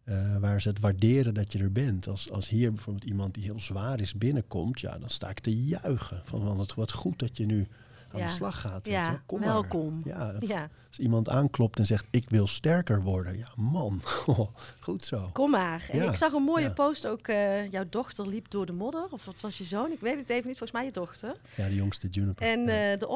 eh, 0.05 0.37
waar 0.37 0.61
ze 0.63 0.69
het 0.69 0.81
waarderen 0.81 1.35
dat 1.35 1.53
je 1.53 1.59
er 1.59 1.73
bent. 1.73 2.09
Als, 2.09 2.31
als 2.31 2.49
hier 2.49 2.73
bijvoorbeeld 2.73 3.05
iemand 3.05 3.35
die 3.35 3.45
heel 3.45 3.61
zwaar 3.61 4.01
is 4.01 4.15
binnenkomt, 4.15 4.81
ja, 4.81 4.99
dan 4.99 5.11
sta 5.11 5.31
ik 5.31 5.41
te 5.41 5.65
juichen. 5.65 6.23
Van, 6.25 6.41
van 6.43 6.57
wat, 6.57 6.75
wat 6.75 6.93
goed 6.93 7.19
dat 7.19 7.37
je 7.37 7.47
nu 7.47 7.69
aan 8.15 8.21
de 8.21 8.29
slag 8.29 8.61
gaat. 8.61 8.85
weet 8.87 8.95
ja. 8.95 9.23
Kom 9.27 9.41
maar. 9.41 9.49
welkom. 9.49 10.01
Ja, 10.05 10.35
Ja, 10.41 10.69
als 10.89 10.99
iemand 10.99 11.29
aanklopt 11.29 11.79
en 11.79 11.87
zegt, 11.87 12.07
ik 12.11 12.31
wil 12.31 12.47
sterker 12.47 13.03
worden. 13.03 13.39
Ja, 13.39 13.49
man, 13.57 14.01
goed 14.81 15.05
zo. 15.05 15.31
kom 15.33 15.51
maar. 15.51 15.87
En 15.91 16.03
ik 16.03 16.15
zag 16.17 16.33
een 16.33 16.43
mooie 16.43 16.73
post 16.73 17.07
ook. 17.07 17.29
eh, 17.29 17.71
jouw 17.71 17.85
dochter 17.91 18.29
liep 18.29 18.51
door 18.51 18.67
de 18.67 18.73
modder. 18.73 19.07
Of 19.11 19.25
wat 19.25 19.41
was 19.41 19.59
je 19.59 19.65
zoon? 19.65 19.91
Ik 19.93 20.01
weet 20.01 20.17
het 20.17 20.29
even 20.29 20.49
niet. 20.49 20.59
Volgens 20.59 20.73
mij 20.73 20.85
je 20.85 20.93
dochter. 20.93 21.37
Ja, 21.55 21.67
de 21.67 21.75
jongste 21.75 22.09
Juniper. 22.09 22.47
En 22.47 22.69
eh, 22.69 22.99
de 22.99 23.09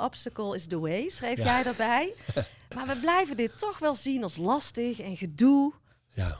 obstacle, 0.00 0.54
is 0.54 0.66
the 0.66 0.78
way, 0.78 1.08
schreef 1.08 1.36
jij 1.36 1.62
daarbij. 1.62 2.14
maar 2.74 2.86
we 2.86 2.96
blijven 3.00 3.36
dit 3.36 3.58
toch 3.58 3.78
wel 3.78 3.94
zien 3.94 4.22
als 4.22 4.36
lastig 4.36 5.00
en 5.00 5.16
gedoe. 5.16 5.72
ja, 6.12 6.38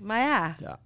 Maar 0.00 0.20
ja, 0.20 0.56
ja, 0.58 0.78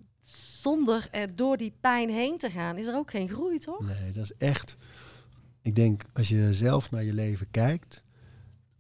zonder 0.61 1.09
er 1.11 1.37
door 1.37 1.57
die 1.57 1.75
pijn 1.81 2.11
heen 2.11 2.39
te 2.39 2.51
gaan, 2.51 2.77
is 2.79 2.87
er 2.87 2.95
ook 2.97 3.11
geen 3.11 3.29
groei, 3.29 3.59
toch? 3.59 3.81
nee, 3.81 4.13
dat 4.13 4.25
is 4.25 4.33
echt... 4.39 4.77
Ik 5.63 5.75
denk, 5.75 6.05
als 6.13 6.29
je 6.29 6.55
zelf 6.55 6.91
naar 6.91 7.05
je 7.05 7.13
leven 7.13 7.51
kijkt... 7.51 8.03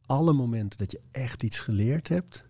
alle 0.06 0.32
momenten 0.32 0.78
dat 0.78 0.90
je 0.92 1.00
echt 1.10 1.42
iets 1.42 1.58
geleerd 1.58 2.08
hebt... 2.08 2.44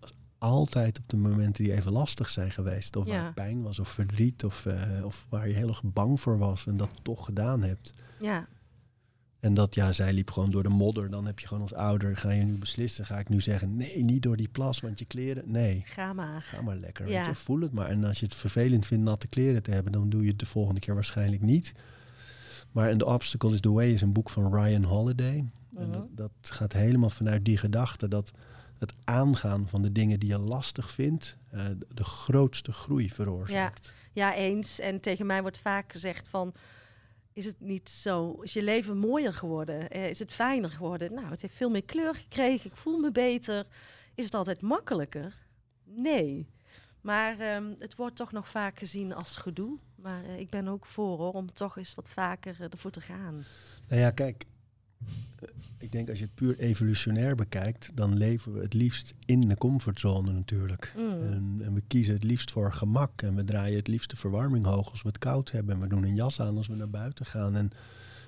was 0.00 0.12
altijd 0.38 0.98
op 0.98 1.08
de 1.08 1.16
momenten 1.16 1.64
die 1.64 1.72
even 1.72 1.92
lastig 1.92 2.30
zijn 2.30 2.50
geweest. 2.50 2.96
Of 2.96 3.06
Ja. 3.06 3.12
waar 3.22 3.32
pijn 3.32 3.62
was, 3.62 3.78
of 3.78 3.88
verdriet, 3.88 4.44
of, 4.44 4.66
eh, 4.66 5.04
of 5.04 5.26
waar 5.28 5.48
je 5.48 5.54
heel 5.54 5.68
erg 5.68 5.82
bang 5.84 6.20
voor 6.20 6.38
was... 6.38 6.66
en 6.66 6.76
dat 6.76 6.90
toch 7.02 7.24
gedaan 7.24 7.62
hebt. 7.62 7.90
Ja, 8.20 8.48
En 9.40 9.54
dat, 9.54 9.74
ja, 9.74 9.92
zij 9.92 10.12
liep 10.12 10.30
gewoon 10.30 10.50
door 10.50 10.62
de 10.62 10.68
modder. 10.68 11.10
Dan 11.10 11.26
heb 11.26 11.38
je 11.38 11.46
gewoon 11.46 11.62
als 11.62 11.74
ouder, 11.74 12.16
ga 12.16 12.30
je 12.30 12.42
nu 12.42 12.58
beslissen? 12.58 13.06
Ga 13.06 13.18
ik 13.18 13.28
nu 13.28 13.40
zeggen, 13.40 13.76
nee, 13.76 14.04
niet 14.04 14.22
door 14.22 14.36
die 14.36 14.48
plas, 14.48 14.80
want 14.80 14.98
je 14.98 15.04
kleren... 15.04 15.50
Nee, 15.50 15.82
ga 15.86 16.12
maar. 16.12 16.42
Ga 16.42 16.62
maar 16.62 16.76
lekker, 16.76 17.08
Ja. 17.08 17.16
weet 17.16 17.26
je. 17.26 17.34
Voel 17.42 17.60
het 17.60 17.72
maar. 17.72 17.88
En 17.88 18.04
als 18.04 18.18
je 18.20 18.24
het 18.26 18.34
vervelend 18.34 18.86
vindt 18.86 19.04
natte 19.04 19.28
kleren 19.28 19.62
te 19.62 19.70
hebben, 19.70 19.92
dan 19.92 20.08
doe 20.10 20.22
je 20.22 20.28
het 20.28 20.38
de 20.38 20.46
volgende 20.46 20.80
keer 20.80 20.94
waarschijnlijk 20.94 21.42
niet. 21.42 21.72
Maar 22.72 22.96
The 22.96 23.06
Obstacle 23.06 23.52
is 23.52 23.60
the 23.60 23.72
Way 23.72 23.92
is 23.92 24.00
een 24.00 24.12
boek 24.12 24.30
van 24.30 24.54
Ryan 24.54 24.82
Holiday. 24.82 25.50
En 25.76 25.90
dat, 25.90 26.06
dat 26.16 26.32
gaat 26.40 26.72
helemaal 26.72 27.10
vanuit 27.10 27.44
die 27.44 27.56
gedachte 27.56 28.08
dat 28.08 28.32
het 28.78 28.92
aangaan 29.04 29.68
van 29.68 29.82
de 29.82 29.92
dingen 29.92 30.20
die 30.20 30.28
je 30.28 30.38
lastig 30.38 30.90
vindt, 30.90 31.36
eh, 31.50 31.66
de, 31.66 31.86
de 31.88 32.04
grootste 32.04 32.72
groei 32.72 33.10
veroorzaakt. 33.10 33.92
Ja, 34.12 34.34
eens. 34.34 34.78
En 34.80 35.00
tegen 35.00 35.26
mij 35.26 35.42
wordt 35.42 35.58
vaak 35.58 35.92
gezegd 35.92 36.28
van... 36.28 36.54
Is 37.34 37.44
het 37.44 37.60
niet 37.60 37.90
zo? 37.90 38.32
Is 38.40 38.52
je 38.52 38.62
leven 38.62 38.98
mooier 38.98 39.34
geworden? 39.34 39.90
Eh, 39.90 40.10
is 40.10 40.18
het 40.18 40.32
fijner 40.32 40.70
geworden? 40.70 41.14
Nou, 41.14 41.30
het 41.30 41.42
heeft 41.42 41.54
veel 41.54 41.70
meer 41.70 41.84
kleur 41.84 42.14
gekregen. 42.14 42.70
Ik 42.70 42.76
voel 42.76 42.98
me 42.98 43.10
beter. 43.10 43.66
Is 44.14 44.24
het 44.24 44.34
altijd 44.34 44.60
makkelijker? 44.60 45.36
Nee. 45.84 46.48
Maar 47.00 47.38
ehm, 47.38 47.74
het 47.78 47.96
wordt 47.96 48.16
toch 48.16 48.32
nog 48.32 48.48
vaak 48.48 48.78
gezien 48.78 49.14
als 49.14 49.36
gedoe. 49.36 49.78
Maar 50.02 50.24
eh, 50.24 50.38
ik 50.38 50.50
ben 50.50 50.68
ook 50.68 50.86
voor 50.86 51.18
hoor, 51.18 51.32
om 51.32 51.52
toch 51.52 51.76
eens 51.76 51.94
wat 51.94 52.08
vaker 52.08 52.56
eh, 52.60 52.66
ervoor 52.70 52.90
te 52.90 53.00
gaan. 53.00 53.44
Nou 53.88 54.00
ja, 54.00 54.10
kijk. 54.10 54.44
eh, 55.38 55.48
Ik 55.78 55.92
denk 55.92 56.08
als 56.08 56.18
je 56.18 56.24
het 56.24 56.34
puur 56.34 56.58
evolutionair 56.58 57.34
bekijkt, 57.34 57.90
dan 57.94 58.16
leven 58.16 58.52
we 58.52 58.60
het 58.60 58.74
liefst 58.74 59.14
in 59.26 59.40
de 59.40 59.56
comfortzone 59.56 60.32
natuurlijk. 60.32 60.92
Mm. 60.96 61.02
En, 61.22 61.60
en 61.62 61.74
we 61.74 61.82
kiezen 61.86 62.14
het 62.14 62.24
liefst 62.24 62.50
voor 62.50 62.72
gemak. 62.72 63.22
En 63.22 63.34
we 63.34 63.44
draaien 63.44 63.76
het 63.76 63.88
liefst 63.88 64.10
de 64.10 64.16
verwarming 64.16 64.64
hoog 64.64 64.90
als 64.90 65.02
we 65.02 65.08
het 65.08 65.18
koud 65.18 65.50
hebben. 65.50 65.74
En 65.74 65.80
we 65.80 65.88
doen 65.88 66.04
een 66.04 66.14
jas 66.14 66.40
aan 66.40 66.56
als 66.56 66.66
we 66.66 66.74
naar 66.74 66.90
buiten 66.90 67.26
gaan. 67.26 67.56
En 67.56 67.70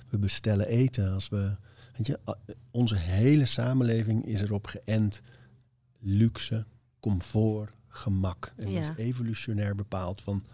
we 0.09 0.19
bestellen 0.19 0.67
eten 0.69 1.13
als 1.13 1.29
we. 1.29 1.57
Weet 1.97 2.07
je, 2.07 2.19
onze 2.71 2.97
hele 2.97 3.45
samenleving 3.45 4.27
is 4.27 4.43
erop 4.43 4.67
geënt. 4.67 5.23
Luxe, 5.99 6.65
comfort, 7.01 7.75
gemak. 7.89 8.53
En 8.57 8.65
dat 8.65 8.75
is 8.75 8.91
evolutionair 8.97 9.75
bepaald. 9.75 10.21
Van 10.23 10.45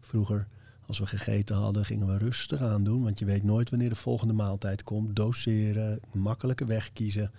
vroeger, 0.00 0.48
als 0.88 0.98
we 0.98 1.06
gegeten 1.06 1.56
hadden, 1.56 1.84
gingen 1.84 2.06
we 2.06 2.18
rustig 2.18 2.60
aan 2.60 2.84
doen. 2.84 3.02
Want 3.02 3.18
je 3.18 3.24
weet 3.24 3.42
nooit 3.42 3.70
wanneer 3.70 3.88
de 3.88 3.94
volgende 3.94 4.32
maaltijd 4.32 4.82
komt. 4.82 5.16
Doseren, 5.16 6.00
makkelijke 6.12 6.64
weg 6.64 6.92
kiezen. 6.92 7.30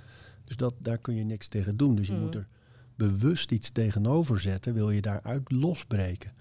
Dus 0.45 0.56
dat, 0.56 0.74
daar 0.78 0.97
kun 0.97 1.16
je 1.16 1.24
niks 1.24 1.47
tegen 1.47 1.78
doen. 1.78 1.95
Dus 1.95 2.08
je 2.08 2.14
Mm. 2.14 2.20
moet 2.20 2.36
er 2.36 2.47
bewust 2.95 3.52
iets 3.52 3.70
tegenover 3.72 4.39
zetten, 4.39 4.74
wil 4.74 4.89
je 4.91 5.02
daaruit 5.02 5.52
losbreken. 5.52 6.32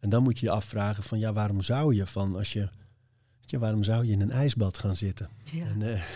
En 0.00 0.08
dan 0.10 0.22
moet 0.22 0.38
je 0.38 0.46
je 0.46 0.52
afvragen 0.52 1.02
van 1.02 1.18
ja, 1.18 1.32
waarom 1.32 1.60
zou 1.60 1.94
je 1.94 2.06
van 2.06 2.36
als 2.36 2.52
je, 2.52 2.68
je 3.40 3.58
waarom 3.58 3.82
zou 3.82 4.04
je 4.06 4.12
in 4.12 4.20
een 4.20 4.30
ijsbad 4.30 4.78
gaan 4.78 4.96
zitten? 4.96 5.28
Ja. 5.52 5.66
En, 5.66 5.82
eh, 5.82 6.02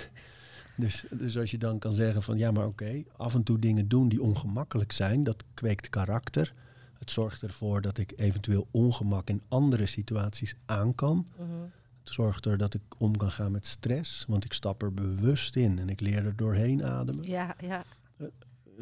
Dus, 0.76 1.04
dus 1.10 1.38
als 1.38 1.50
je 1.50 1.58
dan 1.58 1.78
kan 1.78 1.92
zeggen 1.92 2.22
van 2.22 2.38
ja, 2.38 2.50
maar 2.50 2.66
oké, 2.66 3.02
af 3.16 3.34
en 3.34 3.42
toe 3.42 3.58
dingen 3.58 3.88
doen 3.88 4.08
die 4.08 4.22
ongemakkelijk 4.22 4.92
zijn, 4.92 5.24
dat 5.24 5.44
kweekt 5.54 5.88
karakter. 5.88 6.52
Het 6.98 7.10
zorgt 7.10 7.42
ervoor 7.42 7.80
dat 7.80 7.98
ik 7.98 8.12
eventueel 8.16 8.68
ongemak 8.70 9.28
in 9.28 9.42
andere 9.48 9.86
situaties 9.86 10.54
aan 10.66 10.94
kan. 10.94 11.26
Mhm. 11.38 11.48
Het 12.04 12.12
zorgt 12.16 12.46
er 12.46 12.58
dat 12.58 12.74
ik 12.74 12.82
om 12.98 13.16
kan 13.16 13.30
gaan 13.30 13.52
met 13.52 13.66
stress, 13.66 14.24
want 14.28 14.44
ik 14.44 14.52
stap 14.52 14.82
er 14.82 14.94
bewust 14.94 15.56
in 15.56 15.78
en 15.78 15.88
ik 15.88 16.00
leer 16.00 16.24
er 16.26 16.36
doorheen 16.36 16.84
ademen. 16.84 17.24
Ja, 17.28 17.56
ja. 17.60 17.84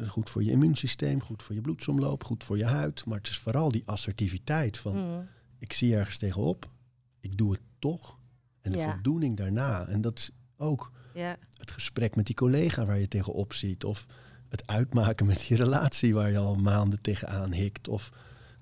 Goed 0.07 0.29
voor 0.29 0.43
je 0.43 0.51
immuunsysteem, 0.51 1.21
goed 1.21 1.43
voor 1.43 1.55
je 1.55 1.61
bloedsomloop, 1.61 2.23
goed 2.23 2.43
voor 2.43 2.57
je 2.57 2.65
huid. 2.65 3.05
Maar 3.05 3.17
het 3.17 3.27
is 3.27 3.37
vooral 3.37 3.71
die 3.71 3.83
assertiviteit 3.85 4.77
van 4.77 4.95
Mhm. 4.95 5.21
ik 5.59 5.73
zie 5.73 5.95
ergens 5.95 6.17
tegenop, 6.17 6.69
ik 7.19 7.37
doe 7.37 7.51
het 7.51 7.61
toch. 7.79 8.17
En 8.61 8.71
de 8.71 8.77
Ja. 8.77 8.91
voldoening 8.93 9.37
daarna. 9.37 9.87
En 9.87 10.01
dat 10.01 10.17
is 10.17 10.31
ook 10.57 10.91
ja. 11.13 11.37
het 11.57 11.71
gesprek 11.71 12.15
met 12.15 12.25
die 12.25 12.35
collega 12.35 12.85
waar 12.85 12.99
je 12.99 13.07
tegenop 13.07 13.53
ziet. 13.53 13.83
Of 13.83 14.05
het 14.57 14.67
uitmaken 14.67 15.25
met 15.25 15.45
die 15.47 15.57
relatie 15.57 16.13
waar 16.13 16.31
je 16.31 16.37
al 16.37 16.55
maanden 16.55 17.01
tegenaan 17.01 17.53
hikt. 17.53 17.87
Of 17.87 18.11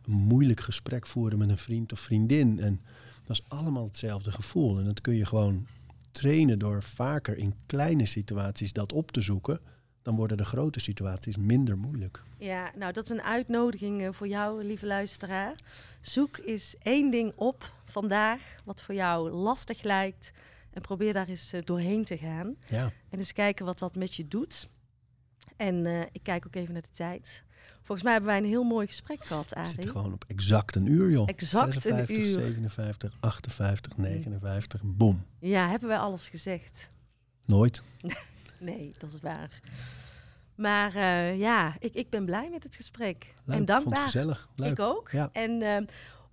een 0.05 0.13
moeilijk 0.13 0.59
gesprek 0.59 1.07
voeren 1.07 1.37
met 1.37 1.49
een 1.49 1.57
vriend 1.57 1.91
of 1.91 1.99
vriendin. 1.99 2.59
En 2.59 2.81
dat 3.23 3.37
is 3.37 3.45
allemaal 3.47 3.85
hetzelfde 3.85 4.31
gevoel. 4.31 4.79
En 4.79 4.85
dat 4.85 5.01
kun 5.01 5.15
je 5.15 5.25
gewoon 5.25 5.67
trainen 6.11 6.59
door 6.59 6.83
vaker 6.83 7.37
in 7.37 7.53
kleine 7.65 8.05
situaties 8.05 8.73
dat 8.73 8.93
op 8.93 9.11
te 9.11 9.21
zoeken. 9.21 9.59
Dan 10.01 10.15
worden 10.15 10.37
de 10.37 10.45
grote 10.45 10.79
situaties 10.79 11.37
minder 11.37 11.77
moeilijk. 11.77 12.21
Ja, 12.37 12.71
nou 12.75 12.93
dat 12.93 13.03
is 13.03 13.09
een 13.09 13.21
uitnodiging 13.21 14.01
eh, 14.01 14.09
voor 14.11 14.27
jou, 14.27 14.63
lieve 14.63 14.85
luisteraar. 14.85 15.55
Zoek 16.01 16.37
eens 16.45 16.75
één 16.77 17.11
ding 17.11 17.33
op 17.35 17.71
vandaag 17.85 18.41
wat 18.63 18.81
voor 18.81 18.95
jou 18.95 19.29
lastig 19.29 19.83
lijkt. 19.83 20.31
En 20.71 20.81
probeer 20.81 21.13
daar 21.13 21.27
eens 21.27 21.53
eh, 21.53 21.61
doorheen 21.63 22.03
te 22.03 22.17
gaan. 22.17 22.55
Ja, 22.67 22.91
En 23.09 23.17
eens 23.17 23.33
kijken 23.33 23.65
wat 23.65 23.79
dat 23.79 23.95
met 23.95 24.15
je 24.15 24.27
doet. 24.27 24.69
En 25.55 25.85
eh, 25.85 26.01
ik 26.11 26.23
kijk 26.23 26.45
ook 26.45 26.55
even 26.55 26.73
naar 26.73 26.81
de 26.81 26.87
tijd. 26.91 27.43
Volgens 27.75 28.03
mij 28.03 28.11
hebben 28.11 28.31
wij 28.31 28.39
een 28.39 28.45
heel 28.45 28.63
mooi 28.63 28.87
gesprek 28.87 29.25
gehad, 29.25 29.49
we 29.49 29.67
zitten 29.67 29.89
gewoon 29.89 30.13
op 30.13 30.23
exact 30.27 30.75
een 30.75 30.85
uur, 30.85 31.11
joh. 31.11 31.27
Exact 31.27 31.75
een 31.75 31.81
56, 31.81 32.17
uur. 32.17 32.25
57, 32.25 33.17
58, 33.19 33.97
59, 33.97 34.81
boom. 34.83 35.25
Ja, 35.39 35.69
hebben 35.69 35.89
wij 35.89 35.97
alles 35.97 36.29
gezegd? 36.29 36.89
Nooit. 37.45 37.83
Nee, 38.59 38.91
dat 38.97 39.13
is 39.13 39.19
waar. 39.19 39.59
Maar 40.55 40.95
eh, 40.95 41.39
ja, 41.39 41.75
ik, 41.79 41.93
ik 41.93 42.09
ben 42.09 42.25
blij 42.25 42.49
met 42.49 42.63
het 42.63 42.75
gesprek. 42.75 43.35
Leuk, 43.43 43.55
en 43.55 43.61
ik 43.61 43.67
vond 43.67 43.67
het 43.67 43.67
dankbaar. 43.67 44.03
gezellig. 44.03 44.49
Leuk. 44.55 44.71
Ik 44.71 44.79
ook. 44.79 45.09
Ja. 45.11 45.29
En 45.31 45.61
eh, 45.61 45.75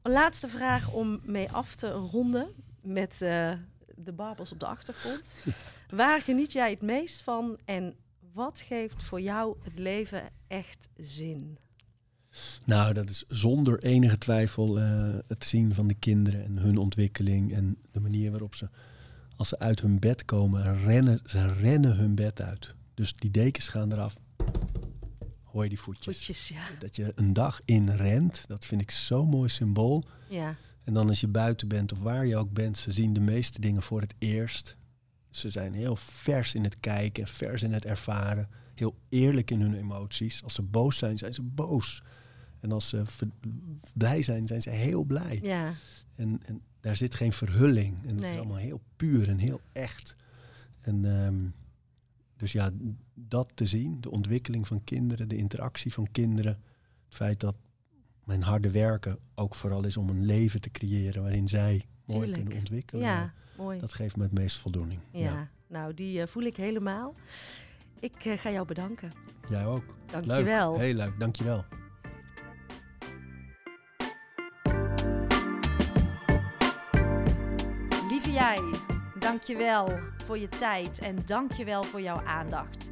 een 0.03 0.13
laatste 0.13 0.49
vraag 0.49 0.93
om 0.93 1.21
mee 1.25 1.51
af 1.51 1.75
te 1.75 1.91
ronden 1.91 2.49
met 2.83 3.19
de 3.97 4.13
barbels 4.15 4.53
op 4.53 4.61
de 4.61 4.67
achtergrond. 4.67 5.35
Waar 5.91 6.21
geniet 6.21 6.53
jij 6.53 6.71
het 6.71 6.83
meest 6.83 7.23
van 7.23 7.59
en 7.65 7.97
wat 8.33 8.61
geeft 8.61 9.03
voor 9.03 9.21
jou 9.21 9.57
het 9.63 9.79
leven 9.79 10.23
echt 10.47 10.89
zin? 10.97 11.59
Nou, 12.65 12.93
dat 12.93 13.11
is 13.11 13.25
zonder 13.29 13.83
enige 13.83 14.19
twijfel 14.19 14.79
eh, 14.79 15.15
het 15.29 15.45
zien 15.45 15.75
van 15.75 15.87
de 15.87 15.95
kinderen 15.95 16.45
en 16.45 16.59
hun 16.59 16.77
ontwikkeling 16.77 17.53
en 17.53 17.77
de 17.91 18.01
manier 18.01 18.31
waarop 18.31 18.55
ze, 18.55 18.69
als 19.37 19.49
ze 19.49 19.59
uit 19.59 19.81
hun 19.81 19.99
bed 19.99 20.25
komen, 20.25 20.85
rennen, 20.85 21.21
ze 21.25 21.53
rennen 21.53 21.97
hun 21.97 22.15
bed 22.15 22.41
uit. 22.41 22.75
Dus 22.95 23.15
die 23.15 23.31
dekens 23.31 23.69
gaan 23.69 23.93
eraf. 23.93 24.17
Hoor 25.43 25.63
je 25.63 25.69
die 25.69 25.81
voetjes? 25.81 26.17
Voetjes, 26.17 26.49
ja. 26.49 26.63
Dat 26.79 26.97
je 26.97 27.13
een 27.15 27.33
dag 27.33 27.61
in 27.65 27.91
rent, 27.91 28.45
dat 28.49 28.65
vind 28.65 28.81
ik 28.81 28.91
zo'n 28.91 29.29
mooi 29.29 29.49
symbool. 29.49 30.05
Ja, 30.29 30.57
En 30.85 30.95
dan 30.95 31.09
als 31.09 31.21
je 31.21 31.29
buiten 31.29 31.69
bent 31.69 31.93
of 31.93 32.03
waar 32.03 32.27
je 32.27 32.37
ook 32.37 32.53
bent, 32.53 32.79
ze 32.79 32.93
zien 32.93 33.13
de 33.13 33.21
meeste 33.21 33.61
dingen 33.61 33.83
voor 33.83 34.01
het 34.01 34.15
eerst. 34.19 34.77
Ze 35.33 35.51
zijn 35.51 35.75
heel 35.75 35.97
vers 35.97 36.55
in 36.55 36.65
het 36.65 36.81
kijken, 36.81 37.27
vers 37.27 37.63
in 37.63 37.73
het 37.73 37.85
ervaren. 37.85 38.49
Heel 38.75 38.95
eerlijk 39.09 39.51
in 39.51 39.61
hun 39.61 39.75
emoties. 39.75 40.43
Als 40.43 40.55
ze 40.55 40.63
boos 40.63 40.99
zijn, 40.99 41.19
zijn 41.19 41.35
ze 41.35 41.43
boos. 41.43 42.03
En 42.61 42.73
als 42.73 42.89
ze 42.89 43.03
blij 43.95 44.23
zijn, 44.23 44.47
zijn 44.47 44.63
ze 44.63 44.71
heel 44.71 45.05
blij. 45.05 45.39
ja, 45.43 45.75
En, 46.15 46.41
en 46.45 46.63
daar 46.81 46.97
zit 46.97 47.15
geen 47.15 47.33
verhulling. 47.33 48.07
En 48.07 48.15
Nee. 48.15 48.31
is 48.31 48.37
allemaal 48.37 48.57
heel 48.57 48.81
puur 48.97 49.29
en 49.29 49.39
heel 49.39 49.61
echt. 49.73 50.17
En 50.81 51.05
ehm, 51.05 51.37
dus 52.37 52.53
ja, 52.53 52.71
dat 53.15 53.51
te 53.55 53.67
zien, 53.67 54.01
de 54.01 54.11
ontwikkeling 54.11 54.67
van 54.67 54.85
kinderen, 54.85 55.29
de 55.29 55.37
interactie 55.37 55.93
van 55.93 56.09
kinderen. 56.13 56.53
Het 57.05 57.15
feit 57.15 57.41
dat 57.41 57.55
mijn 58.25 58.43
harde 58.43 58.71
werken 58.71 59.19
ook 59.35 59.55
vooral 59.55 59.85
is 59.85 59.97
om 59.97 60.09
een 60.09 60.25
leven 60.25 60.61
te 60.61 60.71
creëren 60.71 61.23
waarin 61.23 61.49
zij 61.49 61.87
mooi 62.07 62.19
Tuurlijk. 62.21 62.35
kunnen 62.41 62.59
ontwikkelen. 62.59 63.05
ja, 63.05 63.33
mooi. 63.57 63.81
Dat 63.81 63.93
geeft 63.93 64.17
me 64.17 64.23
het 64.23 64.33
meest 64.33 64.59
voldoening. 64.59 65.01
Ja, 65.11 65.49
nou 65.67 65.95
die 65.95 66.21
eh, 66.21 66.27
voel 66.27 66.43
ik 66.43 66.57
helemaal. 66.57 67.15
Ik 68.01 68.25
eh, 68.25 68.39
ga 68.39 68.51
jou 68.51 68.67
bedanken. 68.67 69.11
Jij 69.49 69.67
ook. 69.67 69.85
Dankjewel. 70.07 70.71
Leuk. 70.73 70.81
Heel 70.81 70.95
leuk, 70.95 71.19
dankjewel. 71.19 71.65
Lieve 78.09 78.33
jij, 78.33 78.59
dankjewel 79.19 79.99
voor 80.25 80.39
je 80.39 80.49
tijd 80.49 80.99
en 80.99 81.17
dankjewel 81.27 81.83
voor 81.83 82.01
jouw 82.01 82.21
aandacht. 82.25 82.91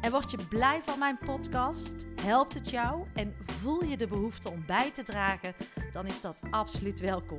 En 0.00 0.10
word 0.10 0.30
je 0.30 0.46
blij 0.48 0.80
van 0.84 0.98
mijn 0.98 1.18
podcast? 1.18 1.94
Helpt 2.22 2.54
het 2.54 2.70
jou 2.70 3.06
en 3.14 3.34
voel 3.44 3.84
je 3.84 3.96
de 3.96 4.06
behoefte 4.06 4.50
om 4.50 4.66
bij 4.66 4.90
te 4.90 5.02
dragen? 5.02 5.54
Dan 5.92 6.06
is 6.06 6.20
dat 6.20 6.40
absoluut 6.50 7.00
welkom. 7.00 7.38